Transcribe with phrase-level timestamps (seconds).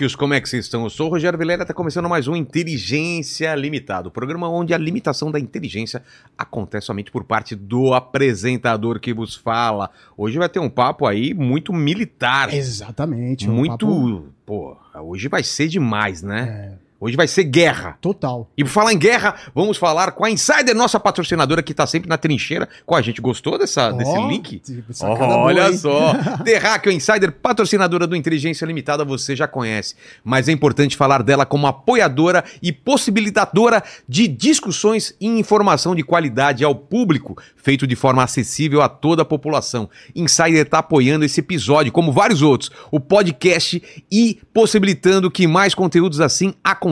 [0.00, 0.82] terráqueos, como é que vocês estão?
[0.84, 4.78] Eu sou o Rogério Vilela, está começando mais um Inteligência Limitada, o programa onde a
[4.78, 6.02] limitação da inteligência
[6.38, 9.90] acontece somente por parte do apresentador que vos fala.
[10.16, 12.52] Hoje vai ter um papo aí muito militar.
[12.54, 13.48] Exatamente.
[13.48, 13.86] um muito.
[13.86, 16.72] papo- Pô, hoje vai ser demais, né?
[16.74, 17.96] é, Hoje vai ser guerra.
[17.98, 18.50] total.
[18.54, 22.10] E por falar em guerra, vamos falar com a Insider, nossa patrocinadora que tá sempre
[22.10, 23.22] na trincheira com a gente.
[23.22, 24.60] Gostou dessa, desse Ó, link?
[25.00, 25.78] boa, Olha hein?
[25.78, 26.12] só,
[26.44, 29.94] Terráqueo Insider, patrocinadora do Inteligência Limitada, você já conhece.
[30.22, 36.62] Mas é importante falar dela como apoiadora e possibilitadora de discussões e informação de qualidade
[36.64, 39.88] ao público, feito de forma acessível a toda a população.
[40.14, 43.82] Insider está apoiando esse episódio, como vários outros, o podcast
[44.12, 46.89] e possibilitando que mais conteúdos assim aconteçam.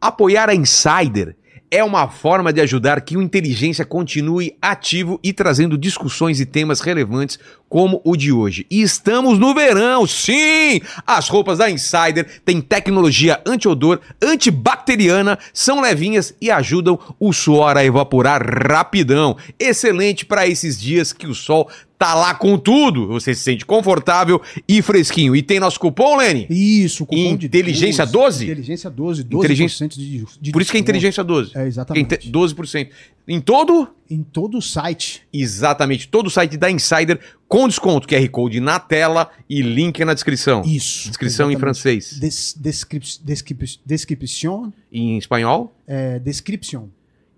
[0.00, 1.36] Apoiar a Insider
[1.70, 6.80] é uma forma de ajudar que o Inteligência continue ativo e trazendo discussões e temas
[6.80, 8.66] relevantes como o de hoje.
[8.70, 10.80] E estamos no verão, sim!
[11.04, 17.84] As roupas da Insider têm tecnologia anti-odor, antibacteriana, são levinhas e ajudam o suor a
[17.84, 19.36] evaporar rapidão.
[19.58, 23.06] Excelente para esses dias que o sol tá lá com tudo.
[23.08, 25.34] Você se sente confortável e fresquinho.
[25.34, 26.46] E tem nosso cupom, Lene?
[26.50, 28.44] Isso, cupom Inteligência de 12?
[28.44, 31.52] Inteligência 12, 12% Inteligência- de, de Por isso que é inteligência 12.
[31.56, 32.14] É, exatamente.
[32.14, 32.88] Inte- 12%.
[33.28, 33.88] Em todo?
[34.08, 35.22] Em todo o site.
[35.32, 40.14] Exatamente, todo o site da Insider com desconto, QR Code na tela e link na
[40.14, 40.62] descrição.
[40.64, 41.08] Isso.
[41.08, 41.60] Descrição em exatamente.
[41.80, 42.18] francês.
[42.20, 46.88] Des, descrip, descrip, description, Em espanhol é, description.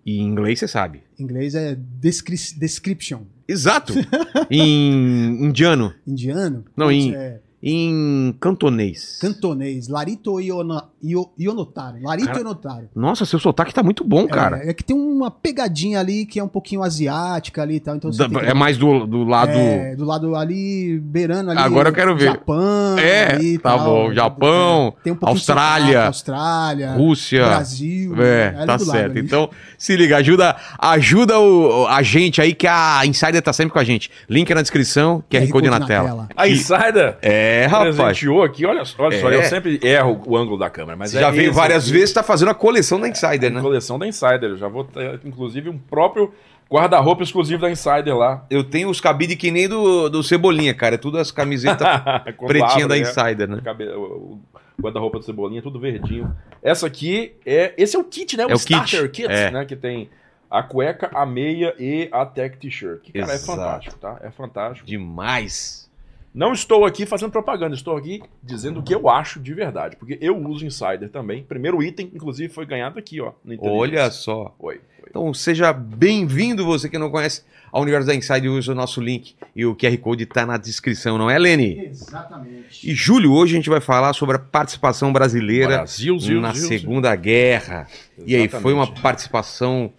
[0.04, 1.02] e em inglês você sabe.
[1.18, 3.20] Em inglês é descri, description.
[3.48, 3.94] Exato.
[4.50, 6.64] em indiano, Indiano.
[6.76, 9.18] Não, em- é, em cantonês.
[9.20, 9.88] cantonês.
[9.88, 11.96] Larito Iona- Io- Ionotaro.
[12.02, 12.88] Larito Cara, Ionotaro.
[12.94, 14.58] Nossa, seu sotaque tá muito bom, cara.
[14.64, 17.96] É, é que tem uma pegadinha ali que é um pouquinho asiática ali e tal.
[17.96, 19.50] Então você Da- que- É mais do, do lado.
[19.52, 21.58] É, do lado ali, beirando ali.
[21.60, 22.26] Agora eu quero ver.
[22.32, 22.98] Japão.
[22.98, 23.84] É, ali e tá tal.
[23.84, 24.12] bom.
[24.14, 27.44] Japão, Tem um Austrália, sotaque, Austrália, Rússia.
[27.44, 28.22] Brasil.
[28.22, 29.10] É, ali tá lado certo.
[29.12, 29.20] ali.
[29.20, 33.78] Então, se liga, ajuda, ajuda o, a gente aí, que a Insider tá sempre com
[33.78, 34.10] a gente.
[34.28, 36.28] Link na descrição, QR, Code, na, tela.
[36.36, 37.96] A Insider É, rapaz.
[37.96, 39.36] presenteou aqui, olha, só- olha só, É.
[39.36, 42.12] eu sempre erro o ângulo da câmera, mas Você é já veio várias aqui, vezes,
[42.12, 43.60] tá fazendo a coleção da Insider, né?
[43.60, 44.50] coleção da Insider.
[44.50, 46.32] Eu já vou ter, inclusive, um próprio
[46.70, 48.44] guarda-roupa exclusivo da Insider lá.
[48.50, 50.96] Eu tenho os cabides que nem do, do Cebolinha, cara.
[50.96, 51.86] É tudo as camisetas
[52.46, 53.00] pretinhas abre, da né?
[53.00, 53.62] Insider, né?
[53.96, 54.38] O
[54.80, 56.34] guarda-roupa do Cebolinha, tudo verdinho.
[56.62, 57.72] Essa aqui é.
[57.78, 58.44] Esse é o kit, né?
[58.46, 59.50] O, É o kit, Starter Kit, é.
[59.50, 59.64] né?
[59.64, 60.10] Que tem
[60.50, 63.00] a cueca, a meia e a tech t-shirt.
[63.02, 63.52] Que, cara, Exato.
[63.52, 64.20] é fantástico, tá?
[64.22, 64.86] É fantástico.
[64.86, 65.87] Demais.
[66.34, 69.96] Não estou aqui fazendo propaganda, estou aqui dizendo o que eu acho de verdade.
[69.96, 71.42] Porque eu uso Insider também.
[71.42, 73.32] Primeiro item, inclusive, foi ganhado aqui, ó.
[73.60, 74.54] Olha só.
[74.60, 74.80] Foi.
[75.08, 79.34] Então seja bem-vindo, você que não conhece a Universo da Insider, usa o nosso link
[79.56, 81.86] e o QR Code tá na descrição, não é, Lene?
[81.86, 82.88] Exatamente.
[82.88, 86.68] E Júlio, hoje a gente vai falar sobre a participação brasileira Brasil, Zil, na Zil,
[86.68, 86.78] Zil.
[86.78, 87.86] Segunda Guerra.
[88.26, 89.02] E aí, foi uma Exatamente.
[89.02, 89.92] participação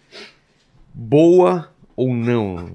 [0.94, 2.72] boa ou não?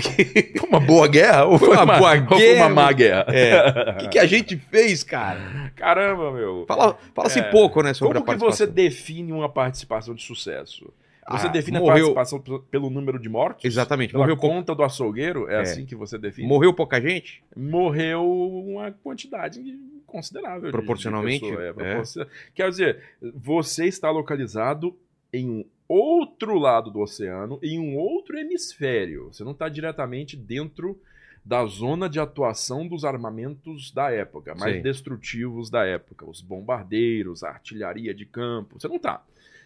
[0.00, 1.44] Foi uma boa guerra?
[1.44, 3.26] Ou Foi uma boa ou foi guerra, uma má guerra?
[3.28, 3.90] É.
[3.92, 5.72] O que, que a gente fez, cara?
[5.76, 6.64] Caramba, meu.
[6.66, 7.42] Fala, fala-se É.
[7.42, 8.66] pouco, né, sobre Como a que participação.
[8.66, 10.92] você define uma participação de sucesso?
[11.30, 13.62] Você Ah, define morreu- a participação pelo número de mortos?
[13.64, 14.12] Exatamente.
[14.12, 15.46] Pela Morreu, conta do açougueiro?
[15.50, 15.60] É, É.
[15.60, 16.48] assim que você define?
[16.48, 17.42] morreu pouca gente?
[17.54, 19.60] Morreu uma quantidade
[20.06, 20.60] considerável.
[20.60, 21.72] de- de Proporcionalmente, pessoa, é, é.
[21.74, 24.96] proporcion- Quer dizer, você está localizado
[25.32, 29.28] em um outro lado do oceano, em um outro hemisfério.
[29.32, 31.00] Você não está diretamente dentro
[31.44, 34.82] da zona de atuação dos armamentos da época, mais Sim.
[34.82, 38.78] destrutivos da época, os bombardeiros, a artilharia de campo.
[38.78, 39.22] Você não está.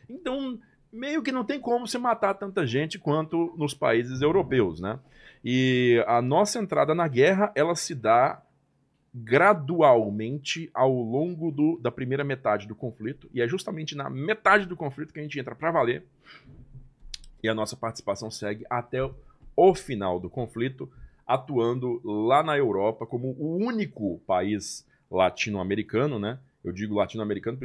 [0.09, 0.59] Então,
[0.93, 4.99] meio que não tem como você matar tanta gente quanto nos países europeus, né?
[5.44, 8.42] E a nossa entrada na guerra, ela se dá
[9.15, 14.77] gradualmente ao longo do- da primeira metade do conflito, e é justamente na metade do
[14.77, 16.05] conflito que a gente entra para valer,
[17.43, 18.99] e a nossa participação segue até
[19.56, 20.91] o final do conflito,
[21.26, 26.38] atuando lá na Europa como o único país latino-americano, né?
[26.64, 27.59] Eu digo latino-americano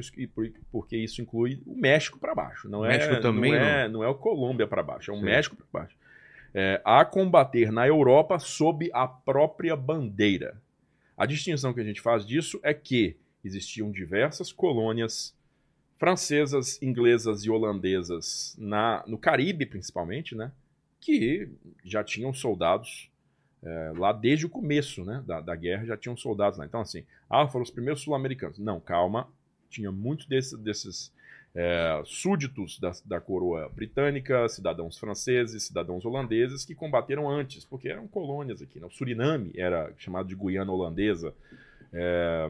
[0.71, 2.67] porque isso inclui o México para baixo.
[2.67, 5.25] Não é, México também, não é, não é o Colômbia para baixo, é o Sim.
[5.25, 5.95] México para baixo.
[6.53, 10.59] É, a combater na Europa sob a própria bandeira.
[11.17, 15.35] A distinção que a gente faz disso é que existiam diversas colônias
[15.97, 20.51] francesas, inglesas e holandesas na, no Caribe, principalmente, né?
[21.01, 21.49] Que
[21.83, 23.09] já tinham soldados
[23.63, 26.65] é, lá desde o começo né, da, da guerra, já tinham soldados lá.
[26.65, 28.59] Então, assim, ah, foram os primeiros sul-americanos.
[28.59, 29.27] Não, calma.
[29.69, 31.11] Tinha muitos desses, desses
[31.55, 38.07] é, súditos da, da coroa britânica, cidadãos franceses, cidadãos holandeses que combateram antes, porque eram
[38.07, 38.79] colônias aqui.
[38.79, 38.85] Né?
[38.85, 41.33] O Suriname era chamado de Guiana Holandesa.
[41.93, 42.49] É,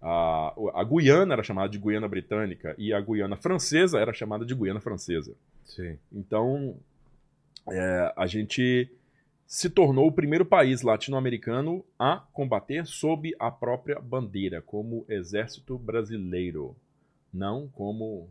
[0.00, 4.54] A, a Guiana era chamada de Guiana Britânica e a Guiana Francesa era chamada de
[4.54, 5.32] Guiana Francesa.
[5.64, 5.98] Sim.
[6.12, 6.76] Então,
[7.70, 8.90] é, a gente
[9.46, 16.76] se tornou o primeiro país latino-americano a combater sob a própria bandeira, como exército brasileiro,
[17.34, 18.28] não como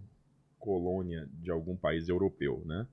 [0.57, 2.87] colônia de algum país europeu, né?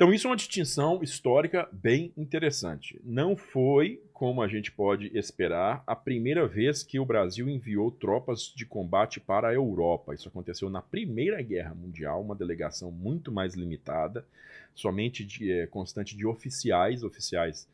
[0.00, 2.98] Então, isso é uma distinção histórica bem interessante.
[3.04, 8.50] Não foi, como a gente pode esperar, a primeira vez que o Brasil enviou tropas
[8.56, 10.14] de combate para a Europa.
[10.14, 14.24] Isso aconteceu na Primeira Guerra Mundial, uma delegação muito mais limitada,
[14.74, 17.68] somente de, é, constante de oficiais, oficiais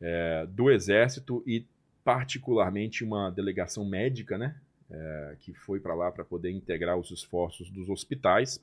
[0.00, 1.66] é, do Exército e,
[2.04, 4.54] particularmente, uma delegação médica, né?
[4.94, 8.62] É, que foi para lá para poder integrar os esforços dos hospitais,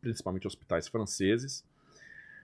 [0.00, 1.64] principalmente hospitais franceses.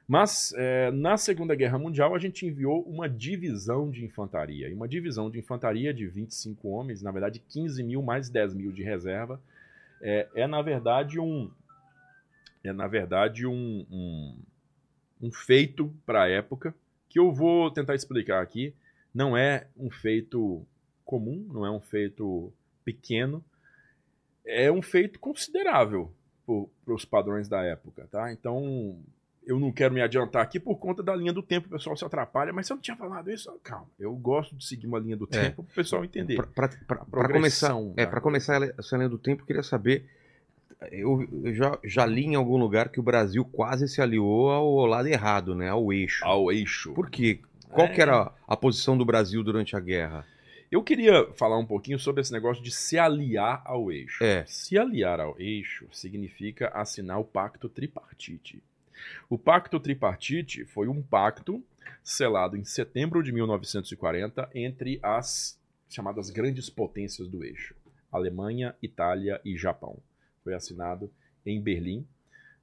[0.07, 4.69] Mas é, na Segunda Guerra Mundial a gente enviou uma divisão de infantaria.
[4.69, 8.71] E uma divisão de infantaria de 25 homens, na verdade 15 mil mais 10 mil
[8.71, 9.41] de reserva,
[10.01, 11.51] é, é na verdade um.
[12.63, 14.39] É na verdade um, um,
[15.23, 16.75] um feito para a época
[17.09, 18.75] que eu vou tentar explicar aqui.
[19.13, 20.65] Não é um feito
[21.05, 22.53] comum, não é um feito
[22.85, 23.45] pequeno,
[24.45, 26.13] é um feito considerável
[26.85, 28.33] para os padrões da época, tá?
[28.33, 28.99] Então
[29.47, 32.05] eu não quero me adiantar aqui por conta da linha do tempo, o pessoal se
[32.05, 35.17] atrapalha, mas se eu não tinha falado isso, calma, eu gosto de seguir uma linha
[35.17, 35.51] do tempo é.
[35.51, 36.43] para o pessoal entender.
[36.55, 40.07] Para começar, é, para começar essa linha do tempo, eu queria saber,
[40.91, 44.87] eu, eu, já, já li em algum lugar que o Brasil quase se aliou ao
[44.87, 46.25] lado errado, né, ao eixo.
[46.25, 46.93] Ao eixo.
[46.95, 47.41] Por quê?
[47.71, 47.91] Qual é.
[47.91, 50.27] que era a posição do Brasil durante a guerra?
[50.70, 54.22] Eu queria falar um pouquinho sobre esse negócio de se aliar ao eixo.
[54.25, 54.44] É.
[54.46, 58.62] Se aliar ao eixo significa assinar o pacto tripartite.
[59.28, 61.62] O Pacto Tripartite foi um pacto
[62.02, 65.58] selado em setembro de 1940 entre as
[65.88, 67.75] chamadas grandes potências do eixo,
[68.11, 69.99] Alemanha, Itália e Japão.
[70.43, 71.11] Foi assinado
[71.44, 72.06] em Berlim,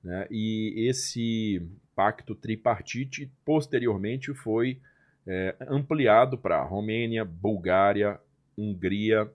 [0.04, 0.28] né?
[0.30, 1.62] e esse
[1.96, 4.80] pacto tripartite posteriormente foi
[5.28, 8.20] é, ampliado para Romênia, Bulgária,
[8.58, 9.30] Hungria,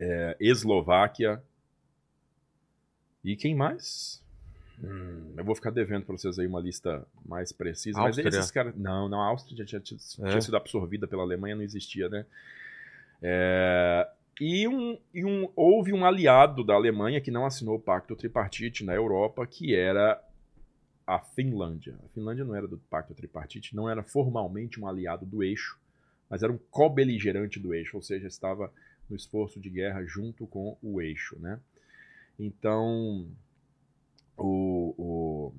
[0.00, 1.42] é, Eslováquia
[3.24, 4.22] e quem mais?
[4.82, 8.00] Hum, eu vou ficar devendo para vocês aí uma lista mais precisa.
[8.00, 8.24] Áustria.
[8.24, 8.74] Mas esses caras.
[8.76, 10.28] Não, não, a Áustria já tinha, é.
[10.30, 12.24] tinha, sido absorvida pela Alemanha, não existia, né?
[13.20, 14.08] É,
[14.40, 18.84] e, um, e um, houve um aliado da Alemanha que não assinou o pacto tripartite
[18.84, 20.22] na Europa, que era
[21.08, 21.98] a Finlândia.
[22.04, 25.80] A Finlândia não era do pacto tripartite, não era formalmente um aliado do eixo,
[26.28, 28.70] mas era um co-beligerante do eixo, ou seja, estava
[29.08, 31.58] no esforço de guerra junto com o eixo, né?
[32.38, 33.26] Então,
[34.36, 35.54] o, o,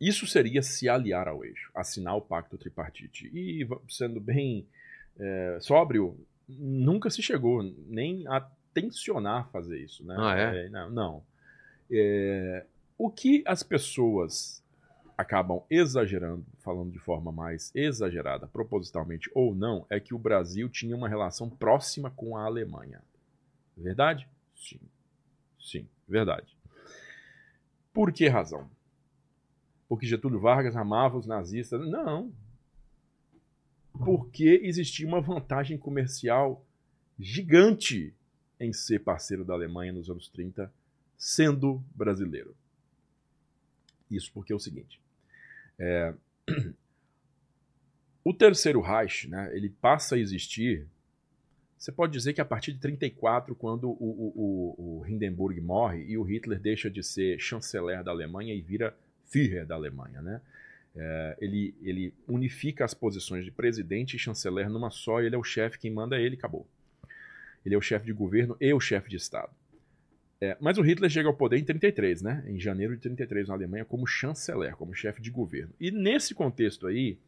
[0.00, 3.30] isso seria se aliar ao eixo, assinar o pacto tripartite.
[3.34, 4.66] E, sendo bem
[5.18, 8.40] é, sóbrio, nunca se chegou nem a
[8.72, 10.02] tensionar fazer isso.
[10.02, 10.16] Né?
[10.18, 10.64] Ah, é?
[10.64, 10.90] é não.
[10.90, 11.22] não.
[11.90, 12.64] É,
[13.02, 14.62] o que as pessoas
[15.16, 20.94] acabam exagerando, falando de forma mais exagerada, propositalmente ou não, é que o Brasil tinha
[20.94, 23.02] uma relação próxima com a Alemanha.
[23.74, 24.28] Verdade?
[24.54, 24.80] Sim.
[25.58, 26.54] Sim, verdade.
[27.90, 28.70] Por que razão?
[29.88, 31.80] Porque Getúlio Vargas amava os nazistas?
[31.88, 32.30] Não.
[34.04, 36.62] Porque existia uma vantagem comercial
[37.18, 38.14] gigante
[38.60, 40.70] em ser parceiro da Alemanha nos anos 30,
[41.16, 42.54] sendo brasileiro.
[44.10, 45.00] Isso porque é o seguinte:
[45.78, 46.14] é,
[48.24, 50.86] o terceiro Reich, né, ele passa a existir
[51.80, 56.18] você pode dizer que a partir de 34, quando o, o, o, Hindenburg morre e
[56.18, 58.94] o Hitler deixa de ser chanceler da Alemanha e vira
[59.30, 60.42] Führer da Alemanha, né?
[60.94, 65.42] É, ele, ele unifica as posições de presidente e chanceler numa só, ele é o
[65.42, 66.66] chefe, quem manda é ele, acabou.
[67.64, 69.50] Ele é o chefe de governo e o chefe de Estado.
[70.40, 72.42] É, mas o Hitler chega ao poder em 33, né?
[72.46, 75.72] Em janeiro de 33 na Alemanha como chanceler, como chefe de governo.
[75.78, 77.18] E nesse contexto aí,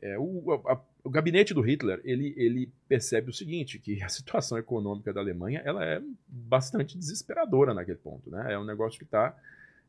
[0.00, 4.56] é, o, a, o gabinete do Hitler ele, ele percebe o seguinte, que a situação
[4.56, 8.30] econômica da Alemanha ela é bastante desesperadora naquele ponto.
[8.30, 8.52] Né?
[8.52, 9.36] É um negócio que está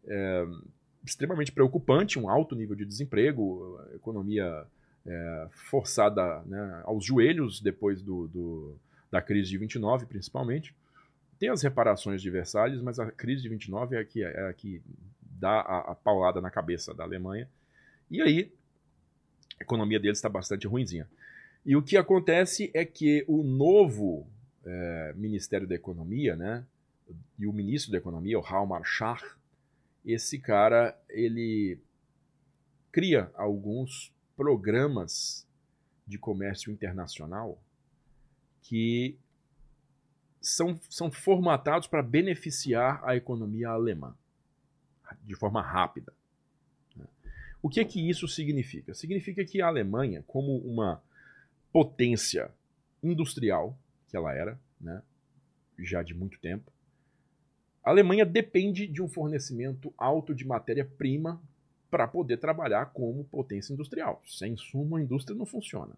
[0.08, 0.48] é,
[1.06, 4.66] extremamente preocupante, um alto nível de desemprego, economia
[5.06, 8.76] é, forçada né, aos joelhos depois do, do,
[9.12, 10.74] da crise de 29, principalmente.
[11.42, 14.54] Tem as reparações de Versalhes, mas a crise de 29 é a que, é a
[14.54, 14.80] que
[15.24, 17.50] dá a, a paulada na cabeça da Alemanha.
[18.12, 18.54] E aí
[19.60, 21.10] a economia deles está bastante ruimzinha.
[21.66, 24.28] E o que acontece é que o novo
[24.64, 26.64] é, Ministério da Economia, né,
[27.40, 29.26] e o ministro da Economia, o Halmar Schach,
[30.06, 31.80] esse cara, ele
[32.92, 35.48] cria alguns programas
[36.06, 37.60] de comércio internacional
[38.62, 39.18] que
[40.42, 44.16] são, são formatados para beneficiar a economia alemã
[45.24, 46.12] de forma rápida.
[46.96, 47.06] né?
[47.62, 48.94] O que é que isso significa?
[48.94, 51.02] Significa que a Alemanha, como uma
[51.72, 52.52] potência
[53.04, 53.78] industrial,
[54.10, 55.02] que ela era, né,
[55.80, 56.72] já de muito tempo,
[57.84, 61.42] a Alemanha depende de um fornecimento alto de matéria-prima
[61.90, 64.22] para poder trabalhar como potência industrial.
[64.26, 65.94] Sem insumo, a indústria não funciona.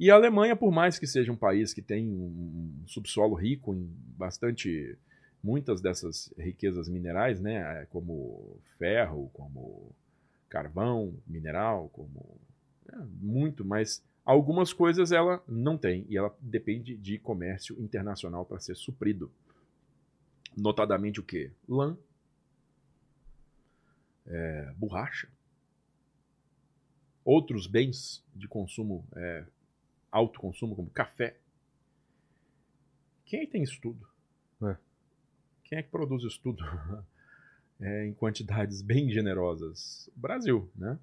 [0.00, 3.86] E a Alemanha, por mais que seja um país que tem um subsolo rico em
[4.16, 4.96] bastante
[5.44, 9.94] muitas dessas riquezas minerais, né, como ferro, como
[10.48, 12.40] carvão, mineral, como
[12.90, 18.58] é, muito, mas algumas coisas ela não tem e ela depende de comércio internacional para
[18.58, 19.30] ser suprido.
[20.56, 21.52] Notadamente o que?
[21.68, 21.94] Lã,
[24.26, 25.28] é, borracha,
[27.22, 29.44] outros bens de consumo, é,
[30.10, 31.36] alto consumo, como café.
[33.24, 34.06] Quem é que tem isso tudo?
[34.62, 34.76] É.
[35.64, 36.64] Quem é que produz isso tudo
[37.80, 40.10] é, em quantidades bem generosas?
[40.16, 40.98] O Brasil, né?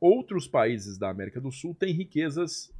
[0.00, 2.72] Outros países da América do Sul têm riquezas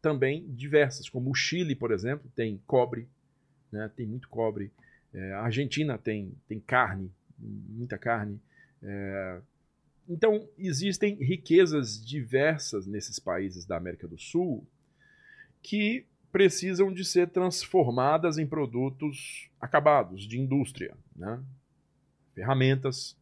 [0.00, 3.08] também diversas, como o Chile, por exemplo, tem cobre,
[3.70, 3.90] né?
[3.96, 4.70] tem muito cobre.
[5.12, 8.40] É, a Argentina tem, tem carne, muita carne.
[8.82, 9.40] É,
[10.08, 14.66] então, existem riquezas diversas nesses países da América do Sul
[15.62, 20.96] que precisam de ser transformadas em produtos acabados, de indústria.
[21.14, 21.42] Né?
[22.34, 23.16] Ferramentas,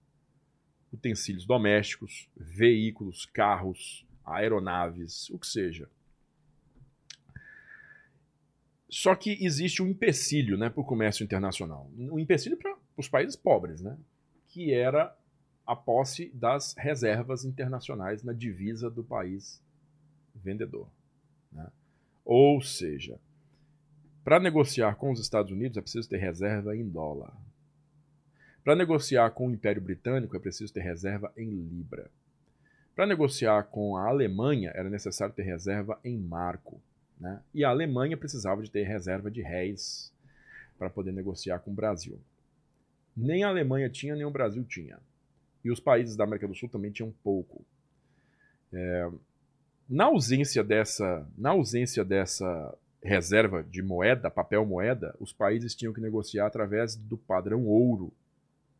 [0.92, 5.88] utensílios domésticos, veículos, carros, aeronaves, o que seja.
[8.88, 11.90] Só que existe um empecilho né, para o comércio internacional.
[11.96, 13.96] Um empecilho para os países pobres, né?
[14.48, 15.16] que era
[15.64, 19.62] a posse das reservas internacionais na divisa do país
[20.34, 20.88] vendedor.
[21.52, 21.70] Né?
[22.24, 23.18] Ou seja,
[24.22, 27.32] para negociar com os Estados Unidos é preciso ter reserva em dólar.
[28.62, 32.10] Para negociar com o Império Britânico é preciso ter reserva em libra.
[32.94, 36.80] Para negociar com a Alemanha era necessário ter reserva em marco.
[37.18, 37.40] Né?
[37.54, 40.12] E a Alemanha precisava de ter reserva de réis
[40.78, 42.18] para poder negociar com o Brasil.
[43.16, 44.98] Nem a Alemanha tinha, nem o Brasil tinha.
[45.64, 47.64] E os países da América do Sul também tinham pouco.
[48.72, 49.10] É,
[49.90, 56.00] na ausência dessa, na ausência dessa reserva de moeda, papel moeda, os países tinham que
[56.00, 58.12] negociar através do padrão ouro.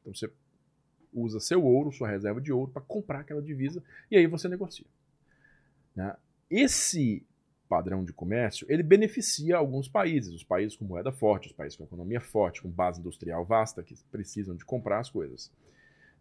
[0.01, 0.31] Então você
[1.13, 4.87] usa seu ouro, sua reserva de ouro, para comprar aquela divisa e aí você negocia.
[5.97, 6.15] Né?
[6.49, 7.27] Esse
[7.69, 11.83] padrão de comércio ele beneficia alguns países, os países com moeda forte, os países com
[11.83, 15.51] economia forte, com base industrial vasta, que precisam de comprar as coisas.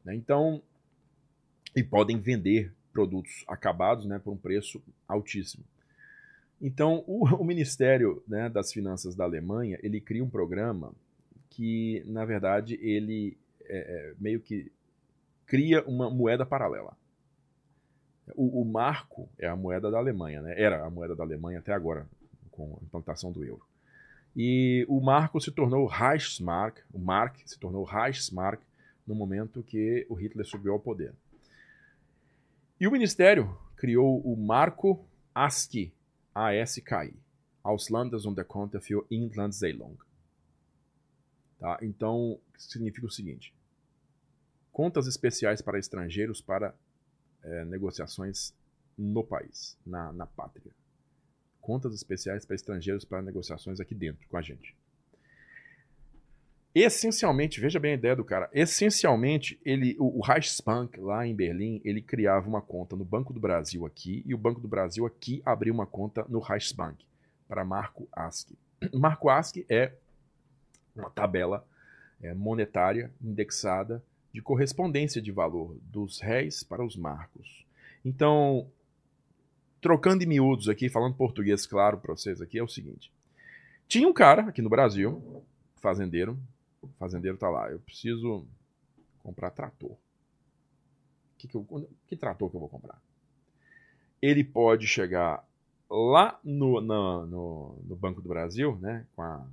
[0.03, 0.15] Né?
[0.15, 0.63] Então,
[1.75, 5.63] e podem vender produtos acabados né, por um preço altíssimo.
[6.61, 10.91] Então, o, o Ministério né, das Finanças da Alemanha ele cria um programa
[11.49, 14.69] que, na verdade, ele é, é, meio que
[15.45, 16.91] cria uma moeda paralela.
[18.35, 20.61] O, o, marco é a moeda da Alemanha, né?
[20.61, 22.05] era a moeda da Alemanha até agora,
[22.51, 23.65] com a implantação do euro.
[24.35, 28.61] E o marco se tornou Reichsmark, o Mark se tornou Reichsmark
[29.07, 31.13] no momento que o Hitler subiu ao poder.
[32.79, 35.05] E o Ministério criou o Marco
[35.35, 35.93] ASCII,
[36.33, 37.13] ASKI,
[37.61, 39.97] Auslanders und der Konto für Inlandszahlung.
[41.59, 41.77] Tá?
[41.81, 43.53] Então, significa o seguinte:
[44.71, 46.73] contas especiais para estrangeiros para
[47.43, 48.53] é, negociações
[48.97, 50.71] no país, na, na pátria.
[51.59, 54.73] Contas especiais para estrangeiros para negociações aqui dentro, com a gente.
[56.73, 58.49] Essencialmente, veja bem a ideia do cara.
[58.53, 63.39] Essencialmente, ele, o, o Reichsbank lá em Berlim, ele criava uma conta no Banco do
[63.39, 67.03] Brasil aqui e o Banco do Brasil aqui abriu uma conta no Reichsbank
[67.47, 68.55] para Marco ASCII.
[68.93, 69.93] Marco ASCII é
[70.95, 71.65] uma tabela
[72.21, 77.65] é, monetária indexada de correspondência de valor dos réis para os marcos.
[78.05, 78.67] Então,
[79.81, 83.11] trocando em miúdos aqui, falando português claro para vocês aqui, é o seguinte.
[83.87, 85.43] Tinha um cara aqui no Brasil,
[85.77, 86.37] fazendeiro,
[86.81, 88.45] o fazendeiro tá lá, eu preciso
[89.23, 89.95] comprar trator.
[91.37, 93.01] Que, que, eu, que trator que eu vou comprar?
[94.21, 95.45] Ele pode chegar
[95.89, 99.45] lá no, no, no, no Banco do Brasil, né, com a,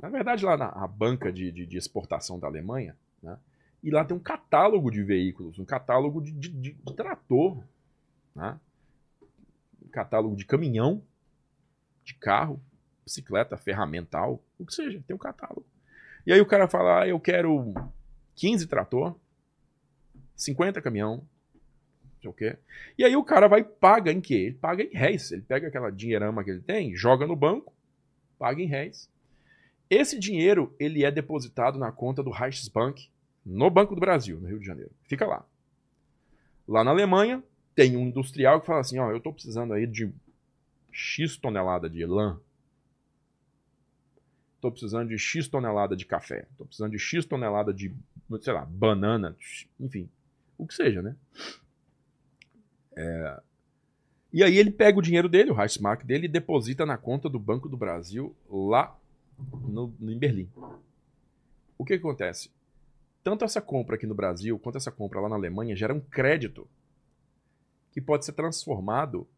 [0.00, 3.38] na verdade lá na banca de, de, de exportação da Alemanha, né,
[3.84, 7.62] e lá tem um catálogo de veículos, um catálogo de, de, de, de trator,
[8.34, 8.58] né?
[9.84, 11.02] um catálogo de caminhão,
[12.02, 12.58] de carro,
[13.04, 15.66] bicicleta, ferramental, o que seja, tem um catálogo.
[16.26, 17.74] E aí o cara fala, ah, eu quero
[18.36, 19.14] 15 trator,
[20.36, 22.58] 50 caminhão, não sei o quê.
[22.98, 24.34] E aí o cara vai paga em quê?
[24.34, 25.30] Ele paga em réis.
[25.30, 27.72] Ele pega aquela dinheirama que ele tem, joga no banco,
[28.38, 29.10] paga em réis.
[29.88, 33.08] Esse dinheiro ele é depositado na conta do Reichsbank,
[33.44, 34.90] no Banco do Brasil, no Rio de Janeiro.
[35.02, 35.44] Fica lá.
[36.66, 37.42] Lá na Alemanha,
[37.74, 40.10] tem um industrial que fala assim: ó, eu estou precisando aí de
[40.90, 42.40] X tonelada de lã.
[44.64, 46.46] Estou precisando de X tonelada de café.
[46.50, 47.94] Estou precisando de X tonelada de,
[48.40, 49.36] sei lá, banana,
[49.78, 50.08] enfim.
[50.56, 51.14] O que seja, né?
[52.96, 53.42] É...
[54.32, 57.38] E aí ele pega o dinheiro dele, o Reichsmark dele, e deposita na conta do
[57.38, 58.98] Banco do Brasil lá
[59.68, 60.48] no, em Berlim.
[61.76, 62.50] O que, que acontece?
[63.22, 66.66] Tanto essa compra aqui no Brasil quanto essa compra lá na Alemanha gera um crédito
[67.92, 69.28] que pode ser transformado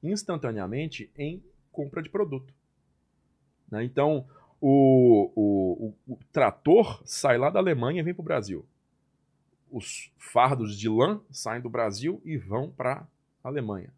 [0.00, 1.42] instantaneamente em
[1.72, 2.54] compra de produto.
[3.68, 3.82] Né?
[3.82, 4.24] Então,
[4.66, 8.64] o, o, o, o, trator sai lá da Alemanha e vem para o Brasil.
[9.70, 13.06] Os fardos de lã saem do Brasil e vão para
[13.42, 13.92] a Alemanha.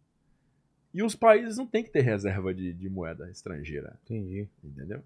[0.92, 3.96] E os países não têm que ter reserva de, de moeda estrangeira.
[4.04, 4.48] Entendi.
[4.64, 5.04] Entendeu?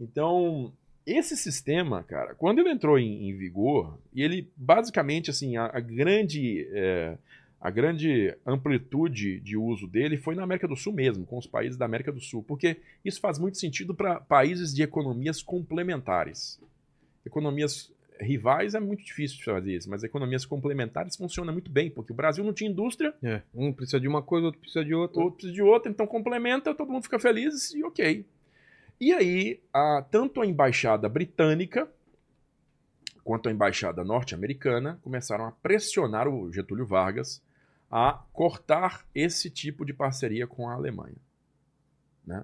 [0.00, 0.72] Então,
[1.06, 5.78] esse sistema, cara, quando ele entrou em, em vigor, e ele basicamente, assim, a, a
[5.78, 6.66] grande.
[6.72, 7.16] É,
[7.62, 11.78] a grande amplitude de uso dele foi na América do Sul mesmo, com os países
[11.78, 16.60] da América do Sul, porque isso faz muito sentido para países de economias complementares.
[17.24, 22.12] Economias rivais é muito difícil de fazer isso, mas economias complementares funcionam muito bem, porque
[22.12, 23.14] o Brasil não tinha indústria.
[23.22, 25.20] É, um precisa de uma coisa, outro precisa de outra.
[25.20, 28.26] Outro precisa de outra, então complementa, todo mundo fica feliz e ok.
[29.00, 31.88] E aí, a, tanto a embaixada britânica
[33.22, 37.40] quanto a embaixada norte-americana começaram a pressionar o Getúlio Vargas
[37.92, 41.18] a cortar esse tipo de parceria com a Alemanha.
[42.26, 42.42] Né?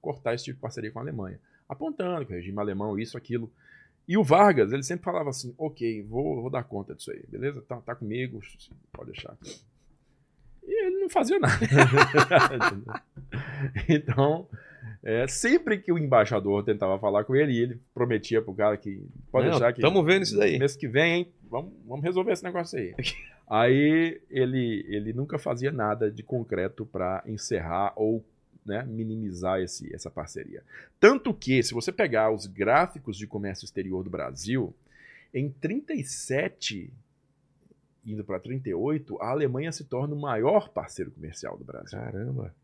[0.00, 1.40] Cortar esse tipo de parceria com a Alemanha.
[1.68, 3.50] Apontando que o regime alemão, isso, aquilo.
[4.06, 7.60] E o Vargas, ele sempre falava assim: ok, vou, vou dar conta disso aí, beleza?
[7.62, 8.40] Tá, tá comigo,
[8.92, 9.36] pode deixar.
[10.62, 11.58] E ele não fazia nada.
[13.88, 14.48] então,
[15.02, 19.46] é, sempre que o embaixador tentava falar com ele, ele prometia pro cara que pode
[19.46, 19.80] Não, deixar que.
[19.80, 20.60] Estamos vendo isso daí.
[20.60, 21.32] Mês que vem, hein?
[21.50, 22.94] Vamos, vamos resolver esse negócio aí.
[23.48, 28.24] aí ele, ele nunca fazia nada de concreto para encerrar ou
[28.64, 30.62] né, minimizar esse, essa parceria.
[30.98, 34.74] Tanto que, se você pegar os gráficos de comércio exterior do Brasil,
[35.32, 36.92] em 37
[38.06, 41.98] indo para 38, a Alemanha se torna o maior parceiro comercial do Brasil.
[41.98, 42.54] Caramba.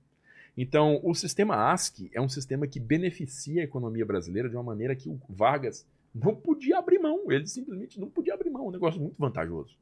[0.57, 4.95] Então, o sistema ASCII é um sistema que beneficia a economia brasileira de uma maneira
[4.95, 7.31] que o Vargas não podia abrir mão.
[7.31, 8.69] Ele simplesmente não podia abrir mão.
[8.69, 9.75] Um negócio muito vantajoso.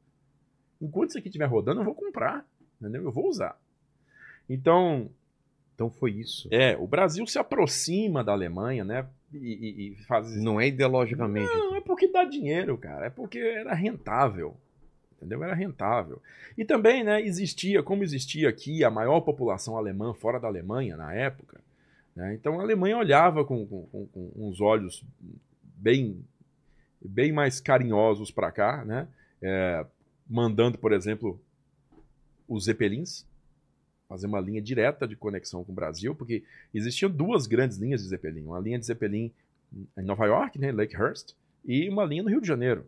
[0.81, 2.45] Enquanto isso aqui estiver rodando, eu vou comprar.
[2.79, 3.03] Entendeu?
[3.03, 3.57] Eu vou usar.
[4.49, 5.09] Então.
[5.75, 6.47] Então foi isso.
[6.51, 9.07] É, o Brasil se aproxima da Alemanha, né?
[9.33, 10.35] E, e, e faz.
[10.35, 11.47] Não é ideologicamente.
[11.47, 13.07] Não, é porque dá dinheiro, cara.
[13.07, 14.55] É porque era rentável.
[15.21, 15.43] Entendeu?
[15.43, 16.19] Era rentável.
[16.57, 21.13] E também, né, existia, como existia aqui a maior população alemã fora da Alemanha na
[21.13, 21.61] época,
[22.15, 25.05] né, então a Alemanha olhava com, com, com, uns olhos
[25.61, 26.25] bem,
[26.99, 29.07] bem mais carinhosos para cá, né,
[29.43, 29.85] é,
[30.31, 31.39] mandando, por exemplo,
[32.47, 33.25] os Zeppelins
[34.07, 38.09] fazer uma linha direta de conexão com o Brasil, porque existiam duas grandes linhas de
[38.09, 39.31] Zeppelin, uma linha de Zeppelin
[39.97, 42.85] em Nova York, né, Lakehurst, e uma linha no Rio de Janeiro.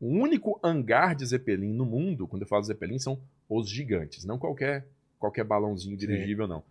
[0.00, 4.38] O único hangar de Zeppelin no mundo, quando eu falo Zeppelin, são os gigantes, não
[4.38, 4.86] qualquer
[5.18, 6.52] qualquer balãozinho dirigível, Sim.
[6.52, 6.64] não.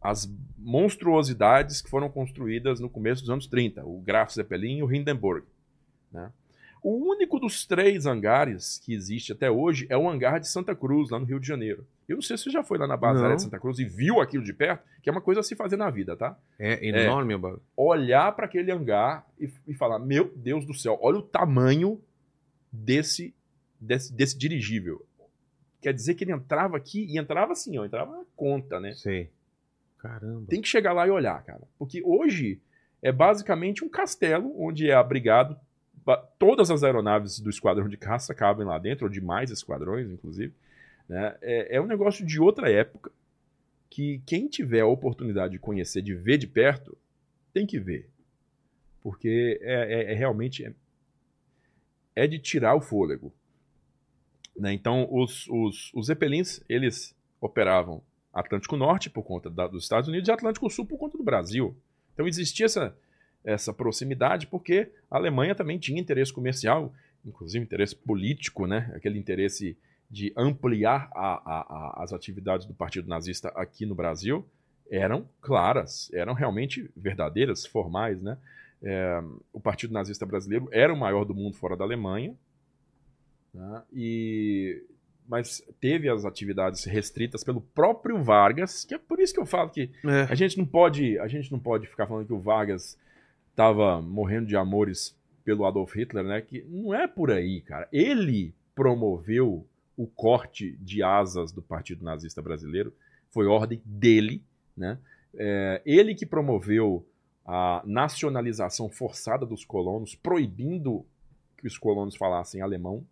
[0.00, 4.94] As monstruosidades que foram construídas no começo dos anos 30, o Graf Zeppelin e o
[4.94, 5.44] Hindenburg.
[6.12, 6.30] Né?
[6.82, 11.10] O único dos três hangares que existe até hoje é o hangar de Santa Cruz,
[11.10, 11.86] lá no Rio de Janeiro.
[12.08, 13.84] Eu não sei se você já foi lá na base aérea de Santa Cruz e
[13.84, 16.38] viu aquilo de perto, que é uma coisa a se fazer na vida, tá?
[16.58, 17.34] É enorme.
[17.34, 22.00] É, olhar para aquele hangar e, e falar: Meu Deus do céu, olha o tamanho
[22.72, 23.34] desse,
[23.80, 25.04] desse, desse dirigível.
[25.80, 28.92] Quer dizer que ele entrava aqui e entrava assim, ó, entrava na conta, né?
[28.94, 29.30] Sei.
[29.98, 30.46] Caramba.
[30.48, 31.62] Tem que chegar lá e olhar, cara.
[31.78, 32.60] Porque hoje
[33.02, 35.58] é basicamente um castelo onde é abrigado
[36.16, 40.54] todas as aeronaves do esquadrão de caça cabem lá dentro, ou de mais esquadrões, inclusive.
[41.08, 41.36] Né?
[41.40, 43.10] É, é um negócio de outra época
[43.90, 46.96] que quem tiver a oportunidade de conhecer, de ver de perto,
[47.52, 48.08] tem que ver.
[49.02, 50.72] Porque é, é, é realmente é
[52.18, 53.32] é de tirar o fôlego.
[54.56, 54.72] Né?
[54.72, 58.02] Então, os, os, os Zeppelins, eles operavam
[58.34, 61.76] Atlântico Norte por conta da, dos Estados Unidos e Atlântico Sul por conta do Brasil.
[62.12, 62.96] Então, existia essa,
[63.48, 66.92] essa proximidade porque a Alemanha também tinha interesse comercial,
[67.24, 68.90] inclusive interesse político, né?
[68.94, 69.76] aquele interesse
[70.10, 74.44] de ampliar a, a, a, as atividades do Partido Nazista aqui no Brasil,
[74.90, 78.38] eram claras, eram realmente verdadeiras, formais, né?
[78.82, 82.34] É, o Partido Nazista Brasileiro era o maior do mundo fora da Alemanha.
[83.52, 83.82] Né?
[83.92, 84.82] E
[85.28, 89.68] mas teve as atividades restritas pelo próprio Vargas, que é por isso que eu falo
[89.68, 90.22] que É.
[90.22, 92.96] a gente não pode, a gente não pode ficar falando que o Vargas
[93.58, 96.40] estava morrendo de amores pelo Adolf Hitler, né?
[96.40, 97.88] Que não é por aí, cara.
[97.92, 99.66] Ele promoveu
[99.96, 102.94] o corte de asas do Partido Nazista Brasileiro,
[103.30, 104.44] foi ordem dele,
[104.76, 104.96] né?
[105.34, 107.04] É, ele que promoveu
[107.44, 111.04] a nacionalização forçada dos colonos, proibindo
[111.56, 113.04] que os colonos falassem alemão,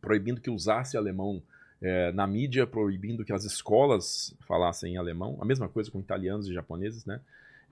[0.00, 1.42] proibindo que usasse alemão
[1.82, 6.54] é, na mídia, proibindo que as escolas falassem alemão, a mesma coisa com italianos e
[6.54, 7.20] japoneses, né?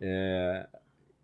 [0.00, 0.66] É,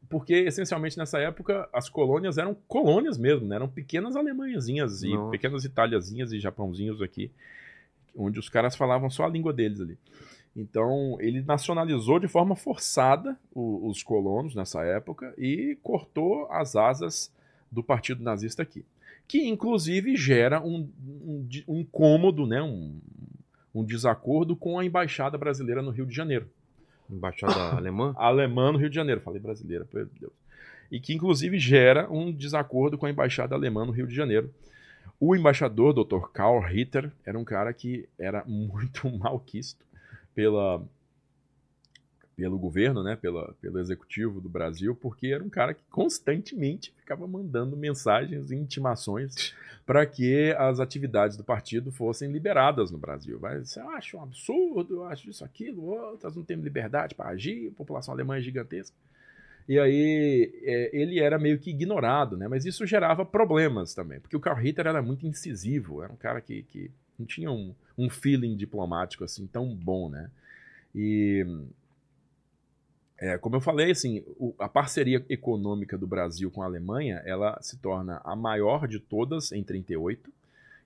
[0.09, 3.57] porque, essencialmente, nessa época, as colônias eram colônias mesmo, né?
[3.57, 5.31] Eram pequenas alemanhazinhas e Nossa.
[5.31, 7.31] pequenas italiazinhas e japãozinhos aqui,
[8.17, 9.99] onde os caras falavam só a língua deles ali.
[10.57, 17.33] Então, ele nacionalizou de forma forçada o- os colonos nessa época e cortou as asas
[17.73, 18.85] do partido nazista aqui.
[19.27, 22.63] Que, inclusive, gera um, um, um incômodo, né?
[22.63, 23.01] um,
[23.75, 26.49] um desacordo com a embaixada brasileira no Rio de Janeiro.
[27.11, 28.15] Embaixada alemã?
[28.17, 30.33] Alemã no Rio de Janeiro, falei brasileira, pelo Deus.
[30.91, 34.51] E que, inclusive, gera um desacordo com a embaixada alemã no Rio de Janeiro.
[35.19, 36.29] O embaixador, Dr.
[36.33, 39.85] Karl Ritter, era um cara que era muito malquisto
[40.35, 40.83] pela,
[42.37, 47.27] pelo governo, né, pela, pelo executivo do Brasil, porque era um cara que constantemente ficava
[47.27, 49.55] mandando mensagens e intimações
[49.87, 53.39] para que as atividades do partido fossem liberadas no Brasil.
[53.41, 57.69] Mas eu acho um absurdo, eu acho isso, aquilo, outras não temos liberdade para agir,
[57.69, 58.97] a população alemã é gigantesca.
[59.69, 62.49] E aí é, ele era meio que ignorado, né?
[62.49, 66.41] Mas isso gerava problemas também, porque o Karl Ritter era muito incisivo, era um cara
[66.41, 70.31] que, que não tinha um, um feeling diplomático assim tão bom, né?
[70.95, 71.47] E
[73.19, 77.59] é, como eu falei, assim, o- a parceria econômica do Brasil com a Alemanha, ela
[77.63, 80.33] se torna a maior de todas em 38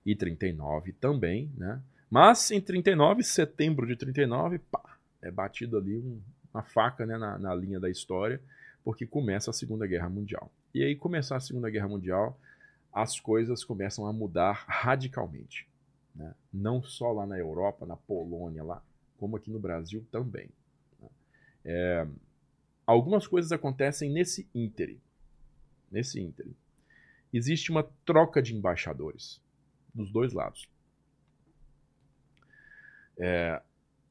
[0.05, 1.81] e 39 também, né?
[2.09, 6.19] Mas em 39, setembro de 39, pá, é batido ali um-
[6.53, 8.41] uma faca né, na, na linha da história,
[8.83, 10.51] porque começa a Segunda Guerra Mundial.
[10.73, 12.37] E aí, começar a Segunda Guerra Mundial,
[12.93, 15.67] as coisas começam a mudar radicalmente.
[16.15, 16.33] né?
[16.51, 18.81] Não só lá na Europa, na Polônia, lá,
[19.19, 20.49] como aqui no Brasil também.
[21.71, 22.07] É,
[22.83, 24.99] algumas coisas acontecem nesse ínterim.
[25.91, 26.55] Nesse ínterim.
[27.31, 29.39] Existe uma troca de embaixadores
[29.93, 30.67] dos dois lados.
[33.19, 33.61] É,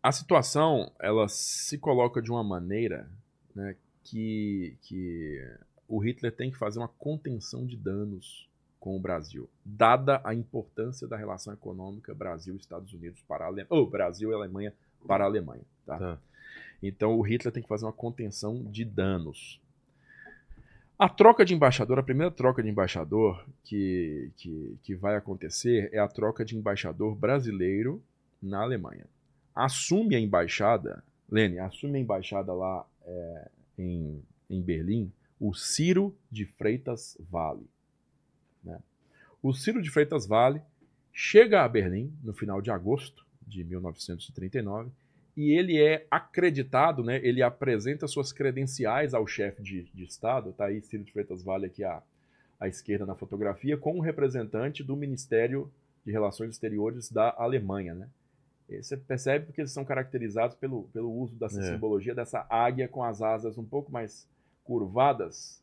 [0.01, 3.11] a situação ela se coloca de uma maneira
[3.53, 5.45] né, que, que
[5.89, 11.09] o Hitler tem que fazer uma contenção de danos com o Brasil, dada a importância
[11.09, 14.73] da relação econômica Brasil-Estados Unidos para a Alemanha, ou Brasil e Alemanha
[15.05, 15.65] para a Alemanha.
[15.85, 15.99] Tá?
[15.99, 16.19] Tá.
[16.83, 19.61] Então o Hitler tem que fazer uma contenção de danos.
[20.99, 25.99] A troca de embaixador, a primeira troca de embaixador que, que, que vai acontecer é
[25.99, 28.03] a troca de embaixador brasileiro
[28.43, 29.07] na Alemanha.
[29.55, 36.45] Assume a embaixada, Lene, assume a embaixada lá é, em, em Berlim o Ciro de
[36.45, 37.67] Freitas Vale.
[38.63, 38.81] né?
[39.41, 40.61] O Ciro de Freitas Vale
[41.13, 44.91] chega a Berlim no final de agosto de 1939
[45.41, 47.21] e ele é acreditado, né?
[47.23, 51.67] Ele apresenta suas credenciais ao chefe de, de Estado, tá aí Ciro de Freitas Vale
[51.67, 52.03] aqui à,
[52.59, 55.71] à esquerda na fotografia, com um representante do Ministério
[56.05, 58.09] de Relações Exteriores da Alemanha, né?
[58.69, 61.73] E Você percebe porque eles são caracterizados pelo, pelo uso dessa É.
[61.73, 64.27] simbologia dessa águia com as asas um pouco mais
[64.65, 65.63] curvadas,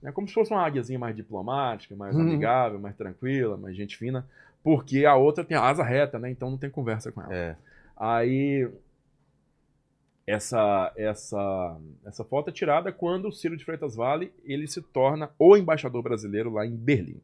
[0.00, 0.10] né?
[0.12, 2.22] como se fosse uma águiazinha mais diplomática, mais Uhum.
[2.22, 4.26] amigável, mais tranquila, mais gente fina,
[4.62, 6.30] porque a outra tem a asa reta, né?
[6.30, 7.34] Então não tem conversa com ela.
[7.34, 7.56] É.
[7.96, 8.70] Aí
[10.30, 15.30] essa essa essa foto é tirada quando o Ciro de Freitas Vale ele se torna
[15.38, 17.20] o embaixador brasileiro lá em Berlim.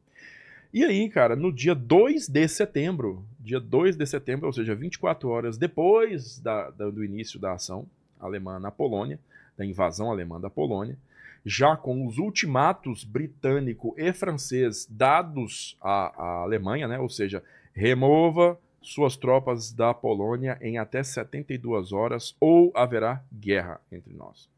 [0.73, 5.29] E aí, cara, no dia 2 de setembro, dia 2 de setembro, ou seja, 24
[5.29, 7.85] horas depois da, da- do início da ação
[8.19, 9.19] alemã na Polônia,
[9.55, 10.97] da invasão alemã da Polônia,
[11.45, 16.99] já com os ultimatos britânico e francês dados à, à Alemanha, né?
[16.99, 17.41] ou seja,
[17.73, 24.49] remova suas tropas da Polônia em até 72 horas ou haverá guerra entre nós.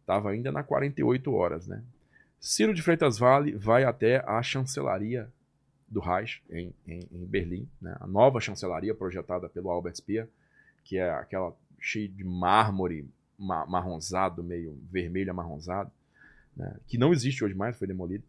[0.00, 1.82] Estava ainda na 48 horas, né?
[2.38, 5.28] Ciro de Freitas Vale vai até a chancelaria
[5.88, 7.96] do Reich, em, em, em Berlim, né?
[8.00, 10.28] a nova chancelaria projetada pelo Albert Speer,
[10.84, 15.90] que é aquela cheia de mármore ma- marronzado, meio vermelho amarronzado,
[16.56, 16.76] né?
[16.86, 18.24] que não existe hoje mais, foi demolido.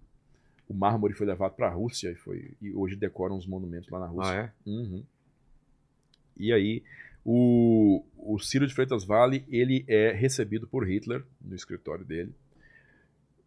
[0.68, 4.00] O mármore foi levado para a Rússia e, foi, e hoje decoram os monumentos lá
[4.00, 4.34] na Rússia.
[4.34, 4.70] Ah, é?
[4.70, 5.04] Uhum.
[6.36, 6.84] E aí,
[7.26, 12.34] o, o Ciro de Freitas Vale, ele é recebido por Hitler no escritório dele.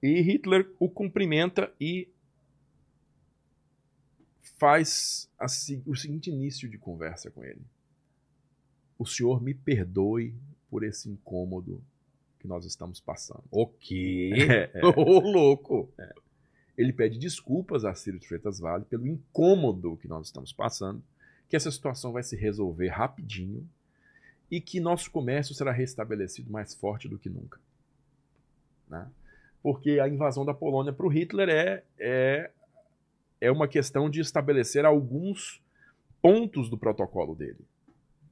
[0.02, 2.08] E Hitler o cumprimenta e
[4.58, 5.46] faz a
[5.86, 7.62] o seguinte início de conversa com ele.
[8.98, 10.34] O senhor me perdoe
[10.68, 11.82] por esse incômodo
[12.38, 13.44] que nós estamos passando.
[13.50, 14.30] O quê?
[14.74, 14.86] É, é.
[14.86, 15.90] Ô, louco.
[16.80, 21.02] Ele pede desculpas a Ciro Freitas Vale pelo incômodo que nós estamos passando,
[21.46, 23.68] que essa situação vai se resolver rapidinho
[24.50, 27.60] e que nosso comércio será restabelecido mais forte do que nunca.
[28.88, 29.06] Né?
[29.62, 32.50] Porque a invasão da Polônia para o Hitler é, é,
[33.42, 35.62] é uma questão de estabelecer alguns
[36.22, 37.60] pontos do protocolo dele.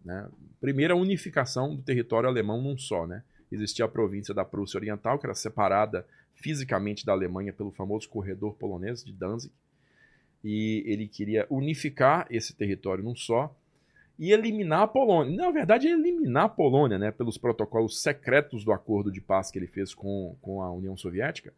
[0.03, 0.27] Né?
[0.59, 3.07] Primeiro, a unificação do território alemão num só.
[3.07, 3.23] Né?
[3.53, 6.07] Existia a província da Prússia Oriental, que era separada
[6.41, 9.53] fisicamente da Alemanha pelo famoso corredor polonês de Danzig.
[10.43, 13.55] E ele queria unificar esse território num só
[14.19, 15.37] e eliminar a Polônia.
[15.37, 19.67] Na verdade, eliminar a Polônia, né, pelos protocolos secretos do acordo de paz que ele
[19.67, 21.53] fez com, com a União Soviética.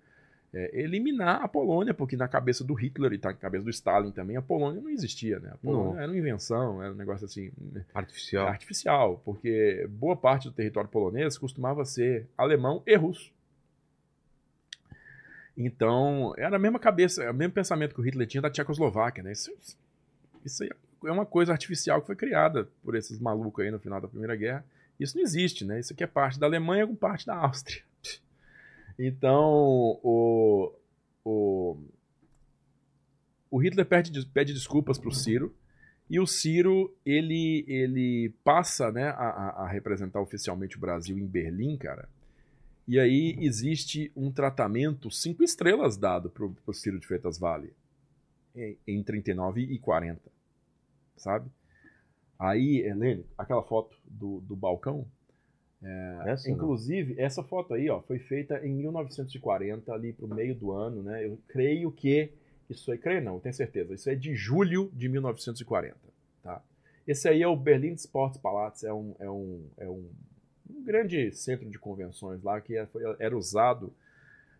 [0.53, 4.11] É, eliminar a Polônia, porque na cabeça do Hitler e tá na cabeça do Stalin
[4.11, 5.38] também, a Polônia não existia.
[5.38, 5.51] Né?
[5.53, 6.01] A Polônia Não.
[6.01, 7.53] era uma invenção, era um negócio assim
[7.95, 8.49] Artificial.
[8.49, 13.33] artificial, porque boa parte do território polonês costumava ser alemão e russo.
[15.57, 19.33] Então, era a mesma cabeça, o mesmo pensamento que o Hitler tinha da Tchecoslováquia, né?
[19.33, 19.53] Isso,
[20.45, 20.71] isso aí
[21.05, 24.37] é uma coisa artificial que foi criada por esses malucos aí no final da Primeira
[24.37, 24.65] Guerra.
[24.99, 25.81] Isso não existe, né?
[25.81, 27.83] Isso aqui é parte da Alemanha com parte da Áustria.
[29.03, 30.75] Então, o,
[31.25, 31.77] o,
[33.51, 35.55] o Hitler pede, pede desculpas para o Ciro,
[36.09, 41.79] e o Ciro, ele, ele passa né, a, a- representar oficialmente o Brasil em Berlim,
[41.79, 42.09] cara.
[42.90, 47.72] E aí existe um tratamento cinco estrelas dado pro, pro Ciro de Freitas Vale
[48.53, 50.20] em, em 39 e 40,
[51.16, 51.48] sabe?
[52.37, 55.07] Aí, Helene, aquela foto do, do balcão,
[56.26, 56.57] Essa, não?
[56.57, 61.24] Inclusive, essa foto aí, ó, foi feita em 1940, ali pro meio do ano, né?
[61.24, 62.33] Eu creio que
[62.68, 63.94] isso aí, creio não, tenho certeza.
[63.94, 65.96] Isso é de julho de 1940,
[66.42, 66.61] tá?
[67.07, 70.11] Esse aí é o Berlin Sportspalaz, é um, é um, é um,
[70.77, 73.93] um grande centro de convenções lá que é- era usado.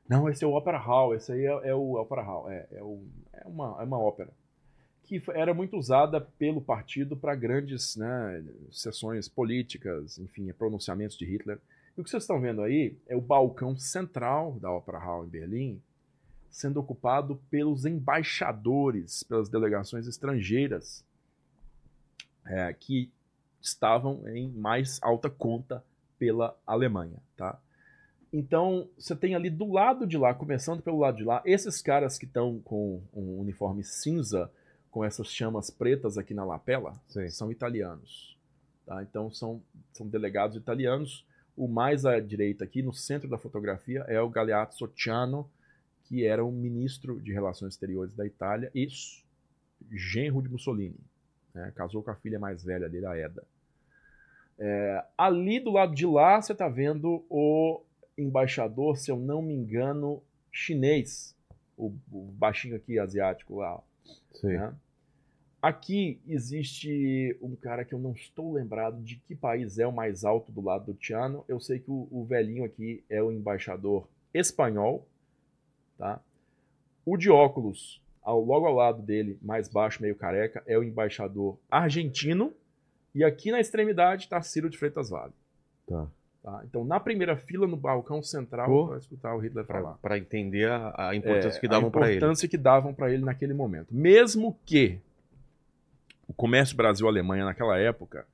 [0.09, 2.83] Não, esse é o Opera Hall, esse aí é, é o Opera Hall, é, é,
[2.83, 4.31] o, é, uma, é uma ópera
[5.05, 11.59] que era muito usada pelo partido para grandes né, sessões políticas, enfim, pronunciamentos de Hitler.
[11.97, 15.29] E o que vocês estão vendo aí é o balcão central da Opera Hall em
[15.29, 15.83] Berlim
[16.51, 21.05] sendo ocupado pelos embaixadores, pelas delegações estrangeiras
[22.45, 23.11] é, que
[23.61, 25.85] estavam em mais alta conta
[26.21, 27.59] pela Alemanha, tá?
[28.31, 32.19] Então, você tem ali do lado de lá, começando pelo lado de lá, esses caras
[32.19, 34.53] que estão com um uniforme cinza,
[34.91, 37.29] com essas chamas pretas aqui na lapela, Sim.
[37.31, 38.39] são italianos.
[38.85, 39.03] Tá?
[39.03, 39.63] Então, são,
[39.95, 41.27] são delegados italianos.
[41.57, 45.51] O mais à direita aqui, no centro da fotografia, é o Galeazzo Ciano,
[46.05, 48.87] que era o ministro de Relações Exteriores da Itália e
[49.91, 51.01] genro de Mussolini.
[51.55, 51.73] né?
[51.75, 53.43] Casou com a filha mais velha dele, a Eda.
[54.61, 57.81] É, ali do lado de lá, você está vendo o
[58.17, 61.35] embaixador, se eu não me engano, chinês.
[61.77, 63.83] O, o baixinho aqui, asiático lá.
[64.35, 64.49] Sim.
[64.49, 64.75] né?
[65.63, 70.25] Aqui existe um cara que eu não estou lembrado de que país é o mais
[70.25, 71.45] alto do lado do Tiano.
[71.49, 75.07] Eu sei que o, o velhinho aqui é o embaixador espanhol.
[75.99, 76.21] Tá?
[77.05, 81.59] O de óculos, ao, logo ao lado dele, mais baixo, meio careca, é o embaixador
[81.71, 82.55] argentino.
[83.15, 85.33] E aqui na extremidade está Ciro de Freitas Vale.
[85.87, 86.07] Tá.
[86.43, 86.63] Tá?
[86.65, 89.99] Então, na primeira fila, no balcão central, para escutar o Hitler falar.
[90.01, 92.17] Pra entender a, a importância É, que davam a pra ele.
[92.17, 93.89] importância que davam para ele naquele momento.
[93.95, 94.99] Mesmo que
[96.27, 98.27] o comércio Brasil-Alemanha naquela época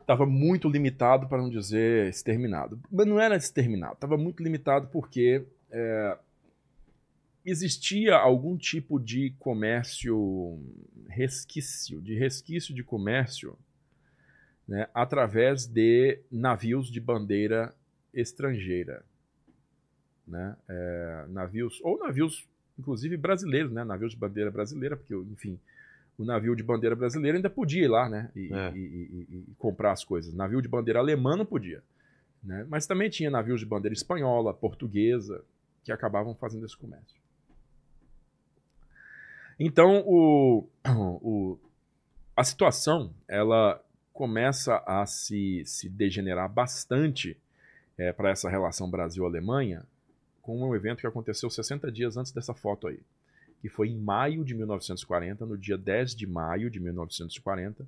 [0.00, 2.80] estava muito limitado, para não dizer exterminado.
[2.90, 6.18] Mas não era exterminado, estava muito limitado porque é,
[7.48, 10.58] existia algum tipo de comércio
[11.08, 13.58] resquício, de resquício de comércio,
[14.66, 17.74] né, através de navios de bandeira
[18.12, 19.04] estrangeira.
[20.26, 20.56] Né?
[20.68, 22.46] É, navios, ou navios,
[22.78, 23.82] inclusive brasileiros, né?
[23.82, 25.58] navios de bandeira brasileira, porque, enfim,
[26.18, 28.30] o navio de bandeira brasileira ainda podia ir lá né?
[28.36, 28.72] e, É.
[28.74, 30.34] e- e- e- comprar as coisas.
[30.34, 31.82] Navio de bandeira alemã não podia.
[32.42, 32.66] Né?
[32.68, 35.42] Mas também tinha navios de bandeira espanhola, portuguesa,
[35.82, 37.16] que acabavam fazendo esse comércio.
[39.58, 41.58] Então, o, o-
[42.36, 47.36] a situação ela começa a se, se degenerar bastante
[48.16, 49.84] para essa relação Brasil-Alemanha
[50.40, 53.00] com um evento que aconteceu 60 dias antes dessa foto aí,
[53.60, 57.86] que foi em maio de 1940, no dia 10 de maio de 1940,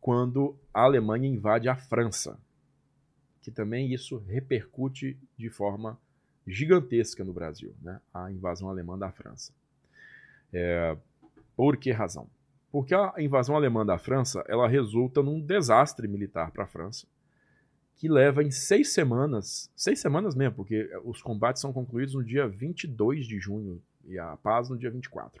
[0.00, 2.38] quando a Alemanha invade a França,
[3.40, 5.98] que também isso repercute de forma
[6.46, 8.00] gigantesca no Brasil, né?
[8.12, 9.52] a invasão alemã da França.
[10.52, 10.96] É,
[11.62, 12.28] Por que razão?
[12.72, 17.06] Porque a invasão alemã da França ela resulta num desastre militar para a França,
[17.94, 22.48] que leva em seis semanas, seis semanas mesmo, porque os combates são concluídos no dia
[22.48, 25.40] 22 de junho e a paz no dia 24.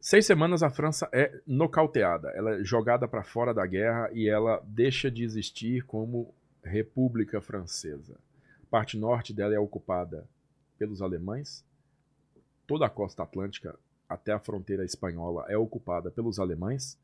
[0.00, 4.64] Seis semanas a França é nocauteada, ela é jogada para fora da guerra e ela
[4.66, 8.18] deixa de existir como República Francesa.
[8.62, 10.26] A parte norte dela é ocupada
[10.78, 11.65] pelos alemães,
[12.66, 16.98] toda a costa atlântica até a fronteira espanhola é ocupada pelos alemães,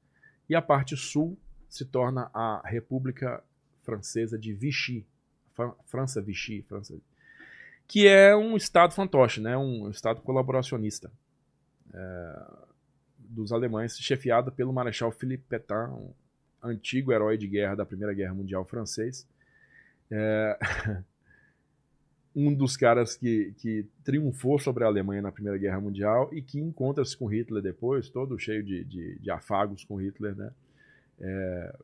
[0.48, 1.37] e a parte sul
[1.68, 3.42] se torna a República
[3.83, 5.07] Francesa de Vichy,
[5.87, 6.96] França Vichy, França,
[7.87, 9.57] que é um estado fantoche, né?
[9.57, 11.11] um estado colaboracionista.
[11.92, 12.62] É,
[13.18, 16.12] dos alemães, chefiada pelo Marechal Philippe Pétain, um
[16.62, 19.27] antigo herói de guerra da Primeira Guerra Mundial francês.
[20.11, 20.59] É...
[22.35, 26.59] um dos caras que, que triunfou sobre a Alemanha na Primeira Guerra Mundial e que
[26.59, 30.51] encontra-se com Hitler depois, todo cheio de, de, de afagos com Hitler, né?
[31.21, 31.77] É...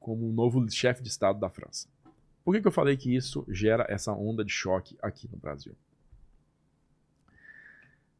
[0.00, 1.88] como um novo chefe de Estado da França.
[2.44, 5.74] Por que, que eu falei que isso gera essa onda de choque aqui no Brasil?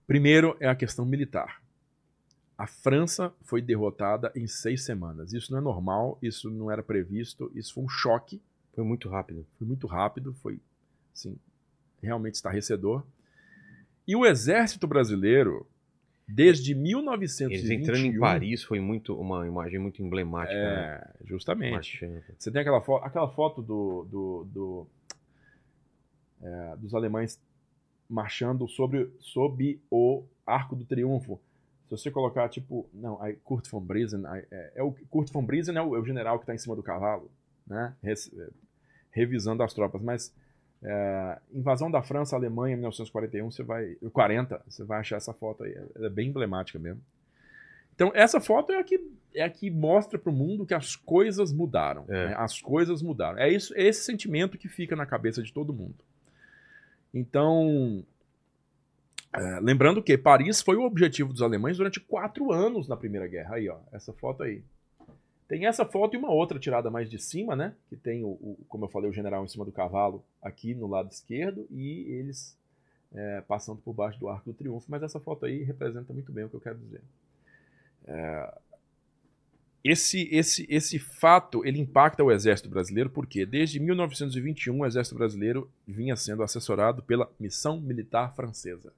[0.07, 1.63] Primeiro é a questão militar.
[2.57, 5.33] A França foi derrotada em seis semanas.
[5.33, 8.41] Isso não é normal, isso não era previsto, isso foi um choque.
[8.75, 9.45] Foi muito rápido.
[9.59, 10.61] Foi muito rápido, foi
[11.13, 11.37] assim,
[12.05, 13.05] realmente estarrecedor.
[14.07, 15.67] E o exército brasileiro,
[16.29, 17.51] desde 1921...
[17.51, 20.55] Eles entrando em Paris foi muito uma imagem muito emblemática.
[20.55, 21.15] É, né?
[21.25, 22.01] justamente.
[22.39, 24.87] Você tem aquela, fo aquela foto do, do, do
[26.43, 27.41] é, dos alemães
[28.09, 31.41] marchando sobre, sob o Arco do Triunfo
[31.85, 35.45] se você colocar, tipo, não, aí Kurt von Briesen, aí, é, é, o Kurt von
[35.45, 37.31] Briesen é o, é o general que está em cima do cavalo,
[37.67, 38.49] né, Re, é,
[39.11, 40.35] revisando as tropas, mas
[40.85, 45.65] é, invasão da França, Alemanha em 1941, você vai, 40, você vai achar essa foto
[45.65, 47.01] aí, ela é bem emblemática mesmo.
[47.95, 49.01] Então, essa foto é a que,
[49.35, 52.05] é a que mostra para o mundo que as coisas mudaram.
[52.09, 52.29] É.
[52.29, 52.35] Né?
[52.37, 53.39] As coisas mudaram.
[53.39, 55.95] É, isso, é esse sentimento que fica na cabeça de todo mundo.
[57.13, 58.05] Então,
[59.33, 63.55] é, lembrando que Paris foi o objetivo dos alemães durante quatro anos na Primeira Guerra.
[63.55, 64.63] Aí, ó, essa foto aí.
[65.47, 67.75] Tem essa foto e uma outra tirada mais de cima, né?
[67.89, 70.87] Que tem, o, o como eu falei, o general em cima do cavalo aqui no
[70.87, 72.57] lado esquerdo e eles
[73.15, 74.87] é, passando por baixo do Arco do Triunfo.
[74.89, 77.03] Mas essa foto aí representa muito bem o que eu quero dizer.
[78.07, 78.59] É,
[79.85, 85.71] esse, esse, esse fato ele impacta o exército brasileiro porque desde 1921 o exército brasileiro
[85.87, 88.95] vinha sendo assessorado pela missão militar francesa.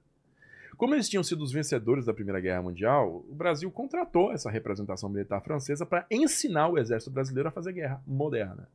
[0.77, 5.09] Como eles tinham sido os vencedores da Primeira Guerra Mundial, o Brasil contratou essa representação
[5.09, 8.69] militar francesa para ensinar o exército brasileiro a fazer guerra moderna.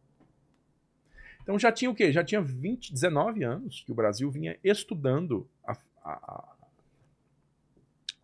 [1.43, 2.13] Então já tinha o quê?
[2.13, 6.49] Já tinha 20, 19 anos que o Brasil vinha estudando a, a,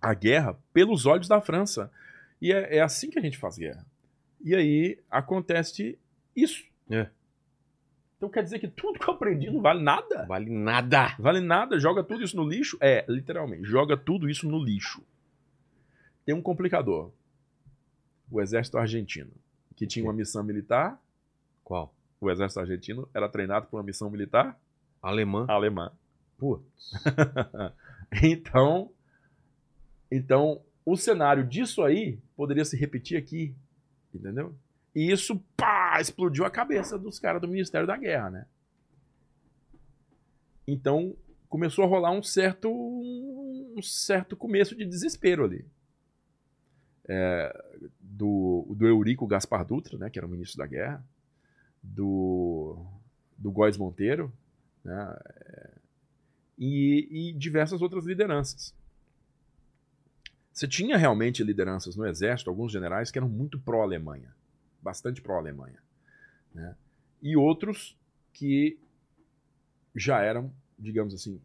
[0.03, 1.91] a guerra pelos olhos da França.
[2.43, 3.85] E é, é, assim que a gente faz guerra.
[4.41, 5.97] E aí acontece
[6.35, 6.65] isso.
[6.91, 7.09] É.
[8.19, 10.27] Então quer dizer que tudo que eu aprendi não vale nada?
[10.27, 11.15] Vale nada.
[11.21, 11.79] Vale nada?
[11.79, 12.77] Joga tudo isso no lixo?
[12.81, 15.01] É, literalmente, joga tudo isso no lixo.
[16.27, 17.13] Tem um complicador.
[18.31, 19.31] O exército argentino,
[19.77, 21.01] que tinha uma missão militar.
[21.63, 21.95] Qual?
[22.21, 24.59] O exército argentino era treinado por uma missão militar
[25.01, 25.47] alemã.
[25.49, 25.93] Alemã.
[26.37, 26.93] Putz.
[28.21, 28.91] então,
[30.11, 33.55] então o cenário disso aí poderia se repetir aqui,
[34.13, 34.55] entendeu?
[34.95, 38.47] E isso, pá, explodiu a cabeça dos caras do Ministério da Guerra, né?
[40.67, 41.17] Então,
[41.49, 45.65] começou a rolar um certo, um certo começo de desespero ali.
[47.11, 47.65] É,
[47.99, 51.03] do, do Eurico Gaspar Dutra, né, que era o ministro da Guerra,
[51.83, 52.85] do,
[53.39, 54.31] do Góes Monteiro,
[54.85, 55.71] né, é,
[56.59, 58.75] e, e diversas outras lideranças.
[60.53, 64.37] Você tinha realmente lideranças no exército, alguns generais que eram muito pró-Alemanha
[64.81, 65.79] bastante pró-Alemanha.
[66.55, 66.75] Né?
[67.23, 67.97] E outros
[68.33, 68.79] que
[69.95, 71.41] já eram, digamos assim,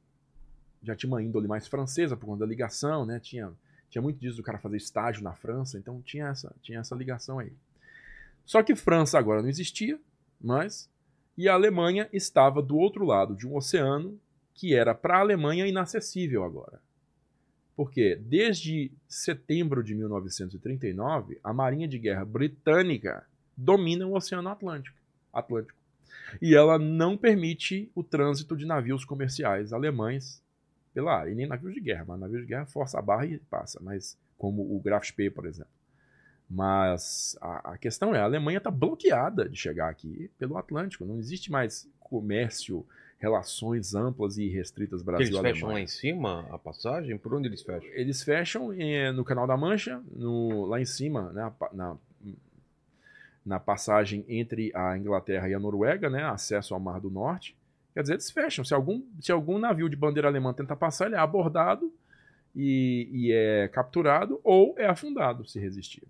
[0.81, 3.19] já tinha uma índole mais francesa por conta da ligação, né?
[3.19, 3.51] Tinha,
[3.89, 7.39] tinha muito disso do cara fazer estágio na França, então tinha essa, tinha essa ligação
[7.39, 7.53] aí.
[8.45, 9.99] Só que França agora não existia
[10.41, 10.89] mais,
[11.37, 14.19] e a Alemanha estava do outro lado de um oceano
[14.53, 16.79] que era para a Alemanha inacessível agora.
[17.75, 23.25] Porque desde setembro de 1939, a Marinha de Guerra Britânica
[23.55, 24.97] domina o Oceano Atlântico.
[25.31, 25.77] Atlântico.
[26.41, 30.41] E ela não permite o trânsito de navios comerciais alemães
[30.93, 31.31] pela área.
[31.31, 34.17] E nem navios de guerra, mas navios de guerra força a barra e passa, mas
[34.37, 35.71] como o Graf Spee, por exemplo.
[36.49, 41.05] Mas a, a questão é, a Alemanha está bloqueada de chegar aqui pelo Atlântico.
[41.05, 42.85] Não existe mais comércio
[43.17, 45.53] relações amplas e restritas Que eles Brasil-Alemanha.
[45.55, 47.17] fecham lá em cima a passagem?
[47.17, 47.89] Por onde eles fecham?
[47.93, 51.97] Eles fecham eh, no Canal da Mancha, no- lá em cima, né, na,
[53.45, 57.55] na passagem entre a Inglaterra e a Noruega, né, acesso ao Mar do Norte.
[57.93, 58.63] Quer dizer, eles fecham.
[58.65, 61.93] Se algum, se algum navio de bandeira alemã tentar passar, ele é abordado
[62.55, 66.03] e, e é capturado ou é afundado se resistir.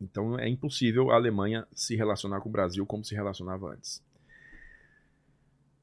[0.00, 4.02] Então é impossível a Alemanha se relacionar com o Brasil como se relacionava antes.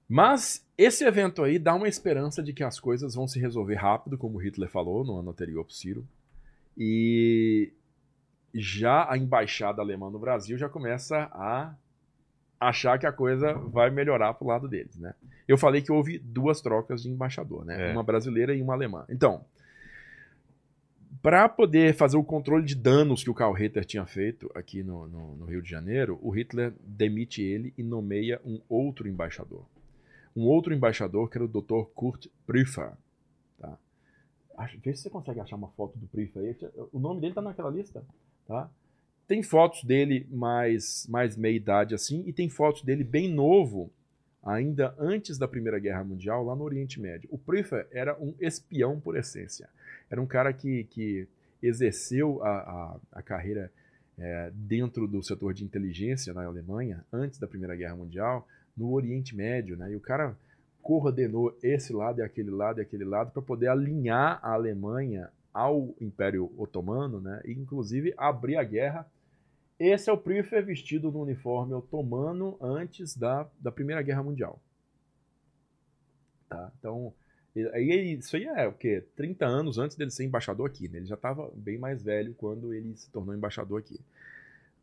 [0.07, 4.17] Mas esse evento aí dá uma esperança de que as coisas vão se resolver rápido,
[4.17, 6.07] como Hitler falou no ano anterior para Ciro.
[6.77, 7.73] E
[8.59, 11.75] já a embaixada alemã no Brasil já começa a
[12.59, 15.13] achar que a coisa vai melhorar pro lado deles, né?
[15.47, 17.89] Eu falei que houve duas trocas de embaixador, né?
[17.89, 17.91] É.
[17.91, 19.05] Uma brasileira e uma alemã.
[19.09, 19.45] Então,
[21.21, 25.07] para poder fazer o controle de danos que o Karl Ritter tinha feito aqui no,
[25.07, 29.65] no- no Rio de Janeiro, o Hitler demite ele e nomeia um outro embaixador.
[30.35, 31.83] Um outro embaixador que era o Dr.
[31.95, 32.91] Kurt Prüfer.
[33.59, 33.77] Tá?
[34.57, 36.69] Acho- Vê se você consegue achar uma foto do Prüfer aí.
[36.91, 38.03] O nome dele tá naquela lista,
[38.47, 38.69] tá?
[39.27, 43.91] Tem fotos dele mais, mais meia-idade assim, e tem fotos dele bem novo,
[44.43, 47.27] ainda antes da Primeira Guerra Mundial, lá no Oriente Médio.
[47.31, 49.67] O Prüfer era um espião por essência.
[50.09, 51.27] Era um cara que, que
[51.61, 53.71] exerceu a, a, a carreira
[54.17, 59.35] é, dentro do setor de inteligência na Alemanha, antes da Primeira Guerra Mundial, no Oriente
[59.35, 59.91] Médio, né?
[59.91, 60.37] E o cara
[60.81, 65.95] coordenou esse lado e aquele lado e aquele lado para poder alinhar a Alemanha ao
[66.01, 67.41] Império Otomano, né?
[67.45, 69.09] E inclusive abrir a guerra.
[69.79, 74.61] Esse é o Prüfer vestido no uniforme otomano antes da, da Primeira Guerra Mundial.
[76.49, 76.71] Tá?
[76.77, 77.13] Então,
[77.73, 79.03] aí isso aí é o quê?
[79.15, 80.97] 30 anos antes dele ser embaixador aqui, né?
[80.97, 83.97] Ele já estava bem mais velho quando ele se tornou embaixador aqui.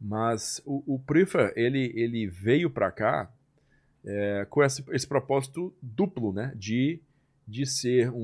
[0.00, 1.00] Mas o, o
[1.54, 3.30] ele, ele veio para cá
[4.06, 6.52] é, com esse, esse propósito duplo, né?
[6.56, 6.98] De,
[7.46, 8.16] de ser um,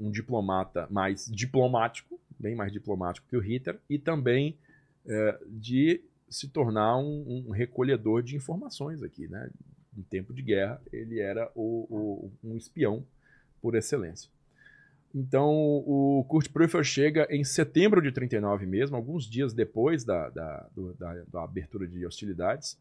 [0.00, 4.56] um- um diplomata mais diplomático, bem mais diplomático que o Hitler, e também
[5.08, 9.48] é, de se tornar um, um recolhedor de informações aqui, né?
[9.96, 13.04] Em tempo de guerra, ele era o, o- um espião
[13.62, 14.28] por excelência.
[15.14, 15.48] Então,
[15.86, 20.92] o Kurt Prüfer chega em setembro de 39 mesmo, alguns dias depois da, da, do-
[20.94, 22.76] da- da abertura de hostilidades,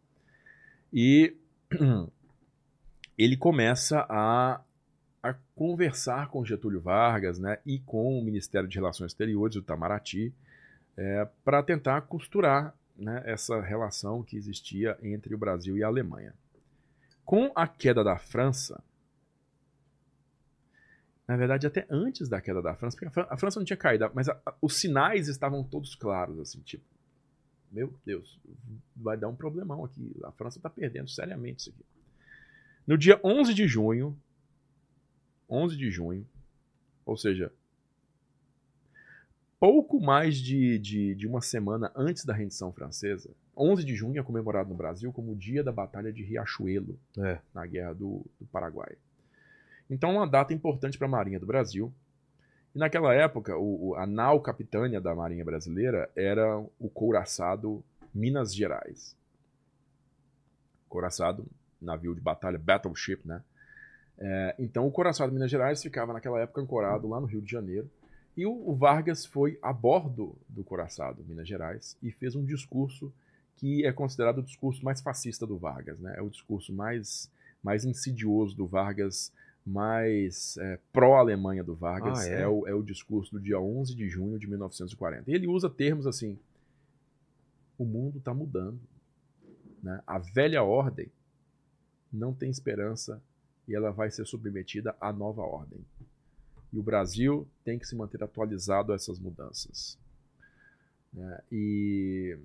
[0.92, 1.36] e
[3.18, 4.62] ele começa a,
[5.30, 10.34] a conversar com Getúlio Vargas né, e com o Ministério de Relações Exteriores, o Itamaraty,
[11.44, 16.34] para tentar costurar né, essa relação que existia entre o Brasil e a Alemanha.
[17.26, 18.82] Com a queda da França,
[21.28, 24.30] na verdade, até antes da queda da França, porque a França não tinha caído, mas
[24.30, 26.86] a- a- os sinais estavam todos claros, assim, tipo,
[27.72, 28.40] meu Deus,
[28.96, 30.16] vai dar um problemão aqui.
[30.24, 31.84] A França está perdendo seriamente isso aqui.
[32.86, 34.16] No dia 11 de junho,
[35.50, 36.26] 11 de junho,
[37.06, 37.52] ou seja,
[39.60, 44.24] pouco mais de, de, de uma semana antes da rendição francesa, 11 de junho é
[44.24, 47.40] comemorado no Brasil como o dia da Batalha de Riachuelo, É.
[47.54, 48.96] na Guerra do, do Paraguai.
[49.90, 51.94] Então, uma data importante para a Marinha do Brasil.
[52.74, 57.84] E naquela época, o, o- a nau capitânia da Marinha Brasileira era o couraçado
[58.14, 59.16] Minas Gerais.
[60.90, 61.46] Couraçado,
[61.82, 63.42] navio de batalha, battleship, né?
[64.18, 67.90] É, então, o couraçado Minas Gerais ficava naquela época ancorado lá no Rio de Janeiro.
[68.36, 73.14] E o, o Vargas foi a bordo do couraçado Minas Gerais e fez um discurso
[73.58, 76.16] que é considerado o discurso mais fascista do Vargas, né?
[76.18, 77.32] É o discurso mais,
[77.64, 79.32] mais insidioso do Vargas,
[79.66, 82.20] mais é, pró-Alemanha do Vargas.
[82.20, 82.42] Ah, é?
[82.42, 82.48] é?
[82.48, 85.32] o, é o discurso do dia 11 de junho de 1940.
[85.32, 86.38] E ele usa termos assim:
[87.78, 88.80] o mundo está mudando.
[89.82, 90.02] Né?
[90.06, 91.10] A velha ordem
[92.12, 93.22] não tem esperança
[93.68, 95.80] e ela vai ser submetida à nova ordem.
[96.74, 99.98] E o Brasil tem que se manter atualizado a essas mudanças.
[101.14, 101.42] né?
[101.52, 102.38] E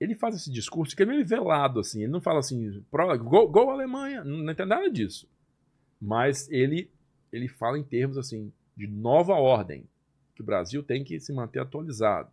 [0.00, 2.02] ele faz esse discurso que é meio velado, assim.
[2.02, 5.28] Ele não fala assim, "Pró- gol, gol Alemanha, não, tem nada disso.
[6.00, 6.90] Mas ele,
[7.32, 9.84] ele fala em termos assim de nova ordem,
[10.34, 12.30] que o Brasil tem que se manter atualizado.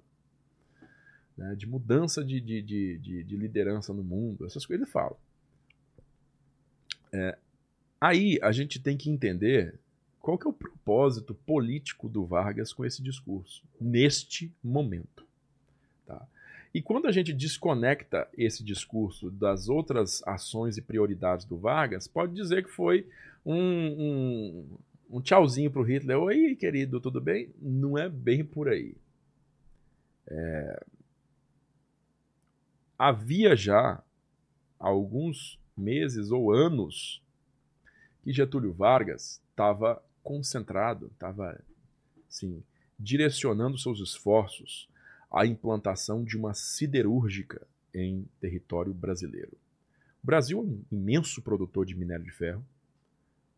[1.38, 1.56] né?
[1.56, 5.18] De mudança de, de, de, de, de liderança no mundo, essas coisas ele fala.
[7.12, 7.38] É,
[8.08, 9.80] aí a gente tem que entender
[10.20, 15.26] qual que é o propósito político do Vargas com esse discurso, neste momento.
[16.06, 16.28] Tá?
[16.74, 22.34] E quando a gente desconecta esse discurso das outras ações e prioridades do Vargas, pode
[22.34, 23.08] dizer que foi
[23.46, 24.78] um, um,
[25.18, 26.20] um tchauzinho para o Hitler.
[26.20, 27.50] Oi, querido, tudo bem?
[27.62, 28.96] Não é bem por aí.
[30.28, 30.84] É...
[32.98, 34.02] Havia já
[34.80, 37.22] alguns meses ou anos
[38.26, 41.62] que Getúlio Vargas estava concentrado, estava
[42.28, 42.64] assim,
[42.98, 44.90] direcionando seus esforços
[45.32, 49.56] à implantação de uma siderúrgica em território brasileiro.
[50.24, 52.66] O Brasil é um imenso produtor de minério de ferro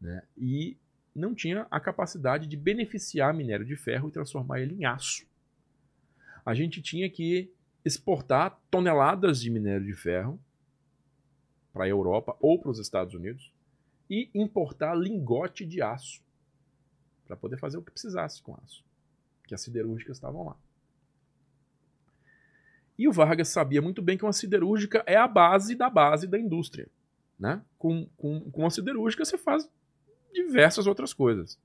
[0.01, 0.76] né, e
[1.15, 5.26] não tinha a capacidade de beneficiar minério de ferro e transformar ele em aço.
[6.45, 7.49] A gente tinha que
[7.86, 10.38] exportar toneladas de minério de ferro
[11.72, 13.55] para a Europa ou para os Estados Unidos
[14.09, 16.21] e importar lingote de aço
[17.25, 18.83] para poder fazer o que precisasse com aço,
[19.45, 20.55] que as siderúrgicas estavam lá.
[22.97, 26.39] E o Vargas sabia muito bem que uma siderúrgica é a base da base da
[26.39, 26.89] indústria.
[27.37, 27.61] Né?
[27.77, 29.69] Com, com, com uma siderúrgica você faz
[30.33, 31.59] diversas outras coisas.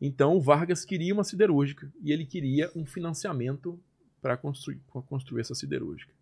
[0.00, 3.80] Então o Vargas queria uma siderúrgica e ele queria um financiamento
[4.20, 6.12] para construir, construir essa siderúrgica.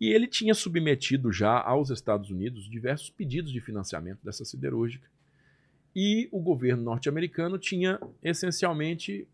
[0.00, 5.08] E ele tinha submetido já aos Estados Unidos diversos pedidos de financiamento dessa siderúrgica.
[5.94, 9.26] E o governo norte-americano tinha essencialmente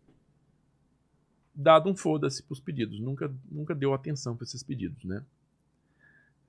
[1.53, 5.03] dado um foda-se para os pedidos, nunca, nunca deu atenção para esses pedidos.
[5.03, 5.23] Né?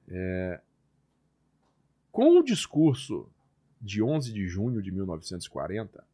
[0.08, 0.60] É...
[2.12, 3.28] Com o discurso
[3.80, 6.04] de 11 de junho de 1940,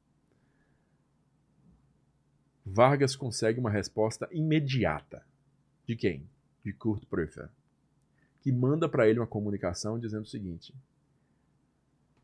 [2.64, 5.24] Vargas consegue uma resposta imediata.
[5.86, 6.26] De quem?
[6.64, 7.50] De Kurt Prüfer
[8.40, 10.74] que manda para ele uma comunicação dizendo o seguinte: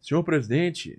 [0.00, 0.98] Senhor presidente,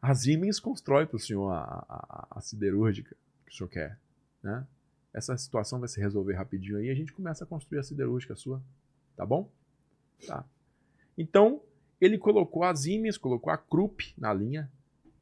[0.00, 3.14] a Siemens constrói para o senhor a, a, a, siderúrgica
[3.46, 3.98] que o senhor quer.
[4.42, 4.66] Né?
[5.12, 8.34] Essa situação vai se resolver rapidinho aí e a gente começa a construir a siderúrgica
[8.34, 8.62] sua.
[9.16, 9.48] Tá bom?
[10.26, 10.44] Tá.
[11.16, 11.62] Então,
[12.00, 14.70] ele colocou a Siemens, colocou a Krupp na linha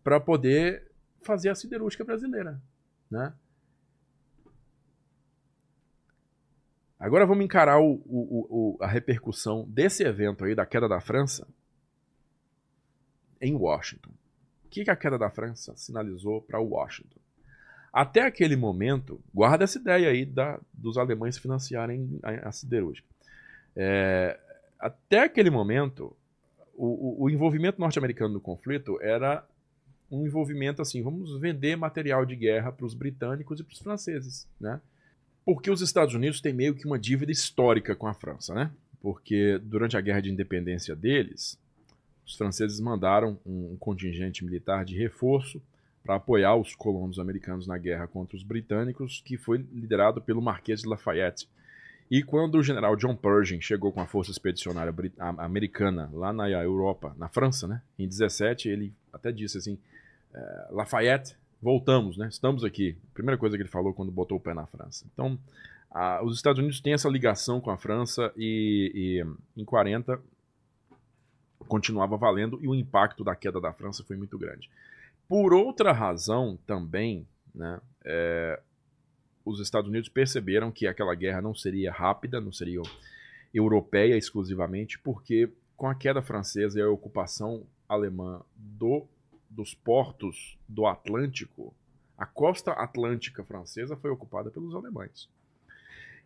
[0.03, 2.61] para poder fazer a siderúrgica brasileira.
[3.11, 3.35] Né?
[7.01, 11.49] Agora vamos encarar o, o, o, a repercussão desse evento aí, da queda da França,
[13.41, 14.11] em Washington.
[14.67, 17.19] O que, que a queda da França sinalizou para Washington?
[17.91, 23.09] Até aquele momento, guarda essa ideia aí da, dos alemães financiarem a, a siderúrgica.
[23.75, 24.39] É,
[24.79, 26.15] até aquele momento,
[26.75, 29.43] o, o envolvimento norte-americano no conflito era
[30.11, 34.47] um envolvimento assim: vamos vender material de guerra para os britânicos e para os franceses,
[34.61, 34.81] né?
[35.45, 38.71] Porque os Estados Unidos têm meio que uma dívida histórica com a França, né?
[39.01, 41.59] Porque durante a guerra de independência deles,
[42.27, 45.61] os franceses mandaram um contingente militar de reforço
[46.03, 50.81] para apoiar os colonos americanos na guerra contra os britânicos, que foi liderado pelo Marquês
[50.81, 51.49] de Lafayette.
[52.11, 54.93] E quando o general John Pershing chegou com a força expedicionária
[55.39, 59.79] americana lá na Europa, na França, né, em 17, ele até disse assim:
[60.35, 62.29] eh, Lafayette voltamos, né?
[62.29, 62.97] Estamos aqui.
[63.13, 65.07] Primeira coisa que ele falou quando botou o pé na França.
[65.13, 65.39] Então,
[65.91, 69.23] a, os Estados Unidos têm essa ligação com a França e,
[69.57, 70.21] e, em 40
[71.69, 74.69] continuava valendo e o impacto da queda da França foi muito grande.
[75.29, 78.61] Por outra razão também, né, é,
[79.45, 82.83] os Estados Unidos perceberam que aquela guerra não seria rápida, não seria
[83.55, 89.07] europeia exclusivamente, porque com a queda francesa e a ocupação alemã do
[89.51, 91.75] dos portos do Atlântico,
[92.17, 95.29] a costa atlântica francesa foi ocupada pelos alemães.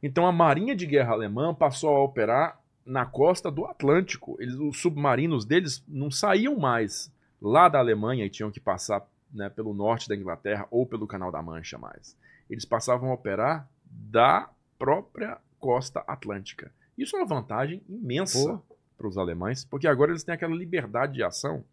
[0.03, 4.37] Então a Marinha de Guerra alemã passou a operar na costa do Atlântico.
[4.39, 9.49] Eles, os submarinos deles não saíam mais lá da Alemanha e tinham que passar né,
[9.49, 12.17] pelo norte da Inglaterra ou pelo Canal da Mancha mais.
[12.51, 16.71] Eles passavam a operar da própria costa atlântica.
[16.99, 18.61] Isso é uma vantagem imensa
[18.99, 21.65] para os alemães, porque agora eles têm aquela liberdade de ação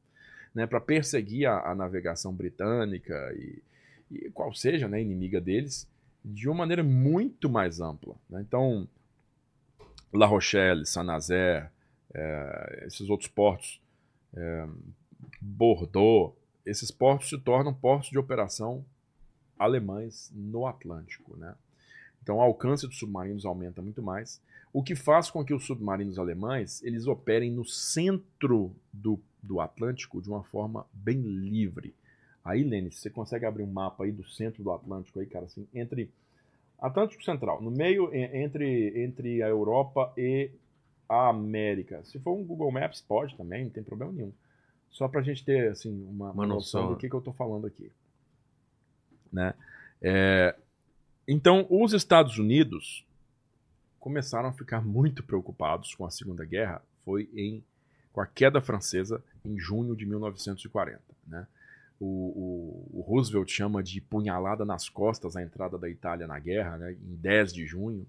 [0.53, 3.61] né, para perseguir a, a, navegação britânica e,
[4.11, 5.87] e, qual seja né, inimiga deles,
[6.23, 8.15] de uma maneira muito mais ampla.
[8.29, 8.41] Né?
[8.41, 8.87] Então,
[10.13, 11.69] La Rochelle, Saint-Nazaire,
[12.13, 13.81] é, esses outros portos,
[14.35, 14.67] é,
[15.39, 16.35] Bordeaux,
[16.65, 18.85] esses portos se tornam portos de operação
[19.57, 21.35] alemães no Atlântico.
[21.37, 21.55] Né?
[22.21, 24.41] Então, o alcance dos submarinos aumenta muito mais,
[24.73, 30.21] o que faz com que os submarinos alemães eles operem no centro do do Atlântico
[30.21, 31.93] de uma forma bem livre.
[32.43, 35.67] Aí, Lênin, você consegue abrir um mapa aí do centro do Atlântico aí, cara, assim,
[35.73, 36.11] entre
[36.79, 40.49] Atlântico Central, no meio entre, entre a Europa e
[41.07, 42.03] a América.
[42.03, 44.33] Se for um Google Maps, pode também, não tem problema nenhum.
[44.89, 47.67] Só para a gente ter assim, uma, uma noção do que, que eu estou falando
[47.67, 47.91] aqui.
[49.31, 49.53] Né?
[50.01, 50.55] É,
[51.27, 53.05] então, os Estados Unidos
[53.99, 56.81] começaram a ficar muito preocupados com a Segunda Guerra.
[57.05, 57.63] Foi em
[58.13, 60.99] com a queda francesa em junho de 1940.
[61.27, 61.47] Né?
[61.99, 66.77] O, o, o, Roosevelt chama de punhalada nas costas a entrada da Itália na guerra,
[66.77, 68.07] né, em 10 de junho,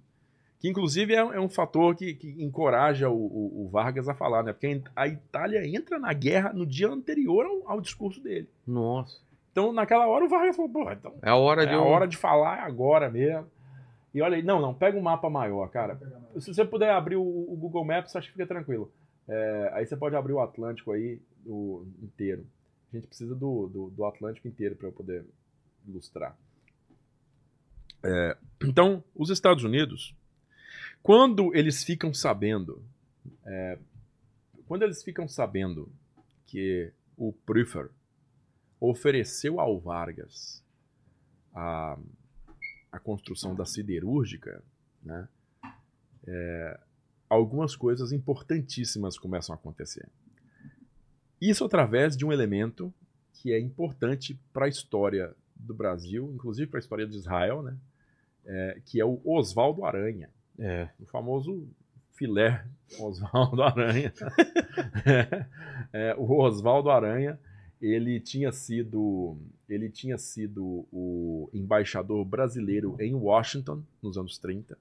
[0.58, 4.52] Que inclusive é, é um fator que, que encoraja o, o- Vargas a falar, né?
[4.52, 8.48] Porque a Itália entra na guerra no dia anterior ao, ao discurso dele.
[8.66, 9.18] Nossa.
[9.50, 12.06] Então, naquela hora, o Vargas falou, pô, então É a hora é de a hora
[12.08, 13.46] de falar agora mesmo.
[14.14, 15.98] E olha aí, não, não, pega um mapa maior, cara.
[16.38, 18.90] Se você puder abrir o, o Google Maps, acho que fica tranquilo.
[19.28, 22.46] É, aí você pode abrir o Atlântico aí o, inteiro.
[22.92, 25.24] A gente precisa do, do, do Atlântico inteiro para eu poder
[25.86, 26.36] ilustrar.
[28.02, 30.14] É, então, os Estados Unidos,
[31.02, 32.84] quando eles ficam sabendo,
[33.44, 33.78] é,
[34.66, 35.90] quando eles ficam sabendo
[36.46, 37.90] que o Prüfer
[38.80, 40.62] ofereceu ao Vargas
[41.54, 41.96] a,
[42.90, 44.62] a construção da siderúrgica,
[45.02, 45.28] né,
[46.26, 46.80] é,
[47.32, 50.06] algumas coisas importantíssimas começam a acontecer.
[51.40, 52.92] Isso através de um elemento
[53.32, 57.76] que é importante para a história do Brasil, inclusive para a história de Israel, né,
[58.44, 60.28] é, que é o Oswaldo Aranha,
[60.58, 60.88] É.
[61.00, 61.66] o famoso
[62.10, 62.64] filé
[63.00, 64.12] Oswaldo Aranha.
[65.92, 67.38] É, o Oswaldo Aranha,
[67.80, 69.36] ele tinha sido
[69.68, 74.76] ele tinha sido o embaixador brasileiro em Washington nos anos 30.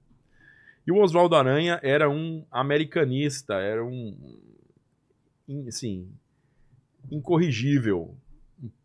[0.85, 4.15] E o Oswaldo Aranha era um americanista, era um
[5.67, 6.07] assim,
[7.11, 8.15] incorrigível,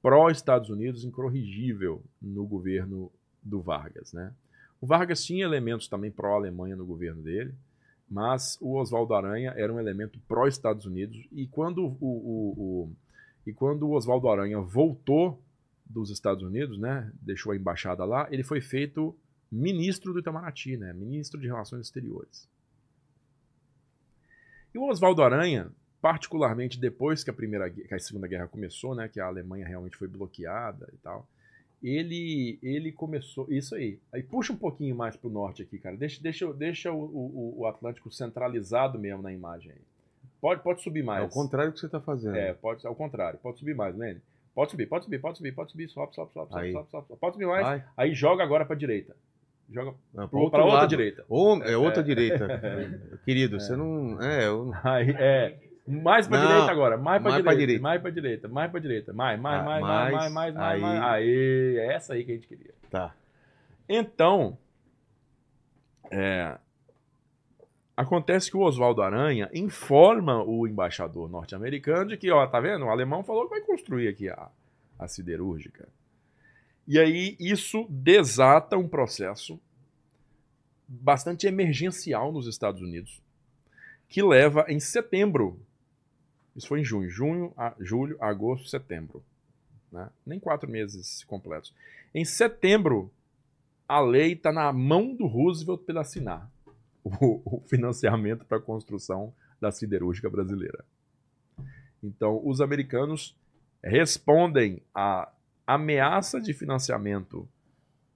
[0.03, 3.11] pró-Estados Unidos incorrigível no governo
[3.43, 4.33] do Vargas, né?
[4.81, 7.55] O Vargas tinha elementos também pró-Alemanha no governo dele,
[8.09, 12.93] mas o Oswaldo Aranha era um elemento pró-Estados Unidos e quando o, o- o-
[13.47, 15.41] e quando o Oswaldo Aranha voltou
[15.85, 19.17] dos Estados Unidos, né, deixou a embaixada lá, ele foi feito
[19.51, 22.49] ministro do Itamaraty, né, ministro de Relações Exteriores.
[24.75, 25.71] E o Oswaldo Aranha,
[26.01, 29.97] particularmente depois que a primeira, que a Segunda Guerra começou, né, que a Alemanha realmente
[29.97, 31.27] foi bloqueada e tal,
[31.83, 33.99] ele ele começou isso aí.
[34.13, 35.97] Aí puxa um pouquinho mais pro norte aqui, cara.
[35.97, 39.81] Deixa deixa deixa o, o, o Atlântico centralizado mesmo na imagem aí.
[40.41, 41.23] Pode pode subir mais.
[41.23, 42.37] É o contrário do que você tá fazendo.
[42.37, 43.39] É, pode ao contrário.
[43.39, 44.21] Pode subir mais, Lene.
[44.55, 47.21] Pode subir, pode subir, pode subir, pode subir, sobe, sobe, sobe, sobe, sobe, sobe, sobe.
[47.21, 47.67] Pode subir mais.
[47.67, 47.85] Vai.
[47.97, 49.15] Aí joga agora pra direita.
[49.71, 51.25] Joga É, pro, pra outra direita.
[51.29, 52.05] Ou, é outra É.
[52.05, 53.19] direita.
[53.25, 54.21] Querido, você não.
[54.23, 54.73] É, eu...
[54.85, 55.59] Aí, é.
[55.89, 57.83] Mais pra Não, direita agora, mais pra mais pra direita, direita.
[57.83, 60.75] mais pra direita, mais pra direita, mais, mais, Ah, mais, mais, mais, mais, mais, mais,
[60.75, 60.81] aí.
[60.81, 61.03] mais.
[61.15, 62.75] Aê, é essa aí que a gente queria.
[62.91, 63.15] Tá.
[63.89, 64.59] Então,
[66.11, 66.59] é,
[67.97, 72.85] acontece que o Oswaldo Aranha informa o embaixador norte-americano de que, ó, tá vendo?
[72.85, 74.49] O alemão falou que vai construir aqui a,
[74.99, 75.89] a siderúrgica.
[76.87, 79.59] E aí isso desata um processo
[80.89, 83.21] bastante emergencial nos Estados Unidos,
[84.09, 85.59] que leva em setembro.
[86.55, 89.23] Isso foi em junho, junho, a- julho, agosto, setembro.
[89.91, 90.11] né?
[90.25, 91.73] Nem quatro meses completos.
[92.15, 93.11] Em setembro,
[93.89, 96.51] a lei está na mão do Roosevelt para assinar
[97.05, 100.85] o, o financiamento para a construção da siderúrgica brasileira.
[102.03, 103.35] Então, os americanos
[103.83, 105.31] respondem à
[105.67, 107.49] ameaça de financiamento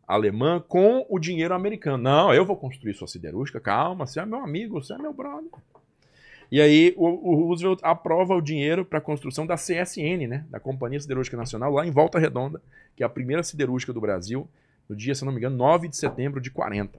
[0.07, 2.03] alemã com o dinheiro americano.
[2.03, 5.51] Não, eu vou construir sua siderúrgica, calma, você é meu amigo, você é meu brother.
[6.51, 10.59] E aí o, o Roosevelt aprova o dinheiro para a construção da CSN, né, da
[10.59, 12.61] Companhia Siderúrgica Nacional, lá em Volta Redonda,
[12.97, 14.49] que é a primeira siderúrgica do Brasil,
[14.89, 16.99] no dia, se não me engano, 9 de setembro de 40.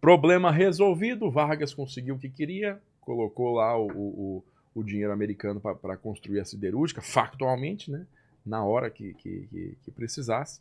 [0.00, 4.44] Problema resolvido, Vargas conseguiu o que queria, colocou lá o, o,
[4.74, 8.06] o dinheiro americano para construir a siderúrgica, factualmente, né,
[8.44, 10.60] na hora que, que, que, precisasse.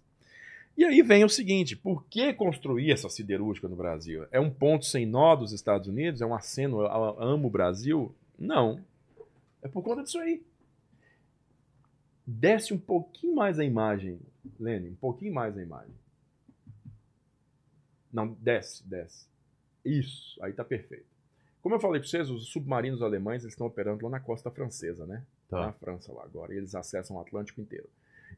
[0.77, 4.25] E aí vem o seguinte: por que construir essa siderúrgica no Brasil?
[4.31, 6.21] É um ponto sem nó dos Estados Unidos?
[6.21, 8.13] É um aceno, eu amo o Brasil?
[8.37, 8.79] Não.
[9.61, 10.41] É por conta disso aí.
[12.25, 14.19] Desce um pouquinho mais a imagem,
[14.59, 15.93] Lene, um pouquinho mais a imagem.
[18.13, 19.27] Não, desce, desce.
[19.83, 21.08] Isso, aí tá perfeito.
[21.69, 25.05] Como eu falei para vocês, os submarinos alemães eles estão operando lá na costa francesa,
[25.05, 25.21] né?
[25.47, 25.67] Tá.
[25.67, 27.87] Na França lá agora, e eles acessam o Atlântico inteiro.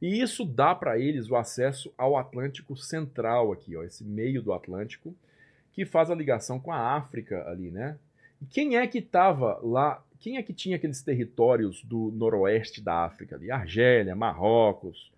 [0.01, 4.51] E isso dá para eles o acesso ao Atlântico Central aqui, ó, esse meio do
[4.51, 5.15] Atlântico,
[5.71, 7.97] que faz a ligação com a África ali, né?
[8.41, 10.03] E quem é que estava lá?
[10.19, 13.49] Quem é que tinha aqueles territórios do noroeste da África ali?
[13.49, 15.09] Argélia, Marrocos,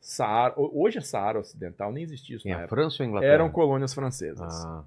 [0.00, 0.54] Saara.
[0.56, 2.74] Hoje é Saara Ocidental, nem existia isso Em na a época.
[2.74, 3.32] França ou Inglaterra?
[3.32, 4.64] Eram colônias francesas.
[4.66, 4.82] Ah,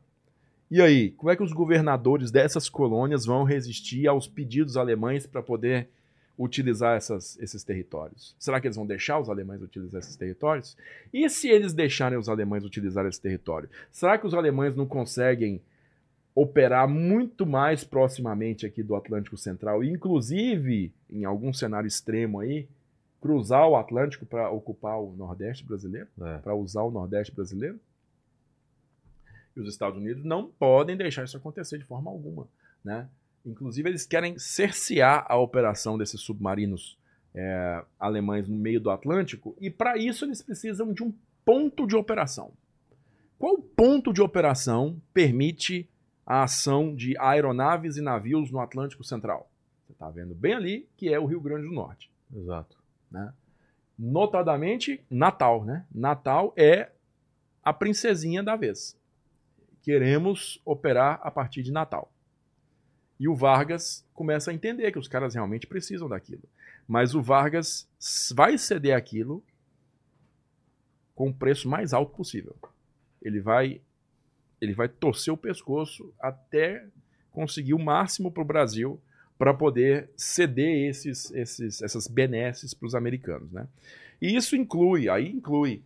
[0.74, 5.44] E aí, como é que os governadores dessas colônias vão resistir aos pedidos alemães para
[5.44, 5.88] poder
[6.36, 8.36] utilizar essas- esses territórios?
[8.40, 10.76] Será que eles vão deixar os alemães utilizar esses territórios?
[11.14, 13.70] E se eles deixarem os alemães utilizar esse território?
[13.92, 15.62] Será que os alemães não conseguem
[16.34, 22.68] operar muito mais proximamente aqui do Atlântico Central, inclusive em algum cenário extremo aí,
[23.22, 26.08] cruzar o Atlântico para ocupar o Nordeste brasileiro?
[26.20, 26.40] é.
[26.40, 27.80] para usar o Nordeste brasileiro?
[29.56, 32.48] E os Estados Unidos não podem deixar isso acontecer de forma alguma.
[32.84, 33.08] Né?
[33.46, 36.98] Inclusive, eles querem cercear a operação desses submarinos
[37.36, 41.96] é, alemães no meio do Atlântico, e para isso eles precisam de um ponto de
[41.96, 42.52] operação.
[43.38, 45.90] Qual ponto de operação permite
[46.26, 49.50] a ação de aeronaves e navios no Atlântico Central?
[49.86, 52.10] Você está vendo bem ali que é o Rio Grande do Norte.
[52.34, 52.78] Exato.
[53.12, 53.34] Né?
[54.00, 55.66] Notadamente, Natal.
[55.66, 55.86] Né?
[55.94, 56.92] Natal é
[57.62, 58.98] a princesinha da vez.
[59.84, 62.12] Queremos operar a partir de Natal.
[63.20, 66.44] E o Vargas começa a entender que os caras realmente precisam daquilo.
[66.88, 67.88] Mas o Vargas
[68.34, 69.44] vai ceder aquilo
[71.14, 72.56] com o preço mais alto possível.
[73.22, 73.82] Ele vai
[74.60, 76.86] ele vai torcer o pescoço até
[77.32, 79.00] conseguir o máximo para o Brasil
[79.38, 83.52] para poder ceder esses, esses, essas benesses para os americanos.
[83.52, 83.68] Né?
[84.22, 85.82] E isso inclui, aí inclui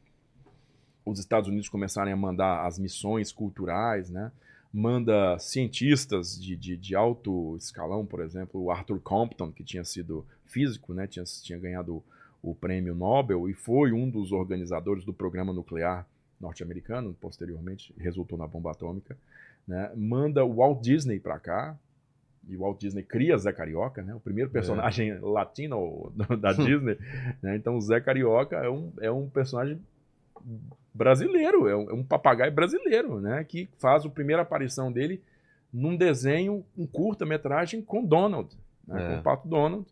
[1.10, 4.32] os Estados Unidos começarem a mandar as missões culturais, né?
[4.74, 10.26] manda cientistas de, de, de, alto escalão, por exemplo, o Arthur Compton, que tinha sido
[10.46, 11.08] físico, né?
[11.08, 12.04] tinha, tinha ganhado
[12.44, 16.06] o prêmio Nobel e foi um dos organizadores do programa nuclear
[16.40, 19.18] norte-americano, posteriormente resultou na bomba atômica,
[19.68, 19.92] né?
[19.96, 21.78] manda o Walt Disney para cá,
[22.48, 24.14] e o Walt Disney cria Zé Carioca, né?
[24.14, 25.20] o primeiro personagem é.
[25.24, 26.98] latino da Disney.
[27.42, 27.56] né?
[27.56, 29.82] Então o Zé Carioca é um, é um personagem
[30.98, 33.44] brasileiro, é um, é um, papagaio brasileiro, né?
[33.44, 35.22] que faz a primeira aparição dele
[35.72, 39.04] num desenho, um curta-metragem com Donald, né?
[39.04, 39.08] é.
[39.14, 39.86] com o Pato Donald.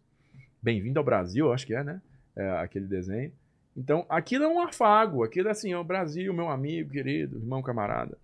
[0.62, 2.02] Bem-vindo ao Brasil, acho que é, né?
[2.36, 3.32] É, aquele desenho.
[3.78, 8.18] Então, aquilo é um afago, aquilo é assim, o Brasil, meu amigo, querido, irmão, camarada.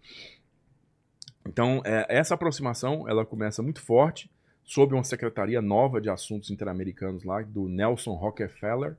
[1.46, 4.30] Então, é, essa aproximação, ela começa muito forte,
[4.64, 8.96] sob uma secretaria nova de assuntos interamericanos lá, do Nelson Rockefeller,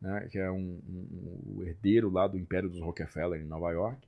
[0.00, 4.06] né, que é um, um, um, herdeiro lá do Império dos Rockefeller em Nova York.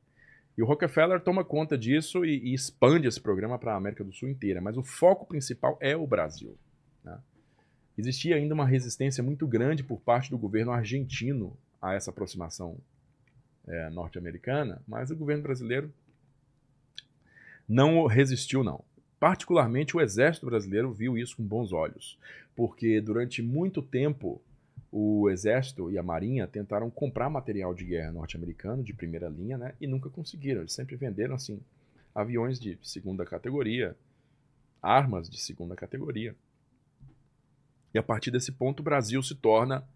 [0.57, 4.13] E o Rockefeller toma conta disso e, e expande esse programa para a América do
[4.13, 6.57] Sul inteira, mas o foco principal é o Brasil.
[7.05, 7.19] Né?
[7.97, 12.77] Existia ainda uma resistência muito grande por parte do governo argentino a essa aproximação
[13.69, 15.93] é, norte-americana, mas o governo brasileiro
[17.69, 18.83] não resistiu, não.
[19.21, 22.19] Particularmente o exército brasileiro viu isso com bons olhos,
[22.57, 24.41] porque durante muito tempo
[24.91, 29.75] o exército e a marinha tentaram comprar material de guerra norte-americano de primeira linha, né,
[29.81, 30.61] e nunca conseguiram.
[30.61, 31.61] Eles sempre venderam assim
[32.15, 33.97] aviões de segunda categoria,
[34.83, 36.35] armas de segunda categoria.
[37.93, 39.87] E a partir desse ponto o Brasil se torna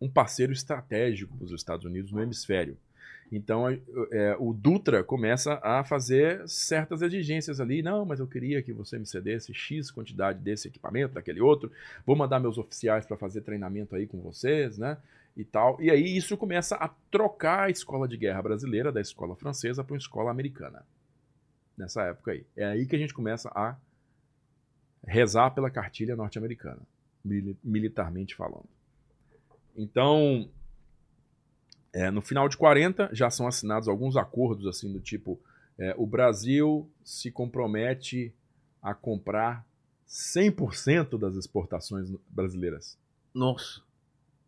[0.00, 2.76] um parceiro estratégico para os Estados Unidos no hemisfério.
[3.32, 7.82] Então é, o Dutra começa a fazer certas exigências ali.
[7.82, 11.70] Não, mas eu queria que você me cedesse X quantidade desse equipamento, daquele outro.
[12.04, 14.98] Vou mandar meus oficiais para fazer treinamento aí com vocês, né?
[15.36, 15.80] E tal.
[15.80, 19.94] E aí isso começa a trocar a escola de guerra brasileira da escola francesa para
[19.94, 20.84] uma escola americana.
[21.78, 22.44] Nessa época aí.
[22.56, 23.76] É aí que a gente começa a
[25.06, 26.80] rezar pela cartilha norte-americana,
[27.64, 28.68] militarmente falando.
[29.76, 30.50] Então,
[31.92, 35.38] é, no final de 40, já são assinados alguns acordos, assim, do tipo:
[35.78, 38.32] é, o Brasil se compromete
[38.82, 39.66] a comprar
[40.08, 42.98] 100% das exportações brasileiras.
[43.34, 43.80] Nossa.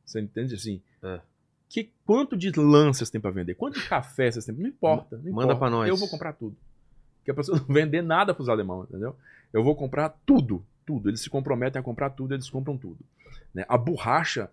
[0.05, 0.81] Você entende assim?
[1.03, 1.21] É.
[1.69, 3.55] Que, quanto de lã vocês têm para vender?
[3.55, 4.55] Quanto de café vocês têm?
[4.55, 5.19] Não importa.
[5.23, 5.89] Não Manda para nós.
[5.89, 6.57] Eu vou comprar tudo.
[7.19, 9.17] Porque a pessoa não vender nada para os alemães, entendeu?
[9.53, 10.65] Eu vou comprar tudo.
[10.85, 11.09] Tudo.
[11.09, 12.99] Eles se comprometem a comprar tudo, eles compram tudo.
[13.55, 13.65] Né?
[13.69, 14.51] A borracha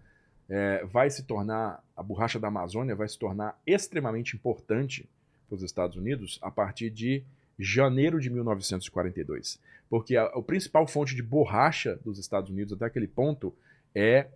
[0.49, 5.07] é, vai se tornar, a borracha da Amazônia vai se tornar extremamente importante
[5.47, 7.23] para os Estados Unidos a partir de
[7.57, 9.59] janeiro de 1942.
[9.89, 13.53] Porque a, a principal fonte de borracha dos Estados Unidos até aquele ponto
[13.93, 14.27] é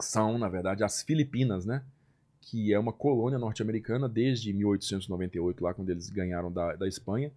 [0.00, 1.82] são, na verdade, as Filipinas, né?
[2.40, 7.32] Que é uma colônia norte-americana desde 1898, lá quando eles ganharam da, da Espanha.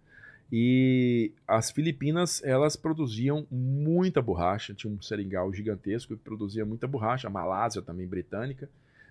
[0.50, 7.28] E as Filipinas, elas produziam muita borracha, tinha um seringal gigantesco que produzia muita borracha,
[7.28, 8.68] a Malásia também britânica.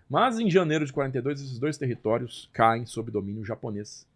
[0.10, 4.08] Mas em janeiro de 42, esses dois territórios caem sob domínio japonês.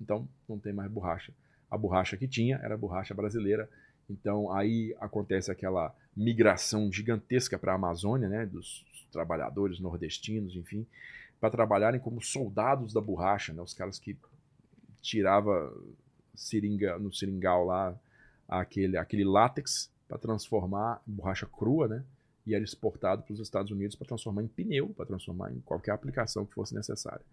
[0.00, 1.32] Então não tem mais borracha.
[1.70, 3.68] A borracha que tinha era a borracha brasileira.
[4.08, 10.86] Então aí acontece aquela migração gigantesca para a Amazônia, né, dos trabalhadores nordestinos, enfim,
[11.40, 14.16] para trabalharem como soldados da borracha, né, os caras que
[15.00, 15.72] tirava
[16.42, 17.94] seringa, no seringal lá
[18.48, 22.04] aquele, aquele látex para transformar em borracha crua, né?
[22.46, 25.92] E era exportado para os Estados Unidos para transformar em pneu, para transformar em qualquer
[25.92, 27.24] aplicação que fosse necessária.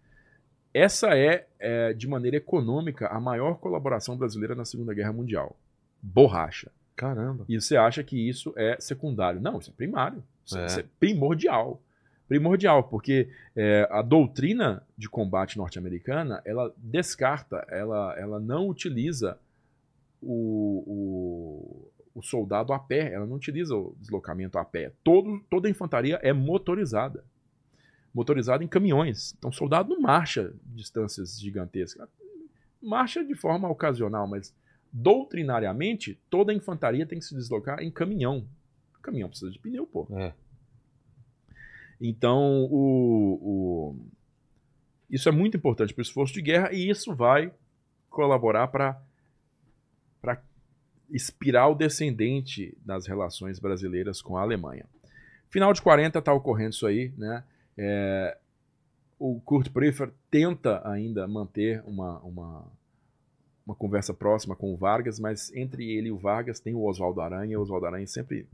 [0.72, 5.56] Essa é, é, de maneira econômica, a maior colaboração brasileira na Segunda Guerra Mundial.
[6.00, 6.70] Borracha.
[6.94, 7.44] Caramba.
[7.48, 9.40] E você acha que isso é secundário.
[9.40, 10.22] Não, isso é primário.
[10.46, 11.82] Isso é, é primordial.
[12.30, 19.36] Primordial, porque é, a doutrina de combate norte-americana ela descarta, ela, ela não utiliza
[20.22, 24.92] o, o, o, soldado a pé, ela não utiliza o deslocamento a pé.
[25.02, 27.24] Todo, toda a infantaria é motorizada.
[28.14, 29.34] Motorizada em caminhões.
[29.36, 32.08] Então, o soldado não marcha distâncias gigantescas.
[32.80, 34.54] Marcha de forma ocasional, mas
[34.92, 38.46] doutrinariamente, toda a infantaria tem que se deslocar em caminhão.
[39.02, 40.06] Caminhão precisa de pneu, pô.
[40.12, 40.32] É.
[42.00, 43.96] Então, o, o,
[45.10, 47.52] isso é muito importante para o esforço de guerra e isso vai
[48.08, 49.02] colaborar para
[51.10, 54.86] espiral descendente das relações brasileiras com a Alemanha.
[55.50, 57.42] Final de 40 está ocorrendo isso aí, né?
[57.76, 58.36] É,
[59.18, 62.64] o Kurt Prüfer tenta ainda manter uma, uma,
[63.66, 67.20] uma conversa próxima com o Vargas, mas entre ele e o Vargas tem o Oswaldo
[67.20, 68.46] Aranha, e o Oswaldo Aranha sempre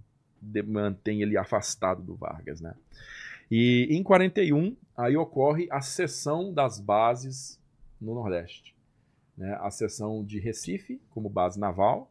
[0.67, 2.75] mantém ele afastado do Vargas, né?
[3.51, 7.61] E em 41, aí ocorre a cessão das bases
[8.01, 8.75] no Nordeste.
[9.37, 9.57] Né?
[9.61, 12.11] A cessão de Recife como base naval,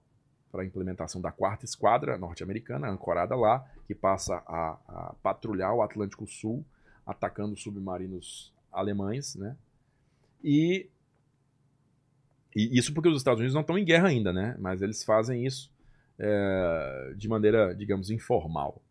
[0.51, 5.81] para a implementação da quarta esquadra norte-americana, ancorada lá, que passa a, a, patrulhar o
[5.81, 6.63] Atlântico Sul,
[7.05, 9.57] atacando submarinos alemães, né?
[10.41, 10.87] E,
[12.55, 14.55] e, isso porque os Estados Unidos não estão em guerra ainda, né?
[14.57, 15.69] Mas eles fazem isso
[16.17, 18.81] é, de maneira, digamos, informal.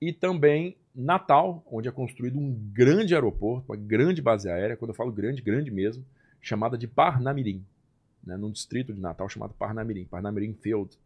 [0.00, 4.94] E também Natal, onde é construído um grande aeroporto, uma grande base aérea, quando eu
[4.94, 6.04] falo grande, grande mesmo,
[6.40, 7.64] chamada de Parnamirim
[8.26, 10.98] né, num distrito de Natal chamado Parnamirim, Parnamirim Field.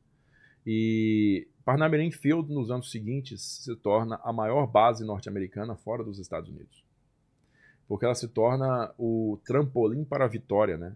[0.66, 6.49] E Parnamirim Field, nos anos seguintes, se torna a maior base norte-americana fora dos Estados
[6.49, 6.82] Unidos.
[7.86, 10.95] Porque ela se torna o trampolim para a vitória, né?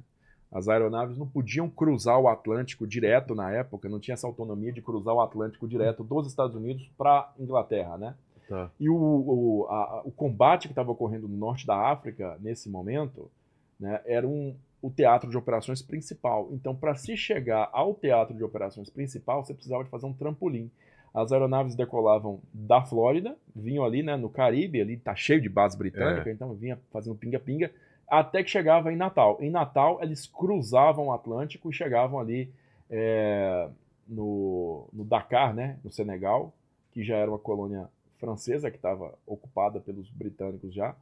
[0.51, 4.81] As aeronaves não podiam cruzar o Atlântico direto na época, não tinha essa autonomia de
[4.81, 8.15] cruzar o Atlântico direto dos Estados Unidos para Inglaterra, né?
[8.49, 8.71] Tá.
[8.79, 13.31] E o, o, a, o combate que estava ocorrendo no norte da África, nesse momento,
[13.79, 16.49] né, era um, o teatro de operações principal.
[16.53, 20.71] Então, para se chegar ao teatro de operações principal, você precisava de fazer um trampolim.
[21.15, 25.79] As aeronaves decolavam da Flórida, vinham ali né, no Caribe, ali tá cheio de base
[25.79, 26.33] britânica, É.
[26.33, 27.71] então vinha fazendo pinga-pinga,
[28.07, 29.39] até que chegava em Natal.
[29.41, 32.53] Em Natal, eles cruzavam o Atlântico e chegavam ali
[32.91, 33.69] é,
[34.09, 36.53] no, no Dakar, né, no Senegal,
[36.93, 37.89] que já era uma colônia
[38.25, 40.97] francesa que estava ocupada pelos britânicos já,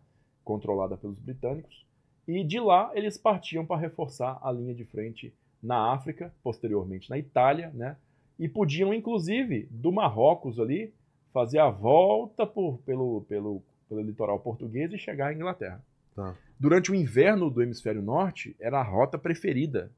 [0.45, 1.87] controlada pelos britânicos.
[2.27, 7.17] E de lá eles partiam para reforçar a linha de frente na África, posteriormente na
[7.17, 7.97] Itália, né?
[8.39, 10.93] E podiam, inclusive, do Marrocos ali,
[11.33, 15.81] fazer a volta por, pelo, pelo, pelo litoral português e chegar à Inglaterra.
[16.17, 16.35] Tá.
[16.59, 19.93] Durante o inverno do hemisfério norte, era a rota preferida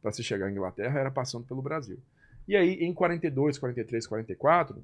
[0.00, 1.98] para se chegar à Inglaterra, era passando pelo Brasil.
[2.48, 4.82] E aí, em 42, 43, 44,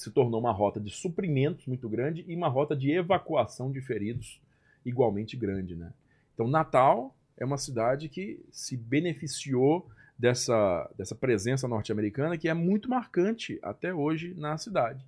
[0.00, 4.40] se tornou uma rota de suprimentos muito grande e uma rota de evacuação de feridos
[4.84, 5.92] igualmente grande, né?
[6.34, 9.88] Então, Natal é uma cidade que se beneficiou
[10.18, 15.04] dessa, dessa presença norte-americana que é muito marcante até hoje na cidade.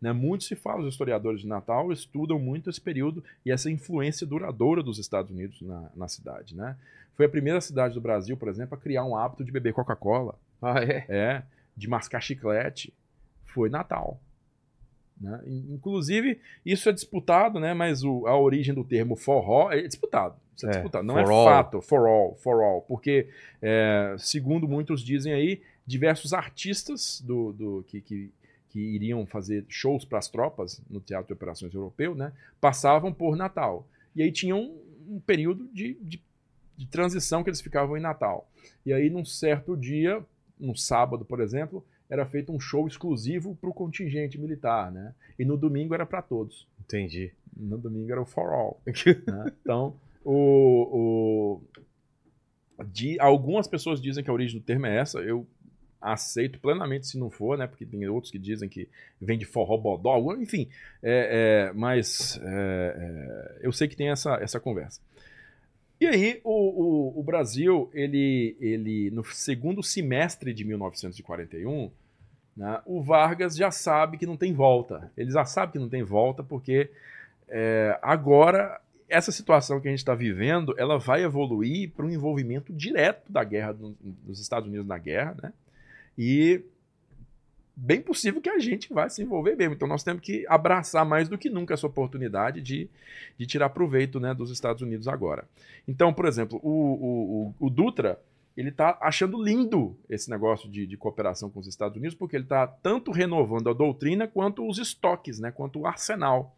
[0.00, 0.12] Né?
[0.12, 4.82] Muito se fala, os historiadores de Natal estudam muito esse período e essa influência duradoura
[4.82, 6.54] dos Estados Unidos na, na cidade.
[6.54, 6.76] Né?
[7.14, 10.34] Foi a primeira cidade do Brasil, por exemplo, a criar um hábito de beber Coca-Cola,
[10.60, 11.06] Ah, é?
[11.08, 11.42] é,
[11.76, 12.92] de mascar chiclete.
[13.46, 14.20] Foi Natal.
[15.20, 15.40] Né?
[15.46, 17.72] In- Inclusive, isso é disputado, né?
[17.74, 20.36] mas o- a origem do termo forró é disputado.
[20.56, 21.04] Isso é, É, disputado.
[21.06, 21.44] Não for é all.
[21.44, 22.82] fato, for all, for all.
[22.82, 23.28] Porque,
[23.62, 28.30] é, segundo muitos dizem aí, diversos artistas do, do- que, que,
[28.70, 32.32] que iriam fazer shows para as tropas no Teatro de Operações Europeu, né?
[32.60, 33.86] passavam por Natal.
[34.16, 36.20] E aí tinham um, um período de, de,
[36.76, 38.48] de transição que eles ficavam em Natal.
[38.86, 40.24] E aí, num certo dia,
[40.58, 41.84] num sábado, por exemplo,
[42.14, 45.12] era feito um show exclusivo para o contingente militar, né?
[45.36, 46.66] E no domingo era para todos.
[46.80, 47.32] Entendi.
[47.56, 48.80] No domingo era o for all.
[49.26, 49.52] né?
[49.60, 51.60] Então, o,
[52.78, 55.18] o- de, algumas pessoas dizem que a origem do termo é essa.
[55.18, 55.44] Eu
[56.00, 57.66] aceito plenamente se não for, né?
[57.66, 58.88] Porque tem outros que dizem que
[59.20, 60.68] vem de forró bodó, enfim.
[61.02, 65.00] É, é, mas é, é, eu sei que tem essa, essa conversa.
[66.00, 66.50] E aí, o,
[67.16, 71.90] o, o Brasil, ele, ele, no segundo semestre de 1941,
[72.56, 75.10] né, o Vargas já sabe que não tem volta.
[75.16, 76.90] Ele já sabe que não tem volta, porque
[77.48, 82.72] é, agora essa situação que a gente está vivendo, ela vai evoluir para um envolvimento
[82.72, 85.52] direto da guerra do- dos Estados Unidos na guerra, né?
[86.18, 86.62] E
[87.76, 89.74] bem possível que a gente vai se envolver mesmo.
[89.74, 92.88] Então nós temos que abraçar mais do que nunca essa oportunidade de,
[93.36, 95.44] de tirar proveito né, dos Estados Unidos agora.
[95.86, 98.18] Então, por exemplo, o, o, o- o Dutra
[98.56, 102.44] ele está achando lindo esse negócio de, de, cooperação com os Estados Unidos, porque ele
[102.44, 106.54] está tanto renovando a doutrina quanto os estoques, né, quanto o arsenal.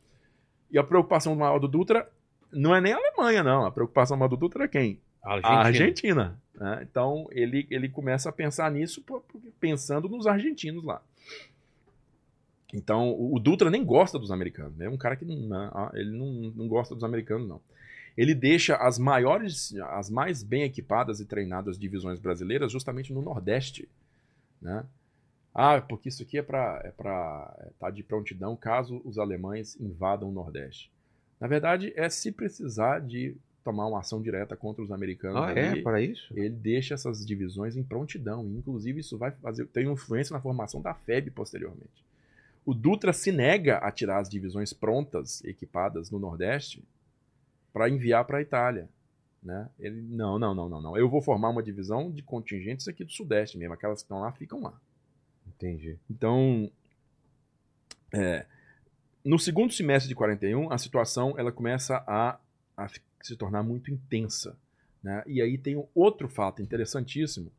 [0.71, 2.11] E a preocupação maior do Dutra
[2.53, 3.65] não é nem a Alemanha, não.
[3.65, 5.01] A preocupação maior do Dutra é quem?
[5.23, 5.55] Argentina.
[5.55, 6.41] A Argentina.
[6.55, 6.87] Né?
[6.89, 9.03] Então ele, ele começa a pensar nisso
[9.59, 11.01] pensando nos argentinos lá.
[12.75, 14.79] Então o Dutra nem gosta dos americanos.
[14.81, 17.61] É um cara que não, ele não, não gosta dos americanos, não
[18.17, 23.89] ele deixa as maiores, as mais bem equipadas e treinadas divisões brasileiras justamente no Nordeste,
[24.61, 24.85] né?
[25.55, 30.29] Ah, porque isso aqui é para é para tá de prontidão caso os alemães invadam
[30.29, 30.91] o Nordeste.
[31.41, 35.39] Na verdade, é se precisar de tomar uma ação direta contra os americanos.
[35.39, 36.33] Ah, ali, é para isso?
[36.39, 38.45] Ele deixa essas divisões em prontidão.
[38.57, 42.05] Inclusive, isso vai fazer tem influência na formação da FEB posteriormente.
[42.65, 46.83] O Dutra se nega a tirar as divisões prontas, equipadas no Nordeste,
[47.77, 48.89] para enviar para a Itália.
[49.43, 49.69] Né?
[49.79, 50.97] Ele, não, não, não, não, não.
[50.97, 53.75] Eu vou formar uma divisão de contingentes aqui do Sudeste mesmo.
[53.75, 54.81] Aquelas que estão lá ficam lá.
[55.47, 55.99] Entendi.
[56.09, 56.73] Então,
[58.15, 58.47] é,
[59.23, 62.41] no segundo semestre de 41, a situação ela começa a,
[62.75, 62.89] a
[63.21, 64.57] se tornar muito intensa.
[65.03, 65.23] Né?
[65.27, 67.53] E aí tem outro fato interessantíssimo,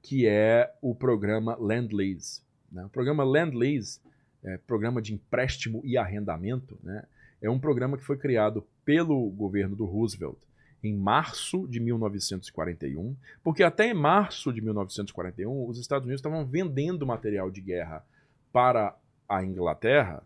[0.00, 2.40] que é o programa Land-Lease.
[2.72, 2.86] Né?
[2.86, 4.00] O programa Land-Lease,
[4.42, 7.04] é, programa de empréstimo e arrendamento, né?
[7.40, 10.38] É um programa que foi criado pelo governo do Roosevelt
[10.82, 17.50] em março de 1941, porque até março de 1941 os Estados Unidos estavam vendendo material
[17.50, 18.04] de guerra
[18.52, 18.96] para
[19.28, 20.22] a Inglaterra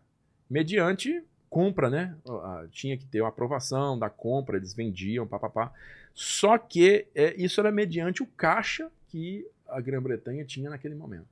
[0.48, 2.16] mediante compra, né?
[2.70, 5.72] Tinha que ter uma aprovação da compra, eles vendiam, papapá.
[6.14, 11.28] Só que é, isso era mediante o caixa que a Grã-Bretanha tinha naquele momento.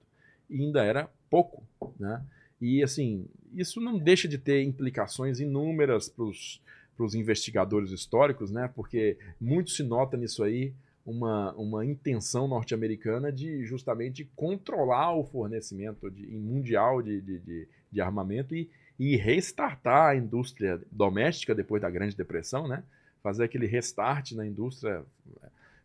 [0.49, 1.63] E ainda era pouco,
[1.99, 2.23] né?
[2.61, 8.71] E assim, isso não deixa de ter implicações inúmeras para os investigadores históricos, né?
[8.75, 16.11] Porque muito se nota nisso aí uma, uma intenção norte-americana de justamente controlar o fornecimento
[16.11, 21.89] de, mundial de, de, de, de armamento e, e restartar a indústria doméstica depois da
[21.91, 22.85] Grande Depressão, né?
[23.23, 25.05] Fazer aquele restart na indústria,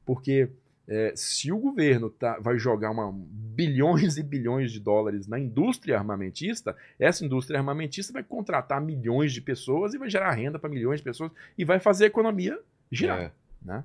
[0.05, 0.49] porque
[0.87, 5.97] é, se o governo tá, vai jogar uma, bilhões e bilhões de dólares na indústria
[5.97, 10.99] armamentista, essa indústria armamentista vai contratar milhões de pessoas e vai gerar renda para milhões
[10.99, 12.59] de pessoas e vai fazer a economia
[12.91, 13.19] girar.
[13.19, 13.31] É.
[13.63, 13.83] Né?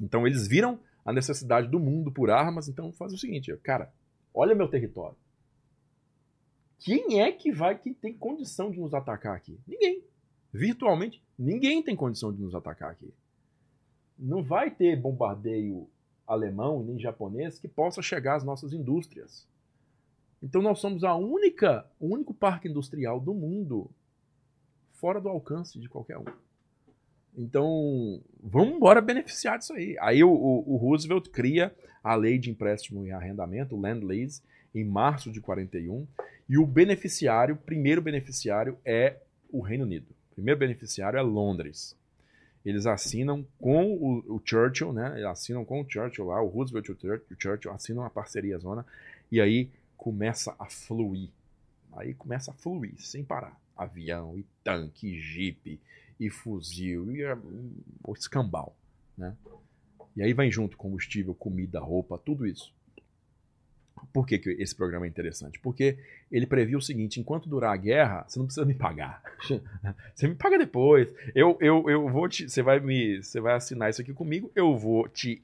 [0.00, 3.92] Então eles viram a necessidade do mundo por armas, então faz o seguinte, cara,
[4.34, 5.16] olha meu território.
[6.80, 9.58] Quem é que vai, quem tem condição de nos atacar aqui?
[9.66, 10.02] Ninguém.
[10.52, 13.12] Virtualmente, ninguém tem condição de nos atacar aqui
[14.20, 15.88] não vai ter bombardeio
[16.26, 19.48] alemão nem japonês que possa chegar às nossas indústrias.
[20.42, 23.90] Então nós somos a única, o único parque industrial do mundo
[24.92, 26.24] fora do alcance de qualquer um.
[27.36, 29.96] Então, vamos embora beneficiar disso aí.
[30.00, 34.42] Aí o, o, Roosevelt cria a lei de empréstimo e arrendamento, o Land Lease,
[34.74, 36.06] em março de 41,
[36.48, 39.16] e o beneficiário, primeiro beneficiário é
[39.50, 40.08] o Reino Unido.
[40.32, 41.96] O primeiro beneficiário é Londres
[42.64, 45.12] eles assinam com o, o, Churchill, né?
[45.14, 48.84] Eles assinam com o Churchill lá, o Roosevelt e o Churchill assinam a parceria zona
[49.32, 51.30] e aí começa a fluir.
[51.92, 53.58] Aí começa a fluir sem parar.
[53.76, 55.80] Avião e tanque, e jipe
[56.18, 57.24] e fuzil e
[58.04, 58.76] o escambau,
[59.16, 59.34] né?
[60.14, 62.74] E aí vai junto combustível, comida, roupa, tudo isso.
[64.12, 65.58] Por que, que esse programa é interessante?
[65.58, 65.98] Porque
[66.30, 69.22] ele previu o seguinte: enquanto durar a guerra, você não precisa me pagar.
[70.14, 71.12] você me paga depois.
[71.34, 72.48] Eu, eu, eu vou te.
[72.48, 73.22] Você vai me.
[73.22, 75.42] Você vai assinar isso aqui comigo, eu vou te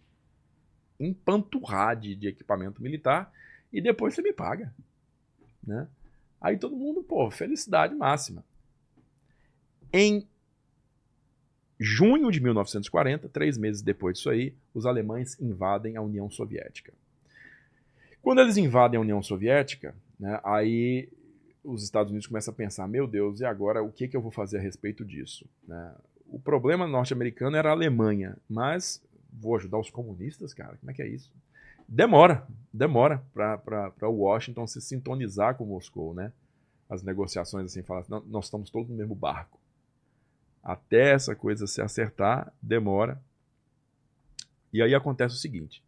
[0.99, 3.33] empanturrar de, de equipamento militar
[3.73, 4.75] e depois você me paga.
[5.67, 5.87] Né?
[6.41, 8.45] Aí todo mundo, pô, felicidade máxima.
[9.93, 10.27] Em
[11.79, 16.93] junho de 1940, três meses depois disso aí, os alemães invadem a União Soviética.
[18.27, 21.09] Quando eles invadem a União Soviética, né, aí
[21.63, 24.33] os Estados Unidos começam a pensar: meu Deus, e agora o que, que eu vou
[24.33, 25.49] fazer a respeito disso?
[25.63, 25.95] Né?
[26.27, 29.01] O problema norte-americano era a Alemanha, mas
[29.33, 30.77] vou ajudar os comunistas, cara?
[30.77, 31.33] Como é que é isso?
[31.87, 36.33] Demora, demora para Washington se sintonizar com Moscou, né?
[36.91, 39.57] As negociações assim, falar, nós estamos todos no mesmo barco.
[40.65, 43.23] Até essa coisa se acertar, demora.
[44.73, 45.81] E aí acontece o seguinte: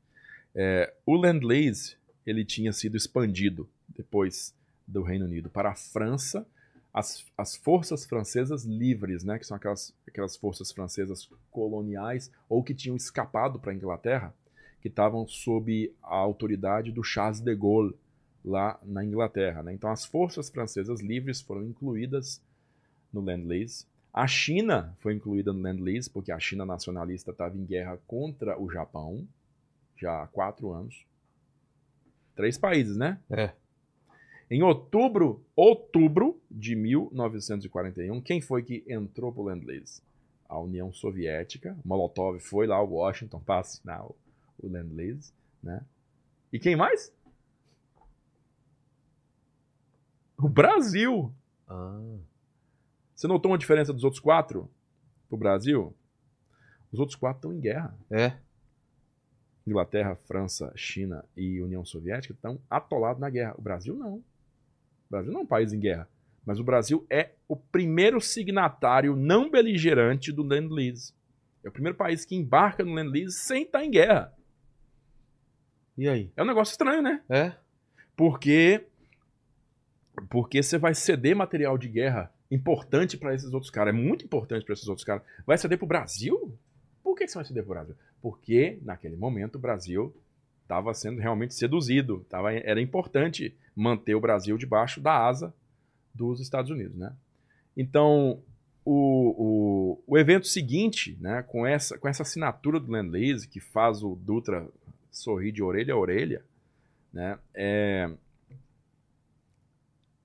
[0.55, 1.98] é, o Land-Lease
[2.29, 4.55] ele tinha sido expandido depois
[4.87, 6.47] do Reino Unido para a França,
[6.93, 12.75] as, as forças francesas livres, né, que são aquelas, aquelas forças francesas coloniais ou que
[12.75, 14.35] tinham escapado para a Inglaterra,
[14.81, 17.95] que estavam sob a autoridade do Charles de Gaulle
[18.45, 19.63] lá na Inglaterra.
[19.63, 19.75] Né?
[19.75, 22.41] Então as forças francesas livres foram incluídas
[23.13, 23.87] no Land-Lease.
[24.13, 28.71] A China foi incluída no Land-Lease porque a China nacionalista estava em guerra contra o
[28.71, 29.27] Japão.
[29.97, 31.08] já há quatro anos.
[32.39, 33.19] Três países, né?
[33.29, 33.51] É.
[34.49, 40.01] Em outubro, outubro de 1941, quem foi que entrou pro Land-Lease?
[40.49, 41.77] A União Soviética.
[41.85, 44.15] Molotov foi lá ao Washington para assinar o,
[44.63, 45.85] o Land-Lease, né?
[46.53, 47.13] E quem mais?
[50.41, 51.35] O Brasil.
[51.67, 52.19] Ah.
[53.17, 54.71] Você notou uma diferença dos outros quatro
[55.29, 55.93] pro Brasil?
[56.93, 57.99] Os outros quatro estão em guerra.
[58.09, 58.39] É.
[59.69, 63.55] Inglaterra, França, China e União Soviética estão atolados na guerra.
[63.57, 64.15] O Brasil não.
[64.15, 64.25] O
[65.11, 66.09] Brasil não é um país em guerra.
[66.45, 71.13] Mas o Brasil é o primeiro signatário não beligerante do Land-Lease.
[71.63, 74.33] É o primeiro país que embarca no Land-Lease sem estar em guerra.
[75.97, 76.31] E aí?
[76.37, 77.23] É um negócio estranho, né?
[77.29, 77.53] É?
[78.17, 78.87] Porque
[80.31, 84.65] porque você vai ceder material de guerra importante para esses outros caras, é muito importante
[84.65, 85.23] para esses outros caras.
[85.47, 86.57] Vai ceder pro Brasil?
[87.03, 87.95] Por que que você vai ceder pro Brasil?
[88.21, 90.15] Porque naquele momento o Brasil
[90.63, 95.55] estava sendo realmente seduzido, tava, era importante manter o Brasil debaixo da asa
[96.15, 97.13] dos Estados Unidos, né?
[97.77, 98.43] Então,
[98.85, 103.61] o, o, o evento seguinte, né, com essa, com essa assinatura do Land Lease, que
[103.61, 104.67] faz o Dutra
[105.11, 106.45] sorrir de orelha a orelha,
[107.13, 108.11] né, é,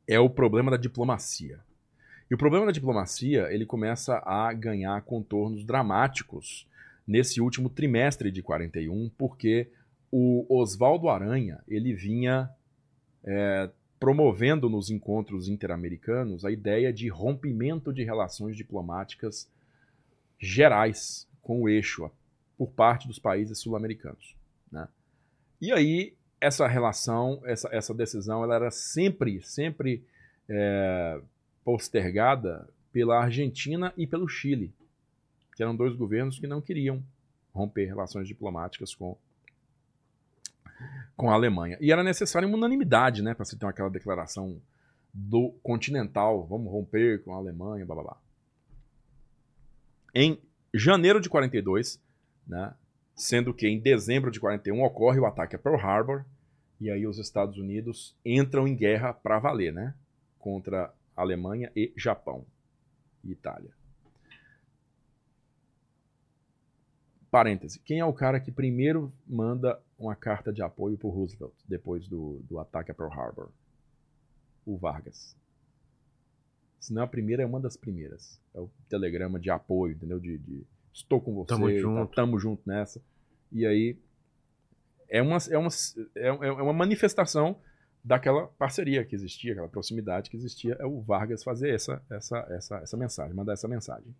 [0.07, 1.59] é o problema da diplomacia.
[2.29, 6.67] E o problema da diplomacia, ele começa a ganhar contornos dramáticos
[7.05, 9.69] nesse último trimestre de 41, porque
[10.11, 12.49] o Oswaldo Aranha, ele vinha
[13.23, 19.49] é, promovendo nos encontros interamericanos a ideia de rompimento de relações diplomáticas
[20.39, 22.11] gerais com o eixo
[22.57, 24.35] por parte dos países sul-americanos.
[24.71, 24.87] Né?
[25.61, 30.03] E aí essa relação, essa, essa decisão, ela era sempre, sempre
[30.49, 31.21] é,
[31.63, 34.73] postergada pela Argentina e pelo Chile,
[35.55, 37.03] que eram dois governos que não queriam
[37.53, 39.17] romper relações diplomáticas com,
[41.15, 41.77] com a Alemanha.
[41.79, 44.59] E era necessária uma unanimidade, né, para se ter aquela declaração
[45.13, 48.17] do continental, vamos romper com a Alemanha, blá blá blá.
[50.15, 50.39] Em
[50.73, 52.01] janeiro de 42,
[52.47, 52.73] né,
[53.15, 56.25] sendo que em dezembro de 41 ocorre o ataque a Pearl Harbor,
[56.81, 59.93] e aí os Estados Unidos entram em guerra para valer, né,
[60.39, 62.43] contra Alemanha e Japão
[63.23, 63.71] e Itália.
[67.33, 67.79] Parêntese.
[67.79, 72.39] Quem é o cara que primeiro manda uma carta de apoio para Roosevelt depois do,
[72.47, 73.49] do ataque a Pearl Harbor?
[74.63, 75.35] O Vargas.
[76.79, 78.39] Se não é a primeira, é uma das primeiras.
[78.53, 80.19] É o telegrama de apoio, entendeu?
[80.19, 80.63] De, de
[80.93, 82.13] estou com você, Tamo tá, junto.
[82.13, 83.01] tamo junto nessa.
[83.51, 83.97] E aí
[85.09, 85.69] é uma, é uma,
[86.15, 87.57] é, é uma manifestação
[88.03, 92.77] daquela parceria que existia, aquela proximidade que existia, é o Vargas fazer essa, essa, essa,
[92.77, 94.13] essa mensagem, mandar essa mensagem.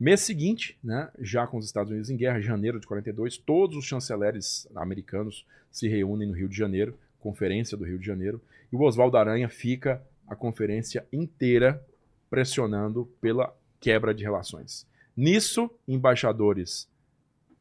[0.00, 3.84] Mês seguinte, né, já com os Estados Unidos em guerra, janeiro de 42, todos os
[3.84, 8.40] chanceleres americanos se reúnem no Rio de Janeiro, Conferência do Rio de Janeiro,
[8.72, 11.84] e o Oswaldo Aranha fica a conferência inteira
[12.30, 14.86] pressionando pela quebra de relações.
[15.14, 16.88] Nisso, embaixadores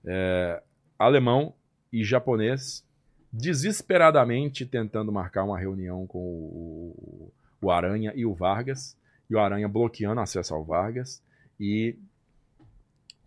[0.06, 0.64] é,
[0.98, 1.54] alemão
[1.92, 2.86] e japonês
[3.34, 8.96] desesperadamente tentando marcar uma reunião com o, o Aranha e o Vargas,
[9.30, 11.22] e o Aranha bloqueando acesso ao Vargas
[11.60, 11.98] e,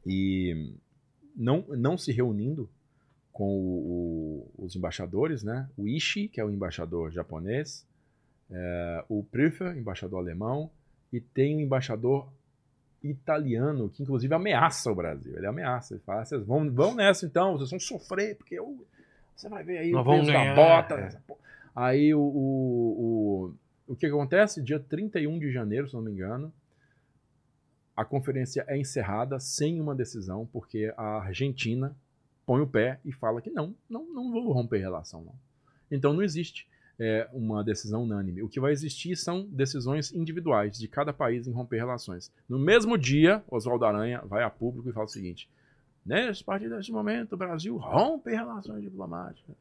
[0.06, 0.74] e
[1.36, 2.68] não, não se reunindo
[3.32, 5.68] com o, o, os embaixadores, né?
[5.76, 7.86] O Ishii, que é o embaixador japonês,
[8.50, 10.70] é, o Prüfer, embaixador alemão,
[11.12, 12.28] e tem um embaixador
[13.02, 15.36] italiano que inclusive ameaça o Brasil.
[15.36, 18.86] Ele ameaça, ele fala: vocês vão, vão nessa então, vocês vão sofrer, porque eu,
[19.34, 20.94] você vai ver aí Nós o vamos peso da ganhar, bota.
[20.94, 21.34] é.
[21.74, 23.54] Aí o, o,
[23.88, 24.62] o, o que acontece?
[24.62, 26.52] Dia 31 de janeiro, se não me engano,
[27.96, 31.94] a conferência é encerrada sem uma decisão, porque a Argentina
[32.46, 35.34] põe o pé e fala que não, não, não vou romper relação, não.
[35.90, 36.66] Então não existe
[36.98, 38.42] é, uma decisão unânime.
[38.42, 42.32] O que vai existir são decisões individuais de cada país em romper relações.
[42.48, 45.48] No mesmo dia, Oswaldo Aranha vai a público e fala o seguinte:
[46.04, 49.56] nesse partir deste momento, o Brasil rompe relações diplomáticas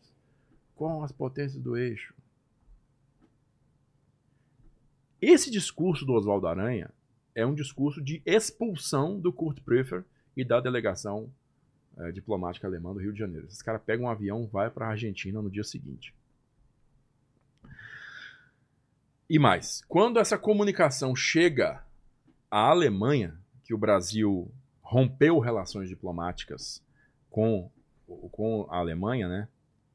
[0.75, 2.13] com as potências do eixo.
[5.21, 6.89] Esse discurso do Oswaldo Aranha
[7.35, 10.03] é um discurso de expulsão do Kurt Prüfer
[10.35, 11.29] e da delegação
[11.97, 13.47] eh, diplomática alemã do Rio de Janeiro.
[13.47, 16.13] Esses caras pegam um avião, vai para a Argentina no dia seguinte.
[19.29, 21.83] E mais, quando essa comunicação chega
[22.49, 24.51] à Alemanha, que o Brasil
[24.81, 26.83] rompeu relações diplomáticas
[27.29, 27.71] com,
[28.29, 29.47] com a Alemanha, né?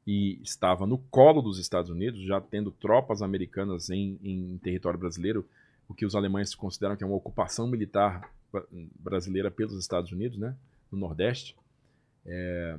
[0.07, 5.47] E estava no colo dos Estados Unidos, já tendo tropas americanas em, em território brasileiro,
[5.87, 8.33] o que os alemães consideram que é uma ocupação militar
[8.99, 10.55] brasileira pelos Estados Unidos, né?
[10.91, 11.55] No Nordeste.
[12.25, 12.77] É...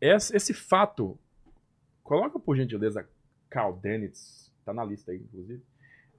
[0.00, 1.18] esse, esse fato,
[2.02, 3.08] coloca por gentileza
[3.48, 5.62] Karl Dönitz, tá na lista aí, inclusive.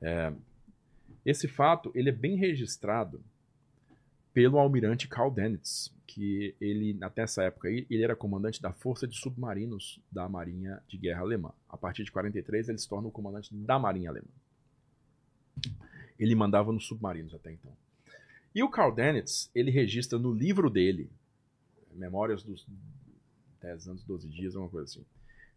[0.02, 0.34] É,
[1.26, 3.24] esse fato, ele é bem registrado
[4.34, 9.18] pelo almirante Karl Dönitz, que ele, até essa época ele era comandante da Força de
[9.18, 11.54] Submarinos da Marinha de Guerra Alemã.
[11.70, 14.28] A partir de 43, ele se torna o comandante da Marinha Alemã.
[16.20, 17.72] Ele mandava nos submarinos até então.
[18.54, 21.10] E o Karl Dönitz, ele registra no livro dele,
[21.96, 22.66] Memórias dos
[23.62, 25.06] 10 anos, 12 dias, uma coisa assim.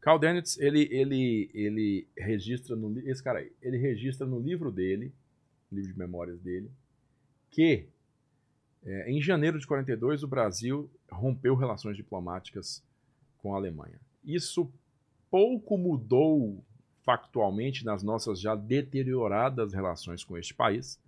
[0.00, 5.12] Karl Dönitz, ele, ele, ele registra no esse cara aí, ele registra no livro dele,
[5.72, 6.70] livro de memórias dele,
[7.50, 7.86] que
[8.84, 12.82] é, em janeiro de 42 o Brasil rompeu relações diplomáticas
[13.38, 13.98] com a Alemanha.
[14.24, 14.70] Isso
[15.30, 16.64] pouco mudou
[17.06, 21.00] factualmente nas nossas já deterioradas relações com este país.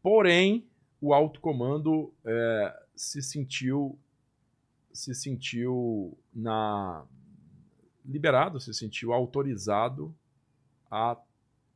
[0.00, 0.64] Porém,
[1.00, 3.98] o alto comando é, se sentiu
[4.92, 7.04] se sentiu na
[8.04, 10.14] liberado, se sentiu autorizado
[10.90, 11.16] a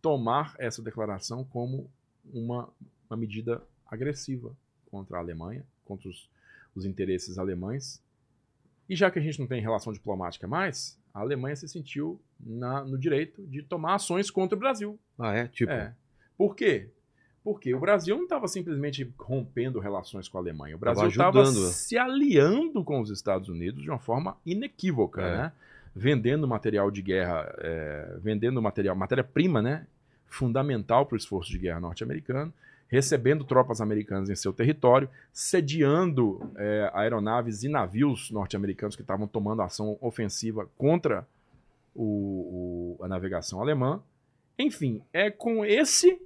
[0.03, 1.91] tomar essa declaração como
[2.33, 2.69] uma,
[3.09, 4.55] uma medida agressiva
[4.91, 6.29] contra a Alemanha, contra os,
[6.75, 8.03] os interesses alemães.
[8.89, 12.85] E já que a gente não tem relação diplomática mais, a Alemanha se sentiu na,
[12.85, 14.99] no direito de tomar ações contra o Brasil.
[15.19, 15.49] Ah, é?
[15.49, 15.73] Tipo.
[15.73, 15.95] É.
[16.37, 16.91] Por quê?
[17.43, 20.77] Porque o Brasil não estava simplesmente rompendo relações com a Alemanha.
[20.77, 25.37] O Brasil estava se aliando com os Estados Unidos de uma forma inequívoca, é.
[25.39, 25.53] né?
[25.95, 29.87] Vendendo material de guerra, é, vendendo material, matéria-prima, né?
[30.27, 32.53] Fundamental para o esforço de guerra norte-americano,
[32.89, 39.63] recebendo tropas americanas em seu território, sediando é, aeronaves e navios norte-americanos que estavam tomando
[39.63, 41.27] ação ofensiva contra
[41.95, 44.03] o, o, a navegação alemã.
[44.59, 46.21] Enfim, é com esse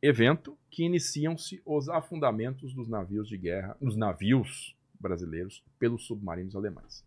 [0.00, 7.04] evento que iniciam-se os afundamentos dos navios de guerra, dos navios brasileiros pelos submarinos alemães.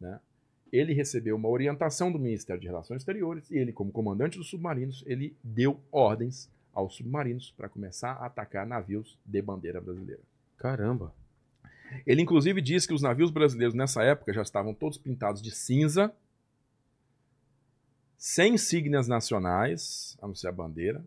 [0.00, 0.18] Né?
[0.72, 5.04] Ele recebeu uma orientação do Ministério de Relações Exteriores e ele, como comandante dos submarinos,
[5.06, 10.22] ele deu ordens aos submarinos para começar a atacar navios de bandeira brasileira.
[10.56, 11.12] Caramba!
[12.06, 16.14] Ele inclusive diz que os navios brasileiros nessa época já estavam todos pintados de cinza,
[18.16, 21.04] sem insígnias nacionais, a não ser a bandeira,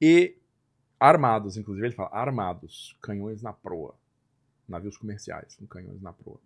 [0.00, 0.36] e
[0.98, 3.94] armados, inclusive ele fala armados, canhões na proa,
[4.68, 6.40] navios comerciais com canhões na proa.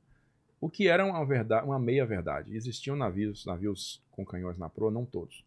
[0.60, 2.54] O que era uma, verdade, uma meia verdade.
[2.54, 5.42] Existiam navios, navios com canhões na proa, não todos.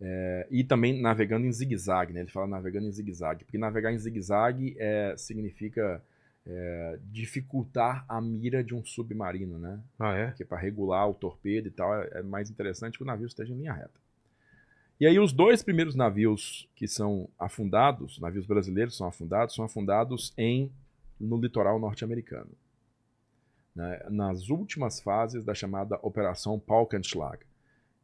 [0.00, 2.20] É, e também navegando em zigue-zague, né?
[2.20, 6.02] ele fala navegando em zigue-zague, porque navegar em zigue-zague é, significa
[6.46, 9.80] é, dificultar a mira de um submarino, né?
[9.98, 10.26] Ah, é?
[10.26, 13.52] Porque para regular o torpedo e tal é, é mais interessante que o navio esteja
[13.52, 13.98] em linha reta.
[14.98, 20.32] E aí os dois primeiros navios que são afundados, navios brasileiros são afundados, são afundados
[20.38, 20.70] em
[21.18, 22.50] no litoral norte-americano.
[23.74, 27.44] Né, nas últimas fases da chamada Operação Paukenschlag,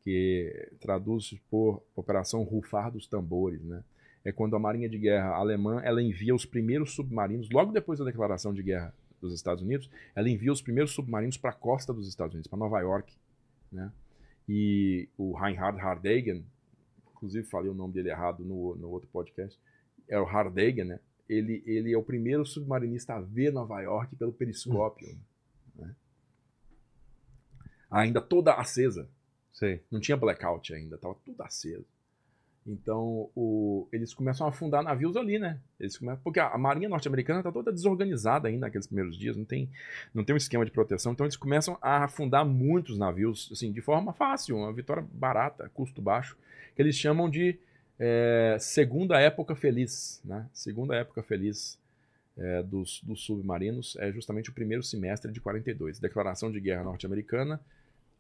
[0.05, 3.83] que traduz por Operação Rufar dos Tambores, né?
[4.24, 8.05] É quando a Marinha de Guerra alemã ela envia os primeiros submarinos, logo depois da
[8.05, 12.09] declaração de guerra dos Estados Unidos, ela envia os primeiros submarinos para a costa dos
[12.09, 13.12] Estados Unidos, para Nova York,
[13.70, 13.93] né?
[14.49, 16.45] E o Reinhard Hardegen,
[17.15, 19.59] inclusive falei o nome dele errado no, no outro podcast,
[20.09, 21.01] é o Hardegen, né?
[21.29, 25.16] Ele, ele é o primeiro submarinista a ver Nova York pelo periscópio.
[25.74, 25.95] Né?
[27.91, 29.09] Ainda toda acesa.
[29.91, 31.85] Não tinha blackout ainda, estava tudo aceso.
[32.65, 35.59] Então, o, eles começam a afundar navios ali, né?
[35.81, 39.45] Eles começam, porque a, a marinha norte-americana está toda desorganizada ainda naqueles primeiros dias, não
[39.45, 39.69] tem,
[40.15, 43.81] não tem um esquema de proteção, então eles começam a afundar muitos navios, assim, de
[43.81, 46.37] forma fácil, uma vitória barata, custo baixo
[46.74, 47.59] que eles chamam de
[47.99, 50.20] é, segunda época feliz.
[50.24, 50.47] Né?
[50.53, 51.79] Segunda época feliz
[52.37, 57.61] é, dos, dos submarinos é justamente o primeiro semestre de 42, declaração de guerra norte-americana,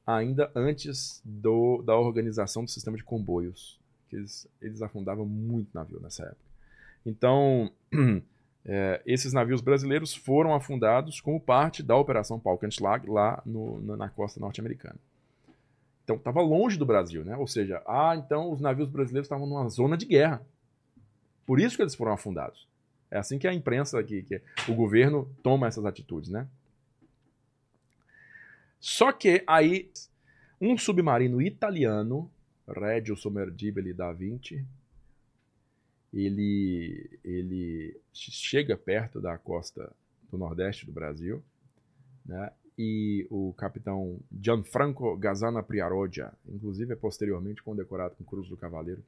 [0.06, 3.80] ainda antes do, da organização do sistema de comboios.
[4.08, 6.52] Que eles, eles afundavam muito navio nessa época.
[7.04, 7.70] Então,
[8.64, 14.38] é, esses navios brasileiros foram afundados como parte da Operação Paukenschlag lá no, na costa
[14.38, 14.98] norte-americana.
[16.04, 17.36] Então estava longe do Brasil, né?
[17.36, 20.42] Ou seja, ah, então os navios brasileiros estavam numa zona de guerra.
[21.46, 22.66] Por isso que eles foram afundados.
[23.10, 26.46] É assim que a imprensa, que, que o governo toma essas atitudes, né?
[28.82, 29.88] Só que aí
[30.60, 32.28] um submarino italiano,
[32.66, 34.66] Reggio Sommergibile da Vinci,
[36.12, 39.94] ele, ele chega perto da costa
[40.28, 41.40] do nordeste do Brasil,
[42.26, 42.50] né?
[42.76, 49.04] e o capitão Gianfranco Gazzana Priarogia, inclusive é posteriormente condecorado com Cruz do Cavaleiro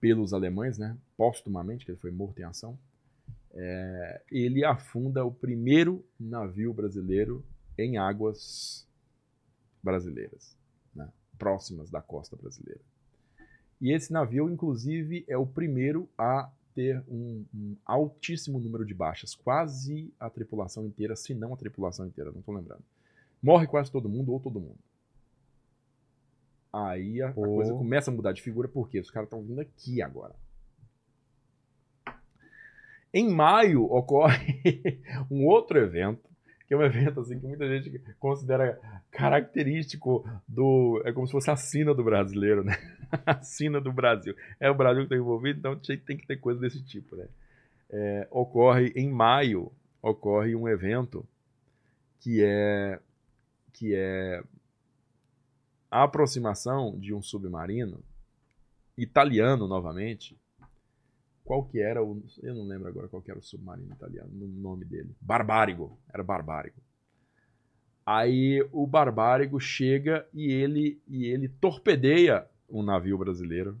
[0.00, 2.78] pelos alemães, né, póstumamente, que ele foi morto em ação.
[3.52, 7.44] é, ele afunda o primeiro navio brasileiro
[7.78, 8.86] em águas
[9.82, 10.56] brasileiras,
[10.94, 11.08] né,
[11.38, 12.80] próximas da costa brasileira.
[13.80, 19.34] E esse navio, inclusive, é o primeiro a ter um, um, altíssimo número de baixas,
[19.34, 22.82] quase a tripulação inteira, se não a tripulação inteira, não estou lembrando.
[23.42, 24.78] Morre quase todo mundo ou todo mundo.
[26.72, 30.02] Aí a, a coisa começa a mudar de figura, porque os caras estão vindo aqui
[30.02, 30.34] agora.
[33.12, 35.00] Em maio ocorre
[35.30, 36.25] um outro evento,
[36.66, 38.78] que é um evento assim que muita gente considera
[39.10, 41.00] característico do.
[41.04, 42.76] É como se fosse a sina do brasileiro, né?
[43.24, 44.34] A sina do Brasil.
[44.58, 47.28] É o Brasil que está envolvido, então tem que ter coisa desse tipo, né?
[47.88, 49.70] É, ocorre em maio,
[50.02, 51.24] ocorre um evento
[52.18, 52.98] que é
[53.72, 54.42] que é
[55.88, 58.02] a aproximação de um submarino
[58.98, 60.36] italiano novamente.
[61.46, 62.20] Qual que era o.
[62.42, 65.14] Eu não lembro agora qual que era o submarino italiano, o nome dele.
[65.20, 65.96] Barbárigo.
[66.12, 66.76] Era Barbárigo.
[68.04, 73.78] Aí o Barbárigo chega e ele, e ele torpedeia um navio brasileiro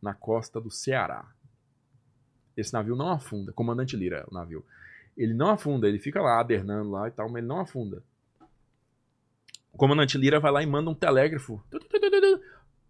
[0.00, 1.30] na costa do Ceará.
[2.56, 3.52] Esse navio não afunda.
[3.52, 4.64] Comandante Lira, o navio.
[5.14, 8.02] Ele não afunda, ele fica lá adernando lá e tal, mas ele não afunda.
[9.70, 11.62] O comandante Lira vai lá e manda um telégrafo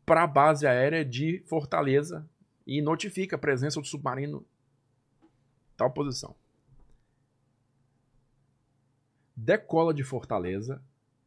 [0.07, 2.25] para a base aérea de Fortaleza
[2.79, 4.45] e notifica a presença do submarino
[5.77, 6.35] tal posição.
[9.37, 10.83] Decola de Fortaleza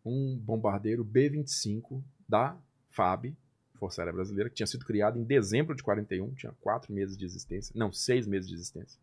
[0.06, 2.56] um bombardeiro B-25 da
[2.92, 3.36] FAB,
[3.74, 7.26] Força Aérea Brasileira, que tinha sido criado em dezembro de 41, tinha quatro meses de
[7.26, 9.00] existência, não, seis meses de existência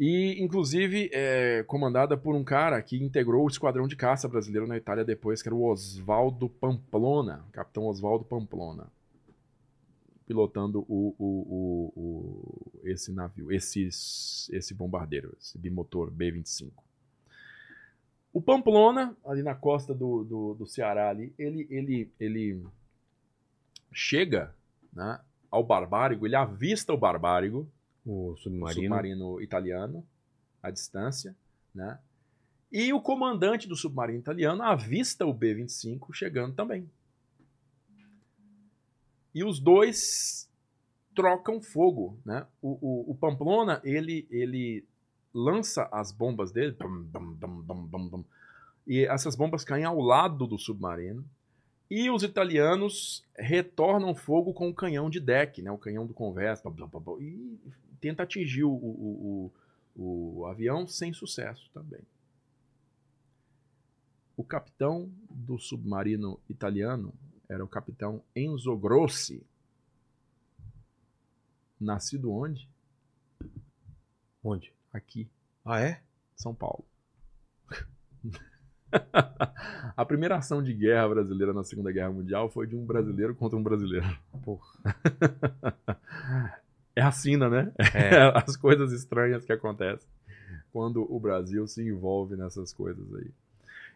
[0.00, 4.78] e inclusive é, comandada por um cara que integrou o esquadrão de caça brasileiro na
[4.78, 8.86] Itália depois, que era o Oswaldo Pamplona, capitão Oswaldo Pamplona,
[10.30, 16.70] pilotando o, o, o, o, esse navio, esse, esse bombardeiro, esse bimotor B-25.
[18.32, 22.64] O Pamplona, ali na costa do, do, do Ceará, ali, ele, ele, ele
[23.92, 24.54] chega
[24.92, 25.18] né,
[25.50, 27.68] ao Barbárigo, ele avista o Barbárigo,
[28.06, 28.82] o submarino.
[28.82, 30.06] submarino italiano,
[30.62, 31.34] à distância,
[31.74, 31.98] né?
[32.70, 36.88] E o comandante do submarino italiano avista o B-25 chegando também.
[39.34, 40.48] E os dois
[41.14, 42.46] trocam fogo, né?
[42.60, 44.84] O, o, o Pamplona, ele, ele
[45.32, 48.24] lança as bombas dele, bum, bum, bum,
[48.86, 51.24] e essas bombas caem ao lado do submarino,
[51.90, 55.70] e os italianos retornam fogo com o canhão de deck, né?
[55.70, 56.72] o canhão do conversa,
[57.20, 57.58] e
[58.00, 59.52] tenta atingir o, o,
[59.96, 62.00] o, o avião sem sucesso também.
[64.36, 67.12] O capitão do submarino italiano
[67.50, 69.44] era o capitão Enzo Grossi.
[71.80, 72.70] Nascido onde?
[74.42, 74.72] Onde?
[74.92, 75.28] Aqui.
[75.64, 76.00] Ah, é?
[76.36, 76.84] São Paulo.
[79.96, 83.58] a primeira ação de guerra brasileira na Segunda Guerra Mundial foi de um brasileiro contra
[83.58, 84.06] um brasileiro.
[84.44, 84.72] Porra.
[86.94, 87.72] é a sina, né?
[87.94, 88.30] É.
[88.38, 90.08] As coisas estranhas que acontecem
[90.72, 93.32] quando o Brasil se envolve nessas coisas aí.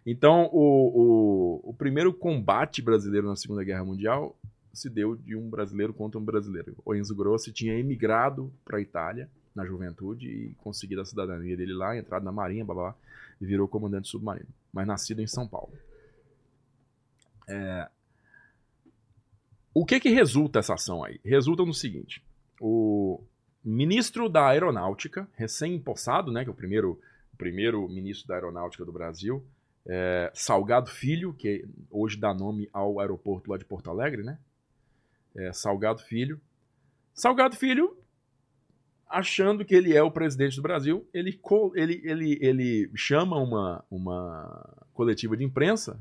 [0.06, 4.36] Então, o, o, o primeiro combate brasileiro na Segunda Guerra Mundial
[4.72, 6.76] se deu de um brasileiro contra um brasileiro.
[6.84, 11.72] O Enzo Grossi tinha emigrado para a Itália na juventude e conseguido a cidadania dele
[11.72, 12.96] lá, entrado na marinha, blá, blá, blá,
[13.40, 15.72] e virou comandante submarino, mas nascido em São Paulo.
[17.48, 17.88] É...
[19.72, 21.20] O que que resulta essa ação aí?
[21.24, 22.22] Resulta no seguinte:
[22.60, 23.22] o
[23.64, 27.00] ministro da Aeronáutica, recém-impossado, né, que é o primeiro,
[27.32, 29.44] o primeiro ministro da Aeronáutica do Brasil,
[29.86, 34.38] é, Salgado Filho, que hoje dá nome ao aeroporto lá de Porto Alegre, né?
[35.34, 36.40] É, Salgado Filho.
[37.12, 37.96] Salgado Filho,
[39.08, 41.38] achando que ele é o presidente do Brasil, ele,
[41.74, 45.98] ele, ele, ele chama uma, uma coletiva de imprensa,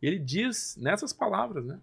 [0.00, 1.80] ele diz nessas palavras, né?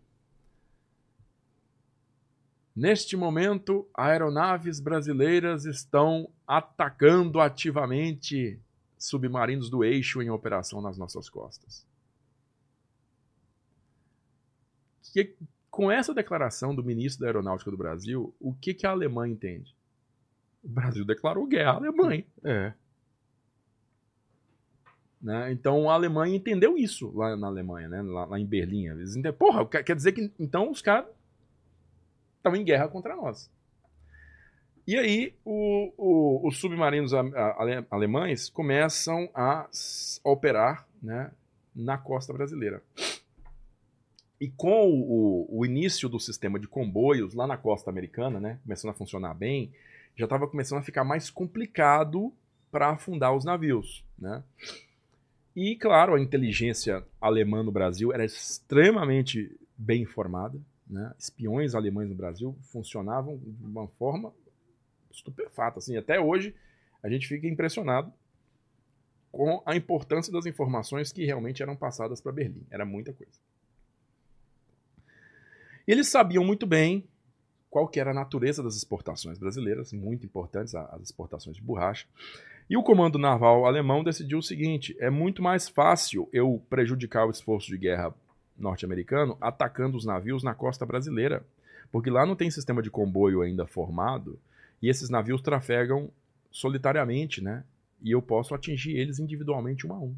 [2.76, 8.60] Neste momento, aeronaves brasileiras estão atacando ativamente
[9.04, 11.86] submarinos do eixo em operação nas nossas costas.
[15.12, 15.36] Que,
[15.70, 19.76] com essa declaração do ministro da Aeronáutica do Brasil, o que, que a Alemanha entende?
[20.64, 22.26] O Brasil declarou guerra à Alemanha.
[22.46, 22.74] É.
[25.22, 25.52] Né?
[25.52, 28.02] Então a Alemanha entendeu isso lá na Alemanha, né?
[28.02, 28.88] lá, lá em Berlim.
[28.88, 31.10] Eles entenderam, porra, quer dizer que então os caras
[32.38, 33.52] estão em guerra contra nós.
[34.86, 39.68] E aí o, o, os submarinos ale, alemães começam a
[40.24, 41.32] operar né,
[41.76, 42.82] na costa brasileira.
[44.40, 48.92] E com o, o, início do sistema de comboios lá na costa americana, né, começando
[48.92, 49.72] a funcionar bem,
[50.18, 52.34] já estava começando a ficar mais complicado
[52.70, 54.44] para afundar os navios, né?
[55.56, 60.60] E, claro, a inteligência alemã no Brasil era extremamente bem informada.
[60.88, 61.14] Né?
[61.18, 64.34] Espiões alemães no Brasil funcionavam de uma forma
[65.14, 65.80] estupefata.
[65.80, 66.56] Assim, até hoje,
[67.02, 68.12] a gente fica impressionado
[69.32, 72.66] com a importância das informações que realmente eram passadas para Berlim.
[72.70, 73.40] Era muita coisa.
[75.88, 77.08] Eles sabiam muito bem
[77.70, 82.08] qual que era a natureza das exportações brasileiras, muito importantes, as exportações de borracha.
[82.70, 87.32] E o comando naval alemão decidiu o seguinte: é muito mais fácil eu prejudicar o
[87.32, 88.14] esforço de guerra
[88.56, 91.44] norte-americano atacando os navios na costa brasileira,
[91.92, 94.40] porque lá não tem sistema de comboio ainda formado
[94.84, 96.12] e esses navios trafegam
[96.52, 97.64] solitariamente, né?
[98.02, 100.14] E eu posso atingir eles individualmente um a um.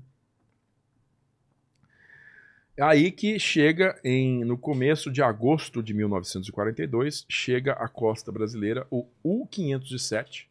[2.75, 8.87] É aí que chega em, no começo de agosto de 1942, chega à costa brasileira
[8.89, 10.47] o U-507,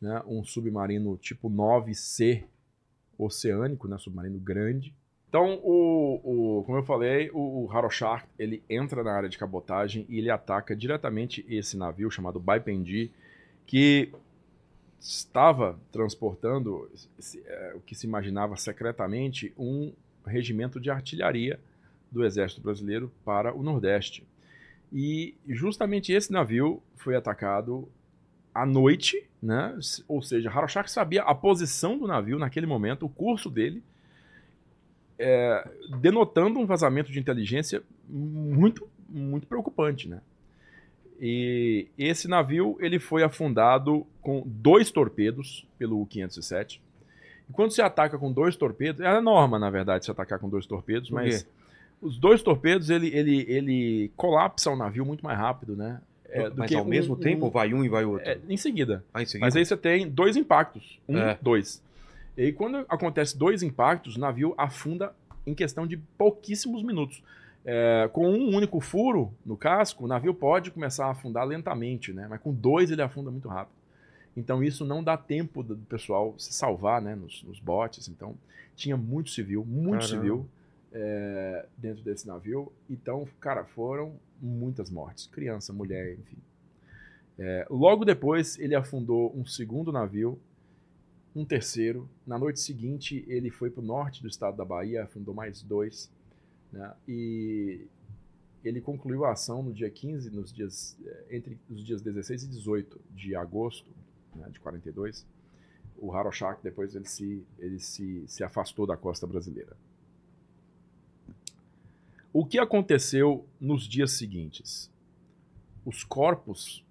[0.00, 2.44] né, um submarino tipo 9C
[3.18, 4.94] oceânico, né, submarino grande.
[5.28, 10.06] Então, o, o, como eu falei, o, o Haroshark, ele entra na área de cabotagem
[10.08, 13.10] e ele ataca diretamente esse navio chamado Baipendi,
[13.66, 14.12] que
[15.00, 16.90] estava transportando
[17.44, 19.92] é, o que se imaginava secretamente um
[20.26, 21.60] regimento de artilharia
[22.10, 24.26] do Exército Brasileiro para o Nordeste.
[24.92, 27.88] E justamente esse navio foi atacado
[28.54, 29.76] à noite, né?
[30.06, 33.82] Ou seja, Haroshak sabia a posição do navio naquele momento, o curso dele,
[35.18, 35.68] é,
[36.00, 40.20] denotando um vazamento de inteligência muito, muito preocupante, né?
[41.20, 46.80] E esse navio ele foi afundado com dois torpedos pelo U-507.
[47.48, 50.48] E quando se ataca com dois torpedos, é a norma, na verdade, se atacar com
[50.48, 51.46] dois torpedos, mas
[52.00, 56.00] os dois torpedos ele, ele, ele colapsa o navio muito mais rápido, né?
[56.28, 58.28] É, mas ao um, mesmo tempo, um, vai um e vai outro?
[58.28, 59.04] É, em, seguida.
[59.14, 59.46] Ah, em seguida.
[59.46, 60.98] Mas aí você tem dois impactos.
[61.08, 61.38] Um, é.
[61.40, 61.80] dois.
[62.36, 65.14] E aí, quando acontece dois impactos, o navio afunda
[65.46, 67.22] em questão de pouquíssimos minutos.
[67.64, 72.26] É, com um único furo no casco, o navio pode começar a afundar lentamente, né?
[72.28, 73.74] Mas com dois ele afunda muito rápido.
[74.36, 77.14] Então isso não dá tempo do pessoal se salvar, né?
[77.14, 78.08] Nos, nos botes.
[78.08, 78.34] Então
[78.76, 80.22] tinha muito civil, muito Caramba.
[80.22, 80.48] civil
[80.92, 82.72] é, dentro desse navio.
[82.88, 85.26] Então, cara, foram muitas mortes.
[85.26, 86.36] Criança, mulher, enfim.
[87.38, 90.38] É, logo depois, ele afundou um segundo navio,
[91.34, 92.08] um terceiro.
[92.26, 96.10] Na noite seguinte, ele foi para o norte do estado da Bahia, afundou mais dois.
[96.74, 96.92] Né?
[97.06, 97.86] E
[98.64, 102.48] ele concluiu a ação no dia 15, nos dias, é, entre os dias 16 e
[102.48, 103.88] 18 de agosto
[104.34, 105.24] né, de 42.
[105.96, 109.76] O Haroshak, depois, ele, se, ele se, se afastou da costa brasileira.
[112.32, 114.90] O que aconteceu nos dias seguintes?
[115.84, 116.84] Os corpos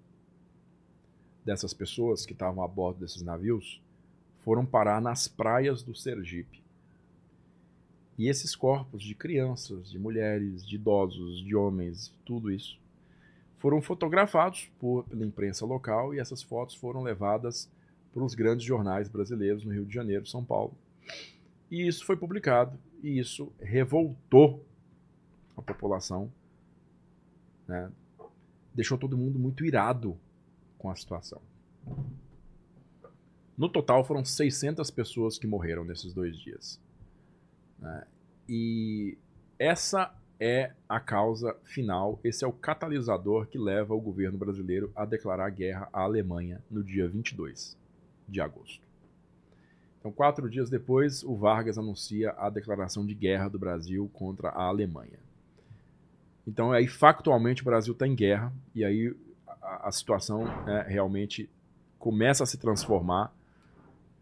[1.44, 3.82] dessas pessoas que estavam a bordo desses navios
[4.38, 6.63] foram parar nas praias do Sergipe.
[8.16, 12.78] E esses corpos de crianças, de mulheres, de idosos, de homens, tudo isso,
[13.58, 17.68] foram fotografados por, pela imprensa local e essas fotos foram levadas
[18.12, 20.74] para os grandes jornais brasileiros no Rio de Janeiro, São Paulo.
[21.70, 24.64] E isso foi publicado e isso revoltou
[25.56, 26.30] a população,
[27.66, 27.90] né,
[28.74, 30.16] deixou todo mundo muito irado
[30.78, 31.40] com a situação.
[33.56, 36.80] No total foram 600 pessoas que morreram nesses dois dias.
[37.78, 38.04] Né?
[38.48, 39.18] E
[39.58, 45.04] essa é a causa final, esse é o catalisador que leva o governo brasileiro a
[45.04, 47.78] declarar guerra à Alemanha no dia 22
[48.28, 48.84] de agosto.
[49.98, 54.64] Então, quatro dias depois, o Vargas anuncia a declaração de guerra do Brasil contra a
[54.64, 55.18] Alemanha.
[56.46, 59.16] Então, aí, factualmente, o Brasil está em guerra, e aí
[59.62, 61.48] a, a situação né, realmente
[61.98, 63.32] começa a se transformar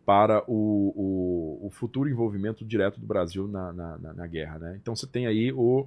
[0.04, 4.58] para o, o, o, futuro envolvimento direto do Brasil na, na, na, na guerra.
[4.58, 4.78] Né?
[4.80, 5.86] Então, você tem aí o.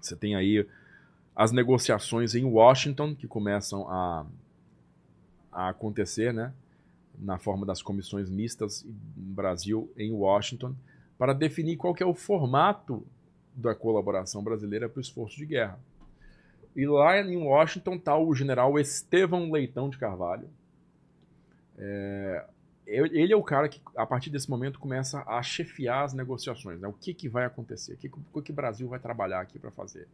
[0.00, 0.66] Você tem aí
[1.34, 4.26] as negociações em Washington, que começam a,
[5.50, 6.52] a acontecer, né?
[7.18, 10.74] na forma das comissões mistas Brasil em Washington,
[11.16, 13.06] para definir qual é o formato
[13.54, 15.78] da colaboração brasileira para o esforço de guerra.
[16.74, 20.48] E lá em Washington está o general Estevão Leitão de Carvalho.
[21.84, 22.44] É,
[22.86, 26.80] ele é o cara que, a partir desse momento, começa a chefiar as negociações.
[26.80, 26.86] Né?
[26.86, 27.94] O que, que vai acontecer?
[27.94, 30.06] O que, o que o Brasil vai trabalhar aqui para fazer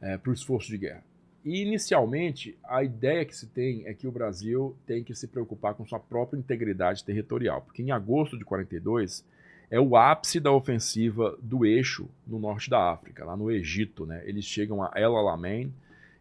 [0.00, 1.02] é, para o esforço de guerra?
[1.44, 5.74] E, inicialmente, a ideia que se tem é que o Brasil tem que se preocupar
[5.74, 7.62] com sua própria integridade territorial.
[7.62, 9.24] Porque em agosto de 42
[9.70, 14.06] é o ápice da ofensiva do eixo no norte da África, lá no Egito.
[14.06, 14.22] Né?
[14.26, 15.72] Eles chegam a El Alamein,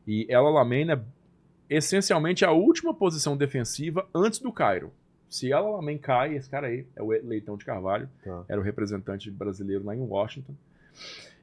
[0.07, 0.99] e El Alamein é
[1.69, 4.91] essencialmente a última posição defensiva antes do Cairo.
[5.29, 8.43] Se ela também cai, esse cara aí é o Leitão de Carvalho, Tá.
[8.47, 10.53] era o representante brasileiro lá em Washington.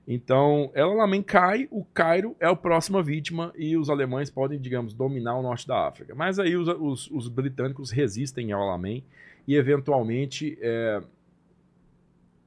[0.09, 4.93] Então, ela também cai, o Cairo é a próxima vítima e os alemães podem, digamos,
[4.93, 6.15] dominar o norte da África.
[6.15, 9.03] Mas aí os, os- os britânicos resistem ao Alamein
[9.49, 11.03] e, eventualmente, é,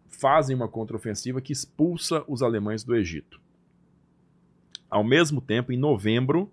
[0.08, 3.40] fazem uma contraofensiva que expulsa os alemães do Egito.
[4.90, 6.52] Ao mesmo tempo, em novembro,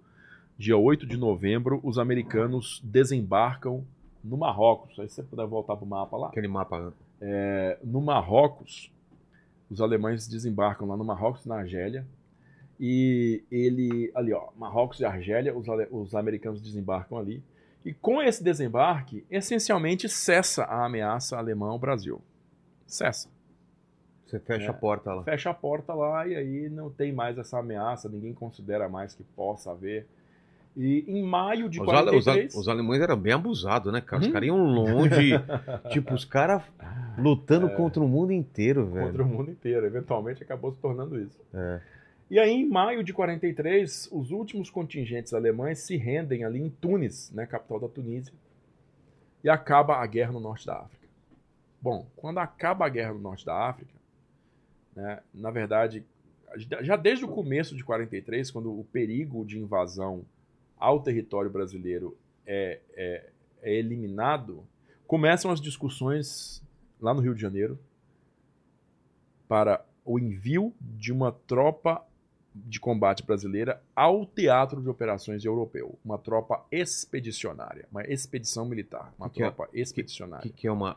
[0.59, 3.85] dia 8 de novembro, os americanos desembarcam
[4.23, 4.99] no Marrocos.
[4.99, 6.29] Aí se você puder voltar para o mapa lá.
[6.29, 6.93] Aquele mapa.
[7.21, 8.91] É, no Marrocos,
[9.71, 12.07] os alemães desembarcam lá no Marrocos, na Argélia.
[12.79, 17.43] E ele, ali ó, Marrocos e Argélia, os, os americanos desembarcam ali.
[17.85, 22.21] E com esse desembarque, essencialmente cessa a ameaça alemã ao Brasil.
[22.87, 23.29] Cessa.
[24.27, 24.69] Você fecha É.
[24.71, 25.23] a porta lá.
[25.23, 29.23] Fecha a porta lá e aí não tem mais essa ameaça, ninguém considera mais que
[29.23, 30.07] possa haver.
[30.77, 32.55] E em maio de Os, ale- os, ale- 43...
[32.55, 34.21] os alemães eram bem abusados, né, cara?
[34.21, 34.33] Os Uhum.
[34.35, 35.33] caras iam longe.
[35.91, 36.63] tipo, os caras
[37.17, 39.07] lutando contra o mundo inteiro, velho.
[39.07, 39.87] contra o mundo inteiro.
[39.87, 41.41] Eventualmente acabou se tornando isso.
[41.55, 41.81] É.
[42.31, 47.31] E aí, em maio de 43, os últimos contingentes alemães se rendem ali em Tunis,
[47.33, 48.35] né, capital da Tunísia,
[49.45, 51.07] e acaba a guerra no norte da África.
[51.81, 53.95] Bom, quando acaba a guerra no norte da África,
[54.95, 56.05] né, na verdade,
[56.83, 60.23] já desde o começo de 43, quando o perigo de invasão
[60.79, 62.17] ao território brasileiro
[62.47, 63.31] é, é-
[63.63, 64.65] é eliminado,
[65.07, 66.63] começam as discussões
[67.01, 67.79] lá no Rio de Janeiro
[69.49, 72.06] para o envio de uma tropa
[72.65, 79.29] de combate brasileira ao teatro de operações europeu, uma tropa expedicionária, uma expedição militar, uma
[79.29, 80.43] Que que é- tropa O expedicionária.
[80.43, 80.97] que, que é uma,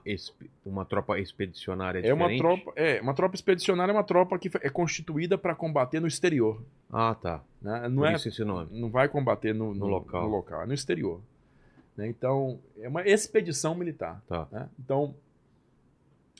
[0.65, 4.69] uma tropa expedicionária É uma tropa, é, uma tropa expedicionária é uma tropa que é
[4.69, 7.41] constituída para combater no exterior, Ah, tá.
[7.61, 7.89] né?
[7.89, 8.69] Não Por é isso esse nome.
[8.79, 10.23] não vai combater no, No local.
[10.23, 11.19] no local, é no exterior.
[11.97, 12.07] né?
[12.07, 14.21] Então, é uma expedição militar.
[14.29, 14.47] Tá.
[14.49, 14.69] né?
[14.79, 15.13] Então,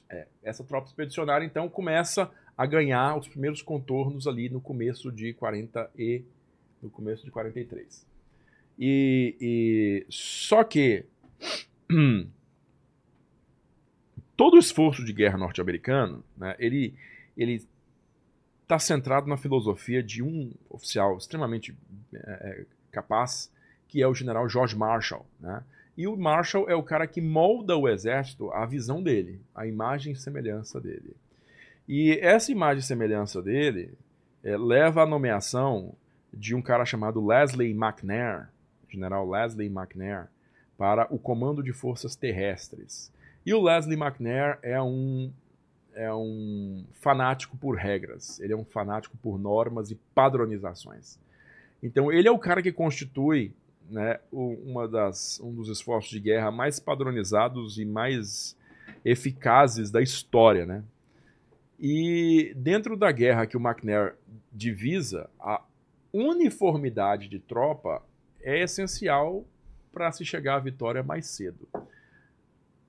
[0.10, 5.34] é, essa tropa expedicionária então começa a ganhar os primeiros contornos ali no começo de
[5.34, 6.26] 40 e
[6.84, 8.06] no começo de 43.
[8.78, 11.06] E, e só que
[14.36, 16.94] todo o esforço de guerra norte-americano, né, ele
[17.38, 17.66] ele
[18.64, 21.74] está centrado na filosofia de um oficial extremamente
[22.14, 23.50] é, capaz,
[23.88, 25.26] que é o general George Marshall.
[25.40, 25.64] Né?
[25.96, 30.12] E o Marshall é o cara que molda o exército à visão dele, à imagem
[30.12, 31.16] e semelhança dele.
[31.90, 33.98] E essa imagem e semelhança dele
[34.44, 35.96] é, leva à nomeação
[36.32, 38.48] de um cara chamado Leslie McNair,
[38.88, 40.28] general Leslie McNair,
[40.78, 43.12] para o Comando de Forças Terrestres.
[43.44, 45.34] E o Leslie McNair é um
[45.96, 51.18] é um fanático por regras, ele é um fanático por normas e padronizações.
[51.82, 53.52] Então ele é o cara que constitui
[53.90, 58.56] né, uma das, um dos esforços de guerra mais padronizados e mais
[59.04, 60.68] eficazes da história.
[60.68, 60.84] Né?
[61.80, 64.16] E dentro da guerra que o McNair
[64.52, 65.62] divisa, a
[66.12, 68.02] uniformidade de tropa
[68.42, 69.46] é essencial
[69.92, 71.68] para se chegar à vitória mais cedo.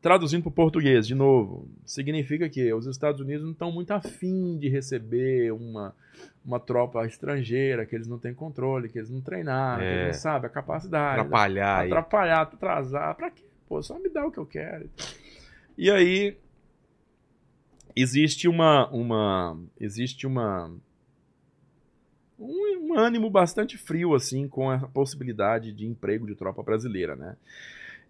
[0.02, 4.56] Traduzindo para o português, de novo, significa que os Estados Unidos não estão muito afim
[4.56, 5.94] de receber uma,
[6.42, 10.02] uma tropa estrangeira, que eles não têm controle, que eles não treinaram, que É.
[10.04, 11.20] eles não sabem a capacidade.
[11.20, 11.88] Atrapalhar aí.
[11.88, 13.44] Atrapalhar, atrasar, pra quê?
[13.68, 14.88] Pô, só me dá o que eu quero.
[15.76, 16.34] E aí
[18.00, 20.70] existe uma uma existe uma
[22.38, 27.36] um, um ânimo bastante frio assim com a possibilidade de emprego de tropa brasileira, né?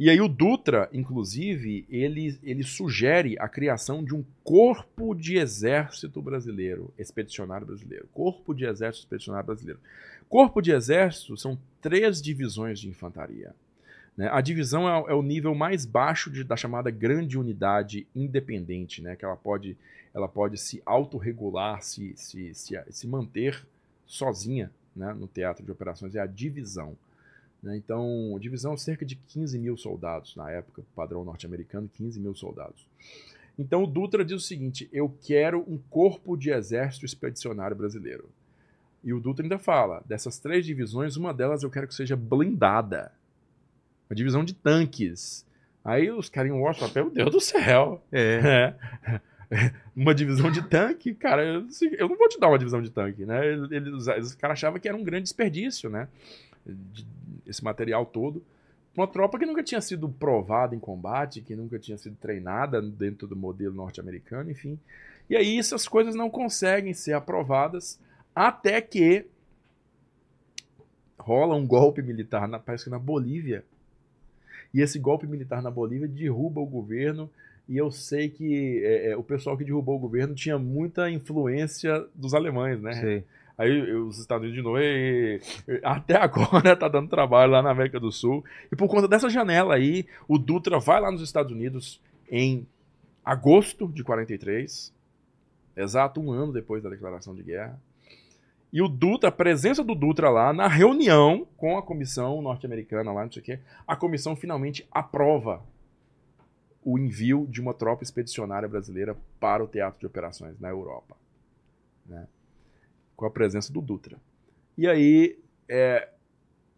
[0.01, 6.23] E aí o Dutra, inclusive, ele, ele sugere a criação de um corpo de exército
[6.23, 8.09] brasileiro, expedicionário brasileiro.
[8.11, 9.79] Corpo de exército expedicionário brasileiro.
[10.27, 13.55] Corpo de exército são três divisões de infantaria.
[14.17, 14.29] Né?
[14.31, 19.17] A divisão é, é o nível mais baixo de- da chamada grande unidade independente, né?
[19.17, 19.77] que ela pode,
[20.13, 23.67] ela pode se autorregular, se, se, se, se manter
[24.07, 25.13] sozinha né?
[25.15, 26.97] no teatro de operações, é a divisão.
[27.63, 27.77] né?
[27.77, 32.87] Então, divisão é cerca de 15 mil soldados, na época, padrão norte-americano, 15 mil soldados.
[33.59, 38.29] Então, o Dutra diz o seguinte: eu quero um corpo de exército expedicionário brasileiro.
[39.05, 43.13] E o Dutra ainda fala: dessas três divisões, uma delas eu quero que seja blindada.
[44.11, 45.47] Uma divisão de tanques.
[45.85, 48.03] Aí os caras em Washington, meu Deus do céu.
[48.11, 48.75] É.
[49.51, 49.73] É.
[49.97, 52.81] Uma divisão de tanque, cara, eu não sei- eu não vou te dar uma divisão
[52.83, 53.47] de tanque, né?
[53.49, 56.07] Eles, os caras achavam que era um grande desperdício, né?
[57.47, 58.45] Esse material todo.
[58.97, 63.27] Uma tropa que nunca tinha sido provada em combate, que nunca tinha sido treinada dentro
[63.27, 64.79] do modelo norte-americano, enfim.
[65.29, 67.99] E aí essas coisas não conseguem ser aprovadas
[68.35, 69.27] até que
[71.19, 73.65] rola um golpe militar, na, parece que na Bolívia.
[74.73, 77.31] E esse golpe militar na Bolívia derruba o governo.
[77.69, 82.05] E eu sei que é, é, o pessoal que derrubou o governo tinha muita influência
[82.15, 82.95] dos alemães, né?
[82.95, 83.25] Sei.
[83.57, 87.71] Aí os Estados Unidos de novo, "Ei, ei", até agora tá dando trabalho lá na
[87.71, 88.43] América do Sul.
[88.73, 92.67] E por conta dessa janela aí, o Dutra vai lá nos Estados Unidos em
[93.23, 94.93] agosto de 43,
[95.77, 97.79] exato um ano depois da declaração de guerra.
[98.73, 103.25] E o Dutra, a presença do Dutra lá na reunião com a comissão norte-americana lá,
[103.25, 105.63] não sei o quê, a comissão finalmente aprova
[106.85, 111.17] o envio de uma tropa expedicionária brasileira para o teatro de operações na Europa.
[112.07, 112.27] né?
[113.17, 114.17] Com a presença do Dutra.
[114.79, 115.39] E aí
[115.69, 116.09] é,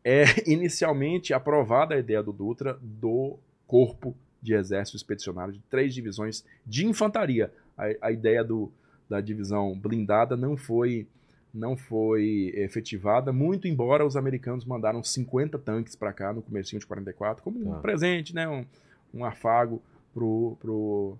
[0.02, 6.44] é inicialmente aprovada a ideia do Dutra do corpo de exército expedicionário de três divisões
[6.66, 7.52] de infantaria.
[7.76, 8.72] A, a ideia do,
[9.08, 11.06] da divisão blindada não foi
[11.52, 16.86] não foi efetivada, muito embora os americanos mandaram 50 tanques para cá no comecinho de
[16.86, 17.80] 44 como um Tá.
[17.80, 18.64] presente, né, um,
[19.12, 19.82] um afago
[20.14, 21.18] pro, pro,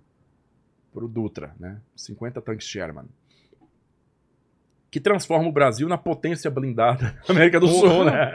[0.91, 1.77] pro Dutra, né?
[1.95, 3.05] 50 tanques Sherman.
[4.89, 7.89] Que transforma o Brasil na potência blindada da América do Porra.
[7.89, 8.31] Sul, né?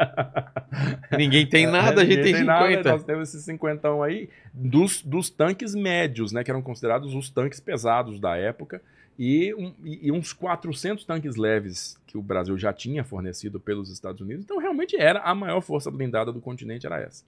[1.17, 2.91] Ninguém tem nada, a gente tem Ninguém nada, 50.
[2.91, 6.43] nós temos esses 50 aí dos, dos tanques médios, né?
[6.43, 8.83] Que eram considerados os tanques pesados da época.
[9.19, 14.21] E, um- e- uns 400 tanques leves que o Brasil já tinha fornecido pelos Estados
[14.21, 14.45] Unidos.
[14.45, 17.25] Então, realmente era a maior força blindada do continente, era essa.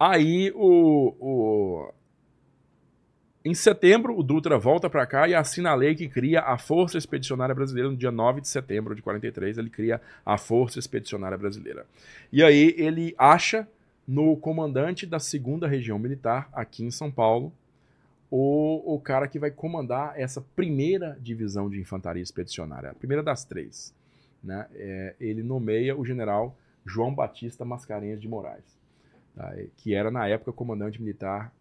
[0.00, 1.92] Aí, o, o-
[3.44, 6.98] em setembro, o Dutra volta para cá e assina a lei que cria a Força
[6.98, 7.88] Expedicionária Brasileira.
[7.90, 11.86] No dia 9 de setembro de 43, ele cria a Força Expedicionária Brasileira.
[12.32, 13.68] E aí ele acha
[14.08, 17.52] no comandante da segunda região militar, aqui em São Paulo,
[18.30, 23.94] o, cara que vai comandar essa primeira divisão de infantaria expedicionária, a primeira das três.
[24.42, 24.66] Né?
[24.74, 28.78] É, ele nomeia o general João Batista Mascarenhas de Moraes,
[29.34, 29.54] tá?
[29.76, 31.52] Que era na época comandante militar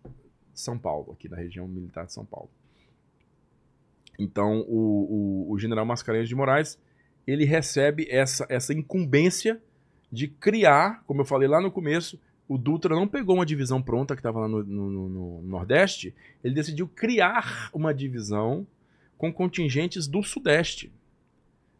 [0.54, 2.50] de São Paulo, aqui da região militar de São Paulo.
[4.20, 6.80] Então o, o, o general Mascarenhas de Moraes
[7.26, 9.62] ele recebe essa, essa incumbência
[10.12, 14.16] de criar, como eu falei lá no começo, o Dutra não pegou uma divisão pronta
[14.16, 16.14] que estava lá no, no- no- no Nordeste,
[16.44, 18.66] ele decidiu criar uma divisão
[19.18, 20.92] com contingentes do Sudeste.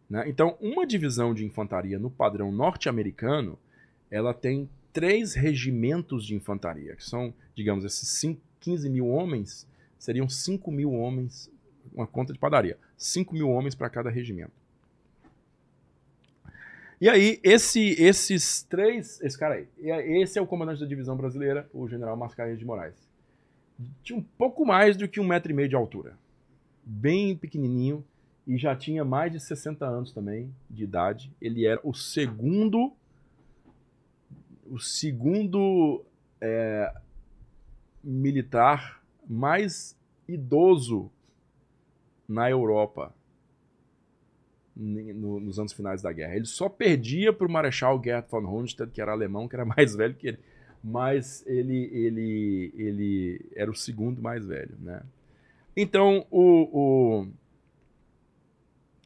[0.10, 0.24] né?
[0.28, 3.58] Então, uma divisão de infantaria no padrão norte-americano,
[4.10, 9.68] ela tem três regimentos de infantaria, que são, digamos, esses cinco- 15 mil homens,
[10.00, 11.52] seriam 5 mil homens,
[11.94, 14.52] uma conta de padaria, 5 mil homens para cada regimento.
[17.00, 19.20] E aí, esse, esses três.
[19.22, 19.68] Esse cara aí.
[20.22, 22.96] Esse é o comandante da divisão brasileira, o general Mascarenhas de Moraes.
[24.02, 26.18] Tinha um pouco mais do que um metro e meio de altura.
[26.84, 28.04] Bem pequenininho.
[28.48, 31.32] E já tinha mais de 60 anos também de idade.
[31.42, 32.94] Ele era o segundo.
[34.68, 36.06] O segundo
[36.40, 36.94] é,
[38.04, 39.98] militar mais
[40.28, 41.12] idoso
[42.28, 43.14] na Europa
[44.76, 46.36] no- nos anos finais da guerra.
[46.36, 49.96] Ele só perdia para o Marechal Gerd von Rundstedt, que era alemão, que era mais
[49.96, 50.40] velho que ele.
[50.84, 54.76] Mas ele, ele, ele era o segundo mais velho.
[54.80, 55.02] Né?
[55.76, 57.28] Então, o, o,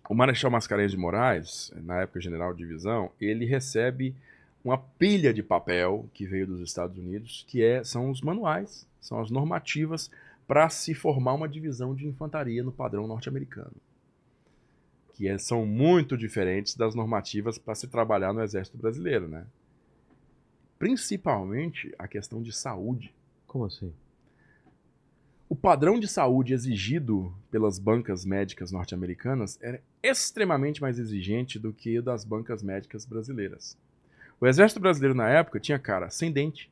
[0.09, 4.13] o Marechal Mascarenhas de Moraes, na época general de divisão, ele recebe
[4.63, 9.19] uma pilha de papel que veio dos Estados Unidos, que é, são os manuais, são
[9.21, 10.11] as normativas
[10.45, 13.71] para se formar uma divisão de infantaria no padrão norte-americano
[15.19, 19.45] que é- são muito diferentes das normativas para se trabalhar no Exército Brasileiro, né?
[20.77, 23.13] Principalmente a questão de saúde.
[23.45, 23.93] Como assim?
[25.49, 31.99] O padrão de saúde exigido pelas bancas médicas norte-americanas era extremamente mais exigente do que
[31.99, 33.77] o das bancas médicas brasileiras.
[34.39, 36.71] O Exército Brasileiro na época tinha cara sem dente,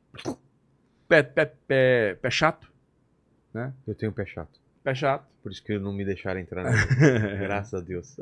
[1.06, 2.72] pé, pé, pé, pé chato,
[3.86, 4.58] Eu tenho pé chato.
[4.82, 5.26] pé chato.
[5.42, 6.70] Por isso que não me deixaram entrar na
[7.36, 8.16] Graças a Deus.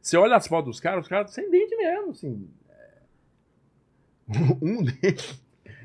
[0.00, 2.48] Você olha as fotos dos caras, os caras sem dente mesmo, assim.
[4.62, 5.40] Um dente.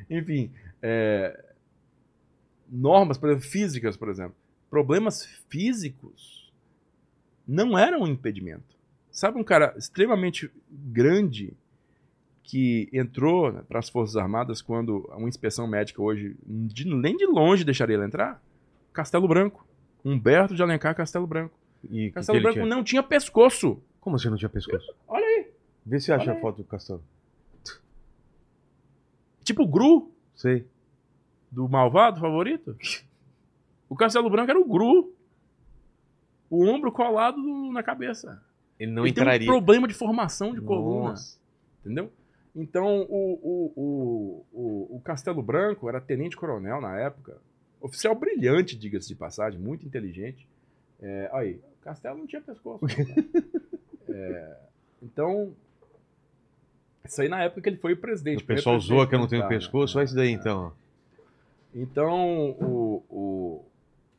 [0.09, 0.51] Enfim,
[0.81, 1.43] é,
[2.69, 4.35] normas, por exemplo, físicas, por exemplo.
[4.69, 6.51] Problemas físicos
[7.47, 8.75] não eram um impedimento.
[9.11, 11.53] Sabe um cara extremamente grande
[12.43, 17.63] que entrou para as Forças Armadas quando uma inspeção médica hoje de- nem de longe
[17.63, 18.41] deixaria ele entrar?
[18.93, 19.65] Castelo Branco.
[20.03, 21.57] Humberto de Alencar Castelo Branco.
[21.89, 23.81] E Castelo que Branco não tinha pescoço.
[24.05, 24.95] Como você não tinha pescoço?
[25.07, 25.51] Olha aí.
[25.83, 27.03] Vê se acha Olha a foto do castelo.
[29.43, 30.67] Tipo Gru, Sei.
[31.51, 32.77] do malvado favorito.
[33.87, 35.13] O Castelo Branco era o Gru.
[36.49, 37.37] O ombro colado
[37.71, 38.43] na cabeça.
[38.79, 39.39] Ele não Ele entraria.
[39.39, 41.09] tem um problema de formação de coluna.
[41.11, 41.37] Nossa.
[41.81, 42.11] Entendeu?
[42.55, 47.37] Então, o, o, o, o, o Castelo Branco era tenente-coronel na época.
[47.79, 50.47] Oficial brilhante, diga-se de passagem, muito inteligente.
[50.99, 52.83] É, aí, o Castelo não tinha pescoço.
[52.83, 53.15] não, cara.
[54.15, 54.57] É,
[55.03, 55.53] então,
[57.03, 58.43] isso aí na época que ele foi o presidente.
[58.43, 60.39] O pessoal zoa que eu não tenho presidente pescoço, olha isso daí né?
[60.41, 60.73] então.
[61.73, 63.65] Então, o, o,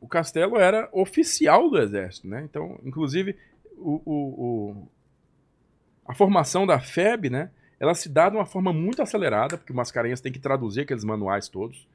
[0.03, 2.43] o Castelo era oficial do exército, né?
[2.45, 3.37] Então, inclusive,
[3.79, 4.89] o, o-
[6.07, 7.51] a formação da FEB, né?
[7.81, 11.05] Ela se dá de uma forma muito acelerada, porque o Mascarenhas tem que traduzir aqueles
[11.05, 11.87] manuais todos.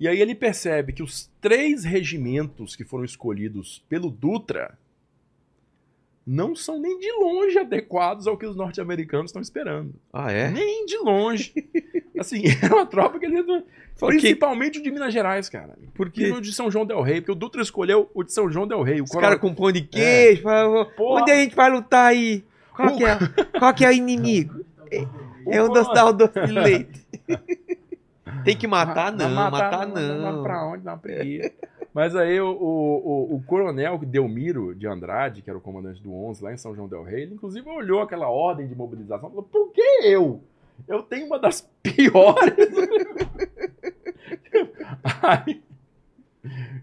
[0.00, 4.78] E aí ele percebe que os três regimentos que foram escolhidos pelo Dutra
[6.30, 9.94] não são nem de longe adequados ao que os norte-americanos estão esperando.
[10.12, 10.50] Ah, é?
[10.50, 11.52] Nem de longe.
[12.18, 13.42] Assim, era uma tropa que ele.
[13.98, 15.76] Principalmente o de Minas Gerais, cara.
[15.94, 18.50] Porque E o de São João Del Rei, porque o Dutra escolheu o de São
[18.50, 19.00] João Del Rei.
[19.00, 21.22] O os caras com pão de queijo, falam, Porra.
[21.22, 22.44] onde a gente vai lutar aí?
[22.76, 23.18] Qual, O- que, é,
[23.58, 24.64] qual que é o inimigo?
[24.90, 27.06] É o coronel- doce da doce de leite.
[28.44, 30.32] Tem que matar, não, matar, não.
[30.34, 30.84] Vai pra onde?
[31.02, 31.52] Preguiça.
[31.92, 36.44] Mas aí o, o, o, coronel Delmiro de Andrade, que era o comandante do 11
[36.44, 39.44] lá em São João Del Rei, ele inclusive olhou aquela ordem de mobilização e falou:
[39.44, 40.40] por que eu?
[40.86, 42.54] Eu tenho uma das piores.
[45.22, 45.62] Aí,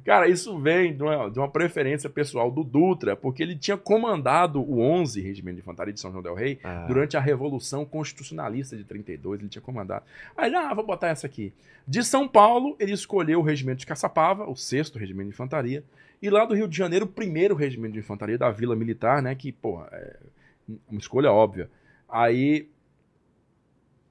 [0.05, 4.61] cara, isso vem de uma, de uma preferência pessoal do Dutra, porque ele tinha comandado
[4.61, 8.77] o 11 Regimento de Infantaria de São João Del Rei Ah, durante a Revolução Constitucionalista
[8.77, 10.05] de 32, ele tinha comandado.
[10.37, 11.51] Aí, ah, vou botar essa aqui.
[11.87, 15.83] De São Paulo, ele escolheu o Regimento de Caçapava, o 6 Regimento de Infantaria,
[16.21, 19.35] e lá do Rio de Janeiro, o primeiro Regimento de Infantaria da Vila Militar, né,
[19.35, 20.17] que, porra, é
[20.89, 21.69] uma escolha óbvia.
[22.07, 22.67] Aí,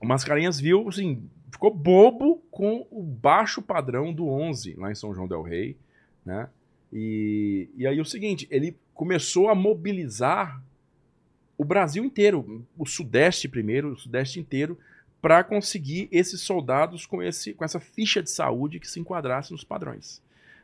[0.01, 5.15] o Mascarenhas viu, assim, ficou bobo com o baixo padrão do 11 lá em São
[5.15, 5.77] João del Rei,
[6.25, 6.49] né?
[6.93, 10.63] E, e aí o seguinte, ele começou a mobilizar
[11.59, 14.79] o Brasil inteiro, o Sudeste primeiro, o Sudeste inteiro,
[15.21, 19.65] para conseguir esses soldados com, esse, com essa ficha de saúde que se enquadrasse nos
[19.65, 20.23] padrões.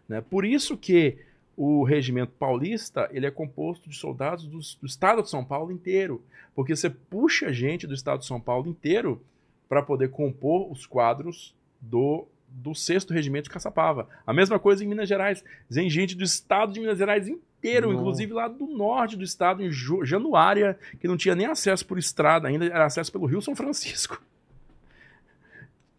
[0.08, 0.20] Né?
[0.20, 1.16] Por isso que
[1.56, 6.22] o regimento paulista ele é composto de soldados do, do estado de São Paulo inteiro,
[6.54, 9.20] porque você puxa gente do estado de São Paulo inteiro
[9.68, 14.08] para poder compor os quadros do do sexto regimento de Caçapava.
[14.26, 15.42] A mesma coisa em Minas Gerais.
[15.72, 17.98] Tem gente do estado de Minas Gerais inteiro, Não.
[17.98, 22.48] inclusive lá do norte do estado, em Januária, que não tinha nem acesso por estrada
[22.48, 24.20] ainda, era acesso pelo Rio São Francisco.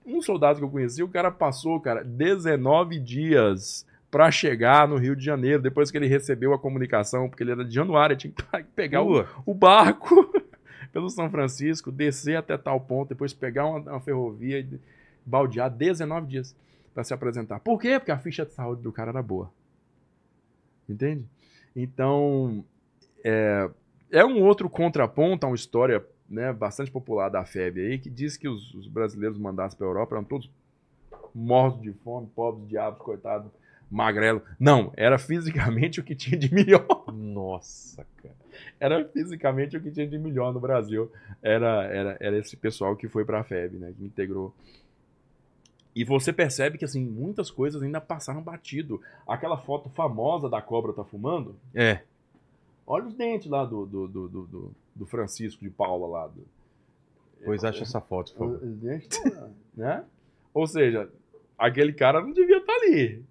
[0.04, 5.16] Um soldado que eu conheci, o cara passou, cara, 19 dias para chegar no Rio
[5.16, 8.44] de Janeiro, depois que ele recebeu a comunicação, porque ele era de Januária, tinha que
[8.76, 10.34] pegar o, o barco
[10.92, 14.68] pelo São Francisco, descer até tal ponto, depois pegar uma, uma ferrovia e
[15.26, 16.56] baldear 19 dias
[16.94, 17.60] para se apresentar.
[17.60, 18.00] Por quê?
[18.00, 19.52] Porque a ficha de saúde do cara era boa.
[20.88, 21.26] Entende?
[21.76, 22.64] Então,
[23.24, 23.70] é,
[24.12, 28.38] é um outro contraponto a uma história né, bastante popular da FEB aí, que diz
[28.38, 30.50] que os, os brasileiros mandados para a Europa eram todos
[31.34, 33.52] mortos de fome, pobres, diabos, coitados,
[33.90, 34.42] magrelo.
[34.60, 37.06] Não, era fisicamente o que tinha de melhor.
[37.14, 38.36] Nossa, cara.
[38.80, 41.12] Era fisicamente o que tinha de melhor no Brasil.
[41.42, 44.54] Era, era, era esse pessoal que foi para a FEB, né, que integrou.
[45.94, 49.02] E você percebe que assim, muitas coisas ainda passaram batido.
[49.28, 52.02] Aquela foto famosa da cobra tá fumando, É.
[52.88, 56.28] olha os dentes lá do, do, do, do, do- Francisco de Paula lá.
[56.28, 56.46] Do,
[57.44, 58.64] Pois acha essa foto, por favor.
[58.64, 59.20] Os dentes,
[59.76, 60.04] né?
[60.54, 61.10] Ou seja,
[61.58, 63.22] aquele cara não devia estar ali.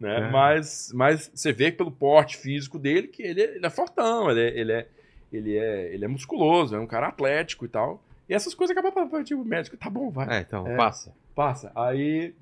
[0.00, 0.16] Né?
[0.28, 0.30] É.
[0.30, 4.40] Mas, mas você vê pelo porte físico dele que ele, é- ele é fortão, ele
[4.40, 4.88] é, ele, é,
[5.32, 8.02] ele, é, ele é musculoso, é um cara atlético e tal.
[8.28, 9.76] E essas coisas acabam para partir o médico.
[9.76, 10.38] Tá bom, vai.
[10.38, 10.76] É, então, É.
[10.76, 11.14] passa.
[11.34, 11.72] Passa.
[11.74, 12.34] Aí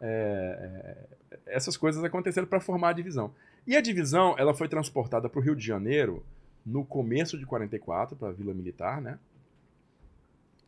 [0.00, 3.32] é, é, essas coisas aconteceram para formar a divisão.
[3.66, 6.22] E a divisão ela foi transportada para o Rio de Janeiro
[6.64, 9.18] no começo de 44 para a Vila Militar, né?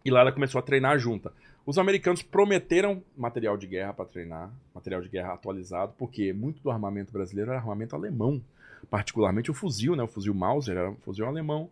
[0.05, 1.32] E lá ela começou a treinar junta.
[1.66, 6.70] Os americanos prometeram material de guerra para treinar, material de guerra atualizado, porque muito do
[6.70, 8.40] armamento brasileiro era armamento alemão,
[8.89, 10.03] particularmente o fuzil, né?
[10.03, 11.69] O fuzil Mauser era um fuzil alemão.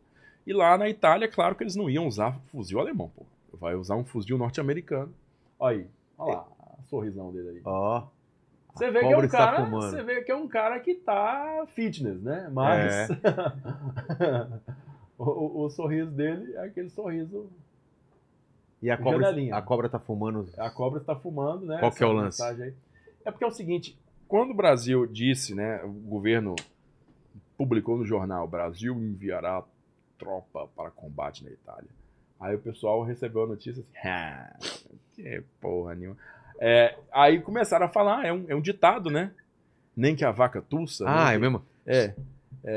[0.47, 3.25] E lá na Itália, claro que eles não iam usar fuzil alemão, pô.
[3.59, 5.13] Vai usar um fuzil norte-americano.
[5.59, 5.87] Olha aí,
[6.19, 6.47] olha lá,
[6.79, 7.61] o sorrisão dele aí.
[7.65, 8.07] Ó.
[8.75, 12.21] Você vê, que é um cara, você vê que é um cara que tá fitness,
[12.23, 12.49] né?
[12.53, 13.09] Mas
[15.19, 17.49] o, o- o sorriso dele é aquele sorriso.
[18.83, 19.57] E a cobra, Janelinha.
[19.57, 20.49] a cobra tá fumando.
[20.59, 21.79] A cobra está fumando, né?
[21.81, 22.43] Qual que é o lance?
[22.43, 22.75] aí.
[23.25, 26.55] É porque é o seguinte, quando o Brasil disse, né, o governo
[27.57, 29.63] publicou no jornal, Brasil enviará
[30.19, 31.89] tropa para combate na Itália.
[32.39, 33.91] Aí o pessoal recebeu a notícia assim,
[35.17, 36.17] que porra nenhuma.
[36.61, 39.33] É, aí começaram a falar, é um, é um ditado, né?
[39.97, 41.05] Nem que a vaca tussa.
[41.09, 41.63] Ah, nem é mesmo?
[41.87, 42.15] é.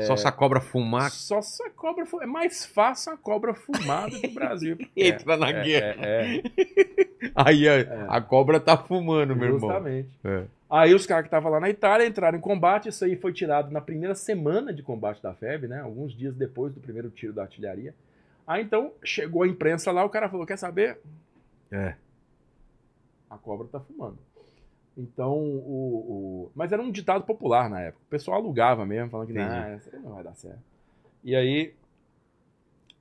[0.06, 3.52] Só se a cobra fumar, Só se a cobra fu- É mais fácil a cobra
[3.54, 4.78] fumar do que o Brasil.
[4.96, 6.06] entra na É, guerra.
[6.06, 6.42] é, é,
[7.34, 9.68] Aí a, a cobra tá fumando, meu irmão.
[9.68, 10.08] justamente.
[10.22, 10.44] É.
[10.70, 12.88] Aí os caras que estavam lá na Itália entraram em combate.
[12.88, 15.80] Isso aí foi tirado na primeira semana de combate da FEB, né?
[15.80, 17.92] Alguns dias depois do primeiro tiro da artilharia.
[18.46, 20.98] Aí então chegou a imprensa lá, o cara falou: Quer saber?
[21.72, 21.94] É.
[23.30, 24.18] A cobra tá fumando.
[24.98, 28.02] Então, o, o- Mas era um ditado popular na época.
[28.06, 30.58] O pessoal alugava mesmo, falando que não, isso aí não vai dar certo.
[31.22, 31.72] E aí,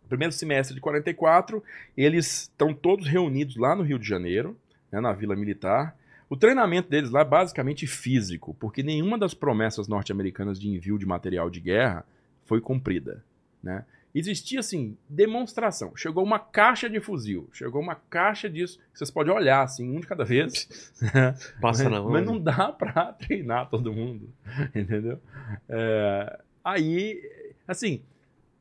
[0.08, 1.64] primeiro semestre de 44,
[1.98, 4.58] eles estão todos reunidos lá no Rio de Janeiro,
[4.92, 5.98] né, na Vila Militar.
[6.30, 11.06] O treinamento deles lá é basicamente físico, porque nenhuma das promessas norte-americanas de envio de
[11.06, 12.06] material de guerra
[12.46, 13.24] foi cumprida.
[13.62, 13.84] Né?
[14.14, 15.96] Existia, assim, demonstração.
[15.96, 20.08] Chegou uma caixa de fuzil, chegou uma caixa disso, vocês podem olhar, assim, um de
[20.08, 20.68] cada vez.
[21.62, 22.12] Passa mas, na mão.
[22.12, 24.30] mas não dá pra treinar todo mundo,
[24.74, 25.20] entendeu?
[25.68, 27.22] É, aí,
[27.68, 28.02] assim,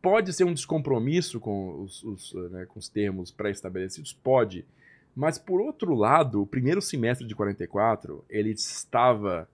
[0.03, 4.13] pode ser um descompromisso com os, os, né, com os termos pré-estabelecidos?
[4.13, 4.65] Pode.
[5.17, 9.49] Mas, por outro lado, o primeiro semestre de 44, ele estava,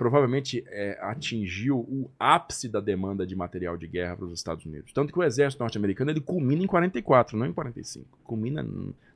[0.00, 4.94] provavelmente é, atingiu o ápice da demanda de material de guerra para os Estados Unidos.
[4.94, 8.06] Tanto que o exército norte-americano ele culmina em 44, não em 45.
[8.24, 8.66] Culmina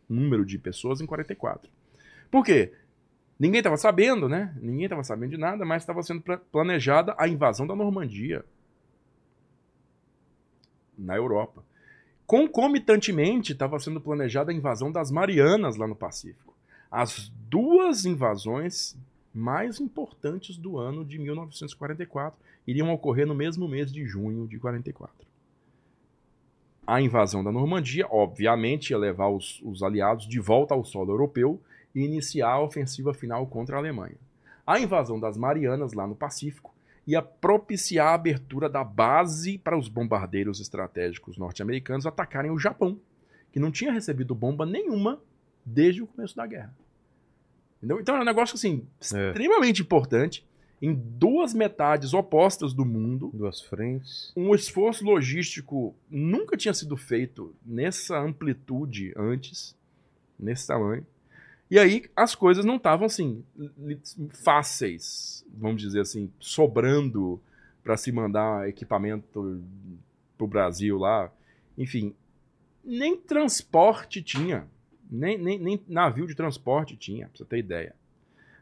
[0.06, 1.70] número de pessoas em 44.
[2.31, 2.74] Por quê?
[3.39, 4.55] Ninguém estava sabendo, né?
[4.61, 8.44] Ninguém estava sabendo de nada, mas estava sendo pla- planejada a invasão da Normandia
[10.98, 11.65] na Europa.
[12.27, 16.55] Concomitantemente, estava sendo planejada a invasão das Marianas lá no Pacífico.
[16.90, 18.94] As duas invasões
[19.35, 25.27] mais importantes do ano de 1944 iriam ocorrer no mesmo mês de junho de 44.
[26.86, 31.61] A invasão da Normandia, obviamente, ia levar os, os aliados de volta ao solo europeu
[31.94, 34.16] e iniciar a ofensiva final contra a Alemanha.
[34.66, 36.74] A invasão das Marianas, lá no Pacífico,
[37.06, 42.98] ia propiciar a abertura da base para os bombardeiros estratégicos norte-americanos atacarem o Japão,
[43.52, 45.20] que não tinha recebido bomba nenhuma
[45.65, 46.74] desde o começo da guerra.
[47.85, 48.01] Entendeu?
[48.01, 49.28] Então era um negócio assim, É.
[49.28, 50.43] extremamente importante,
[50.81, 54.32] em duas metades opostas do mundo, Duas frentes.
[54.35, 59.77] um esforço logístico nunca tinha sido feito nessa amplitude antes,
[60.39, 61.06] nesse tamanho.
[61.70, 63.44] E aí as coisas não estavam assim
[64.32, 67.40] fáceis, vamos dizer assim, sobrando
[67.82, 69.62] para se mandar equipamento
[70.39, 71.31] pro Brasil lá.
[71.77, 72.15] Enfim,
[72.82, 74.66] nem transporte tinha,
[75.10, 77.94] nem, nem, nem navio de transporte tinha, pra você ter ideia,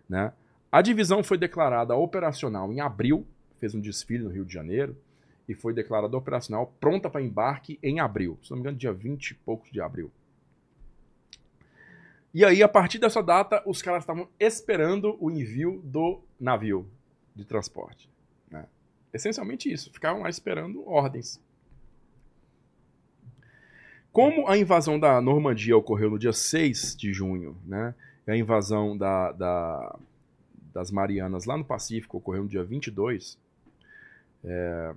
[0.09, 0.33] né?
[0.71, 3.27] A divisão foi declarada operacional em abril,
[3.59, 4.97] fez um desfile no Rio de Janeiro,
[5.49, 8.39] e foi declarada operacional pronta para embarque em abril.
[8.43, 10.11] Se não me engano, dia 20 e poucos de abril.
[12.35, 16.89] E aí, a partir dessa data, os caras estavam esperando o envio do navio
[17.37, 18.09] de transporte.
[18.51, 18.67] né?
[19.13, 21.39] Essencialmente isso, ficavam lá esperando ordens.
[24.13, 27.95] Como a invasão da Normandia ocorreu no dia 6 de junho, né?
[28.27, 29.99] a invasão da, da-
[30.73, 33.37] das Marianas lá no Pacífico ocorreu no dia 22,
[34.45, 34.95] é,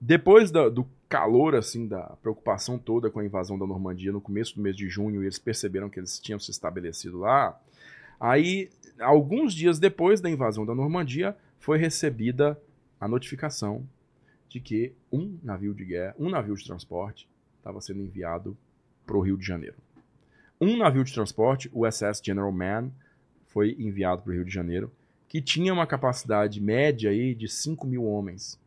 [0.00, 4.54] depois da- do calor, assim, da preocupação toda com a invasão da Normandia no começo
[4.56, 7.60] do mês de junho, eles perceberam que eles tinham se estabelecido lá,
[8.20, 8.70] aí,
[9.00, 12.58] alguns dias depois da invasão da Normandia, foi recebida
[13.00, 13.86] a notificação
[14.48, 17.28] de que um navio de guerra, um navio de transporte,
[17.62, 18.56] estava sendo enviado
[19.06, 19.76] para o Rio de Janeiro.
[20.60, 22.90] Um navio de transporte, o SS General Mann,
[23.46, 24.90] foi enviado para o Rio de Janeiro,
[25.28, 28.60] que tinha uma capacidade média aí de 5 mil homens.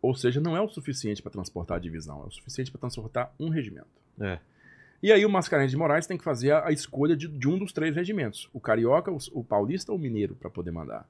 [0.00, 3.32] Ou seja, não é o suficiente para transportar a divisão, é o suficiente para transportar
[3.38, 3.86] um regimento.
[4.20, 4.38] É.
[5.02, 7.58] E aí o Mascarenhas de Moraes tem que fazer a, a escolha de, de um
[7.58, 11.08] dos três regimentos, o Carioca, o, o Paulista ou o Mineiro, para poder mandar.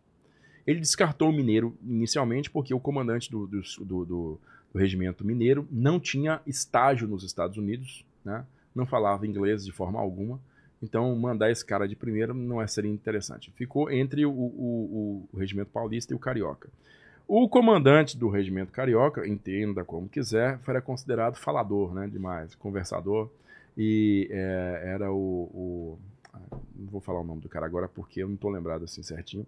[0.67, 4.41] Ele descartou o Mineiro inicialmente porque o comandante do, do, do-
[4.73, 8.45] do regimento mineiro não tinha estágio nos Estados Unidos, né?
[8.75, 10.41] não falava inglês de forma alguma,
[10.83, 13.53] então mandar esse cara de primeiro não é seria interessante.
[13.53, 16.69] Ficou entre o, o- o- o regimento paulista e o carioca.
[17.29, 23.31] O comandante do regimento carioca, entenda como quiser, foi considerado falador, né, demais, conversador,
[23.77, 25.99] e é, era o, o-
[26.35, 29.03] ah, não vou falar o nome do cara agora porque eu não estou lembrado assim
[29.03, 29.47] certinho,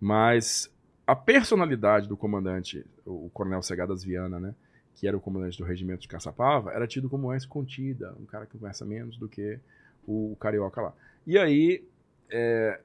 [0.00, 0.70] mas
[1.10, 4.54] a personalidade do comandante, o, coronel Segadas Viana, né,
[4.94, 8.46] que era o comandante do regimento de Caçapava, era tido como mais contida, um cara
[8.46, 9.58] que conversa menos do que
[10.06, 10.94] o, carioca lá.
[11.26, 11.84] E aí,
[12.30, 12.80] é,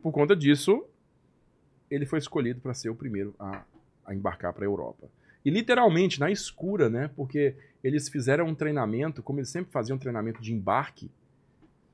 [0.00, 0.84] por conta disso,
[1.90, 3.64] ele foi escolhido para ser o primeiro a,
[4.06, 5.08] a embarcar para a Europa.
[5.44, 7.10] E literalmente na escura, né?
[7.16, 11.10] Porque eles fizeram um treinamento, como eles sempre faziam um treinamento de embarque,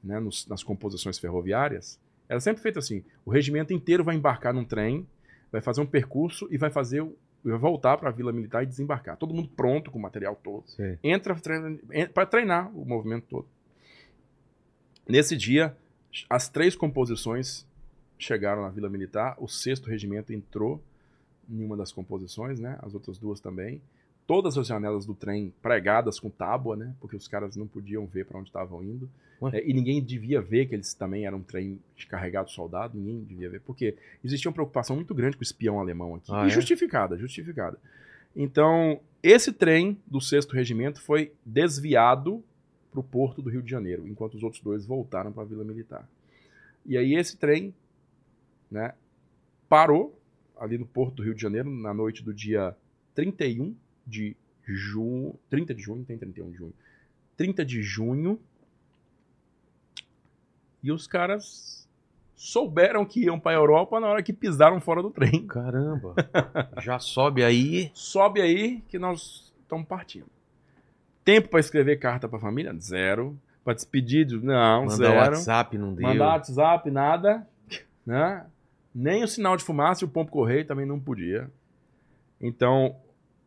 [0.03, 4.65] né, nos- nas composições ferroviárias, era sempre feito assim: o regimento inteiro vai embarcar num
[4.65, 5.07] trem,
[5.51, 7.05] vai fazer um percurso e vai fazer
[7.45, 9.19] vai voltar para a Vila Militar e desembarcar.
[9.19, 10.99] Todo mundo pronto com o material todo Sei.
[11.03, 11.37] entra
[12.15, 13.47] para treinar o movimento todo.
[15.07, 15.77] Nesse dia,
[16.31, 17.67] as três composições
[18.19, 20.83] chegaram na Vila Militar, o sexto regimento entrou
[21.51, 22.79] em uma das composições, né?
[22.81, 23.83] As outras duas também.
[24.27, 26.95] Todas as janelas do trem pregadas com tábua, né?
[27.01, 29.09] Porque os caras não podiam ver para onde estavam indo.
[29.53, 31.79] É, e ninguém devia ver que eles também eram um trem
[32.09, 33.61] carregado de soldado, ninguém devia ver.
[33.61, 36.33] Porque existia uma preocupação muito grande com o espião alemão aqui.
[36.33, 36.51] Ah, e é?
[36.51, 37.79] justificada, justificada.
[38.35, 42.43] Então, esse trem do 6 Regimento foi desviado
[42.91, 45.65] para o porto do Rio de Janeiro, enquanto os outros dois voltaram para a Vila
[45.65, 46.09] Militar.
[46.87, 47.75] E aí esse trem
[48.71, 48.95] né,
[49.69, 50.19] parou
[50.57, 52.77] ali no porto do Rio de Janeiro na noite do dia
[53.15, 53.75] 31
[54.07, 55.35] de junho.
[55.51, 56.73] 30 de junho, tem 31 de junho.
[57.37, 58.39] 30 de junho.
[60.83, 61.89] E os caras
[62.37, 65.47] souberam que iam para a Europa na hora que pisaram fora do trem.
[65.47, 66.15] Caramba.
[66.83, 67.91] Já sobe aí.
[67.95, 70.27] Sobe aí que nós estamos partindo.
[71.25, 72.75] Tempo para escrever carta para a família?
[72.79, 73.39] Zero.
[73.65, 74.27] Para despedir?
[74.27, 75.15] de- Não, Mandar zero.
[75.17, 76.07] WhatsApp, não deu.
[76.07, 77.49] Mandar WhatsApp, nada.
[78.05, 78.45] Né?
[78.95, 81.51] Nem o sinal de fumaça e o pombo correio também não podia.
[82.39, 82.95] Então,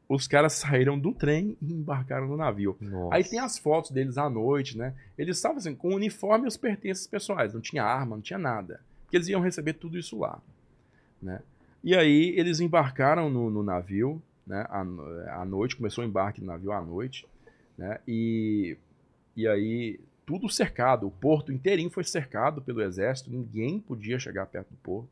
[0.10, 2.78] os caras saíram do trem e embarcaram no navio.
[2.80, 3.16] Nossa.
[3.16, 4.94] Aí tem as fotos deles à noite, né?
[5.18, 7.54] Eles estavam assim, com o uniforme e os pertences pessoais.
[7.54, 8.80] Não tinha arma, não tinha nada.
[9.04, 10.42] Porque eles iam receber tudo isso lá.
[11.22, 11.42] Né?
[11.84, 14.66] E aí eles embarcaram no, no navio, né?
[14.70, 14.82] À,
[15.42, 17.28] à noite, começou o embarque do navio à noite.
[17.78, 18.00] Né?
[18.08, 18.78] E,
[19.36, 21.08] e aí tudo cercado.
[21.08, 23.30] O porto inteirinho foi cercado pelo exército.
[23.30, 25.10] Ninguém podia chegar perto do porto.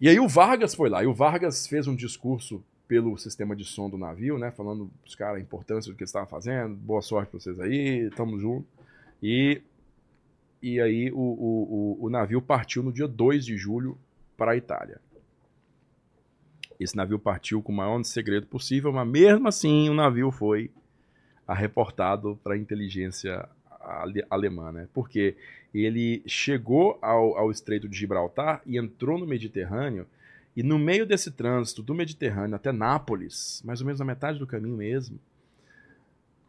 [0.00, 1.02] E aí o Vargas foi lá.
[1.02, 4.50] E o Vargas fez um discurso pelo sistema de som do navio, né?
[4.50, 6.74] Falando pros caras a importância do que eles estavam fazendo.
[6.74, 8.66] Boa sorte pra vocês aí, tamo junto.
[9.22, 9.62] E,
[10.60, 13.96] e aí o, o, o, o navio partiu no dia 2 de julho
[14.36, 15.00] para a Itália.
[16.80, 20.68] Esse navio partiu com o maior segredo possível, mas mesmo assim o navio foi
[21.48, 23.48] reportado para a inteligência
[23.80, 24.88] ale- alemã, né?
[24.92, 25.36] Porque
[25.72, 30.08] ele chegou ao, ao Estreito de Gibraltar e entrou no Mediterrâneo
[30.56, 34.46] e no meio desse trânsito do Mediterrâneo até Nápoles, mais ou menos na metade do
[34.46, 35.18] caminho mesmo,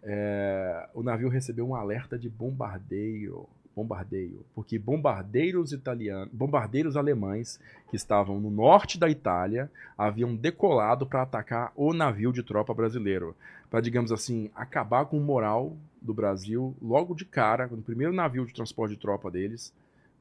[0.03, 7.59] é, o navio recebeu um alerta de bombardeio, bombardeio, porque bombardeiros italianos, bombardeiros alemães
[7.89, 13.35] que estavam no norte da Itália haviam decolado para atacar o navio de tropa brasileiro,
[13.69, 18.45] para digamos assim acabar com o moral do Brasil logo de cara, no primeiro navio
[18.45, 19.71] de transporte de tropa deles,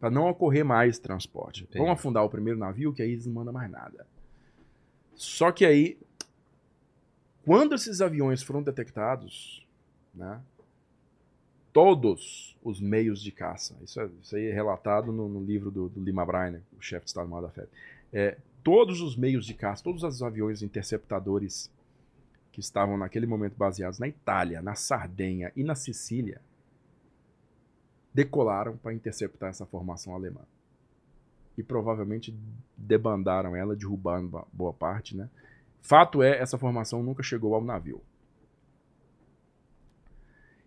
[0.00, 1.62] para não ocorrer mais transporte.
[1.64, 1.78] Entendi.
[1.78, 4.06] Vamos afundar o primeiro navio que aí eles não mandam mais nada.
[5.14, 5.98] Só que aí
[7.44, 9.66] quando esses aviões foram detectados,
[10.14, 10.40] né,
[11.72, 15.88] todos os meios de caça, isso, é- isso aí é relatado no, no livro do,
[15.88, 17.68] do Lima Bryner, o chefe de Estado-Maior da FEB,
[18.12, 21.70] é, todos os meios de caça, todos os aviões interceptadores
[22.52, 26.40] que estavam naquele momento baseados na Itália, na Sardenha e na Sicília,
[28.12, 30.40] decolaram para interceptar essa formação alemã.
[31.56, 32.34] E provavelmente
[32.76, 35.28] debandaram ela, derrubaram ba- boa parte, né?
[35.82, 38.00] Fato é, essa formação nunca chegou ao navio.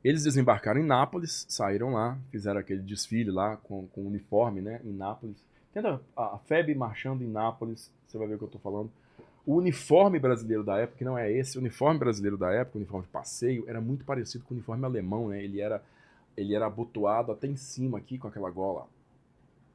[0.03, 4.91] Eles desembarcaram em Nápoles, saíram lá, fizeram aquele desfile lá com, com uniforme, né, em
[4.91, 5.37] Nápoles.
[5.73, 8.91] Tenta a, FEB marchando em Nápoles, você vai ver o que eu tô falando.
[9.45, 12.81] O uniforme brasileiro da época, que não é esse, o uniforme brasileiro da época, o
[12.81, 15.41] uniforme de passeio, era muito parecido com o uniforme alemão, né?
[15.43, 15.81] Ele era,
[16.37, 18.87] ele era abotoado até em cima aqui, com aquela gola,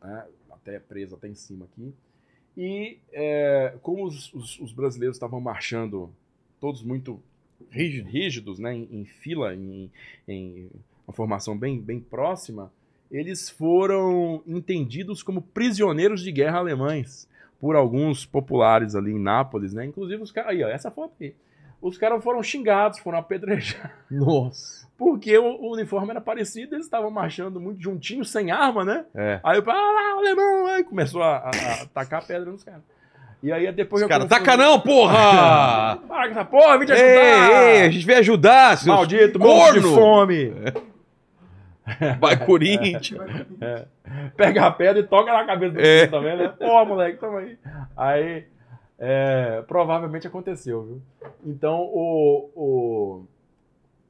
[0.03, 0.27] né?
[0.51, 1.93] até preso até em cima aqui.
[2.57, 6.11] E é, como os, os- os brasileiros estavam marchando
[6.61, 7.21] todos muito
[7.71, 9.91] rígidos, né, em, em fila, em,
[10.27, 10.71] em
[11.07, 12.73] uma formação bem, bem próxima,
[13.11, 17.29] eles foram entendidos como prisioneiros de guerra alemães
[17.61, 19.85] por alguns populares ali em Nápoles, né?
[19.85, 21.35] Inclusive os caras, aí, ó, essa foto aí.
[21.81, 24.87] Os caras foram xingados, foram apedrejados, Nossa.
[24.99, 29.05] porque o, o uniforme era parecido, eles estavam marchando muito juntinhos, sem arma, né?
[29.15, 29.39] É.
[29.45, 31.51] Aí o ah lá, o alemão, aí começou a, a,
[31.83, 32.83] a tacar pedra nos caras.
[33.41, 35.97] E aí depois Os eu caras, confundi- taca não, porra!
[36.09, 37.63] Para com essa porra, vim te ei, ajudar!
[37.63, 39.95] ei, a gente veio ajudar, seus Maldito, morro de corno!
[39.95, 40.53] fome!
[42.21, 43.19] Vai, Corinthians.
[44.37, 46.01] Pega a pedra e toca na cabeça do É.
[46.01, 46.07] é.
[46.07, 46.49] também, né?
[46.49, 47.59] Pô, moleque, toma aí.
[47.97, 48.45] Aí,
[48.99, 51.03] é, provavelmente aconteceu, viu?
[51.45, 53.25] Então, o, o,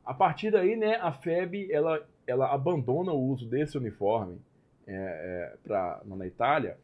[0.04, 4.38] a partir daí, né, a FEB, ela, ela abandona o uso desse uniforme
[4.86, 6.78] é, é, pra, na Itália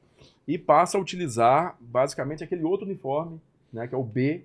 [0.46, 3.40] e passa a utilizar, basicamente, aquele outro uniforme,
[3.72, 4.44] né, que é o B,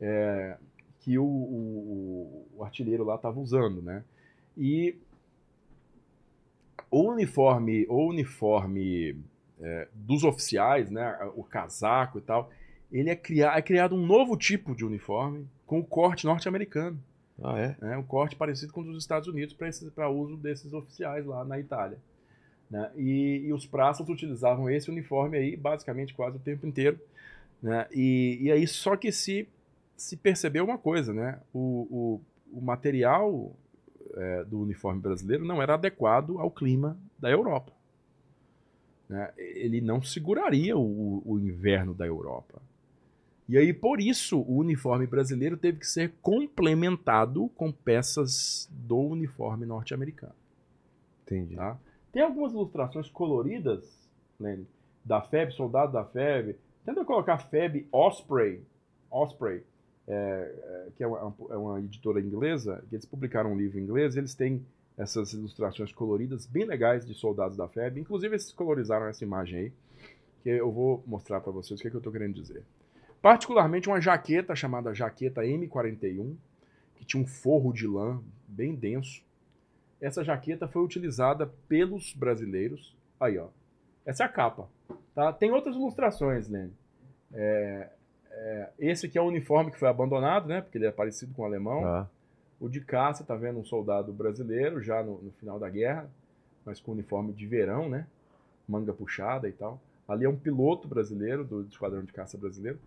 [0.00, 0.56] é,
[0.98, 4.02] que o, o, o artilheiro lá estava usando, né?
[4.56, 4.98] E
[6.90, 9.16] o uniforme, o uniforme
[9.60, 12.50] é, dos oficiais, né, o casaco e tal,
[12.90, 16.98] ele é, criar, é criado um novo tipo de uniforme com o corte norte-americano.
[17.42, 17.76] Ah, é?
[17.80, 19.54] né, um corte parecido com o dos Estados Unidos
[19.94, 21.98] para uso desses oficiais lá na Itália.
[22.70, 26.98] né, E, e os praças utilizavam esse uniforme aí basicamente quase o tempo inteiro.
[27.62, 29.46] né, E, e aí só que se,
[29.96, 31.40] se percebeu uma coisa, né?
[31.52, 32.20] O,
[32.52, 33.52] o, o material
[34.14, 37.72] é, do uniforme brasileiro não era adequado ao clima da Europa.
[39.08, 42.62] né, Ele não seguraria o, o inverno da Europa.
[43.48, 49.64] E aí, por isso, o uniforme brasileiro teve que ser complementado com peças do uniforme
[49.64, 50.34] norte-americano.
[51.24, 51.54] Entendi.
[51.54, 51.78] Tá?
[52.12, 53.84] Tem algumas ilustrações coloridas,
[54.38, 54.66] Lenny,
[55.04, 56.56] da FEB, soldado da FEB.
[56.84, 58.60] Tenta colocar FEB Osprey,
[59.10, 59.62] Osprey
[60.08, 63.82] é, é, que é uma, é uma editora inglesa, que eles publicaram um livro em
[63.82, 64.64] inglês, e eles têm
[64.96, 68.00] essas ilustrações coloridas bem legais de soldados da FEB.
[68.00, 69.72] Inclusive, eles colorizaram essa imagem aí,
[70.42, 72.62] que eu vou mostrar para vocês o que, é que eu estou querendo dizer.
[73.26, 76.36] Particularmente uma jaqueta chamada jaqueta M41,
[76.94, 79.20] que tinha um forro de lã bem denso.
[80.00, 82.96] Essa jaqueta foi utilizada pelos brasileiros.
[83.18, 83.48] Aí, ó.
[84.04, 84.68] Essa é a capa.
[85.12, 85.32] Tá?
[85.32, 86.72] Tem outras ilustrações, Lene.
[87.34, 87.88] É,
[88.30, 90.60] é, esse aqui é o uniforme que foi abandonado, né?
[90.60, 91.82] Porque ele é parecido com o alemão.
[91.82, 92.08] Tá.
[92.60, 96.08] O de cá, você tá vendo um soldado brasileiro já no, no final da guerra,
[96.64, 98.06] mas com uniforme de verão, né?
[98.68, 99.80] Manga puxada e tal.
[100.06, 102.78] Ali é um piloto brasileiro, do Esquadrão de Caça brasileiro.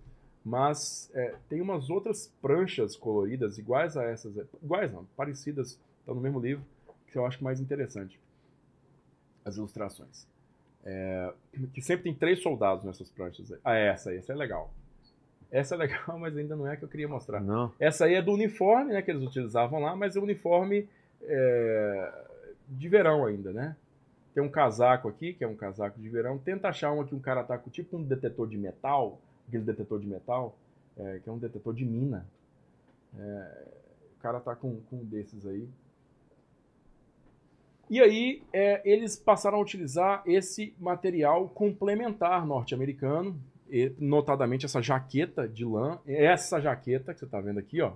[0.44, 6.22] Mas é, tem umas outras pranchas coloridas iguais a essas, iguais não, parecidas, estão no
[6.22, 6.64] mesmo livro,
[7.08, 8.20] que eu acho mais interessante.
[9.44, 10.28] As ilustrações.
[10.86, 11.34] É,
[11.74, 13.54] que sempre tem três soldados nessas pranchas.
[13.64, 14.74] Ah, essa aí, essa é legal.
[15.52, 17.42] Essa é legal, mas ainda não é a que eu queria mostrar.
[17.42, 17.74] Não.
[17.80, 20.88] Essa aí é do uniforme, né, que eles utilizavam lá, mas é o uniforme
[21.24, 22.14] é,
[22.70, 23.76] de verão ainda, né?
[24.34, 26.38] Tem um casaco aqui, que é um casaco de verão.
[26.38, 29.20] Tenta achar um aqui, um cara tá com tipo um detetor de metal,
[29.50, 30.58] aquele detetor de metal,
[30.98, 32.26] é, que é um detetor de mina.
[33.18, 33.68] É,
[34.18, 35.68] o cara tá com, com um desses aí.
[37.90, 43.36] E aí, é, eles passaram a utilizar esse material complementar norte-americano,
[43.98, 46.00] notadamente essa jaqueta de lã.
[46.06, 47.94] Essa jaqueta que você tá vendo aqui, ó.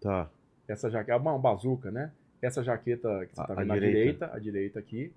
[0.00, 0.28] Tá.
[0.66, 2.12] Essa jaqueta, é uma bazuca, né?
[2.42, 3.94] Essa jaqueta que você tá a vendo à direita.
[3.94, 5.12] direita, à direita aqui.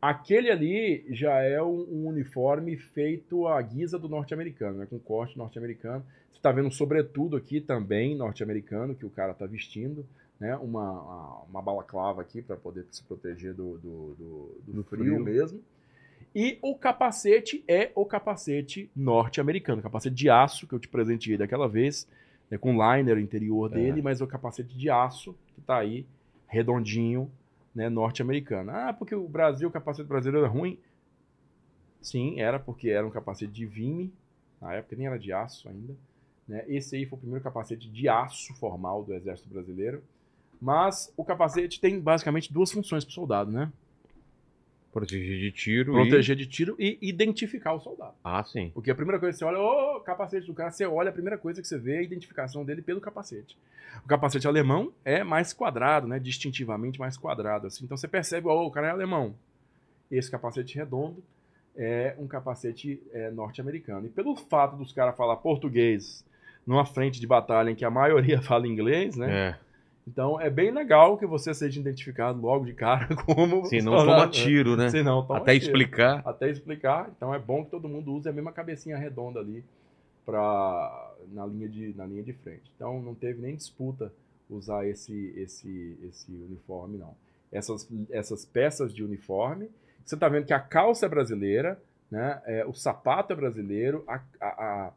[0.00, 4.86] Aquele ali já é um, um uniforme feito à guisa do norte-americano, né?
[4.88, 6.04] Com corte norte-americano.
[6.30, 10.06] Você tá vendo um sobretudo aqui também norte-americano que o cara tá vestindo,
[10.38, 10.54] né?
[10.56, 15.04] Uma, uma, uma balaclava aqui para poder se proteger do, do, do- do Do frio,
[15.04, 15.24] frio.
[15.24, 15.60] mesmo.
[16.34, 21.68] E o capacete é o capacete norte-americano, capacete de aço que eu te presenteei daquela
[21.68, 22.06] vez,
[22.50, 23.74] né, com liner interior É.
[23.74, 26.04] dele, mas é o capacete de aço que tá aí,
[26.48, 27.30] redondinho,
[27.74, 28.70] né, norte-americano.
[28.70, 30.78] Ah, porque o Brasil, o capacete brasileiro é ruim.
[32.00, 34.12] Sim, era porque era um capacete de vime,
[34.60, 35.94] na época nem era de aço ainda.
[36.46, 36.64] Né?
[36.68, 40.02] Esse aí foi o primeiro capacete de aço formal do Exército Brasileiro.
[40.60, 43.72] Mas o capacete tem basicamente duas funções para o soldado, né?
[44.94, 48.12] Proteger de tiro Proteger de tiro e identificar o soldado.
[48.12, 48.20] e...
[48.22, 48.70] Ah, sim.
[48.72, 51.36] Porque a primeira coisa que você olha, ô, capacete do cara, você olha, a primeira
[51.36, 53.58] coisa que você vê é a identificação dele pelo capacete.
[54.04, 56.18] O capacete alemão é mais quadrado, né?
[56.20, 57.66] Distintivamente mais quadrado.
[57.66, 57.84] Assim.
[57.84, 59.34] Então você percebe, ó, o cara é alemão.
[60.10, 61.22] Esse capacete redondo
[61.76, 64.06] é um capacete é, norte-americano.
[64.06, 66.24] E pelo fato dos caras falar português
[66.64, 69.48] numa frente de batalha em que a maioria fala inglês, né?
[69.48, 69.63] É.
[70.06, 73.64] Então é bem legal que você seja identificado logo de cara como.
[73.66, 74.90] Se não toma tiro, né?
[74.90, 76.22] Se não toma Até tiro explicar.
[76.26, 77.10] até explicar.
[77.16, 79.64] Então é bom que todo mundo use a mesma cabecinha redonda ali
[80.26, 82.70] pra, na, linha de, na linha de frente.
[82.76, 84.12] Então não teve nem disputa
[84.48, 87.14] usar esse, esse, esse uniforme, não.
[87.50, 89.70] Essas, essas peças de uniforme,
[90.04, 92.40] você está vendo que a calça é brasileira, né?
[92.46, 94.92] É, o sapato é brasileiro, a, a- a-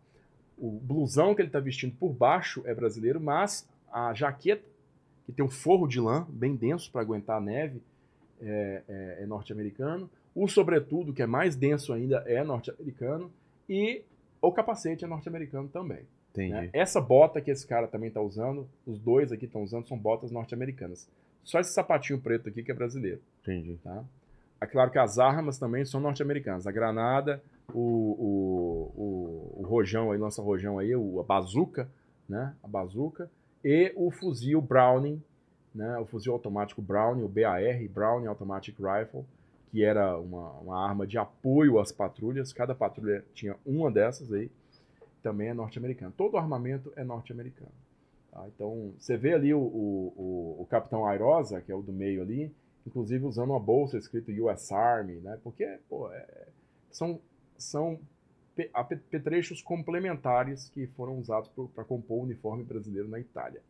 [0.57, 4.63] o blusão que ele está vestindo por baixo é brasileiro, mas a jaqueta,
[5.27, 7.79] que tem um forro de lã bem denso para aguentar a neve,
[8.41, 10.09] é, é- é norte-americano.
[10.33, 13.31] O sobretudo, que é mais denso ainda, é norte-americano.
[13.69, 14.03] E
[14.41, 16.01] o capacete é norte-americano também.
[16.31, 16.53] Entendi.
[16.53, 16.69] né?
[16.73, 20.31] Essa bota que esse cara também está usando, os dois aqui estão usando, são botas
[20.31, 21.07] norte-americanas.
[21.43, 23.19] Só esse sapatinho preto aqui que é brasileiro.
[23.41, 23.77] Entendi.
[23.83, 24.03] Tá?
[24.61, 26.67] É claro que as armas também são norte-americanas.
[26.67, 27.41] A granada,
[27.73, 31.89] o, o, o, o rojão aí, lança rojão aí, o, a bazuca,
[32.29, 32.53] né?
[32.63, 33.29] A bazuca.
[33.69, 35.21] E o fuzil Browning,
[35.75, 35.97] né?
[35.97, 39.25] O fuzil automático Browning, o BAR, Browning Automatic Rifle,
[39.69, 42.53] que era uma, uma arma de apoio às patrulhas.
[42.53, 44.49] Cada patrulha tinha uma dessas aí.
[45.21, 46.13] Também é norte-americano.
[46.15, 47.73] Todo o armamento é norte-americano.
[48.31, 48.45] tá?
[48.47, 52.21] Então, você vê ali o, o, o, o Capitão Airosa, que é o do meio
[52.21, 52.49] ali,
[52.85, 55.37] inclusive usando uma bolsa escrito US Army, né?
[55.43, 56.47] Porque, pô, é-
[56.89, 57.19] são
[57.57, 57.99] são
[58.73, 63.61] apetrechos complementares que foram usados para compor o uniforme brasileiro na Itália.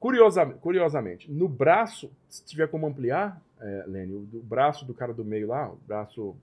[0.00, 5.14] Curiosa- curiosamente, no braço, se tiver como ampliar, é, Lênin, o do braço do cara
[5.14, 6.36] do meio lá, o braço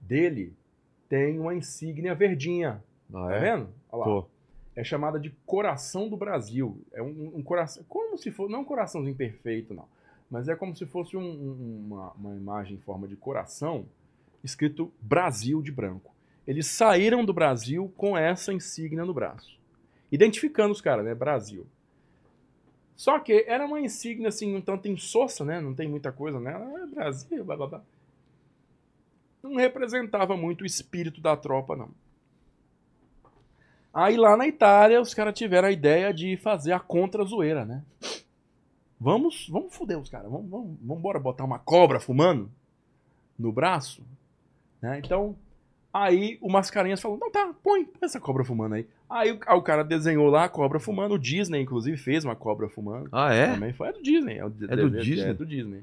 [0.00, 0.52] dele,
[1.08, 2.82] tem uma insígnia verdinha.
[3.12, 3.40] Ah, Tá é?
[3.40, 3.68] vendo?
[3.90, 4.04] Olha lá.
[4.04, 4.26] Tô.
[4.76, 6.80] É chamada de coração do Brasil.
[6.92, 9.86] É um, um coração, como se fosse, não um coraçãozinho perfeito, não.
[10.30, 13.86] Mas é como se fosse um- um- uma, uma imagem em forma de coração,
[14.42, 16.14] escrito Brasil de branco.
[16.46, 19.58] Eles saíram do Brasil com essa insígnia no braço.
[20.10, 21.14] Identificando os caras, né?
[21.14, 21.66] Brasil.
[22.96, 25.60] Só que era uma insígnia assim, um tanto insossa, né?
[25.60, 26.64] Não tem muita coisa nela.
[26.82, 27.82] É Brasil, blá blá blá.
[29.42, 31.90] Não representava muito o espírito da tropa, não.
[33.92, 37.84] Aí lá na Itália, os caras tiveram a ideia de fazer a contra-zoeira, né?
[39.00, 40.30] Vamos, vamos foder os caras.
[40.30, 42.50] Vamos, vamos, vamos embora botar uma cobra fumando
[43.38, 44.02] no braço.
[44.80, 45.00] Né?
[45.04, 45.36] Então,
[45.92, 48.86] aí o Mascarenhas falou: não, tá, põe, essa cobra fumando aí.
[49.10, 51.14] Aí o, aí o cara desenhou lá a cobra fumando.
[51.14, 53.08] O Disney, inclusive, fez uma cobra fumando.
[53.12, 53.52] Ah, é?
[53.54, 53.88] Também foi.
[53.88, 54.38] É do Disney.
[54.38, 55.30] É, o- do Disney?
[55.30, 55.82] É do Disney.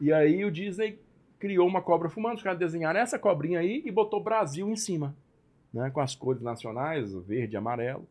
[0.00, 0.98] E aí o Disney
[1.38, 2.36] criou uma cobra fumando.
[2.36, 5.14] Os caras desenharam essa cobrinha aí e botou Brasil em cima.
[5.72, 8.06] Né, com as cores nacionais, o verde e amarelo,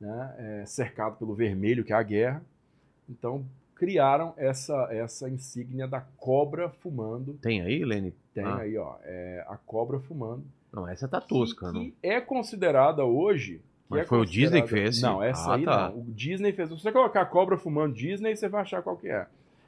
[0.00, 2.40] né, é, cercado pelo vermelho, que é a guerra.
[3.10, 3.44] Então,
[3.76, 7.34] criaram essa, essa insígnia da cobra fumando.
[7.34, 8.12] Tem aí, Lene?
[8.34, 8.56] Tem Ah.
[8.56, 10.44] aí, ó, é, a cobra fumando.
[10.72, 13.60] Não, essa tá tosca, que, é considerada hoje.
[13.88, 15.00] Mas é foi o Disney que fez?
[15.00, 15.90] Não, essa Ah, aí tá.
[15.90, 16.00] não.
[16.00, 16.68] O Disney fez.
[16.68, 19.26] Se você colocar cobra fumando Disney, você vai achar qual que é.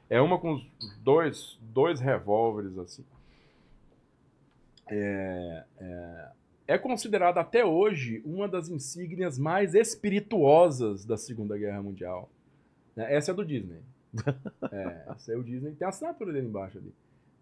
[0.09, 0.59] É uma com
[1.01, 3.05] dois, dois revólveres assim.
[4.91, 6.27] É, é,
[6.67, 12.29] é considerada até hoje uma das insígnias mais espirituosas da Segunda Guerra Mundial.
[12.95, 13.13] né?
[13.13, 13.79] Essa é do Disney.
[14.71, 15.71] É, é o Disney.
[15.73, 16.93] Tem a assinatura dele embaixo ali.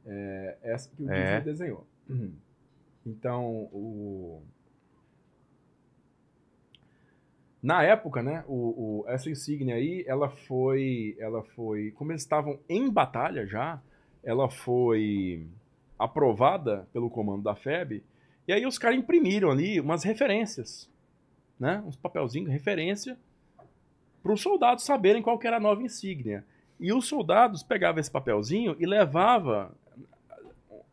[0.06, 1.24] É, essa que o É.
[1.40, 1.88] Disney desenhou.
[3.06, 4.42] Então, o...
[7.62, 12.60] Na época, né, o, o- essa insígnia aí, ela foi, ela foi, como eles estavam
[12.70, 13.82] em batalha já,
[14.24, 15.48] ela foi
[15.98, 18.04] aprovada pelo comando da FEB,
[18.48, 20.88] e aí os caras imprimiram ali umas referências,
[21.60, 23.18] né, uns papelzinhos, referência,
[24.22, 26.46] para os soldados saberem qual que era a nova insígnia.
[26.80, 29.72] E os soldados pegavam esse papelzinho e levava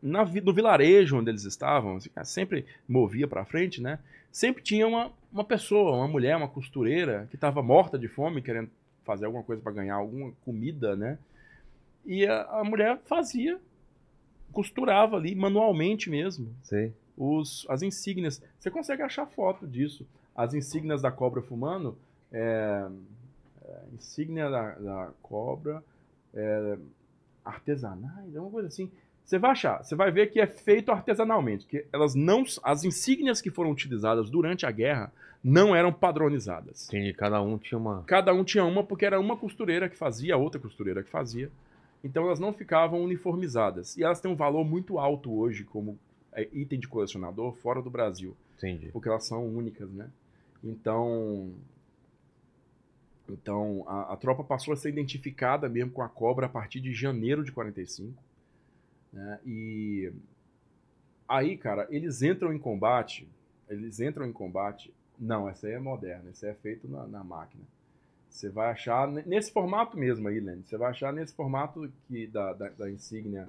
[0.01, 3.99] na, no vilarejo onde eles estavam, assim, sempre movia para frente, né?
[4.31, 8.69] Sempre tinha uma, uma pessoa, uma mulher, uma costureira que estava morta de fome, querendo
[9.03, 11.17] fazer alguma coisa para ganhar alguma comida, né?
[12.05, 13.59] E a, a mulher fazia,
[14.51, 16.93] costurava ali manualmente mesmo Sei.
[17.17, 18.41] os, as insígnias.
[18.59, 20.05] Você consegue achar foto disso.
[20.35, 21.97] As insígnias da cobra fumando,
[22.31, 22.87] é,
[23.75, 25.83] é, insígnia da, da cobra,
[26.33, 26.77] é,
[27.43, 28.89] artesanais, é uma coisa assim.
[29.23, 33.41] Você vai achar, você vai ver que é feito artesanalmente, que elas não, as insígnias
[33.41, 35.11] que foram utilizadas durante a guerra
[35.43, 36.87] não eram padronizadas.
[36.89, 38.03] Entendi, cada um tinha uma.
[38.03, 41.51] Cada um tinha uma porque era uma costureira que fazia, a outra costureira que fazia.
[42.03, 43.97] Então elas não ficavam uniformizadas.
[43.97, 45.97] E elas têm um valor muito alto hoje como
[46.33, 48.89] é, item de colecionador fora do Brasil, Entendi.
[48.91, 50.07] porque elas são únicas, né?
[50.63, 51.51] Então,
[53.29, 56.93] então a, a tropa passou a ser identificada mesmo com a cobra a partir de
[56.93, 58.13] janeiro de 45.
[59.11, 59.39] Né?
[59.45, 60.11] E
[61.27, 63.27] aí, cara, eles entram em combate.
[63.69, 64.93] Eles entram em combate.
[65.17, 67.63] Não, essa aí é moderna, essa aí é feito na, na máquina.
[68.29, 70.63] Você vai achar ne- nesse formato mesmo aí, Lenny.
[70.65, 73.47] Você vai achar nesse formato que da, da, da insígnia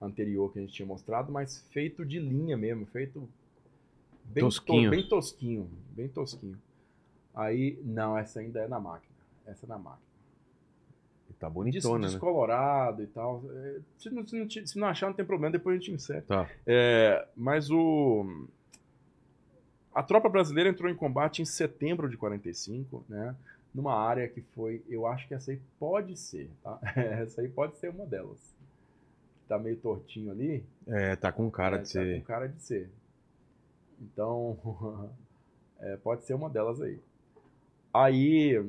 [0.00, 3.28] anterior que a gente tinha mostrado, mas feito de linha mesmo, feito
[4.26, 4.90] bem to- Tosquinho.
[4.90, 6.56] bem tosquinho, bem tosquinho.
[7.34, 9.07] Aí, não, essa ainda é na máquina.
[9.48, 10.06] Essa é na máquina.
[11.38, 12.06] Tá Des- bonitona, né?
[12.08, 13.42] descolorado e tal.
[13.50, 16.22] É, Se não, se, não, se não achar, não tem problema, depois a gente insere.
[16.22, 16.48] Tá.
[16.66, 18.46] É, mas o.
[19.94, 23.34] A tropa brasileira entrou em combate em setembro de 45, né?
[23.74, 24.82] Numa área que foi.
[24.88, 26.78] Eu acho que essa aí pode ser, tá?
[26.96, 28.38] Essa aí pode ser uma delas.
[29.48, 30.64] Tá meio tortinho ali.
[30.86, 32.18] É, tá com cara É, de tá ser.
[32.20, 32.90] com cara de ser.
[34.00, 35.10] Então,
[35.80, 36.98] é, pode ser uma delas aí.
[37.94, 38.62] Aí,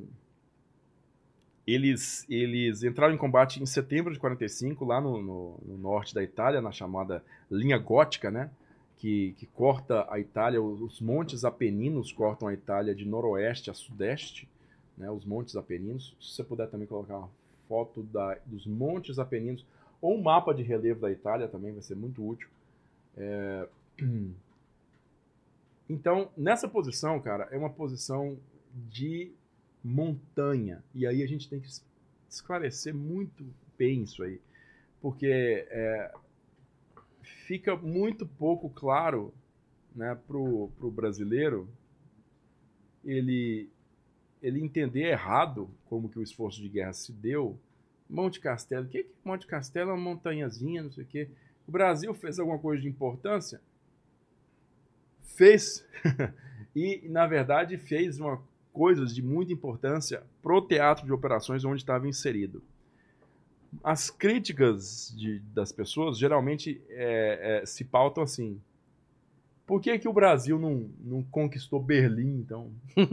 [1.73, 6.23] eles, eles entraram em combate em setembro de 45, lá no, no, no norte da
[6.23, 8.49] Itália, na chamada linha gótica, né?
[8.97, 14.47] Que, que corta a Itália, os, montes Apeninos cortam a Itália de noroeste a sudeste,
[14.97, 15.09] né?
[15.09, 16.15] Os montes Apeninos.
[16.19, 17.29] Se você puder também colocar uma
[17.67, 19.65] foto da, dos montes Apeninos,
[20.01, 22.47] ou um mapa de relevo da Itália também vai ser muito útil.
[23.17, 23.67] É,
[25.89, 28.37] Então, nessa posição, cara, é uma posição
[28.91, 29.31] de
[29.83, 30.83] montanha.
[30.93, 31.85] E aí a gente tem que es-
[32.29, 33.45] esclarecer muito
[33.77, 34.39] bem isso aí.
[35.01, 35.27] Porque
[35.69, 36.11] é,
[37.21, 39.33] fica muito pouco claro
[39.95, 41.67] né, para o brasileiro
[43.03, 43.69] ele,
[44.41, 47.59] ele entender errado como que o esforço de guerra se deu.
[48.09, 49.91] Monte Castelo, o que é Monte Castelo?
[49.91, 51.29] É uma montanhazinha, não sei o quê.
[51.67, 53.61] O Brasil fez alguma coisa de importância?
[55.35, 55.85] Fez.
[56.75, 58.41] e, na verdade, fez uma
[58.73, 62.63] coisas de muita importância pro teatro de operações onde estava inserido.
[63.83, 68.59] As críticas de, das pessoas geralmente é, é, se pautam assim.
[69.65, 72.71] Por que, que o Brasil não, não conquistou Berlim, então?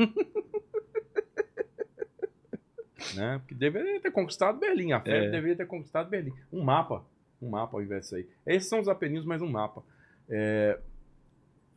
[3.14, 3.38] né?
[3.38, 4.92] Porque deveria ter conquistado Berlim.
[4.92, 5.30] A FEB é.
[5.30, 6.32] deveria ter conquistado Berlim.
[6.50, 7.04] Um mapa.
[7.40, 8.26] Um mapa ao invés disso aí.
[8.46, 9.82] Esses são os Apeninos, mas um mapa.
[10.28, 10.78] É,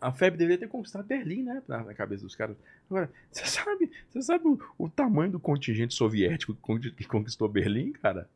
[0.02, 1.62] a FEB deveria ter conquistado Berlim, né?
[1.68, 2.56] Na, cabeça dos caras.
[2.90, 6.56] Agora, você sabe, você sabe o, o, tamanho do contingente soviético
[6.96, 8.30] que conquistou Berlim, cara?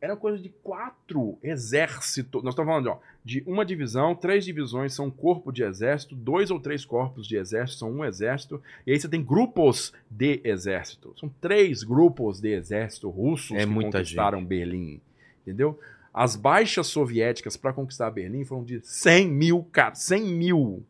[0.00, 2.42] Era coisa de quatro exércitos.
[2.42, 6.50] Nós estamos falando ó, de uma divisão, três divisões são um corpo de exército, dois
[6.50, 11.14] ou três corpos de exército são um exército, e aí você tem grupos de exército.
[11.16, 14.48] São três grupos de exército russos é que conquistaram gente.
[14.48, 15.00] Berlim.
[15.42, 15.78] Entendeu?
[16.12, 20.00] As baixas soviéticas para conquistar Berlim foram de 100 mil caras.
[20.00, 20.84] 100 mil.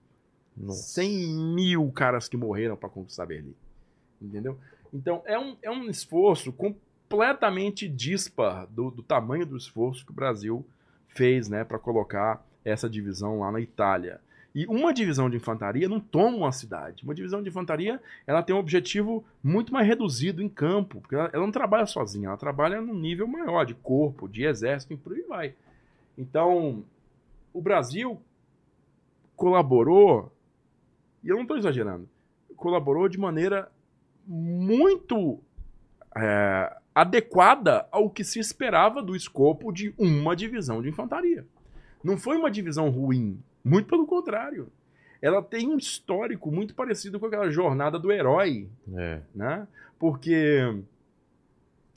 [0.56, 1.00] Nossa.
[1.00, 3.54] 100 mil caras que morreram para conquistar Berlim.
[4.20, 4.58] Entendeu?
[4.92, 10.14] Então é um, é um esforço completamente dispar do, do tamanho do esforço que o
[10.14, 10.66] Brasil
[11.08, 14.20] fez né, para colocar essa divisão lá na Itália.
[14.54, 17.04] E uma divisão de infantaria não toma uma cidade.
[17.04, 21.30] Uma divisão de infantaria ela tem um objetivo muito mais reduzido em campo, porque ela,
[21.32, 25.14] ela não trabalha sozinha, ela trabalha num nível maior de corpo, de exército e por
[25.14, 25.54] aí vai.
[26.18, 26.84] Então,
[27.52, 28.20] o Brasil
[29.34, 30.30] colaborou,
[31.24, 32.08] e eu não estou exagerando,
[32.56, 33.72] colaborou de maneira
[34.26, 35.40] muito
[36.14, 41.46] é, adequada ao que se esperava do escopo de uma divisão de infantaria.
[42.04, 44.68] Não foi uma divisão ruim, muito pelo contrário.
[45.20, 48.68] Ela tem um histórico muito parecido com aquela jornada do herói.
[48.94, 49.20] É.
[49.34, 49.68] Né?
[49.98, 50.82] Porque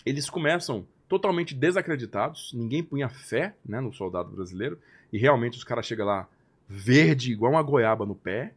[0.06, 4.80] eles começam totalmente desacreditados, ninguém punha fé né, no soldado brasileiro,
[5.12, 6.28] e realmente os caras chegam lá
[6.68, 8.54] verde, igual uma goiaba no pé,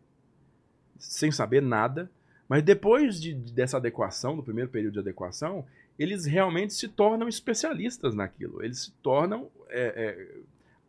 [0.98, 2.10] sem saber nada.
[2.48, 5.64] Mas depois de, dessa adequação, do primeiro período de adequação,
[5.98, 8.64] eles realmente se tornam especialistas naquilo.
[8.64, 10.36] Eles se tornam é, é,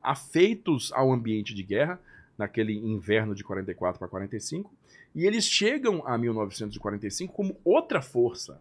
[0.09, 1.99] afeitos ao ambiente de guerra,
[2.35, 4.73] naquele inverno de 44 para 45,
[5.13, 8.59] e eles chegam a 1945 como outra força.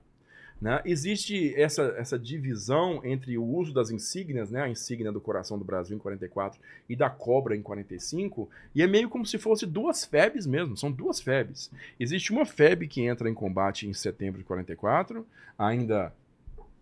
[0.60, 0.82] Né?
[0.84, 4.60] Existe essa, essa divisão entre o uso das insígnias, né?
[4.60, 8.86] a insígnia do coração do Brasil em 44 e da cobra em 45, e é
[8.86, 11.70] meio como se fosse duas FEBs mesmo, são duas FEBs.
[11.98, 15.26] Existe uma FEB que entra em combate em setembro de 44,
[15.58, 16.12] ainda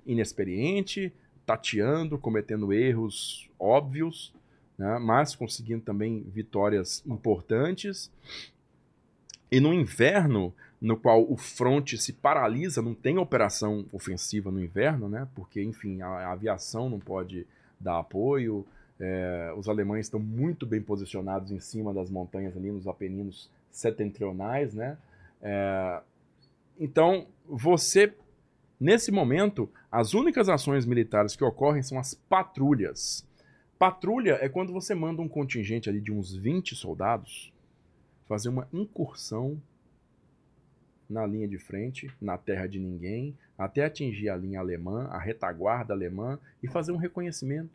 [0.04, 1.12] inexperiente,
[1.44, 4.34] tateando, cometendo erros óbvios,
[4.78, 4.98] né?
[4.98, 8.10] mas conseguindo também vitórias importantes.
[9.50, 15.08] E no inverno, no qual o fronte se paralisa, não tem operação ofensiva no inverno,
[15.08, 15.26] né?
[15.34, 17.46] porque, enfim, a, aviação não pode
[17.78, 18.66] dar apoio,
[18.98, 24.72] é, os alemães estão muito bem posicionados em cima das montanhas ali, nos Apeninos setentrionais,
[24.72, 24.96] né?
[25.42, 26.00] É,
[26.78, 28.14] então, você,
[28.80, 33.26] nesse momento, as únicas ações militares que ocorrem são as patrulhas.
[33.78, 37.52] Patrulha é quando você manda um contingente ali de uns 20 soldados
[38.26, 39.60] fazer uma incursão
[41.08, 45.94] na linha de frente, na terra de ninguém, até atingir a linha alemã, a retaguarda
[45.94, 47.70] alemã e fazer um reconhecimento.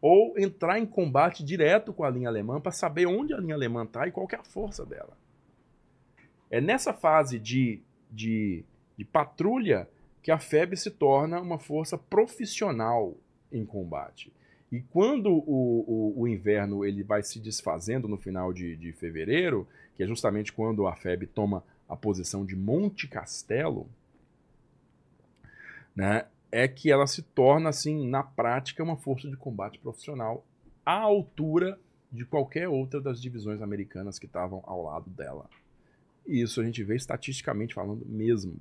[0.00, 3.84] Ou entrar em combate direto com a linha alemã para saber onde a linha alemã
[3.84, 5.16] está e qual é a força dela.
[6.50, 8.64] É nessa fase de, de,
[8.98, 9.88] de patrulha
[10.22, 13.16] que a FEB se torna uma força profissional
[13.50, 14.30] em combate.
[14.74, 15.84] E quando o,
[16.16, 20.52] o, o, inverno ele vai se desfazendo no final de, de fevereiro, que é justamente
[20.52, 23.86] quando a FEB toma a posição de Monte Castelo,
[25.94, 30.44] né, é que ela se torna, assim, na prática, uma força de combate profissional
[30.84, 31.78] à altura
[32.10, 35.48] de qualquer outra das divisões americanas que estavam ao lado dela.
[36.26, 38.56] E isso a gente vê estatisticamente falando mesmo.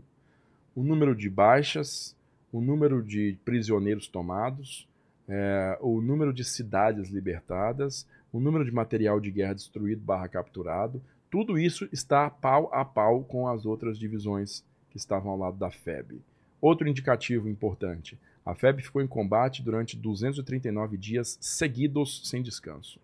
[0.75, 2.15] O número de baixas,
[2.51, 4.87] o número de prisioneiros tomados,
[5.27, 11.01] é, o número de cidades libertadas, o número de material de guerra destruído barra capturado,
[11.29, 15.71] tudo isso está pau a pau com as outras divisões que estavam ao lado da
[15.71, 16.21] FEB.
[16.61, 22.99] Outro indicativo importante: a FEB ficou em combate durante 239 dias seguidos sem descanso.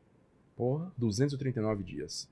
[0.56, 0.91] Porra.
[0.98, 2.30] 239 dias.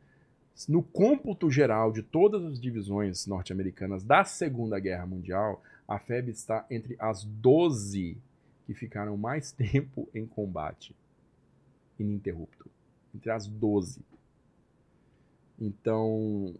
[0.68, 6.66] No cômputo geral de todas as divisões norte-americanas da Segunda Guerra Mundial, a FEB está
[6.70, 8.18] entre as 12
[8.68, 10.94] que ficaram mais tempo em combate.
[11.98, 12.70] ininterrupto.
[13.16, 14.02] Entre as 12.
[15.60, 16.54] Então,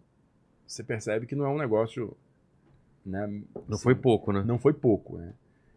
[0.66, 2.16] você percebe que não é um negócio.
[3.06, 4.42] Né, Não assim, foi pouco, né?
[4.42, 5.32] não foi pouco, né?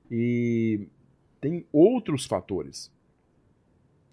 [0.10, 0.88] E
[1.40, 2.91] tem outros fatores.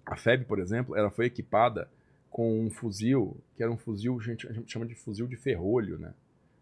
[0.05, 1.89] A FEB, por exemplo, ela foi equipada
[2.29, 5.35] com um fuzil, que era um fuzil, a gente, a gente chama de fuzil de
[5.35, 6.13] ferrolho, né?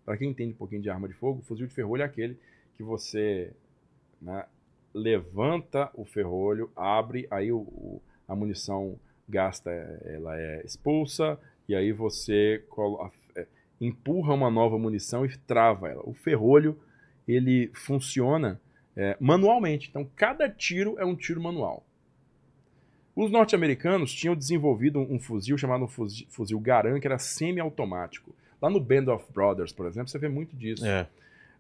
[0.06, 2.40] Para quem entende um pouquinho de arma de fogo, fuzil de ferrolho é aquele
[2.76, 3.54] que você
[4.22, 4.46] né,
[4.98, 9.00] levanta o ferrolho, abre, aí o, o- a munição
[9.30, 9.70] gasta,
[10.06, 12.64] ela é expulsa, e aí você
[13.36, 13.46] é,
[13.80, 16.02] empurra uma nova munição e trava ela.
[16.06, 16.78] O ferrolho,
[17.28, 18.60] ele funciona
[18.96, 19.90] é, manualmente.
[19.90, 21.84] Então, cada tiro é um tiro manual.
[23.16, 28.34] Os norte-americanos tinham desenvolvido um, um fuzil chamado fuzil, fuzil Garand, que era semi-automático.
[28.62, 30.86] Lá no Band of Brothers, por exemplo, você vê muito disso.
[30.86, 31.08] É.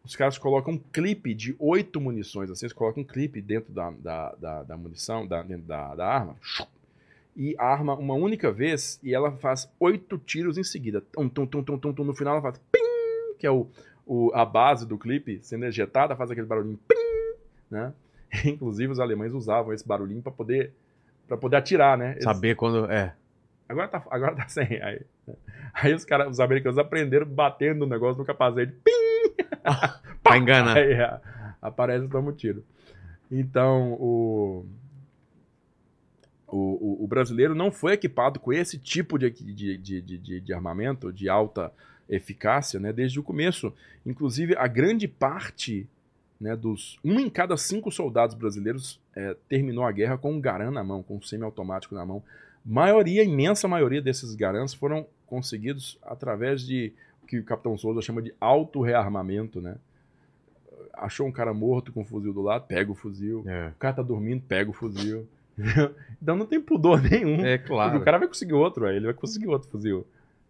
[0.08, 3.92] Os caras colocam um clipe de oito munições, assim, eles colocam um clipe dentro da,
[3.92, 6.38] da, da, da munição, da, dentro da, da arma,
[7.36, 11.02] e arma uma única vez, e ela faz oito tiros em seguida.
[11.12, 12.04] Tum, tum, tum, tum, tum, tum.
[12.06, 13.68] No final ela faz pim, que é o,
[14.06, 17.36] o, a base do clipe sendo ejetada, faz aquele barulhinho pim,
[17.70, 17.94] né?
[18.46, 20.72] Inclusive os alemães usavam esse barulhinho para poder
[21.28, 22.14] para poder atirar, né?
[22.14, 22.90] Eles- Saber quando.
[22.90, 23.14] É.
[23.68, 24.82] Agora tá, agora tá sem.
[24.82, 25.02] Aí,
[25.74, 28.72] aí os, cara, os americanos aprenderam batendo o negócio no capacete.
[28.84, 29.07] Pim!
[30.24, 30.78] Pra enganar.
[30.78, 31.22] Aí a-
[31.62, 32.64] aparece e toma um tiro.
[33.32, 34.66] Então, o,
[36.48, 41.12] o, o- brasileiro não foi equipado com esse tipo de, de, de, de, de- armamento
[41.12, 41.72] de alta
[42.10, 43.74] eficácia né, desde o começo.
[44.06, 45.88] Inclusive, a grande parte
[46.40, 46.98] né, dos.
[47.04, 51.04] Um em cada cinco soldados brasileiros é, terminou a guerra com um garan na mão,
[51.04, 52.24] com um semiautomático na mão.
[52.66, 56.94] Maioria, imensa maioria desses garans foram conseguidos através de
[57.28, 59.76] que o Capitão Souza chama de auto-rearmamento, né?
[60.94, 63.44] Achou um cara morto com um fuzil do lado, pega o fuzil.
[63.46, 65.28] É, O cara tá dormindo, pega o fuzil.
[66.22, 67.46] então não tem pudor nenhum.
[67.46, 68.00] é Porque claro.
[68.00, 70.06] o cara vai conseguir outro, aí ele vai conseguir outro fuzil.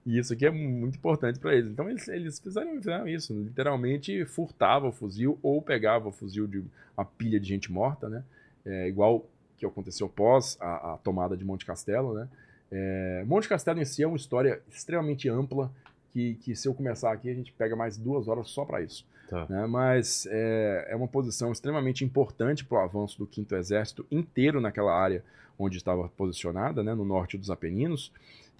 [0.05, 1.69] E isso aqui é muito importante pra eles.
[1.69, 6.63] Então eles, eles fizeram, fizeram isso, literalmente furtava o fuzil ou pegava o fuzil de
[6.95, 8.23] uma pilha de gente morta, né?
[8.65, 9.25] É, igual
[9.57, 12.27] que aconteceu pós a, a tomada de Monte Castelo, né?
[12.71, 15.71] É, Monte Castelo em si é uma história extremamente ampla
[16.13, 19.05] que, que se eu começar aqui a gente pega mais duas horas só pra isso
[19.27, 19.45] Tá.
[19.49, 19.67] né?
[19.67, 24.97] mas é, é uma posição extremamente importante para o avanço do Quinto Exército inteiro naquela
[24.97, 25.21] área
[25.59, 28.11] onde estava posicionada, né, no norte dos Apeninos.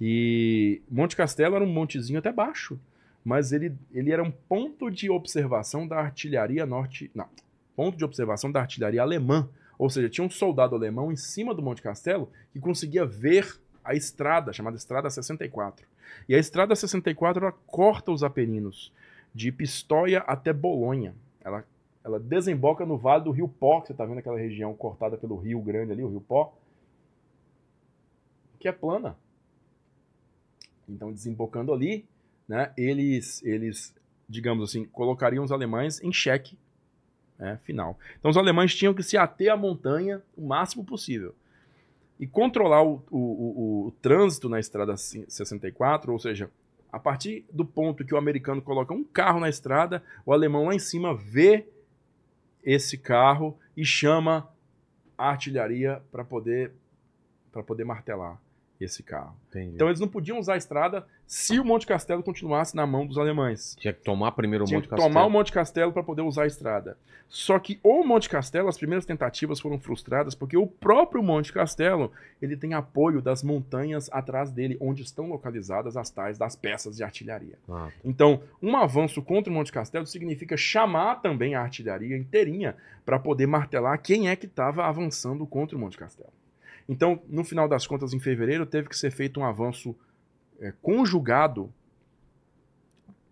[0.02, 2.80] E Monte Castelo era um montezinho até baixo,
[3.24, 7.10] mas ele, ele era um ponto de observação da artilharia norte.
[7.16, 7.28] Não,
[7.76, 9.48] ponto de observação da artilharia alemã.
[9.78, 13.94] Ou seja, tinha um soldado alemão em cima do Monte Castelo que conseguia ver a
[13.94, 15.86] estrada, chamada Estrada 64.
[16.28, 18.92] E a Estrada 64 ela corta os Apeninos
[19.34, 21.16] de Pistoia até Bolonha.
[21.42, 21.66] Ela,
[22.04, 25.38] ela desemboca no vale do Rio Pó, que você está vendo aquela região cortada pelo
[25.38, 26.58] Rio Grande ali, o Rio Pó,
[28.60, 29.16] que é plana.
[30.90, 32.06] Então, desembocando ali,
[32.48, 33.94] né, eles, eles,
[34.28, 36.58] digamos assim, colocariam os alemães em xeque
[37.38, 38.00] né, final.
[38.18, 41.36] Então, os alemães tinham que se ater à montanha o máximo possível
[42.20, 46.50] e controlar o, o, o, o trânsito na estrada 64, ou seja,
[46.92, 50.74] a partir do ponto que o americano coloca um carro na estrada, o alemão lá
[50.74, 51.68] em cima vê
[52.64, 54.50] esse carro e chama
[55.18, 56.72] a artilharia para poder
[57.52, 58.40] para poder martelar
[58.80, 59.36] esse carro.
[59.50, 59.74] Entendi.
[59.74, 63.18] Então eles não podiam usar a estrada se o Monte Castelo continuasse na mão dos
[63.18, 63.76] alemães.
[63.78, 65.10] Tinha que tomar primeiro o Tinha Monte que Castelo.
[65.14, 66.98] tomar o Monte Castelo para poder usar a estrada.
[67.28, 72.10] Só que o Monte Castelo, as primeiras tentativas foram frustradas porque o próprio Monte Castelo
[72.42, 77.04] ele tem apoio das montanhas atrás dele, onde estão localizadas as tais das peças de
[77.04, 77.60] artilharia.
[77.68, 83.20] Ah, Então, um avanço contra o Monte Castelo significa chamar também a artilharia inteirinha para
[83.20, 86.32] poder martelar quem é que estava avançando contra o Monte Castelo.
[86.88, 89.94] Então, no final das contas, em fevereiro, teve que ser feito um avanço
[90.60, 91.72] é, conjugado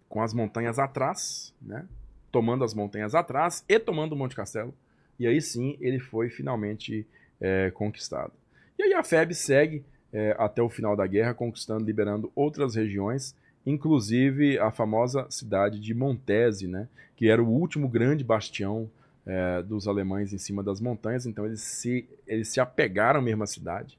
[0.07, 1.85] com as montanhas atrás, né?
[2.31, 4.73] tomando as montanhas atrás e tomando Monte Castelo.
[5.19, 7.07] E aí sim ele foi finalmente
[7.39, 8.33] é, conquistado.
[8.77, 13.35] E aí a FEB segue é, até o final da guerra, conquistando, liberando outras regiões,
[13.65, 16.87] inclusive a famosa cidade de Montese, né?
[17.15, 18.89] que era o último grande bastião
[19.25, 21.25] é, dos alemães em cima das montanhas.
[21.25, 23.97] Então eles se, eles se apegaram mesmo à cidade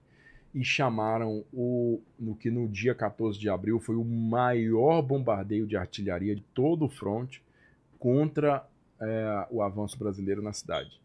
[0.54, 5.76] e chamaram o no que no dia 14 de abril foi o maior bombardeio de
[5.76, 7.42] artilharia de todo o fronte
[7.98, 8.66] contra
[9.00, 11.00] é, o avanço brasileiro na cidade.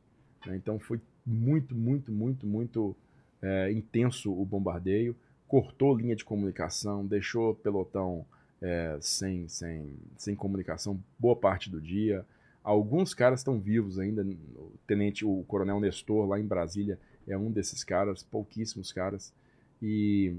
[0.45, 0.55] né?
[0.55, 2.95] Então foi muito, muito, muito, muito
[3.41, 5.15] é, intenso o bombardeio,
[5.47, 8.25] cortou linha de comunicação, deixou o pelotão
[8.61, 12.25] é, sem, sem, sem comunicação boa parte do dia.
[12.63, 14.21] Alguns caras estão vivos ainda.
[14.55, 16.99] O tenente, o coronel Nestor, lá em Brasília,
[17.31, 19.33] é um desses caras, pouquíssimos caras.
[19.81, 20.35] e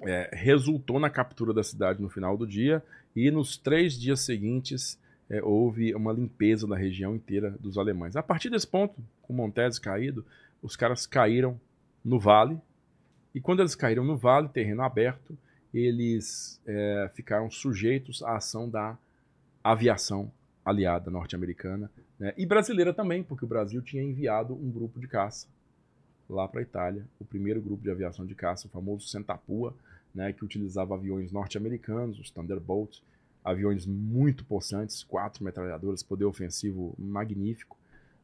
[0.00, 2.82] é, resultou na captura da cidade no final do dia
[3.16, 4.98] e nos três dias seguintes
[5.28, 8.16] é, houve uma limpeza da região inteira dos alemães.
[8.16, 10.24] A partir desse ponto, com Montese caído,
[10.62, 11.60] os caras caíram
[12.04, 12.58] no vale
[13.34, 15.36] e quando eles caíram no vale, terreno aberto,
[15.72, 18.96] eles é, ficaram sujeitos à ação da
[19.62, 20.30] aviação
[20.64, 25.46] aliada norte-americana né, e brasileira também, porque o Brasil tinha enviado um grupo de caça
[26.28, 29.74] lá para a Itália, o primeiro grupo de aviação de caça, o famoso Sentapua,
[30.14, 33.02] né, que utilizava aviões norte-americanos, os Thunderbolts,
[33.44, 37.76] aviões muito possantes, quatro metralhadoras, poder ofensivo magnífico,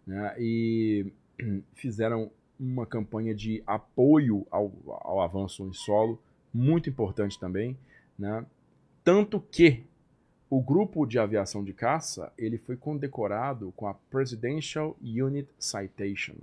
[0.06, 1.12] né, e
[1.74, 6.20] fizeram uma campanha de apoio ao, ao avanço em solo,
[6.52, 7.76] muito importante também,
[8.18, 8.44] né,
[9.02, 9.84] tanto que
[10.54, 16.36] o grupo de aviação de caça ele foi condecorado com a Presidential Unit Citation,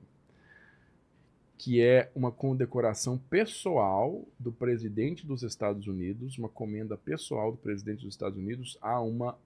[1.58, 8.04] que é uma condecoração pessoal do presidente dos Estados Unidos, uma comenda pessoal do presidente
[8.04, 9.38] dos Estados Unidos a uma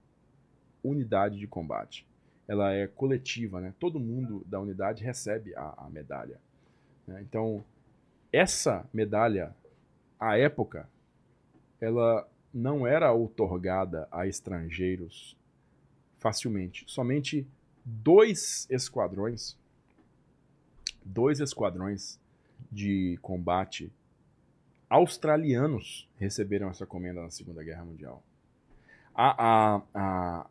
[0.82, 2.04] unidade de combate.
[2.48, 3.72] Ela é coletiva, né?
[3.78, 6.40] Todo mundo da unidade recebe a, a medalha.
[7.06, 7.22] Né?
[7.22, 7.64] Então,
[8.32, 9.54] essa medalha,
[10.18, 10.88] à época,
[11.80, 15.36] ela não era outorgada a estrangeiros
[16.16, 16.84] facilmente.
[16.86, 17.46] Somente
[17.84, 19.58] dois esquadrões
[21.04, 22.18] dois esquadrões
[22.72, 23.92] de combate
[24.88, 28.22] australianos receberam essa comenda na Segunda Guerra Mundial.
[29.14, 30.46] A, a, a,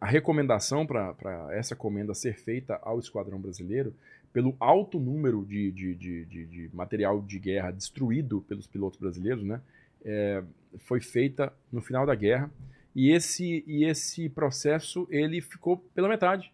[0.00, 3.94] a recomendação para essa comenda ser feita ao esquadrão brasileiro,
[4.32, 9.60] pelo alto número de, de, de, de, material de guerra destruído pelos pilotos brasileiros, né,
[10.04, 10.42] é,
[10.78, 12.50] foi feita no final da guerra.
[12.94, 16.52] E esse, e esse processo ele ficou pela metade.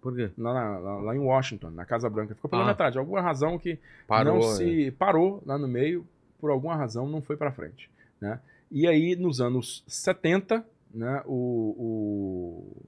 [0.00, 0.30] Por quê?
[0.38, 2.34] Lá, lá, lá, em Washington, na Casa Branca.
[2.34, 2.66] Ficou pela Ah.
[2.68, 2.96] metade.
[2.98, 6.06] Alguma razão que Parou, não se parou lá no meio,
[6.40, 7.90] por alguma razão não foi para frente.
[8.20, 8.40] Né?
[8.70, 10.64] E aí, nos anos 70,
[10.94, 12.82] né, o, o-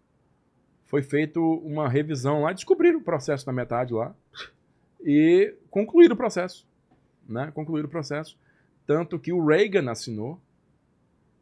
[0.86, 4.14] foi feito uma revisão lá, descobriram o processo na metade lá
[5.04, 6.66] e concluíram o processo.
[7.28, 7.50] Né?
[7.54, 8.36] Concluíram o processo.
[8.90, 10.36] Tanto que o Reagan assinou.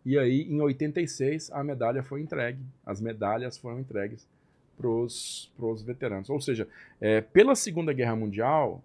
[0.05, 2.59] E aí, em 86, a medalha foi entregue.
[2.85, 4.27] As medalhas foram entregues
[4.77, 6.29] para os veteranos.
[6.29, 6.69] Ou seja,
[7.01, 8.83] é, pela Segunda Guerra Mundial,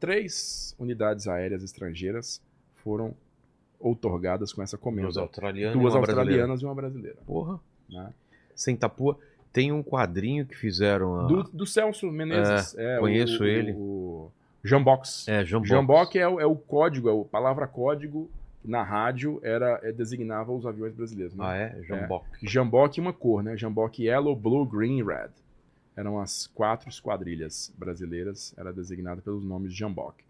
[0.00, 2.42] três unidades aéreas estrangeiras
[2.82, 3.14] foram
[3.78, 5.02] outorgadas com essa comenda.
[5.06, 5.78] Duas australianas.
[5.78, 6.30] Duas e uma brasileira.
[6.32, 7.18] australianas e uma brasileira.
[7.24, 7.60] Porra.
[7.88, 8.12] né?
[8.56, 9.16] Sem tapua.
[9.52, 11.20] Tem um quadrinho que fizeram.
[11.20, 12.76] a- Do, do Celso Menezes.
[12.76, 13.72] É, conheço o, ele.
[13.72, 14.09] O
[14.62, 15.26] Jambox.
[15.28, 15.68] É, Jambox.
[15.68, 18.30] Jambox é, o- é o código, é a palavra código
[18.62, 21.34] na rádio era é, designava os aviões brasileiros.
[21.34, 21.44] Né?
[21.46, 21.82] Ah, é?
[21.82, 22.28] Jambox.
[22.42, 23.56] Jambock e uma cor, né?
[23.56, 25.30] Jambock Yellow, Blue, Green, Red.
[25.96, 30.22] Eram as quatro esquadrilhas brasileiras, era designada pelos nomes Jambock.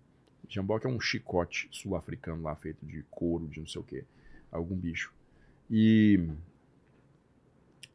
[0.48, 4.04] Jambock é um chicote sul-africano lá, feito de couro, de não sei o que,
[4.50, 5.12] algum bicho.
[5.70, 6.28] E,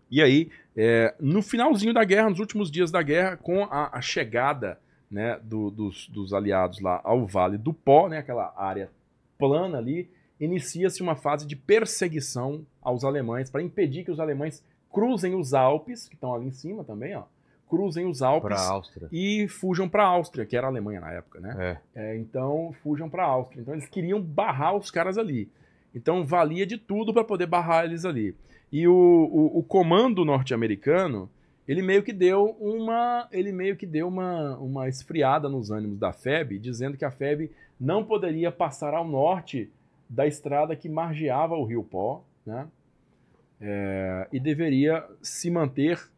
[0.10, 4.02] e aí, é, no finalzinho da guerra, nos últimos dias da guerra, com a, a
[4.02, 4.80] chegada
[5.10, 8.90] né, do- dos, dos aliados lá ao Vale do Pó, né, aquela área
[9.38, 10.10] plana ali,
[10.40, 16.08] inicia-se uma fase de perseguição aos alemães para impedir que os alemães cruzem os Alpes,
[16.08, 17.24] que estão ali em cima também, ó,
[17.70, 18.52] cruzem os Alpes
[19.12, 21.80] e fujam para a Áustria, que era a Alemanha na época, né?
[21.96, 22.12] É.
[22.12, 23.62] É, então fujam para a Áustria.
[23.62, 25.50] Então eles queriam barrar os caras ali.
[25.94, 28.36] Então valia de tudo para poder barrar eles ali.
[28.72, 31.30] E o, o, o comando norte-americano
[31.68, 36.14] ele meio que deu uma ele meio que deu uma, uma esfriada nos ânimos da
[36.14, 39.70] FEB, dizendo que a FEB não poderia passar ao norte
[40.10, 42.68] da estrada que margeava o Rio Pó, né?
[43.60, 46.10] É, e deveria se manter,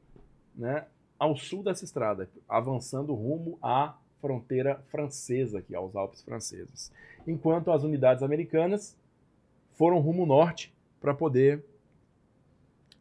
[0.56, 0.86] né,
[1.20, 6.92] ao sul dessa estrada, avançando rumo à fronteira francesa, aqui aos Alpes franceses.
[7.28, 8.98] Enquanto as unidades americanas
[9.76, 11.64] foram rumo norte para poder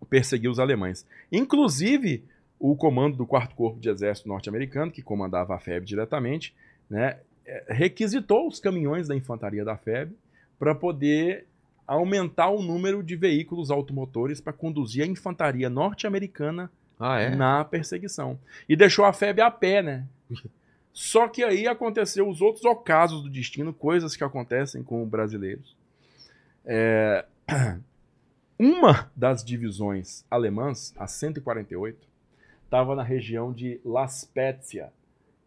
[0.09, 1.07] perseguir os alemães.
[1.33, 2.23] Inclusive,
[2.59, 6.55] o comando do 4 Corpo de Exército norte-americano, que comandava a FEB diretamente,
[6.89, 10.13] né, eh, requisitou os caminhões da infantaria da FEB
[10.59, 11.47] para poder
[11.87, 17.35] aumentar o número de veículos automotores para conduzir a infantaria norte-americana Ah, é?
[17.35, 18.39] na perseguição.
[18.69, 20.07] E deixou a FEB a pé, né?
[20.93, 25.77] Só que aí aconteceu os outros ocasos do destino, coisas que acontecem com os brasileiros.
[26.65, 27.25] É,
[28.59, 31.99] Uma das divisões alemãs, a 148,
[32.67, 34.93] estava na região de La Spezia,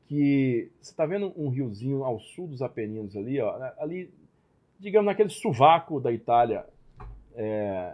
[0.07, 4.11] que você está vendo um riozinho ao sul dos Apeninos ali, ó, ali,
[4.79, 6.65] digamos, naquele sovaco da Itália,
[7.35, 7.93] é,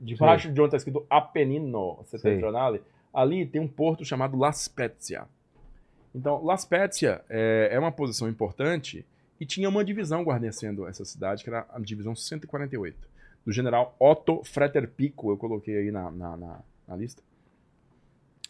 [0.00, 2.82] debaixo de onde está escrito Apenino Settentrionale,
[3.12, 5.26] ali tem um porto chamado La Spezia.
[6.12, 9.04] Então, La Spezia é, é uma posição importante
[9.40, 12.96] E tinha uma divisão guarnecendo essa cidade, que era a divisão 148,
[13.44, 17.22] do general Otto Fretter-Pico, eu coloquei aí na, na, na, na lista.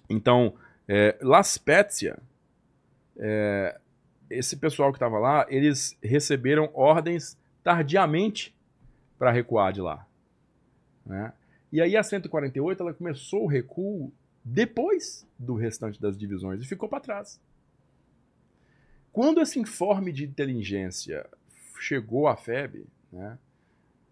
[0.09, 0.55] Então,
[0.87, 2.19] é, La Spezia,
[3.17, 3.79] é,
[4.31, 8.55] esse pessoal que estava lá, eles receberam ordens tardiamente
[9.19, 10.07] para recuar de lá.
[11.05, 11.33] Né?
[11.73, 14.13] E aí a 148 ela começou o recuo
[14.45, 17.41] depois do restante das divisões e ficou para trás.
[19.13, 21.27] Quando esse informe de inteligência
[21.79, 23.39] chegou à FEB, né,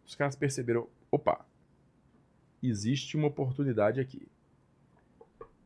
[0.06, 1.44] os caras perceberam: opa,
[2.62, 4.28] existe uma oportunidade aqui.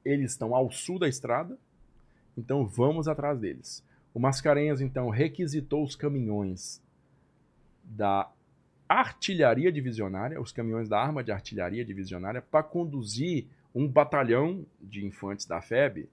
[0.06, 1.58] Eles estão ao sul da estrada,
[2.38, 3.84] então vamos atrás deles.
[4.14, 6.80] O Mascarenhas então requisitou os caminhões
[7.82, 8.30] da
[8.88, 15.44] artilharia divisionária, os caminhões da arma de artilharia divisionária, para conduzir um batalhão de infantes
[15.44, 16.08] da FEB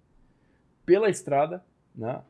[0.86, 1.64] pela estrada,
[1.96, 2.22] né,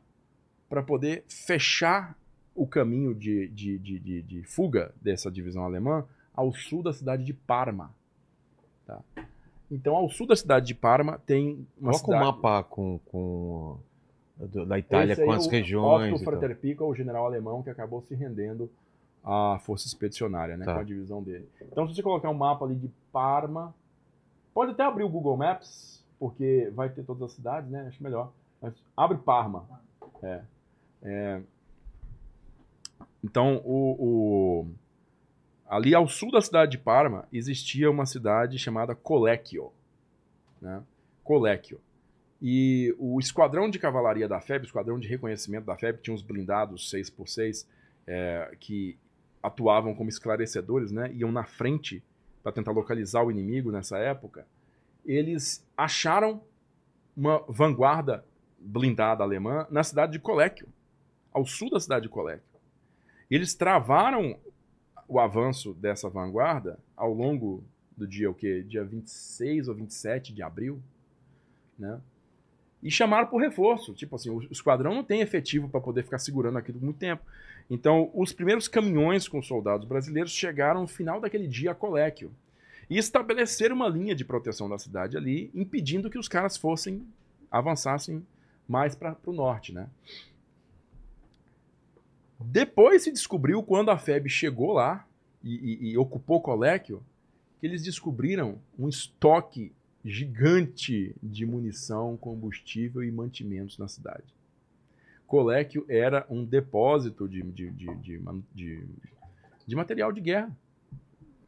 [0.68, 2.16] para poder fechar
[2.54, 7.24] o caminho de, de, de, de, de fuga dessa divisão alemã ao sul da cidade
[7.24, 7.92] de Parma.
[8.86, 9.02] Tá?
[9.70, 12.22] Então, ao sul da cidade de Parma tem uma Coloca cidade...
[12.22, 13.78] o mapa com, com
[14.66, 16.12] da Itália, com aí, as o regiões.
[16.12, 16.32] Otto tal.
[16.32, 18.70] Fraterpico é o general alemão que acabou se rendendo
[19.24, 20.74] à força expedicionária, né, Tá.
[20.74, 21.48] com a divisão dele.
[21.62, 23.74] Então, se você colocar um mapa ali de Parma,
[24.52, 27.86] pode até abrir o Google Maps, porque vai ter todas as cidades, né?
[27.88, 28.32] Acho melhor.
[28.60, 29.64] Mas abre Parma.
[30.22, 30.40] É.
[31.02, 31.40] É.
[33.22, 34.66] Então, o, o-
[35.74, 39.72] ali ao sul da cidade de Parma existia uma cidade chamada Colecchio,
[40.62, 40.80] né?
[41.24, 41.80] Colecchio.
[42.40, 46.22] E o esquadrão de cavalaria da FEB, o esquadrão de reconhecimento da FEB, tinha uns
[46.22, 47.66] blindados 6x6
[48.06, 48.96] é, que
[49.42, 51.12] atuavam como esclarecedores, né?
[51.12, 52.00] Iam na frente
[52.40, 54.46] para tentar localizar o inimigo nessa época.
[55.04, 56.40] Eles acharam
[57.16, 58.24] uma vanguarda
[58.60, 60.68] blindada alemã na cidade de Colecchio,
[61.32, 62.54] ao sul da cidade de Colecchio.
[63.28, 64.38] Eles travaram
[65.08, 67.62] o avanço dessa vanguarda ao longo
[67.96, 68.64] do dia o quê?
[68.66, 70.80] Dia 26 ou 27 de abril,
[71.78, 72.00] né?
[72.82, 73.94] E chamaram por reforço.
[73.94, 77.22] Tipo assim, o esquadrão não tem efetivo para poder ficar segurando aquilo por muito tempo.
[77.70, 82.30] Então, os primeiros caminhões com soldados brasileiros chegaram no final daquele dia a Colecchio
[82.90, 87.06] e estabeleceram uma linha de proteção da cidade ali, impedindo que os caras fossem,
[87.50, 88.24] avançassem
[88.68, 89.88] mais para o norte, né?
[92.46, 95.06] Depois se descobriu, quando a FEB chegou lá
[95.42, 97.02] e, e- e ocupou Colecchio,
[97.60, 99.72] que eles descobriram um estoque
[100.04, 104.24] gigante de munição, combustível e mantimentos na cidade.
[105.26, 107.94] Colecchio era um depósito de, de, de,
[108.54, 108.84] de-
[109.66, 110.54] de material de guerra,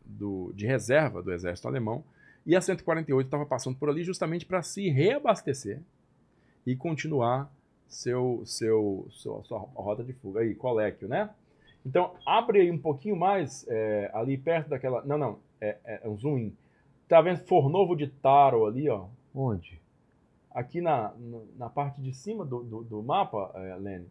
[0.04, 2.02] do, de reserva do exército alemão,
[2.46, 5.80] e a 148 estava passando por ali justamente para se reabastecer
[6.66, 7.52] e continuar
[7.88, 10.40] seu, seu, sua, sua rota de fuga.
[10.40, 11.30] Aí, Colecchio, né?
[11.84, 15.04] Então, abre aí um pouquinho mais, é, ali perto daquela...
[15.04, 16.56] Não, não, é, é um zoom in.
[17.08, 19.06] Tá vendo Fornovo de Taro ali, ó?
[19.34, 19.80] Onde?
[20.50, 21.14] Aqui na,
[21.56, 24.08] na parte de cima do, do, do mapa, é, Lene.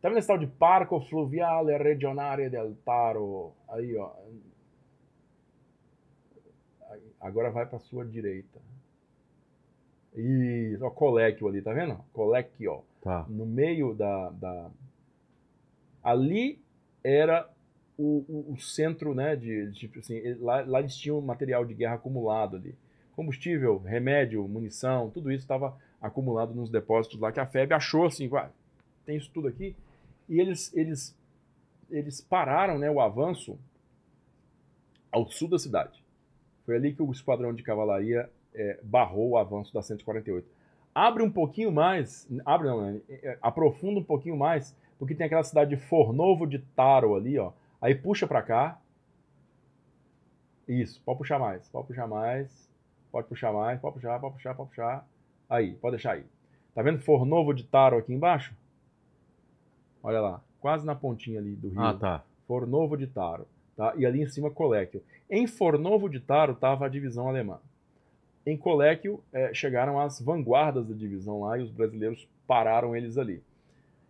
[0.00, 3.52] Tá vendo esse tal de Parco Fluviale Regionale del Taro?
[3.68, 4.10] Aí, ó.
[7.20, 8.58] Agora vai para sua direita.
[10.14, 11.96] Isso, ó, Colecchio ali, tá vendo?
[12.12, 13.24] Colecchio Tá.
[13.28, 14.30] no meio da.
[14.30, 14.70] da...
[16.02, 16.58] Ali
[17.02, 17.48] era
[17.96, 19.36] o, o, o centro, né?
[19.36, 22.74] De, de, assim, lá, lá eles tinham material de guerra acumulado ali.
[23.14, 28.28] Combustível, remédio, munição, tudo isso estava acumulado nos depósitos lá que a FEB achou assim,
[28.28, 28.48] "Ué,
[29.04, 29.76] tem isso tudo aqui.
[30.28, 31.16] E eles, eles,
[31.90, 33.58] eles pararam né, o avanço
[35.10, 36.02] ao sul da cidade.
[36.64, 40.60] Foi ali que o esquadrão de cavalaria é, barrou o avanço da 148
[40.94, 45.42] abre um pouquinho mais, abre não, né, é, aprofunda um pouquinho mais, porque tem aquela
[45.42, 47.52] cidade de Fornovo de Taro ali, ó.
[47.80, 48.78] Aí puxa pra cá.
[50.68, 52.70] Isso, pode puxar mais, pode puxar mais,
[53.10, 55.08] pode puxar mais, pode puxar, pode puxar, pode puxar.
[55.48, 56.24] Aí, pode deixar aí.
[56.74, 58.54] Tá vendo Fornovo de Taro aqui embaixo?
[60.02, 61.80] Olha lá, quase na pontinha ali do rio.
[61.80, 62.24] Ah, tá.
[62.46, 63.94] Fornovo de Taro, tá?
[63.96, 65.02] E ali em cima Colecchio.
[65.28, 67.58] Em Fornovo de Taro estava a divisão alemã.
[68.46, 73.42] Em Colecchio eh, chegaram as vanguardas da divisão lá e os brasileiros pararam eles ali.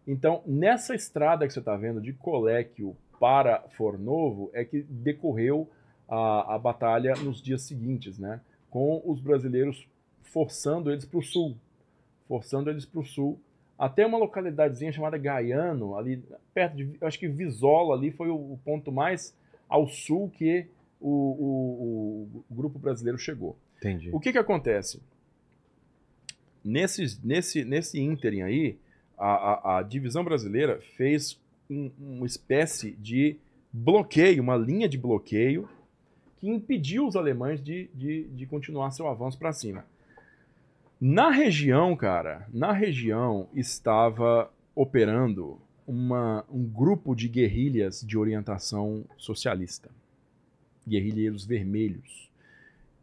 [0.07, 5.69] Então, nessa estrada que você está vendo de Colecchio para Fornovo é que decorreu
[6.09, 8.41] a, a batalha nos dias seguintes, né?
[8.71, 9.87] Com os brasileiros
[10.23, 11.57] forçando eles para o sul,
[12.29, 13.39] forçando eles para o sul
[13.79, 18.59] até uma localidadezinha chamada Gaiano, ali perto de, acho que Visola ali foi o, o
[18.65, 19.35] ponto mais
[19.69, 20.67] ao sul que
[21.01, 23.57] o, o- o grupo brasileiro chegou.
[23.81, 24.11] Entendi.
[24.13, 25.01] O que que acontece?
[26.63, 28.77] Nesse, nesse, nesse ínterim aí,
[29.17, 29.31] a,
[29.75, 33.37] a, a divisão brasileira fez um- uma espécie de
[33.73, 35.69] bloqueio, uma linha de bloqueio
[36.39, 39.85] que impediu os alemães de, de, de continuar seu avanço para cima.
[41.01, 49.91] Na região, cara, na região estava operando uma, um grupo de guerrilhas de orientação socialista,
[50.87, 52.30] guerrilheiros vermelhos.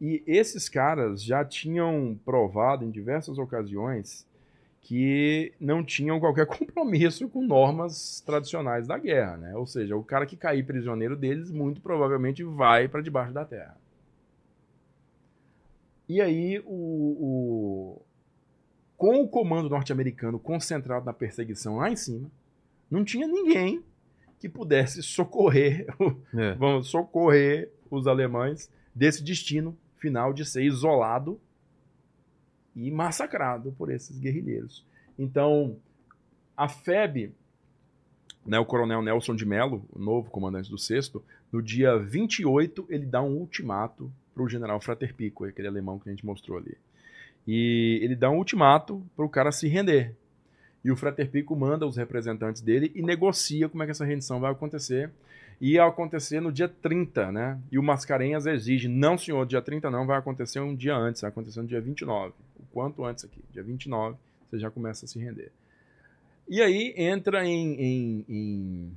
[0.00, 4.26] E esses caras já tinham provado em diversas ocasiões
[4.80, 9.56] que não tinham qualquer compromisso com normas tradicionais da guerra, né?
[9.56, 13.76] Ou seja, o cara que cair prisioneiro deles muito provavelmente vai para debaixo da terra.
[16.08, 18.02] E aí o, o-
[18.96, 22.30] com o comando norte-americano concentrado na perseguição lá em cima,
[22.90, 23.82] não tinha ninguém
[24.40, 25.86] que pudesse socorrer,
[26.36, 26.54] É.
[26.54, 31.40] vamos socorrer os alemães desse destino final de ser isolado
[32.74, 34.84] e massacrado por esses guerrilheiros.
[35.18, 35.76] Então,
[36.56, 37.32] a FEB,
[38.46, 41.12] né, o coronel Nelson de Mello, o novo comandante do 6
[41.52, 46.08] no dia 28, ele dá um ultimato para o general Frater Pico, aquele alemão que
[46.08, 46.76] a gente mostrou ali.
[47.46, 50.14] E ele dá um ultimato para o cara se render.
[50.84, 54.38] E o Frater Pico manda os representantes dele e negocia como é que essa rendição
[54.38, 55.10] vai acontecer.
[55.60, 57.60] Ia acontecer no dia 30, né?
[57.72, 61.30] E o Mascarenhas exige, não senhor, dia 30 não, vai acontecer um dia antes, vai
[61.30, 62.32] acontecer no dia 29.
[62.58, 64.16] O quanto antes aqui, dia 29,
[64.48, 65.50] você já começa a se render.
[66.48, 67.74] E aí entra em.
[67.74, 68.92] em- em-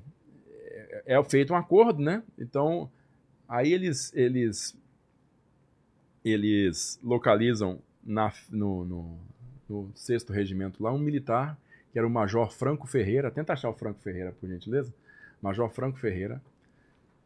[1.05, 2.21] é, é feito um acordo, né?
[2.37, 2.89] Então,
[3.49, 4.13] aí eles.
[4.15, 4.75] eles
[6.23, 9.17] eles localizam na, no, no,
[9.67, 11.57] no sexto regimento lá um militar,
[11.91, 13.31] que era o Major Franco Ferreira.
[13.31, 14.93] Tenta achar o Franco Ferreira, por gentileza.
[15.41, 16.39] Major Franco Ferreira,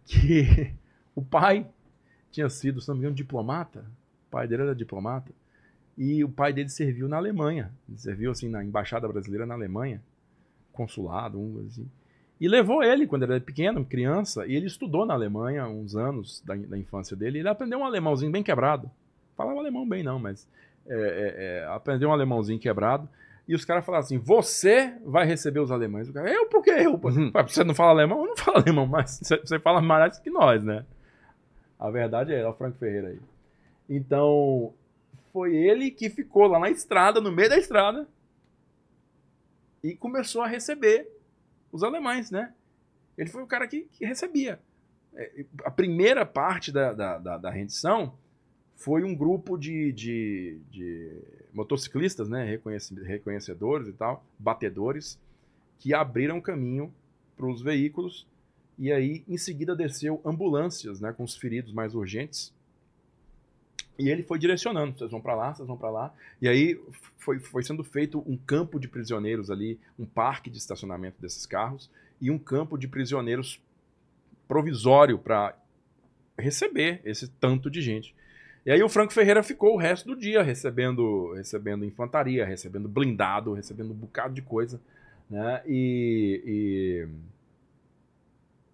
[0.05, 0.73] que
[1.15, 1.67] o pai
[2.31, 3.85] tinha sido, se não me engano, diplomata.
[4.27, 5.31] O pai dele era diplomata.
[5.97, 7.71] E o pai dele serviu na Alemanha.
[7.87, 10.01] Ele serviu assim na embaixada brasileira na Alemanha,
[10.73, 11.89] consulado, um assim.
[12.39, 16.41] E levou ele quando ele era pequeno, criança, e ele estudou na Alemanha uns anos
[16.45, 17.39] da, da infância dele.
[17.39, 18.91] Ele aprendeu um alemãozinho bem quebrado.
[19.37, 20.47] Falava alemão bem, não, mas
[20.85, 23.07] é, é, é, aprendeu um alemãozinho quebrado.
[23.47, 26.09] E os caras falaram assim: você vai receber os alemães.
[26.09, 26.71] O cara, eu por quê?
[26.71, 26.93] Eu?
[26.93, 27.31] Uhum.
[27.47, 28.21] Você não fala alemão?
[28.21, 30.85] Eu não falo alemão, mas você, você fala mais que nós, né?
[31.79, 33.19] A verdade é, é o Franco Ferreira aí.
[33.89, 34.73] Então,
[35.31, 38.07] foi ele que ficou lá na estrada, no meio da estrada,
[39.83, 41.07] e começou a receber
[41.71, 42.53] os alemães, né?
[43.17, 44.59] Ele foi o cara que, que recebia.
[45.13, 48.17] É, A primeira parte da, da, da, da rendição
[48.75, 51.21] foi um grupo de, de, de
[51.55, 52.59] motociclistas, né?
[53.07, 55.17] Reconhecedores e tal, batedores,
[55.79, 56.93] que abriram caminho
[57.35, 58.27] para os veículos
[58.77, 61.13] e aí em seguida desceu ambulâncias, né?
[61.13, 62.53] Com os feridos mais urgentes.
[63.97, 66.13] E ele foi direcionando, vocês vão para lá, vocês vão para lá.
[66.41, 66.77] E aí
[67.17, 71.89] foi, foi sendo feito um campo de prisioneiros ali, um parque de estacionamento desses carros
[72.19, 73.61] e um campo de prisioneiros
[74.49, 75.57] provisório para
[76.37, 78.13] receber esse tanto de gente.
[78.65, 83.53] E aí o Franco Ferreira ficou o resto do dia recebendo, recebendo infantaria, recebendo blindado,
[83.53, 84.81] recebendo um bocado de coisa,
[85.29, 85.61] né?
[85.67, 87.07] E, e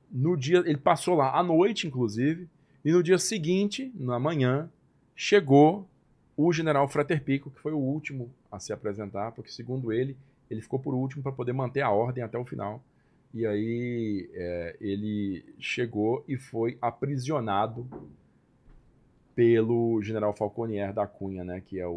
[0.09, 2.47] no dia ele passou lá à noite, inclusive,
[2.85, 4.69] e no dia seguinte, na manhã,
[5.13, 5.85] chegou
[6.37, 10.15] o general Frater Pico, que foi o último a se apresentar, porque segundo ele,
[10.49, 12.81] ele ficou por último para poder manter a ordem até o final.
[13.33, 17.87] E aí é, ele chegou e foi aprisionado
[19.41, 21.95] pelo general Falconier da Cunha, né, que é o, o,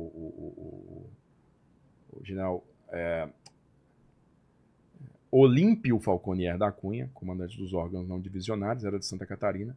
[0.56, 1.06] o-
[2.16, 3.28] o- general é,
[5.30, 9.76] Olímpio Falconier da Cunha, comandante dos órgãos não divisionários, era de Santa Catarina.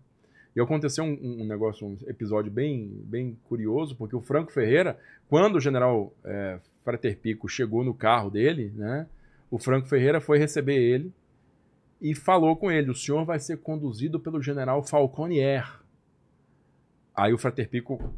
[0.55, 4.97] E aconteceu um, um negócio, um episódio bem, bem curioso, porque o Franco Ferreira,
[5.27, 9.07] quando o general é, Frater Pico chegou no carro dele, né,
[9.51, 11.11] o Franco Ferreira foi receber ele
[12.01, 15.81] e falou com ele: o senhor vai ser conduzido pelo general Falconier.
[17.17, 18.13] Aí o Frater Pico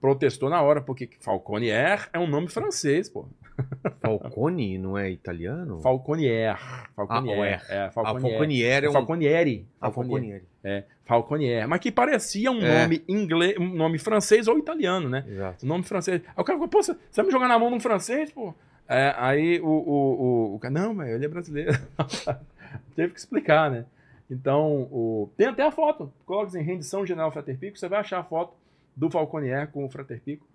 [0.00, 3.26] protestou na hora, porque Falconier é um nome francês, pô.
[4.02, 5.80] Falcone não é italiano?
[5.80, 6.58] Falconier.
[6.94, 7.62] Falconier.
[7.70, 7.72] Ah.
[7.74, 8.30] É, A Falconier.
[8.32, 8.92] Falconier é um...
[8.92, 9.66] Falconieri.
[9.80, 10.20] Ah, Falconieri.
[10.20, 10.44] Falconieri.
[10.62, 11.68] É, Falconier.
[11.68, 12.82] Mas que parecia um É.
[12.82, 15.24] nome inglês, um nome francês ou italiano, né?
[15.26, 15.64] Exato.
[15.66, 16.20] Nome francês.
[16.26, 18.54] Aí o cara falou, pô, você vai me jogar na mão num francês, pô?
[18.86, 20.22] É, aí o, o,
[20.52, 21.72] o, o cara, não, mas ele é brasileiro.
[22.94, 23.86] Teve que explicar, né?
[24.30, 25.30] Então, o...
[25.36, 26.12] tem até a foto.
[26.24, 28.54] Coloca assim, rendição general Frater Pico, você vai achar a foto
[28.96, 30.46] do Falconier com o Frater Pico.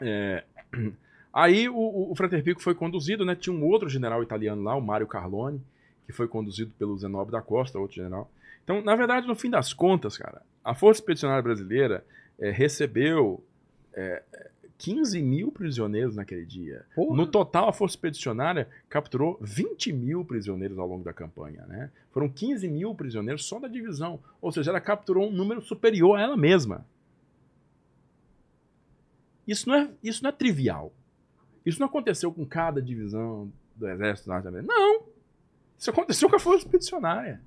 [0.00, 0.44] É,
[1.34, 3.34] Aí o, o, Frater Pico foi conduzido, né?
[3.34, 5.60] Tinha um outro general italiano lá, o Mário Carlone,
[6.06, 8.30] que foi conduzido pelo Zenobe da Costa, outro general.
[8.62, 12.04] Então, na verdade, no fim das contas, cara, a Força Expedicionária Brasileira
[12.38, 13.42] eh, recebeu
[13.92, 14.22] eh,
[14.78, 16.84] 15 mil prisioneiros naquele dia.
[16.94, 17.16] Porra.
[17.16, 21.64] No total, a Força Expedicionária capturou 20 mil prisioneiros ao longo da campanha.
[21.66, 21.90] Né?
[22.10, 24.20] Foram 15 mil prisioneiros só da divisão.
[24.40, 26.86] Ou seja, ela capturou um número superior a ela mesma.
[29.46, 30.92] Isso não é, isso não é trivial.
[31.64, 34.78] Isso não aconteceu com cada divisão do Exército Norte-Americano.
[34.78, 35.02] Não!
[35.78, 37.40] Isso aconteceu com a Força Expedicionária.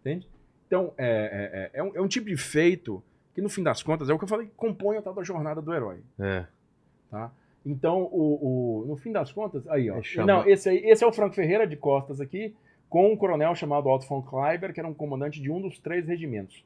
[0.00, 0.28] Entende?
[0.66, 3.02] Então, é, é, é, é um, é um tipo de feito
[3.34, 5.60] que, no fim das contas, é o que eu falei, compõe a tal da jornada
[5.62, 6.00] do herói.
[6.18, 6.46] É.
[7.10, 7.30] Tá?
[7.64, 9.98] Então, o, o- no fim das contas, aí, ó.
[9.98, 12.54] É chama- Não, esse, aí, esse é o Franco Ferreira de Costas aqui,
[12.90, 16.06] com um coronel chamado Otto von Kleiber, que era um comandante de um dos três
[16.06, 16.64] regimentos.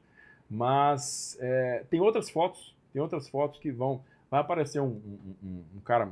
[0.49, 4.01] Mas é, tem outras fotos, tem outras fotos que vão.
[4.29, 6.09] Vai aparecer um, um- um- um cara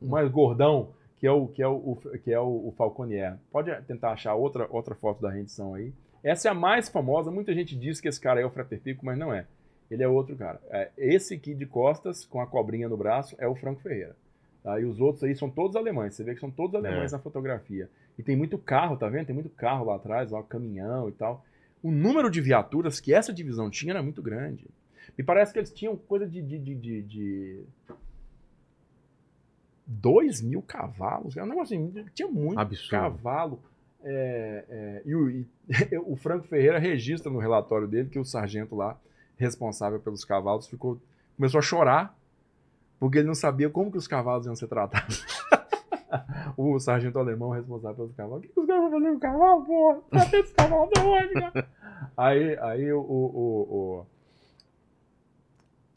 [0.00, 3.36] mais gordão, que é o, que é o, o- que é o, o Falconier.
[3.50, 5.92] Pode tentar achar outra, outra foto da rendição aí.
[6.24, 7.30] Essa é a mais famosa.
[7.30, 9.46] Muita gente diz que esse cara é o Frater Pico, mas não é.
[9.90, 10.60] Ele é outro cara.
[10.70, 14.16] É, esse aqui de costas, com a cobrinha no braço, é o Franco Ferreira.
[14.62, 14.80] Tá?
[14.80, 16.14] E os outros aí são todos alemães.
[16.14, 17.16] Você vê que são todos alemães É.
[17.16, 17.88] na fotografia.
[18.18, 19.26] E tem muito carro, tá vendo?
[19.26, 21.44] Tem muito carro lá atrás, ó, caminhão e tal.
[21.82, 24.66] O número de viaturas que essa divisão tinha era muito grande.
[25.18, 26.40] Me parece que eles tinham coisa de.
[26.40, 27.62] de, de, de, de...
[29.86, 31.36] 2 mil cavalos.
[31.36, 32.90] É um negócio assim, tinha muito Absurdo.
[32.90, 33.62] cavalo.
[34.04, 35.46] É, é, e, o, e
[36.04, 38.98] o Franco Ferreira registra no relatório dele que o sargento lá,
[39.36, 41.00] responsável pelos cavalos, ficou,
[41.36, 42.16] começou a chorar
[42.98, 45.24] porque ele não sabia como que os cavalos iam ser tratados.
[46.56, 48.38] o sargento alemão responsável pelos cavalos.
[48.38, 50.00] O que que os caras vão fazer com o cavalo, porra?
[50.10, 51.68] Tratar esse cavalo da onde, cara?
[52.16, 54.06] Aí, aí o, o,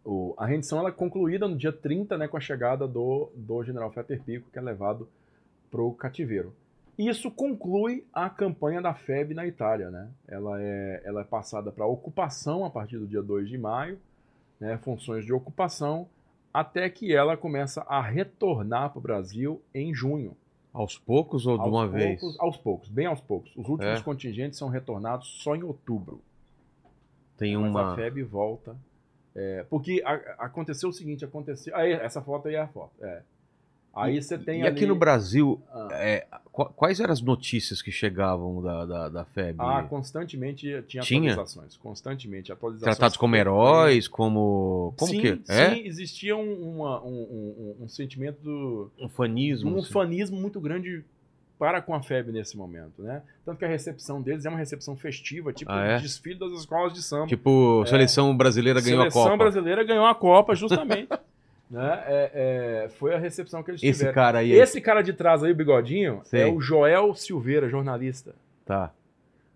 [0.06, 3.64] o, a rendição ela é concluída no dia 30, né, com a chegada do, do
[3.64, 5.08] general Fetter Pico, que é levado
[5.70, 6.54] para o cativeiro.
[6.98, 9.90] Isso conclui a campanha da FEB na Itália.
[9.92, 10.10] Né?
[10.28, 14.00] Ela, é, ela é passada para ocupação a partir do dia 2 de maio,
[14.60, 16.08] né, funções de ocupação,
[16.54, 20.36] até que ela começa a retornar para o Brasil em junho.
[20.74, 22.20] Aos poucos ou de Aos uma vez?
[22.20, 23.52] poucos, Aos poucos, bem aos poucos.
[23.56, 24.04] Os últimos É.
[24.04, 26.22] contingentes são retornados só em outubro.
[27.38, 27.96] Tem Mas a uma.
[27.96, 28.76] FEB volta.
[29.36, 31.76] É, porque a- aconteceu o seguinte, aconteceu.
[31.76, 32.92] Aí, essa foto aí é a foto.
[33.04, 33.22] É.
[33.98, 35.88] Aí você tem E aqui ali- no Brasil, Ah.
[35.92, 39.56] é, qu- quais eram as notícias que chegavam da, da, da FEB?
[39.60, 41.32] Ah, constantemente tinha Tinha?
[41.34, 41.78] atualizações.
[41.78, 42.96] Constantemente atualizações.
[42.96, 44.94] Tratados como heróis, como.
[44.98, 45.70] Como sim, que é?
[45.76, 49.76] Sim, existia um, uma- um- um- um sentimento do, Um fanismo.
[49.76, 49.92] um assim.
[49.92, 51.04] fanismo muito grande
[51.60, 53.24] para com a FEB nesse momento, né?
[53.44, 55.98] Tanto que a recepção deles é uma recepção festiva, tipo Ah, é?
[56.00, 57.26] desfile das escolas de samba.
[57.26, 59.38] Tipo, seleção brasileira ganhou Seleção a Copa.
[59.38, 61.10] brasileira ganhou a Copa, justamente.
[61.70, 62.04] né?
[62.08, 62.32] É-
[62.86, 64.14] é, foi a recepção que eles Esse tiveram.
[64.16, 64.52] cara aí.
[64.52, 66.42] Esse cara de trás aí, o bigodinho, Sei.
[66.42, 68.34] é o Joel Silveira, jornalista.
[68.66, 68.92] Tá.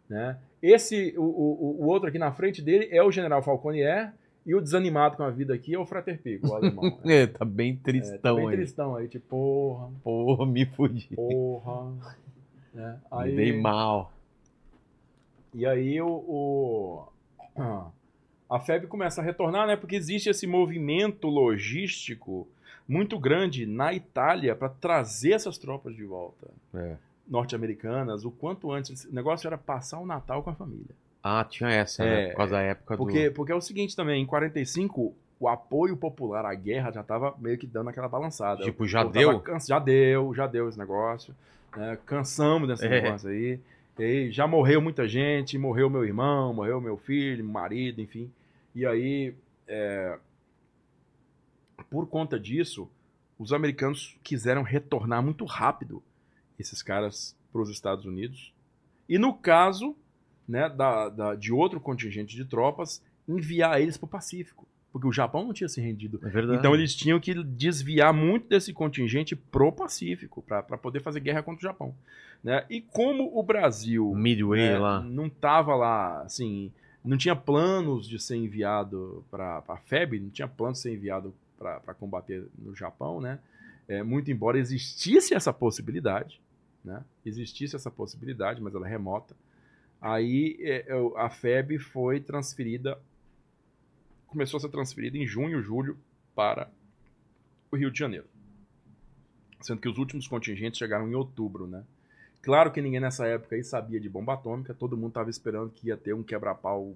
[0.09, 0.37] Né?
[0.61, 4.13] Esse, o, o, o outro aqui na frente dele é o General Falconier
[4.45, 6.83] e o desanimado com a vida aqui é o Frater Pico, o alemão.
[7.03, 7.23] né?
[7.23, 8.55] É, tá bem É, tá tristão bem aí.
[8.55, 11.07] tristão aí, tipo, porra, Porra, me fudi.
[11.15, 11.91] porra.
[12.73, 12.97] né?
[13.11, 14.11] Me Aí, dei mal.
[15.53, 17.07] E aí o, o-
[18.51, 19.75] a FEB começa a retornar, né?
[19.75, 22.47] Porque existe esse movimento logístico
[22.87, 26.95] muito grande na Itália para trazer essas tropas de volta É.
[27.27, 29.05] norte-americanas o quanto antes.
[29.05, 30.93] O negócio era passar o Natal com a família.
[31.23, 32.27] Ah, tinha essa, É, né?
[32.31, 33.35] Por causa da época Porque, do.
[33.35, 37.57] porque é o seguinte também, em 45 o apoio popular à guerra já estava meio
[37.57, 38.63] que dando aquela balançada.
[38.63, 39.39] Tipo, já deu?
[39.39, 41.33] cansa- Já deu, já deu esse negócio.
[41.75, 41.97] né?
[42.05, 43.01] Cansamos desse É.
[43.01, 43.59] negócio aí.
[43.97, 48.29] E aí já morreu muita gente, morreu meu irmão, morreu meu filho, meu marido, enfim.
[48.75, 49.33] E aí,
[49.67, 50.17] é,
[51.89, 52.89] por conta disso,
[53.37, 56.01] os americanos quiseram retornar muito rápido
[56.57, 58.53] esses caras para os Estados Unidos.
[59.09, 59.95] E no caso
[60.47, 64.67] né, da, da- de outro contingente de tropas, enviar eles para o Pacífico.
[64.91, 66.19] Porque o Japão não tinha se rendido.
[66.21, 66.59] É verdade.
[66.59, 71.59] Então eles tinham que desviar muito desse contingente pro Pacífico para poder fazer guerra contra
[71.59, 71.95] o Japão.
[72.43, 72.65] Né?
[72.69, 74.99] E como o Brasil Midway né, lá.
[74.99, 76.71] não estava lá, assim,
[77.03, 81.33] não tinha planos de ser enviado para a FEB, não tinha planos de ser enviado
[81.57, 83.39] para combater no Japão, né?
[83.87, 86.39] É, muito embora existisse essa possibilidade,
[86.83, 87.03] né?
[87.25, 89.35] Existisse essa possibilidade, mas ela é remota.
[89.99, 92.99] Aí é, é, a FEB foi transferida,
[94.27, 95.97] começou a ser transferida em junho, julho
[96.35, 96.69] para
[97.71, 98.25] o Rio de Janeiro.
[99.59, 101.83] Sendo que os últimos contingentes chegaram em outubro, né?
[102.41, 105.87] Claro que ninguém nessa época aí sabia de bomba atômica, todo mundo estava esperando que
[105.89, 106.93] ia ter um quebra-pau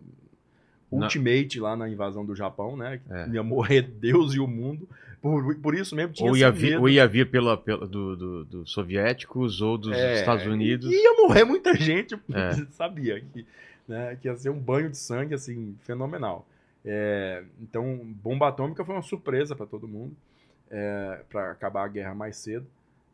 [0.91, 2.99] ultimate lá na invasão do Japão, né?
[3.05, 3.27] Que É.
[3.29, 4.87] Ia morrer Deus e o mundo.
[5.21, 8.45] Por, por isso mesmo tinha Ou ia vir, ou ia vir pela, pela- do, do-
[8.45, 10.91] dos soviéticos ou dos É, Estados Unidos.
[10.91, 12.53] Ia morrer muita gente, É.
[12.71, 13.45] sabia que,
[13.87, 16.47] né, que ia ser um banho de sangue assim fenomenal.
[16.83, 20.15] É, então, bomba atômica foi uma surpresa para todo mundo,
[20.69, 22.67] é, para acabar a guerra mais cedo.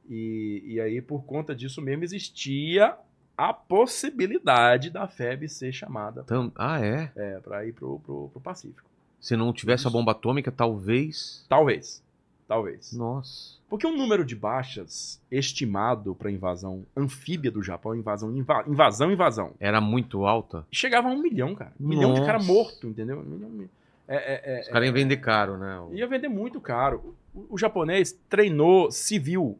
[0.09, 2.95] E, e aí, por conta disso mesmo, existia
[3.37, 7.11] a possibilidade da FEB ser chamada Ah, é?
[7.15, 8.89] é, para ir pro, pro, pro Pacífico.
[9.19, 11.45] Se não tivesse a bomba atômica, talvez.
[11.47, 12.03] Talvez.
[12.47, 12.91] Talvez.
[12.91, 13.55] Nossa.
[13.69, 19.53] Porque o número de baixas estimado para invasão anfíbia do Japão, invasão, inva- invasão, invasão,
[19.59, 20.65] Era muito alta.
[20.71, 21.71] chegava a um milhão, cara.
[21.79, 23.19] Um milhão de cara morto, entendeu?
[23.19, 23.69] Um milhão-
[24.07, 25.79] é, é, é, Os caras iam vender caro, né?
[25.79, 27.15] O- Ia vender muito caro.
[27.33, 29.57] O, o japonês treinou civil,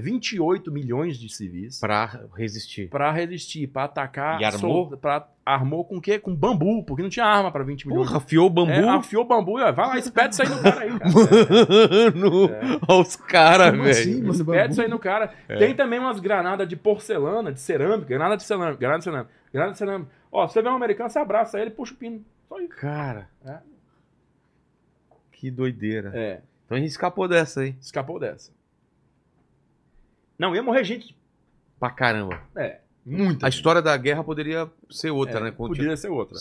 [0.00, 2.88] 28 milhões de civis, Pra resistir.
[2.90, 4.40] pra resistir, pra atacar.
[4.40, 4.88] E armou?
[4.90, 6.18] sol- pra- armou com o quê?
[6.18, 8.06] Com bambu, porque não tinha arma pra 20 milhões.
[8.08, 8.72] Porra, afiou o bambu.
[8.72, 11.10] É, afiou bambu, vai lá, espeta isso aí no cara aí, cara.
[12.14, 12.60] Mano, É.
[12.88, 13.88] olha os caras, velho.
[13.90, 14.32] assim, mano?
[14.34, 15.32] Espeta isso aí no cara.
[15.48, 15.56] É.
[15.56, 19.72] Tem também umas granadas de porcelana, de cerâmica, granada de cerâmica, granada de cerâmica, granada
[19.72, 20.10] de cerâmica.
[20.30, 22.24] Ó, você vê um americano, você abraça ele, puxa o pino.
[22.48, 22.68] Só isso.
[22.76, 23.28] Cara.
[23.44, 23.58] É.
[25.32, 26.10] Que doideira.
[26.14, 27.74] É, Então a gente escapou dessa aí.
[27.80, 28.50] escapou dessa.
[30.38, 31.16] Não, ia morrer gente.
[31.78, 32.40] Pra caramba.
[32.56, 33.46] É, muita.
[33.46, 33.58] A gente.
[33.58, 35.50] história da guerra poderia ser outra, É, né?
[35.50, 36.36] Continua- Poderia ser outra.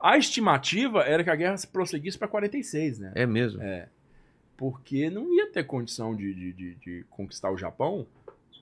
[0.00, 3.12] A estimativa era que a guerra se prosseguisse para 46, né?
[3.14, 3.62] É mesmo.
[3.62, 3.88] É.
[4.56, 8.06] Porque não ia ter condição de, de, de- de conquistar o Japão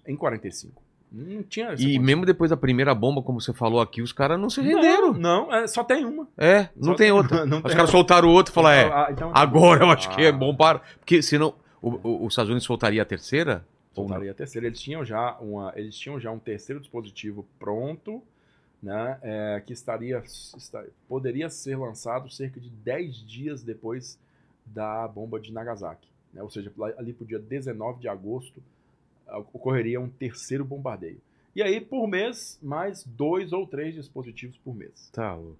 [0.07, 0.83] em 45.
[1.13, 2.03] Não tinha E condição.
[2.03, 5.13] mesmo depois da primeira bomba, como você falou aqui, os caras não se renderam.
[5.13, 6.27] Não, não é, só tem uma.
[6.37, 7.45] É, não Só tem outra.
[7.47, 10.23] Não Os caras soltaram o outro e falaram, é, Ah, então- agora eu acho que
[10.23, 10.81] é Ah, bom para...
[10.99, 13.65] Porque senão o, o- os Estados Unidos soltaria a terceira?
[13.95, 14.67] Soltaria a terceira.
[14.67, 18.23] Eles tinham já, uma, eles tinham já um terceiro dispositivo pronto,
[18.83, 19.19] né?
[19.23, 24.19] é, que estaria, esta- poderia ser lançado cerca de 10 dias depois
[24.67, 26.09] da bomba de Nagasaki.
[26.33, 26.43] né?
[26.43, 28.63] Ou seja, ali pro dia 19 de agosto
[29.27, 31.21] ah, ocorreria um terceiro bombardeio.
[31.57, 35.09] E aí, por mês, mais dois ou três dispositivos por mês.
[35.13, 35.57] Tá louco.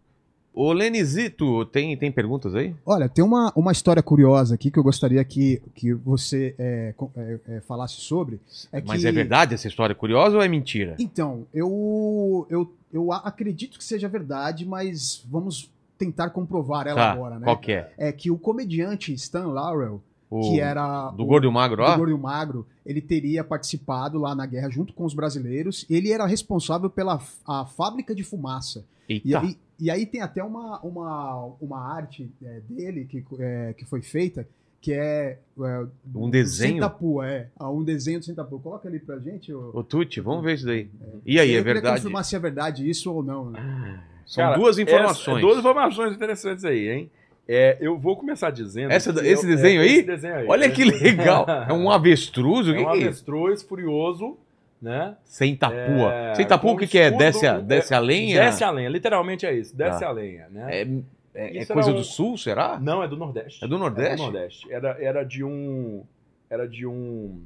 [0.55, 2.73] Ô, Lenizito, tem, tem perguntas aí?
[2.87, 7.39] Olha, tem uma, uma história curiosa aqui que eu gostaria que, que você é, é,
[7.57, 8.41] é, falasse sobre.
[8.73, 10.95] É Mas que- é verdade essa história curiosa ou é mentira?
[10.99, 15.69] Então, eu, eu, eu acredito que seja verdade, mas vamos
[15.99, 17.45] tentar comprovar ela Tá, agora, né?
[17.45, 17.93] qual que é?
[17.99, 20.01] É que o comediante Stan Laurel,
[20.39, 21.91] O- que era Do o- Gordo e o Magro, ó?
[21.93, 25.85] do Gordo e o Magro, ele teria participado lá na guerra junto com os brasileiros.
[25.89, 28.85] Ele era responsável pela a fábrica de fumaça.
[29.09, 29.41] E Eita.
[29.41, 34.01] aí, e aí tem até uma, uma, uma arte é, dele que, é, que foi
[34.01, 34.47] feita,
[34.81, 35.39] que é...
[35.61, 36.75] é Um do desenho?
[36.75, 37.49] Sentapua, é.
[37.59, 38.59] Ah, Um desenho do Sentapua.
[38.61, 39.53] Coloca ali pra gente.
[39.53, 39.71] ô.
[39.75, 40.89] Ô, Tuti, vamos ver isso daí.
[41.25, 41.97] E aí, eu é verdade?
[41.97, 43.51] confirmar se é verdade isso ou não.
[43.51, 44.03] Né?
[44.27, 45.41] São Cara, duas essa- informações.
[45.43, 47.11] duas informações interessantes aí, hein?
[47.47, 48.91] É, eu vou começar dizendo.
[48.91, 49.93] Essa- esse eu- desenho é, aí?
[49.97, 50.47] esse desenho aí.
[50.49, 51.45] Olha que legal.
[51.69, 52.67] É um avestruz?
[52.69, 54.39] O É que, um que é avestruz furioso,
[54.81, 55.17] né?
[55.25, 56.13] Sem tapua.
[56.13, 57.11] É, Sem tapua, o que, que é?
[57.11, 58.41] Desce a, é, desce a lenha?
[58.45, 60.09] Desce a lenha, literalmente é isso, desce Tá.
[60.09, 60.81] a lenha, né?
[60.83, 60.89] É,
[61.35, 62.79] é- é coisa um- do sul, será?
[62.81, 63.63] Não, é do Nordeste.
[63.63, 64.13] É do Nordeste?
[64.13, 64.73] É do Nordeste.
[64.73, 66.03] Era, era de um.
[66.49, 67.43] Era de um.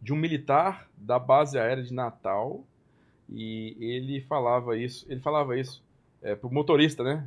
[0.00, 2.60] De um militar da base aérea de Natal.
[3.32, 5.06] E ele falava isso.
[5.08, 5.82] Ele falava isso
[6.22, 7.24] é, pro motorista, né?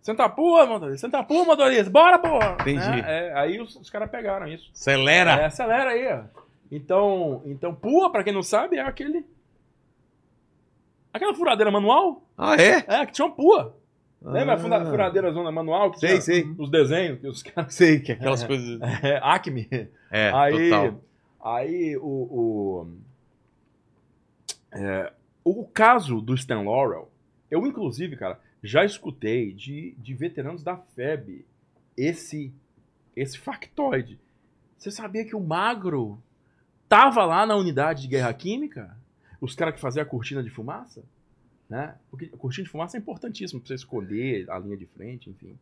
[0.00, 1.06] Senta a pua, motorista.
[1.06, 1.90] Senta a pua, motorista.
[1.90, 2.56] Bora, porra!
[2.60, 2.88] Entendi.
[2.88, 3.02] Né?
[3.06, 4.70] É, aí os, os caras pegaram isso.
[4.74, 5.32] Acelera!
[5.32, 6.22] É, acelera aí, ó.
[6.70, 9.26] Então, então, pua, pra quem não sabe, é aquele.
[11.12, 12.22] Aquela furadeira manual?
[12.36, 12.84] Ah, é?
[12.88, 13.76] É, que tinha uma pua.
[14.24, 14.86] Lembra a funda- Ah.
[14.86, 15.90] furadeira zona manual?
[15.90, 16.54] Que Sei, sei.
[16.56, 17.74] Os desenhos que os caras.
[17.74, 18.80] Sei, que aquelas coisas.
[19.02, 19.68] É, Acme.
[20.10, 21.00] É, aí, total.
[21.44, 22.86] aí o, o,
[24.72, 25.12] é,
[25.44, 27.10] o caso do Stan Laurel,
[27.50, 31.44] eu inclusive, cara, já escutei de, de veteranos da FEB
[31.96, 32.52] esse,
[33.16, 34.20] esse factoide.
[34.78, 36.22] Você sabia que o Magro
[36.88, 38.96] tava lá na unidade de guerra química?
[39.40, 41.02] Os caras que faziam a cortina de fumaça?
[41.68, 41.96] Né?
[42.10, 45.58] Porque a cortina de fumaça é importantíssimo para você esconder a linha de frente, enfim.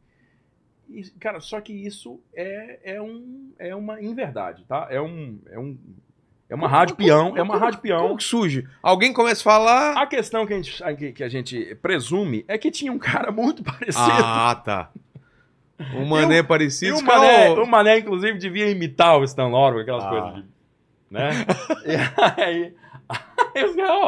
[0.90, 4.88] E, cara, só que isso é, é, um, é uma inverdade, tá?
[4.90, 5.38] É um.
[5.46, 5.78] É, um,
[6.50, 7.36] é uma rádio peão.
[7.36, 8.16] É uma rádio peão.
[8.16, 8.66] Que surge?
[8.82, 9.92] Alguém começa a falar.
[9.96, 13.62] A questão que a, gente, que- a gente presume é que tinha um cara muito
[13.64, 14.04] parecido.
[14.22, 14.90] Ah, tá.
[15.94, 16.98] Um mané parecido.
[16.98, 20.08] e o Mané, o Mané, inclusive, devia imitar o Stan Laurel, aquelas Ah.
[20.10, 20.44] coisas de.
[21.10, 21.30] Né?
[21.86, 22.74] e aí.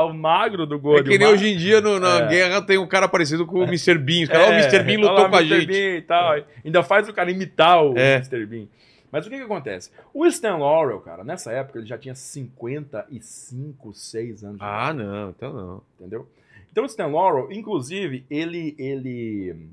[0.09, 1.11] o magro do É Gordo.
[1.11, 2.29] que nem hoje em dia no- na É.
[2.29, 3.97] guerra tem um cara parecido com o Mr.
[3.99, 4.25] Bean.
[4.25, 4.83] Os caras, ó, o Mr.
[4.85, 5.67] Bean lutou com a gente.
[5.67, 6.37] Bean e tal.
[6.65, 8.17] Ainda faz o cara imitar o É.
[8.17, 8.47] Mr.
[8.47, 8.67] Bean.
[9.13, 9.91] Mas o que que acontece?
[10.15, 14.59] O Stan Laurel, cara, nessa época ele já tinha 55, 6 anos.
[14.59, 14.81] de idade.
[14.91, 15.83] Ah, não, então não.
[16.01, 16.27] entendeu?
[16.71, 19.69] Então o Stan Laurel, inclusive, ele ele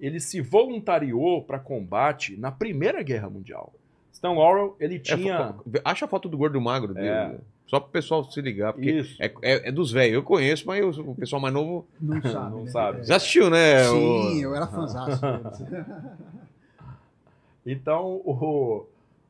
[0.00, 3.72] ele se voluntariou para combate na Primeira Guerra Mundial.
[4.12, 5.52] Stan Laurel, ele É, tinha...
[5.54, 7.06] fo- acha a foto do gordo magro dele.
[7.06, 7.28] É.
[7.28, 7.38] né?
[7.68, 9.16] Só pro pessoal se ligar, porque Isso.
[9.22, 10.14] é, é- é dos velhos.
[10.16, 12.50] Eu conheço, mas eu- o pessoal mais novo Não sabe.
[12.50, 12.70] Não né?
[12.70, 13.00] sabe.
[13.00, 13.04] É.
[13.04, 13.84] já assistiu, né?
[13.84, 15.20] Sim, o- eu era fãzaço.
[17.64, 18.86] Então, o,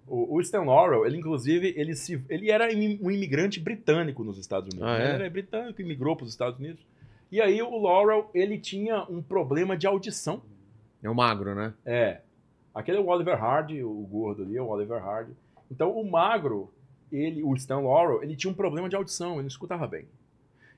[0.07, 4.73] o, o Stan Laurel, ele inclusive, ele, se, ele era um imigrante britânico nos Estados
[4.73, 4.89] Unidos.
[4.89, 5.05] Ah, né?
[5.05, 5.09] é?
[5.09, 6.85] Ele era britânico, imigrou para os Estados Unidos.
[7.31, 10.43] E aí o Laurel, ele tinha um problema de audição.
[11.03, 11.73] É o magro, né?
[11.85, 12.21] É.
[12.75, 15.33] Aquele é o Oliver Hardy, o gordo ali é o Oliver Hardy.
[15.71, 16.73] Então, o magro,
[17.11, 20.07] ele, o Stan Laurel, ele tinha um problema de audição, ele não escutava bem.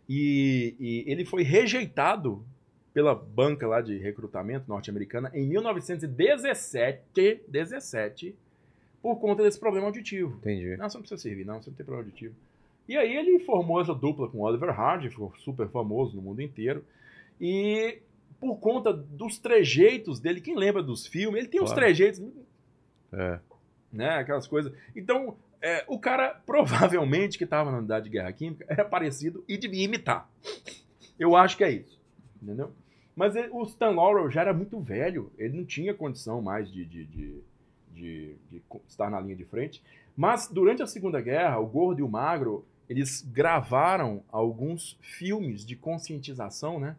[0.08, 2.44] E, e ele foi rejeitado
[2.94, 8.34] pela banca lá de recrutamento norte-americana em 1917, 17,
[9.02, 10.36] por conta desse problema auditivo.
[10.39, 10.76] Entendi.
[10.76, 12.34] Não, você não precisa servir, não, você não tem problema auditivo.
[12.89, 16.40] E aí ele formou essa dupla com o Oliver Hardy, ficou super famoso no mundo
[16.40, 16.84] inteiro.
[17.40, 17.98] E
[18.40, 21.81] por conta dos trejeitos dele, quem lembra dos filmes, ele tem uns Claro.
[21.81, 22.23] trejeitos,
[23.12, 23.39] É.
[23.92, 24.73] né, aquelas coisas.
[24.94, 29.56] Então, é, o cara provavelmente que estava na unidade de guerra química era parecido e
[29.56, 30.31] devia imitar.
[31.18, 32.00] Eu acho que é isso,
[32.42, 32.70] entendeu?
[33.17, 36.84] Mas ele- o Stan Laurel já era muito velho, ele não tinha condição mais de,
[36.84, 37.41] de, de,
[37.93, 39.83] de- de estar na linha de frente.
[40.17, 45.75] Mas durante a Segunda Guerra, o Gordo e o Magro, eles gravaram alguns filmes de
[45.76, 46.97] conscientização, né?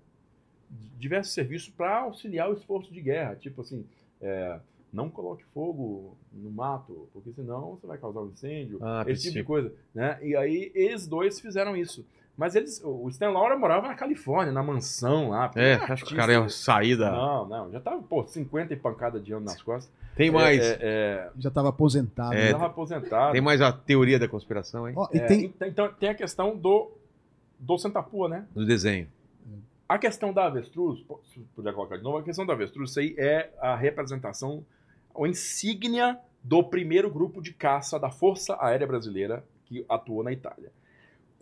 [0.98, 3.36] Diversos serviços para auxiliar o esforço de guerra.
[3.36, 3.86] Tipo assim,
[4.22, 4.60] é,
[4.92, 8.80] não coloque fogo no mato, porque senão você vai causar um incêndio.
[8.82, 10.18] Ah, esse tipo de coisa, né?
[10.24, 12.06] E aí eles dois fizeram isso.
[12.38, 15.50] Mas eles, o Stan Laurel morava na Califórnia, na mansão lá.
[15.56, 17.10] É, acho que o cara ia sair da.
[17.12, 19.90] Não, não, já tava, pô, 50 e pancada de ano nas costas.
[20.16, 20.62] Tem mais.
[20.62, 22.34] É, é, Já estava aposentado.
[22.36, 23.32] É, é, tava aposentado.
[23.32, 24.96] Tem mais a teoria da conspiração, hein?
[25.14, 26.92] E É, tem, ent- Então tem a questão do,
[27.58, 28.46] do Sentapua, né?
[28.54, 29.08] Do desenho.
[29.88, 33.14] A questão da avestruz, se puder colocar de novo, a questão da avestruz, isso aí
[33.20, 34.66] é a representação,
[35.16, 40.72] a insígnia do primeiro grupo de caça da Força Aérea Brasileira que atuou na Itália.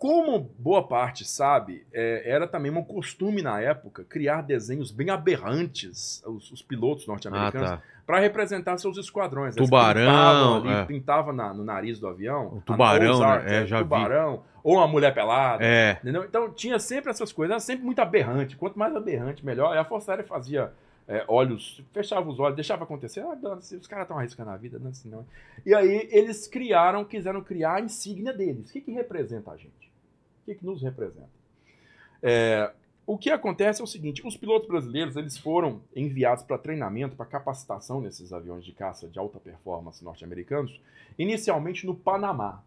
[0.04, 6.22] Como boa parte sabe, é, era também um costume na época criar desenhos bem aberrantes,
[6.26, 7.82] os, os pilotos Ah, norte-americanos, tá.
[8.04, 9.56] para representar seus esquadrões.
[9.56, 10.84] Eles Tubarão, ali, é.
[10.84, 12.48] pintava na- no nariz do avião.
[12.56, 13.54] O tubarão, nose né?
[13.54, 13.82] É, art, já vi.
[13.84, 15.64] tubarão, ou uma mulher pelada.
[15.64, 15.92] É.
[16.02, 16.22] Entendeu?
[16.24, 18.56] Então tinha sempre essas coisas, era sempre muito aberrante.
[18.56, 19.74] Quanto mais aberrante, melhor.
[19.74, 20.70] E a Força Aérea fazia
[21.08, 23.20] é, olhos, fechava os olhos, deixava acontecer.
[23.20, 25.24] Ah, dane-se, os caras estão arriscando a vida, dane-se não.
[25.64, 28.68] E aí eles criaram, quiseram criar a insígnia deles.
[28.68, 29.83] O que, que representa a gente?
[30.44, 31.30] O que, que nos representa?
[32.22, 32.70] É,
[33.06, 37.24] o que acontece é o seguinte: os pilotos brasileiros eles foram enviados para treinamento, para
[37.24, 40.78] capacitação nesses aviões de caça de alta performance norte-americanos,
[41.18, 42.62] inicialmente no Panamá.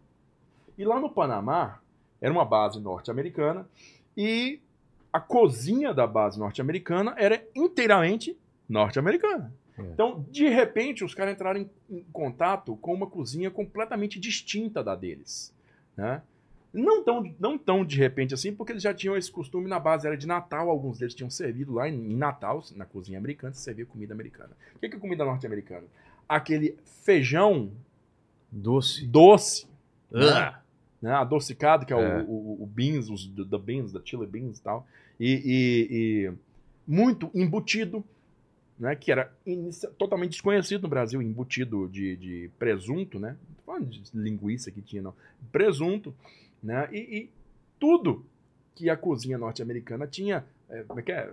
[0.76, 1.80] E lá no Panamá
[2.20, 3.68] era uma base norte-americana
[4.16, 4.60] e
[5.12, 8.36] a cozinha da base norte-americana era inteiramente
[8.68, 9.52] norte-americana.
[9.78, 9.82] É.
[9.82, 14.96] Então, de repente, os caras entraram em, em contato com uma cozinha completamente distinta da
[14.96, 15.54] deles.
[15.96, 16.20] Né?
[16.80, 20.06] Não, tão, não tão de repente assim, porque eles já tinham esse costume na base,
[20.06, 23.84] era de Natal, alguns deles tinham servido lá em, Natal, na cozinha americana, se servia
[23.86, 24.50] comida americana.
[24.76, 25.86] O que que é comida norte-americana?
[26.28, 27.70] Aquele feijão
[28.50, 29.06] Doce.
[29.06, 29.66] doce,
[30.14, 30.60] Ah.
[31.02, 32.22] né, adocicado, que é, É.
[32.22, 34.86] O, o, o beans, os the, the beans, da chili beans e tal,
[35.20, 35.88] e, e-
[36.26, 36.32] e
[36.86, 38.02] muito embutido,
[38.78, 43.86] né, que era inicia- totalmente desconhecido no Brasil, embutido de, de presunto, né, não falando
[43.86, 45.14] de linguiça que tinha não,
[45.52, 46.14] presunto,
[46.62, 47.30] né, e, e
[47.78, 48.24] tudo
[48.74, 51.32] que a cozinha norte-americana tinha, é, como é que é,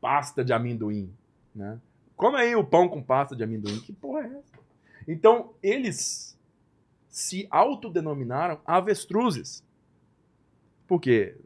[0.00, 1.12] pasta de amendoim,
[1.54, 1.78] né,
[2.16, 4.60] come aí o pão com pasta de amendoim, que porra é essa?
[5.08, 6.38] Então, eles
[7.08, 9.64] se autodenominaram avestruzes.
[10.86, 11.36] Por quê?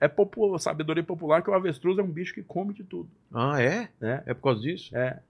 [0.00, 3.08] É popular, sabedoria popular que o avestruz é um bicho que come de tudo.
[3.32, 3.88] Ah, é?
[4.00, 4.22] né?
[4.26, 4.96] É por causa disso?
[4.96, 5.20] É.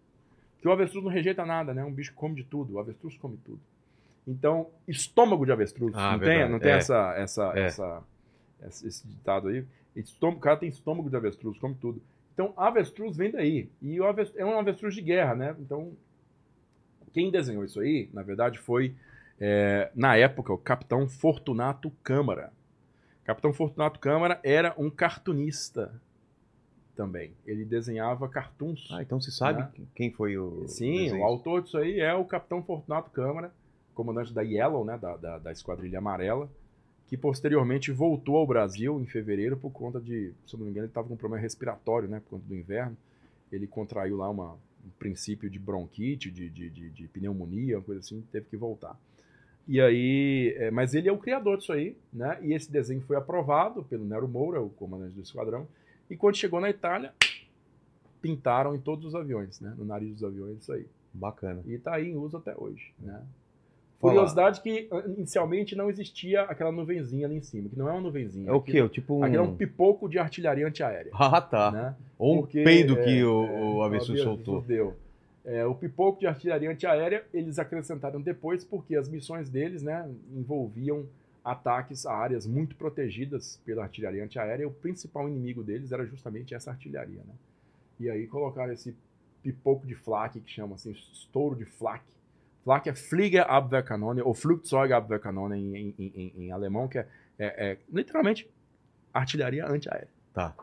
[0.60, 1.84] Que o avestruz não rejeita nada, né?
[1.84, 2.74] Um bicho que come de tudo.
[2.74, 3.60] O avestruz come tudo.
[4.26, 5.94] Então, estômago de avestruz.
[5.96, 6.76] Ah, não, tem, não tem É.
[6.76, 7.64] essa, essa, É.
[7.64, 8.02] essa,
[8.62, 9.64] esse ditado aí?
[9.96, 12.00] Estômago, o cara tem estômago de avestruz, come tudo.
[12.32, 13.68] Então, avestruz vem daí.
[13.82, 15.56] E o avestruz, é um avestruz de guerra, né?
[15.58, 15.92] Então,
[17.12, 18.94] quem desenhou isso aí, na verdade, foi,
[19.40, 22.52] é, na época, o Capitão Fortunato Câmara.
[23.24, 25.92] Capitão Fortunato Câmara era um cartunista
[26.96, 27.32] também.
[27.46, 28.88] Ele desenhava cartoons.
[28.92, 29.70] Ah, então você sabe Né?
[29.94, 30.66] quem foi o.
[30.68, 31.22] Sim, desenho?
[31.22, 33.52] o autor disso aí é o Capitão Fortunato Câmara,
[33.94, 36.50] comandante da Yellow, né, da, da, da Esquadrilha Amarela,
[37.06, 40.90] que posteriormente voltou ao Brasil em fevereiro por conta de, se não me engano, ele
[40.90, 42.96] estava com um problema respiratório, né, por conta do inverno.
[43.50, 48.00] Ele contraiu lá uma, um princípio de bronquite, de, de, de, de pneumonia, uma coisa
[48.00, 48.98] assim, teve que voltar.
[49.68, 52.38] E aí, é, mas ele é o criador disso aí, né?
[52.42, 55.68] E esse desenho foi aprovado pelo Nero Moura, o comandante do esquadrão.
[56.10, 57.14] E quando chegou na Itália,
[58.20, 59.72] pintaram em todos os aviões, né?
[59.76, 60.86] No nariz dos aviões, isso aí.
[61.14, 61.62] Bacana.
[61.66, 62.92] E está aí em uso até hoje.
[62.98, 63.22] Né?
[64.02, 68.00] Curiosidade que ah, inicialmente não existia aquela nuvenzinha ali em cima, que não é uma
[68.00, 68.50] nuvenzinha.
[68.50, 68.88] É o quê?
[68.88, 69.24] Tipo um...
[69.24, 71.12] aquilo é um pipoco de artilharia antiaérea.
[71.14, 71.70] Ah, tá.
[71.70, 71.94] Né?
[72.18, 74.60] Ou um Porque, peido é, que o, é, o avestruz soltou.
[74.62, 74.96] Deu.
[75.44, 81.06] É, o pipoco de artilharia antiaérea eles acrescentaram depois porque as missões deles né, envolviam
[81.44, 86.54] ataques a áreas muito protegidas pela artilharia antiaérea e o principal inimigo deles era justamente
[86.54, 87.20] essa artilharia.
[87.26, 87.34] Né?
[88.00, 88.94] E aí colocaram esse
[89.42, 92.02] pipoco de flak, que chama assim, estouro de flak.
[92.64, 97.06] Flak é Fliegerabwehrkanone ou Flugzeugabwehrkanone em, em, em, em alemão, que é,
[97.38, 98.48] é- é literalmente
[99.12, 100.08] artilharia antiaérea.
[100.32, 100.54] Tá.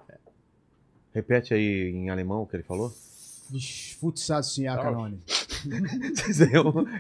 [1.13, 2.89] Repete aí em alemão o que ele falou.
[3.99, 5.21] Futsal Tá Canone.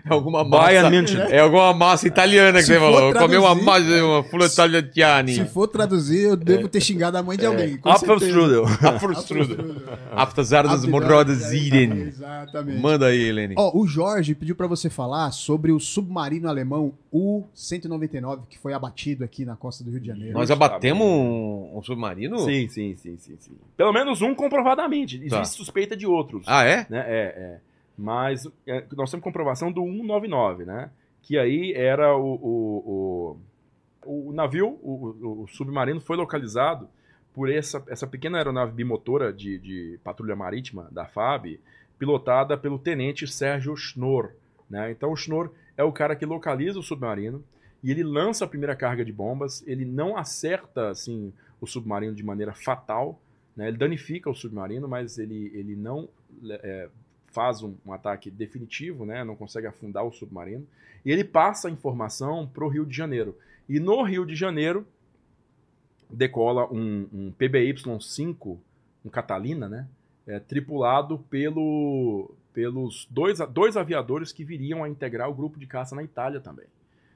[0.05, 1.15] É alguma Bayern massa.
[1.17, 1.33] München.
[1.33, 3.13] É alguma massa italiana que Se você falou.
[3.13, 5.33] Comeu uma traduzir- massa, uma fula italiani.
[5.35, 7.77] Se for traduzir, eu devo ter xingado a mãe de alguém.
[7.77, 8.13] com certeza.
[8.15, 8.65] Apfelstrudel.
[8.65, 9.75] Apfelstrudel.
[10.11, 11.91] Apesar das morrodas irem.
[12.01, 12.79] Exatamente.
[12.81, 13.55] Manda aí, Helene.
[13.57, 19.23] Ó, o Jorge pediu pra você falar sobre o submarino alemão U-199, que foi abatido
[19.23, 20.33] aqui na costa do Rio de Janeiro.
[20.33, 22.39] Nós abatemos um, um submarino?
[22.39, 23.51] Sim, sim, sim, sim, sim.
[23.75, 25.15] Pelo menos um comprovadamente.
[25.17, 25.43] Existe Tá.
[25.45, 26.43] suspeita de outros.
[26.47, 26.85] Ah, é?
[26.89, 26.99] né?
[27.07, 27.57] É, é.
[28.01, 30.89] Mas é, nós temos comprovação do 199, né?
[31.21, 33.39] Que aí era o, o,
[34.05, 36.87] o, o navio, o, o- submarino foi localizado
[37.33, 41.59] por essa, essa pequena aeronave bimotora de, de patrulha marítima da FAB,
[41.97, 44.31] pilotada pelo tenente Sérgio Schnorr.
[44.69, 44.91] Né?
[44.91, 47.43] Então o Schnorr é o cara que localiza o submarino
[47.83, 52.23] e ele lança a primeira carga de bombas, ele não acerta assim o submarino de
[52.23, 53.19] maneira fatal,
[53.57, 53.67] né?
[53.67, 56.07] ele danifica o submarino, mas ele, ele não
[56.49, 56.87] é,
[57.31, 59.23] faz um, um ataque definitivo, né?
[59.23, 60.67] não consegue afundar o submarino,
[61.05, 63.37] e ele passa a informação para o Rio de Janeiro.
[63.67, 64.85] E no Rio de Janeiro
[66.09, 68.57] decola um, um PBY-5,
[69.05, 69.87] um Catalina, né?
[70.25, 75.95] É, tripulado pelo, pelos dois, dois aviadores que viriam a integrar o grupo de caça
[75.95, 76.67] na Itália também.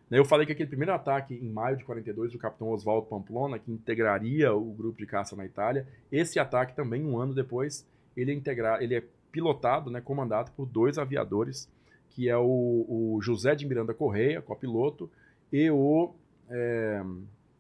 [0.10, 3.60] Né, Eu falei que aquele primeiro ataque em maio de 42 do capitão Oswaldo Pamplona,
[3.60, 7.86] que integraria o grupo de caça na Itália, esse ataque também, um ano depois,
[8.16, 11.68] ele é, integrar, ele é pilotado, né, comandado por dois aviadores,
[12.12, 15.10] que é o, o José de Miranda Correia, copiloto,
[15.52, 16.14] e o
[16.50, 17.02] é,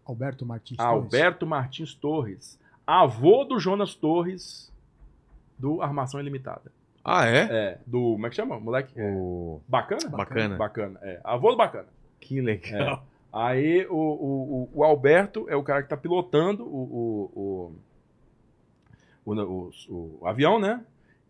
[0.05, 0.77] Alberto Martins.
[0.77, 0.93] Torres.
[0.93, 4.71] Alberto Martins Torres, avô do Jonas Torres,
[5.57, 6.71] do Armação Ilimitada.
[7.03, 7.47] Ah, é?
[7.49, 8.13] É, do.
[8.13, 8.59] Como é que chama?
[8.59, 8.93] Moleque?
[8.95, 9.59] É, O...
[9.67, 10.09] bacana?
[10.09, 10.55] Bacana.
[10.57, 11.19] Bacana, é.
[11.23, 11.87] Avô do Bacana.
[12.19, 13.03] Que legal.
[13.33, 17.71] Aí o, o, o- o Alberto é o cara que está pilotando o, o,
[19.25, 20.81] o, o, o- o avião, né?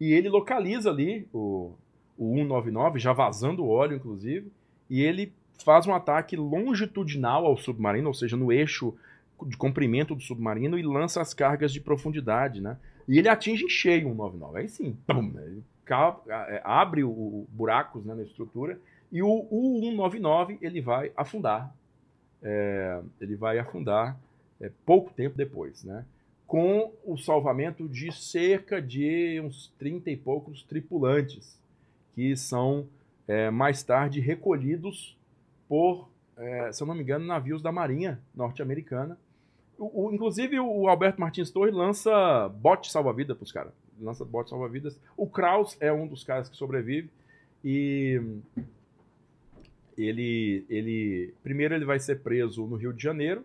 [0.04, 1.72] E ele localiza ali o,
[2.18, 4.52] o 199, já vazando óleo, inclusive,
[4.90, 5.32] e ele
[5.64, 8.94] faz um ataque longitudinal ao submarino, ou seja, no eixo
[9.48, 12.78] de comprimento do submarino, e lança as cargas de profundidade, né?
[13.08, 14.60] E ele atinge em cheio o 199.
[14.60, 18.78] Aí sim, pum, ele ca- é, abre o, o buracos né, na estrutura
[19.10, 21.74] e o, o 199 ele vai afundar.
[22.42, 24.18] É, ele vai afundar
[24.60, 26.04] é, pouco tempo depois, né?
[26.54, 31.60] Com o salvamento de cerca de uns 30 e poucos tripulantes,
[32.14, 32.86] que são
[33.28, 35.18] é, mais tarde recolhidos
[35.68, 36.08] por,
[36.38, 39.18] é, se eu não me engano, navios da Marinha norte-americana.
[39.80, 43.74] O, o- inclusive, o, Alberto Martins Torres lança bote salva-vida para os caras.
[44.00, 44.96] Lança bote salva-vidas.
[45.18, 47.10] O Kraus é um dos caras que sobrevive.
[47.66, 48.22] E
[49.98, 53.44] ele, ele primeiro ele vai ser preso no Rio de Janeiro,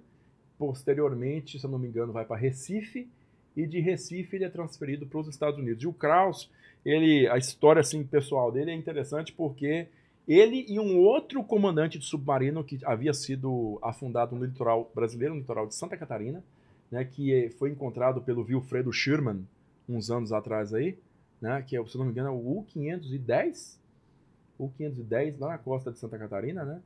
[0.59, 3.09] posteriormente, se eu não me engano, vai para Recife
[3.57, 5.83] e de Recife ele é transferido para os Estados Unidos.
[5.83, 6.51] E o Kraus,
[6.85, 9.87] ele, a história assim pessoal dele é interessante porque
[10.27, 15.41] ele e um outro comandante de submarino que havia sido afundado no litoral brasileiro, no
[15.41, 16.45] litoral de Santa Catarina,
[16.91, 19.47] né, que eh, foi encontrado pelo Wilfredo Sherman
[19.89, 20.99] uns anos atrás aí,
[21.41, 23.79] né, que é, se não me engano é o U-510,
[24.59, 26.81] U-510 lá na costa de Santa Catarina, né?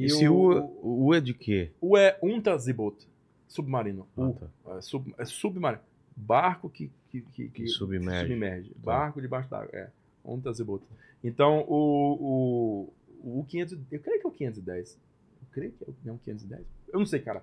[0.00, 1.70] E Esse U, o U é de quê?
[1.80, 3.06] U é Unterseeboot,
[3.46, 4.06] submarino.
[4.16, 4.76] Ah, U, tá.
[4.76, 5.82] é, sub, é submarino.
[6.16, 8.32] Barco que, que, que, Que submerge.
[8.32, 8.70] submerge.
[8.70, 8.80] Tá.
[8.82, 9.68] Barco debaixo d'água.
[9.72, 9.88] É.
[10.24, 10.82] Unterseeboot.
[11.22, 12.88] Então, o,
[13.22, 14.94] o, o 500, eu creio que é o 510.
[14.94, 16.62] Eu creio que é o, não, 510.
[16.92, 17.42] Eu não sei, cara.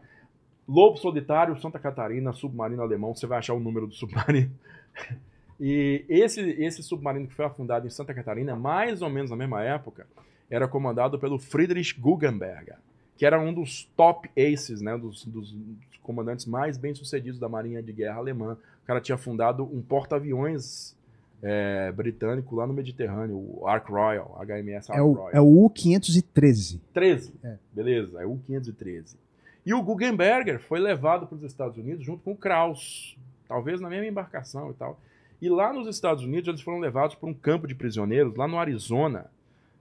[0.68, 3.16] Lobo Solitário, Santa Catarina, submarino alemão.
[3.16, 4.52] Você vai achar o número do submarino.
[5.60, 9.64] E esse, esse submarino que foi afundado em Santa Catarina, mais ou menos na mesma
[9.64, 10.06] época,
[10.50, 12.77] era comandado pelo Friedrich Guggenberger,
[13.17, 15.53] que era um dos top aces, né, dos, dos
[16.01, 18.58] comandantes mais bem-sucedidos da Marinha de Guerra alemã.
[18.84, 20.95] O cara tinha fundado um porta-aviões
[21.42, 25.32] é, britânico lá no Mediterrâneo, o Ark Royal, HMS Ark É o, Royal.
[25.34, 26.80] é o U-513.
[26.93, 27.34] 13.
[27.43, 27.56] É.
[27.74, 29.17] Beleza, é o 513.
[29.66, 33.17] E o Guggenberger foi levado para os Estados Unidos junto com o Kraus,
[33.48, 34.98] talvez na mesma embarcação e tal.
[35.42, 38.58] E lá nos Estados Unidos eles foram levados para um campo de prisioneiros, lá no
[38.58, 39.30] Arizona,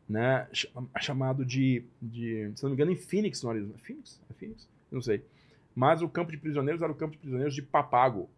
[0.08, 0.70] né, ch-
[1.00, 3.74] chamado de, de, se não me engano, em Phoenix, no Arizona.
[3.78, 4.20] Phoenix?
[4.30, 4.68] É Phoenix?
[4.90, 5.22] Não sei.
[5.74, 8.28] Mas o campo de prisioneiros era o campo de prisioneiros de Papago.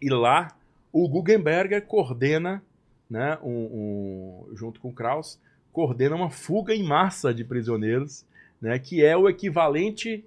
[0.00, 0.56] E lá
[0.92, 2.62] o Guggenberger coordena,
[3.08, 5.38] né, um, um- junto com o Kraus,
[5.72, 8.24] coordena uma fuga em massa de prisioneiros,
[8.60, 10.24] né, que é o equivalente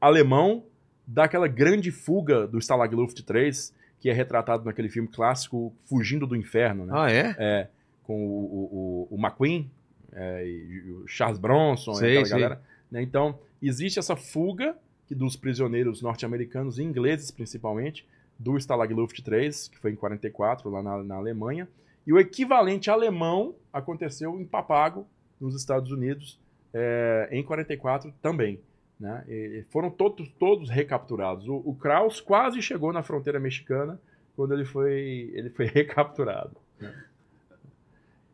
[0.00, 0.64] alemão
[1.06, 6.36] daquela grande fuga do Stalag Luft 3, que é retratado naquele filme clássico Fugindo do
[6.36, 6.92] Inferno, né?
[6.94, 7.34] Ah, é?
[7.38, 7.68] É,
[8.08, 9.70] com o, o, o, McQueen
[10.10, 12.40] é, e o Charles Bronson Sei, e aquela sei.
[12.40, 12.62] galera.
[12.90, 13.02] né?
[13.02, 14.74] Então, existe essa fuga
[15.10, 20.82] dos prisioneiros norte-americanos e ingleses, principalmente, do Stalag Luft 3, que foi em 44, lá
[20.82, 21.68] na, na Alemanha.
[22.06, 25.06] E o equivalente alemão aconteceu em Papago,
[25.38, 26.40] nos Estados Unidos,
[26.72, 28.58] é, em 44 também.
[28.98, 29.22] Né?
[29.28, 31.46] E foram todos, todos recapturados.
[31.46, 34.00] O, o Kraus quase chegou na fronteira mexicana
[34.34, 36.56] quando ele foi, ele foi recapturado.
[36.80, 36.94] né?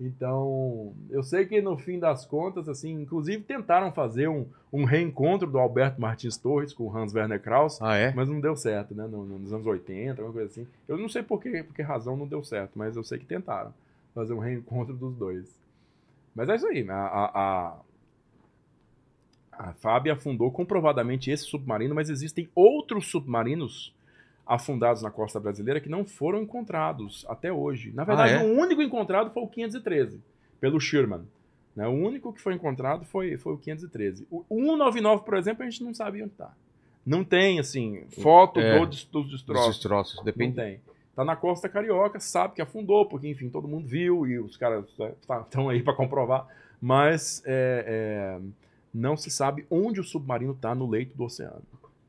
[0.00, 5.48] Então, eu sei que no fim das contas, assim, inclusive tentaram fazer um, um reencontro
[5.48, 8.12] do Alberto Martins Torres com o Hans Werner Kraus, Ah, é?
[8.12, 9.06] mas não deu certo, né?
[9.06, 10.66] No- no- nos anos 80, alguma coisa assim.
[10.88, 13.24] Eu não sei por que, por que razão não deu certo, mas eu sei que
[13.24, 13.72] tentaram
[14.12, 15.46] fazer um reencontro dos dois.
[16.34, 16.88] Mas é isso aí.
[16.90, 17.76] A, a, a,
[19.52, 23.94] a FAB afundou comprovadamente esse submarino, mas existem outros submarinos
[24.46, 27.92] afundados na costa brasileira que não foram encontrados até hoje.
[27.94, 28.44] Na verdade, Ah, é?
[28.44, 30.20] o único encontrado foi o 513,
[30.60, 31.22] pelo Sherman.
[31.74, 31.86] Né?
[31.88, 34.26] O único que foi encontrado foi, foi o 513.
[34.30, 36.52] O 199, por exemplo, a gente não sabe onde está.
[37.04, 39.74] Não tem, assim, foto É, dos Dos destroços.
[39.76, 40.56] destroços, Não depende.
[40.56, 40.80] tem.
[41.16, 44.84] Tá na costa carioca, sabe que afundou, porque, enfim, todo mundo viu e os caras
[45.44, 46.46] estão aí para comprovar.
[46.80, 48.40] Mas é, é,
[48.92, 51.62] não se sabe onde o submarino está no leito do oceano.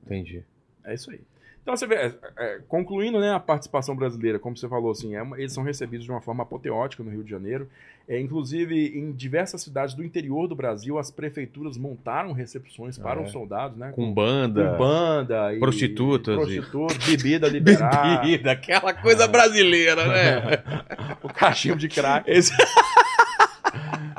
[0.06, 0.44] Entendi.
[0.84, 1.22] É isso aí.
[1.66, 5.22] Então você vê, é, é, concluindo né, a participação brasileira, como você falou, assim, é
[5.24, 7.68] uma- eles são recebidos de uma forma apoteótica no Rio de Janeiro.
[8.08, 13.24] É, inclusive, em diversas cidades do interior do Brasil, as prefeituras montaram recepções para Ah,
[13.24, 13.26] é?
[13.26, 13.92] os soldados, né?
[13.96, 14.74] Com banda.
[14.74, 20.64] com banda e prostitutas e- prostitutas, bebida liberada, Bebida, aquela coisa brasileira, né?
[21.24, 22.30] o cachimbo de crack.
[22.30, 22.54] Esse-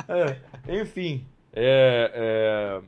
[0.08, 0.36] É,
[0.82, 2.80] enfim, é,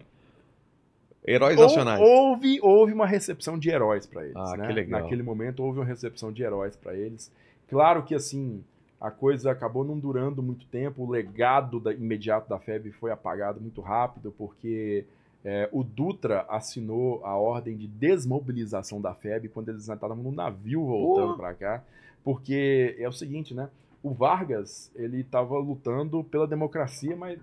[1.26, 2.00] Heróis é, nacionais.
[2.00, 4.36] hou- houve, houve uma recepção de heróis para eles.
[4.36, 4.66] Ah, né?
[4.66, 5.02] que legal.
[5.02, 7.30] Naquele momento houve uma recepção de heróis para eles.
[7.68, 8.62] Claro que assim
[9.00, 13.60] a coisa acabou não durando muito tempo, o legado da- imediato da FEB foi apagado
[13.60, 15.04] muito rápido, porque
[15.44, 20.84] é, o Dutra assinou a ordem de desmobilização da FEB quando eles estavam no navio
[20.84, 21.84] voltando para cá,
[22.24, 23.68] porque é o seguinte, né?
[24.02, 27.38] O Vargas, ele estava lutando pela democracia, mas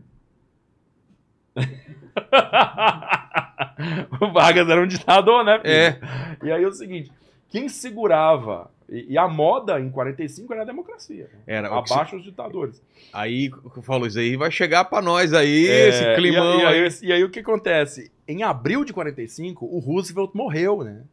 [4.22, 5.60] o Vargas era um ditador, né?
[5.60, 5.74] filho?
[5.74, 6.00] É.
[6.44, 7.12] E aí é o seguinte,
[7.50, 11.30] quem segurava e, a moda em 45 era a democracia.
[11.48, 12.82] Era, Abaixo os ditadores.
[13.12, 13.50] Aí
[13.82, 16.84] falou isso aí, vai chegar pra nós aí, É, esse climão e, e aí.
[16.84, 18.12] aí, e aí o que acontece?
[18.28, 21.04] Em abril de 45, o Roosevelt morreu, né?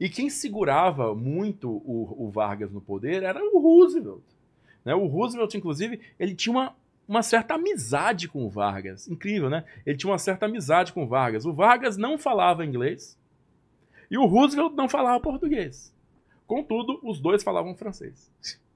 [0.00, 4.22] E quem segurava muito o, o Vargas no poder era o Roosevelt.
[4.84, 4.94] Né?
[4.94, 6.74] O Roosevelt, inclusive, ele tinha uma,
[7.08, 9.08] uma certa amizade com o Vargas.
[9.08, 9.64] Incrível, né?
[9.86, 11.46] Ele tinha uma certa amizade com o Vargas.
[11.46, 13.18] O Vargas não falava inglês
[14.10, 15.92] e o Roosevelt não falava português.
[16.46, 18.30] Contudo, os dois falavam francês.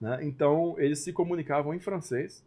[0.00, 0.20] Né?
[0.22, 2.40] Então, eles se comunicavam em francês.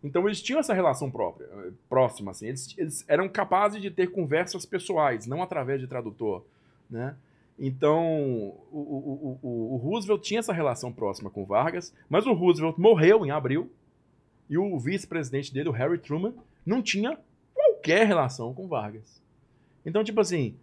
[0.00, 2.30] Então, eles tinham essa relação própria, eh, próxima.
[2.30, 2.46] Assim.
[2.46, 6.46] Eles, eles eram capazes de ter conversas pessoais, não através de tradutor.
[6.88, 7.16] Né?
[7.58, 8.06] Então,
[8.70, 13.26] o, o, o, o Roosevelt tinha essa relação próxima com Vargas, mas o Roosevelt morreu
[13.26, 13.68] em abril
[14.48, 17.18] e o vice-presidente dele, o Harry Truman, não tinha
[17.54, 19.20] qualquer relação com Vargas.
[19.84, 20.54] Então, tipo assim,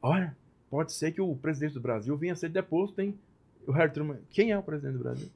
[0.00, 0.36] olha,
[0.70, 3.14] pode ser que o presidente do Brasil venha a ser deposto, hein?
[3.66, 5.28] O Harry Truman, quem é o presidente do Brasil?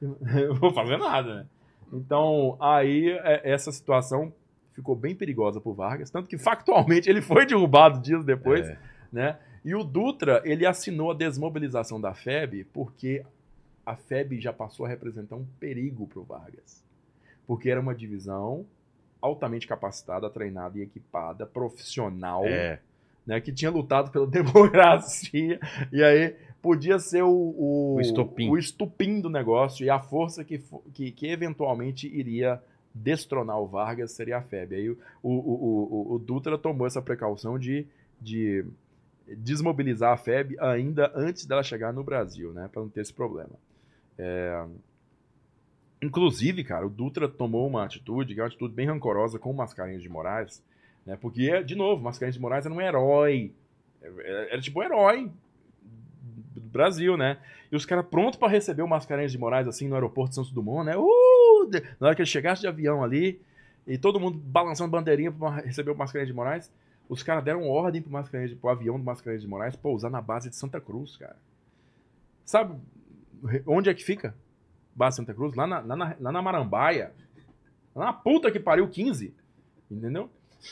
[0.36, 1.46] Eu vou fazer nada, né?
[1.92, 4.32] Então, aí é, essa situação
[4.72, 8.78] ficou bem perigosa pro Vargas, tanto que factualmente ele foi derrubado dias depois, É.
[9.12, 9.38] né?
[9.64, 13.24] E o Dutra, ele assinou a desmobilização da FEB porque
[13.86, 16.83] a FEB já passou a representar um perigo pro Vargas.
[17.46, 18.64] Porque era uma divisão
[19.20, 22.78] altamente capacitada, treinada e equipada, profissional, É.
[23.26, 25.58] né, que tinha lutado pela democracia,
[25.92, 28.50] e aí podia ser o, o, O estopim.
[28.50, 32.60] o estupim do negócio e a força que, que, que eventualmente iria
[32.94, 34.74] destronar o Vargas seria a FEB.
[34.76, 37.86] Aí o, o, o, o, o Dutra tomou essa precaução de,
[38.20, 38.64] de
[39.36, 43.52] desmobilizar a FEB ainda antes dela chegar no Brasil, né, para não ter esse problema.
[44.18, 44.64] É,
[46.04, 49.54] Inclusive, cara, o Dutra tomou uma atitude, que é uma atitude bem rancorosa com o
[49.54, 50.62] Mascarenhas de Moraes,
[51.06, 51.16] né?
[51.16, 53.52] Porque, de novo, Mascarenhas de Moraes era um herói.
[54.02, 55.30] Era, era tipo um herói
[56.54, 57.38] do Brasil, né?
[57.72, 60.52] E os caras prontos pra receber o Mascarenhas de Moraes, assim, no aeroporto de Santos
[60.52, 60.94] Dumont, né?
[60.94, 61.70] Uh!
[61.98, 63.40] Na hora que ele chegasse de avião ali,
[63.86, 66.70] e todo mundo balançando bandeirinha pra receber o Mascarenhas de Moraes,
[67.08, 70.50] os caras deram ordem pro, Mascarenhas pro avião do Mascarenhas de Moraes pousar na base
[70.50, 71.36] de Santa Cruz, cara.
[72.44, 72.78] Sabe
[73.66, 74.34] onde é que fica?
[74.96, 75.54] De Santa Cruz?
[75.54, 77.12] Lá na, lá na, lá na Marambaia.
[77.94, 79.32] Lá na puta que pariu 15.
[79.90, 80.30] Entendeu?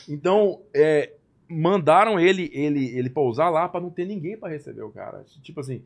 [0.09, 1.13] Então, é,
[1.47, 5.23] mandaram ele, ele, ele pousar lá pra não ter ninguém pra receber o cara.
[5.41, 5.83] Tipo assim,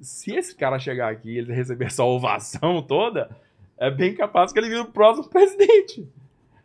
[0.00, 3.30] se esse cara chegar aqui e ele receber essa ovação toda,
[3.76, 6.08] é bem capaz que ele vire o próximo presidente,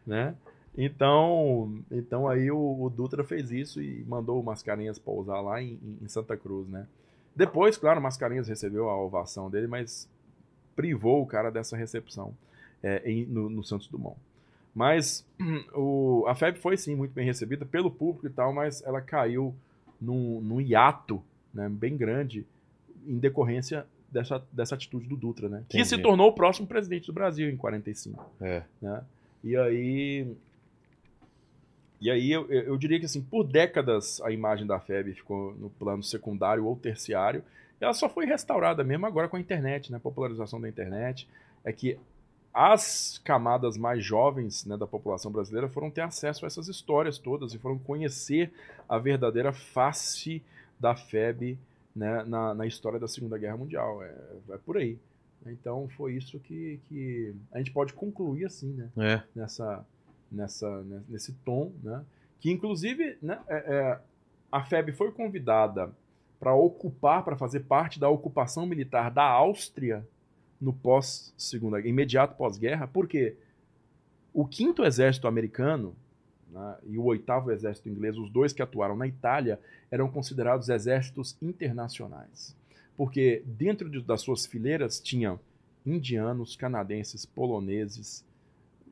[0.07, 0.35] né?
[0.77, 5.79] Então, então aí o, o Dutra fez isso e mandou o Mascarenhas pousar lá em-
[6.01, 6.85] em Santa Cruz, né?
[7.35, 10.09] Depois, claro, o Mascarenhas recebeu a ovação dele, mas
[10.75, 12.33] privou o cara dessa recepção
[12.83, 14.17] é, em- no, no Santos Dumont.
[14.73, 15.25] Mas
[15.73, 19.53] o, a FEB foi sim muito bem recebida pelo público e tal, mas ela caiu
[20.01, 21.21] num, num hiato
[21.53, 22.45] né, bem grande
[23.07, 25.63] em decorrência dessa, dessa atitude do Dutra, né?
[25.69, 25.89] Que Entendi.
[25.89, 28.63] se tornou o próximo presidente do Brasil em 45 É.
[28.81, 29.01] né?
[29.43, 30.27] E aí.
[32.01, 35.53] E aí eu, eu eu diria que assim, por décadas a imagem da FEB ficou
[35.55, 37.43] no plano secundário ou terciário.
[37.79, 39.99] Ela só foi restaurada mesmo agora com a internet, né?
[39.99, 41.27] Popularização da internet.
[41.63, 41.97] É que
[42.53, 47.53] as camadas mais jovens né, da população brasileira foram ter acesso a essas histórias todas
[47.53, 48.53] e foram conhecer
[48.87, 50.41] a verdadeira face
[50.79, 51.57] da FEB
[51.93, 54.01] né, na, na história da Segunda Guerra Mundial.
[54.01, 54.15] É,
[54.51, 54.97] é por aí.
[55.45, 58.89] Então foi isso que, que a gente pode concluir assim, né?
[58.97, 59.21] É.
[59.35, 59.85] nessa,
[60.31, 62.03] nessa, nesse tom, né?
[62.39, 63.99] Que inclusive né, é- é,
[64.51, 65.91] a FEB foi convidada
[66.39, 70.05] para ocupar, para fazer parte da ocupação militar da Áustria
[70.59, 73.35] no pós segunda, imediato pós-guerra, porque
[74.33, 75.95] o quinto exército americano
[76.51, 79.59] né, e o oitavo exército inglês, os dois que atuaram na Itália,
[79.91, 82.55] eram considerados exércitos internacionais,
[82.97, 85.39] porque dentro de- das suas fileiras tinham
[85.85, 88.25] indianos, canadenses, poloneses,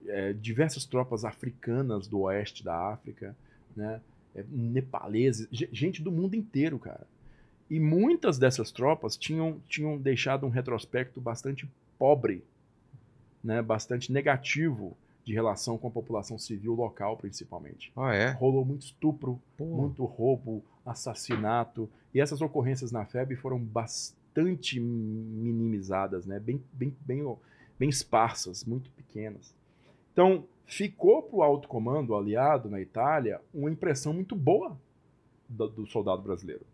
[0.05, 3.35] é, diversas tropas africanas do oeste da África,
[3.75, 4.01] né?
[4.35, 7.05] é, nepaleses, ge- gente do mundo inteiro, cara.
[7.69, 12.43] E muitas dessas tropas tinham, tinham deixado um retrospecto bastante pobre,
[13.43, 13.61] né?
[13.61, 17.91] bastante negativo de relação com a população civil local, principalmente.
[17.95, 18.31] Ah, é?
[18.31, 19.65] Rolou muito estupro, Pô.
[19.65, 26.39] muito roubo, assassinato, e essas ocorrências na FEB foram bastante minimizadas, né?
[26.39, 27.37] bem, bem, bem,
[27.79, 29.55] bem esparsas, muito pequenas.
[30.11, 34.77] Então, ficou para o alto comando aliado na Itália uma impressão muito boa
[35.47, 36.65] do, do soldado brasileiro.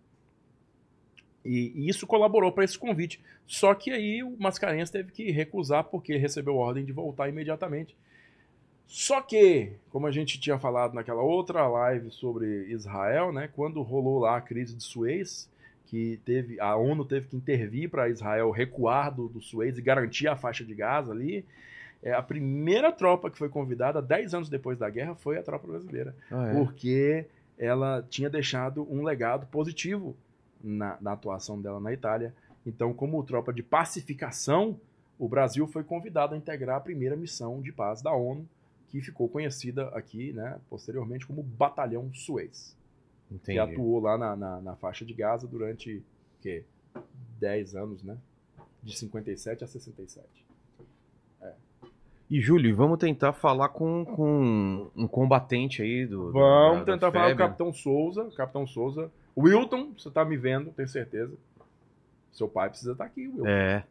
[1.43, 3.21] E, e isso colaborou para esse convite.
[3.47, 7.95] Só que aí o Mascarenhas teve que recusar porque recebeu ordem de voltar imediatamente.
[8.85, 14.19] Só que, como a gente tinha falado naquela outra live sobre Israel, né, quando rolou
[14.19, 15.47] lá a crise de Suez,
[15.85, 20.27] que teve a ONU teve que intervir para Israel recuar do, do Suez e garantir
[20.27, 21.45] a faixa de Gaza ali,
[22.01, 25.67] é, a primeira tropa que foi convidada, 10 anos depois da guerra, foi a tropa
[25.67, 26.53] brasileira Ah, é.
[26.53, 27.25] porque
[27.57, 30.15] ela tinha deixado um legado positivo
[30.63, 32.33] na, na atuação dela na Itália.
[32.65, 34.79] Então, como tropa de pacificação,
[35.17, 38.47] o Brasil foi convidado a integrar a primeira missão de paz da ONU,
[38.87, 42.75] que ficou conhecida aqui, né, posteriormente, como Batalhão Suez,
[43.31, 43.53] Entendi.
[43.53, 46.01] que atuou lá na, na, na faixa de Gaza durante
[46.41, 46.63] que
[47.39, 48.17] 10 anos, né?
[48.81, 50.25] De 57 a 67.
[52.29, 56.31] E, Júlio, vamos tentar falar com, com um combatente aí do.
[56.31, 57.37] Vamos da- da tentar falar com o.
[57.37, 58.29] Capitão Souza.
[58.37, 59.11] Capitão Souza.
[59.39, 61.33] Wilton, você tá me vendo, tenho certeza.
[62.31, 63.47] Seu pai precisa estar aqui, Wilton.
[63.47, 63.83] É.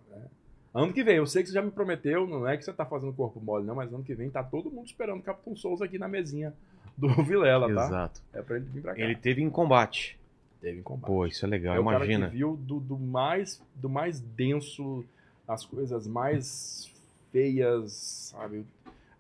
[0.75, 2.85] Ano que vem, eu sei que você já me prometeu, não é que você tá
[2.85, 5.85] fazendo corpo mole, não, mas ano que vem tá todo mundo esperando o Capitão Souza
[5.85, 6.55] aqui na mesinha
[6.97, 7.87] do Vilela, tá?
[7.87, 8.23] Exato.
[8.33, 9.01] É pra ele vir pra cá.
[9.01, 10.19] Ele teve em combate.
[10.61, 11.07] teve em combate.
[11.07, 12.29] Pô, isso é legal, é imagina.
[12.29, 15.05] que viu do, do mais, do mais denso,
[15.47, 16.93] as coisas mais
[17.33, 17.93] feias,
[18.31, 18.65] sabe?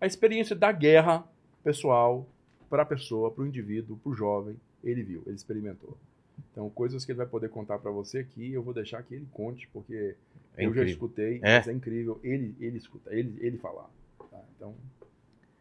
[0.00, 1.24] A experiência da guerra
[1.64, 2.26] pessoal
[2.68, 5.96] para a pessoa, para o indivíduo, para o jovem, ele viu, ele experimentou.
[6.52, 9.26] Então, coisas que ele vai poder contar para você aqui, eu vou deixar que ele
[9.32, 10.14] conte, porque
[10.56, 11.58] É eu já escutei, É?
[11.58, 13.88] mas é incrível ele, ele escuta, ele, ele falar.
[14.30, 14.38] tá?
[14.56, 14.74] Então,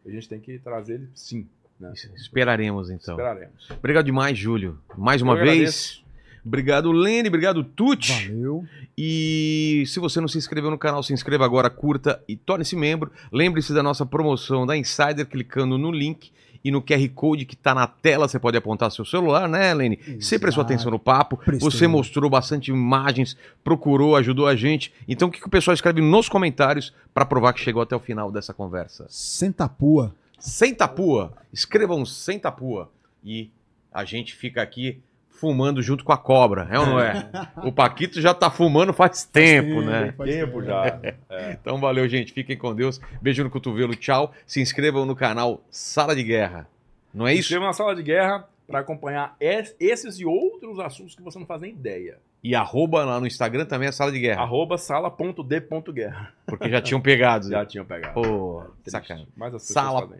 [0.06, 1.46] a gente tem que trazer ele sim.
[1.78, 1.92] Né?
[2.16, 3.14] Esperaremos então.
[3.14, 3.70] Esperaremos.
[3.70, 4.78] Obrigado demais, Júlio.
[4.96, 5.52] Mais uma Eu vez.
[5.52, 6.04] agradeço.
[6.44, 7.28] Obrigado, Lene.
[7.28, 8.28] Obrigado, Tuti.
[8.28, 8.64] Valeu.
[8.96, 13.12] E se você não se inscreveu no canal, se inscreva agora, curta e torne-se membro.
[13.30, 16.32] Lembre-se da nossa promoção da Insider clicando no link
[16.64, 18.28] e no QR Code que está na tela.
[18.28, 19.98] Você pode apontar seu celular, né, Lene?
[20.20, 21.70] Você prestou atenção no papo, Prestei.
[21.70, 24.92] você mostrou bastante imagens, procurou, ajudou a gente.
[25.06, 28.00] Então o que, que o pessoal escreve nos comentários para provar que chegou até o
[28.00, 29.06] final dessa conversa?
[29.08, 30.14] Senta pua.
[30.38, 31.32] Sem tapua.
[31.52, 32.90] Escrevam sem tapua.
[33.24, 33.50] E
[33.92, 35.00] a gente fica aqui
[35.38, 37.30] fumando junto com a cobra, é ou não é?
[37.64, 40.12] O Paquito já tá fumando faz tempo, né?
[40.16, 40.98] faz Tempo já.
[41.02, 41.14] É.
[41.60, 42.32] Então valeu, gente.
[42.32, 43.00] Fiquem com Deus.
[43.22, 44.32] Beijo no cotovelo, tchau.
[44.46, 46.68] Se inscrevam no canal Sala de Guerra.
[47.14, 47.42] Não é isso?
[47.42, 51.46] Inscreva na sala de guerra para acompanhar es- esses e outros assuntos que você não
[51.46, 52.18] faz nem ideia.
[52.44, 54.42] E arroba lá no Instagram também a Sala de Guerra.
[54.42, 56.32] Arroba sala.d.guerra.
[56.46, 57.48] Porque já tinham pegado.
[57.50, 58.14] Já tinham pegado.
[58.14, 60.18] Pô, as pessoas fazem.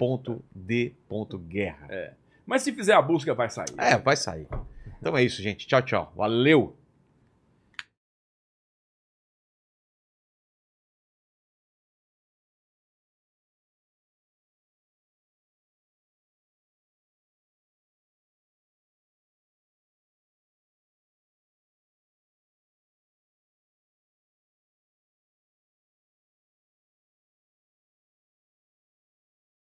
[0.78, 2.14] Sala.d.guerra.
[2.46, 3.66] Mas se fizer a busca, vai sair.
[3.76, 4.46] É, vai sair.
[5.00, 5.66] Então é isso, gente.
[5.66, 6.12] Tchau, tchau.
[6.16, 6.76] Valeu!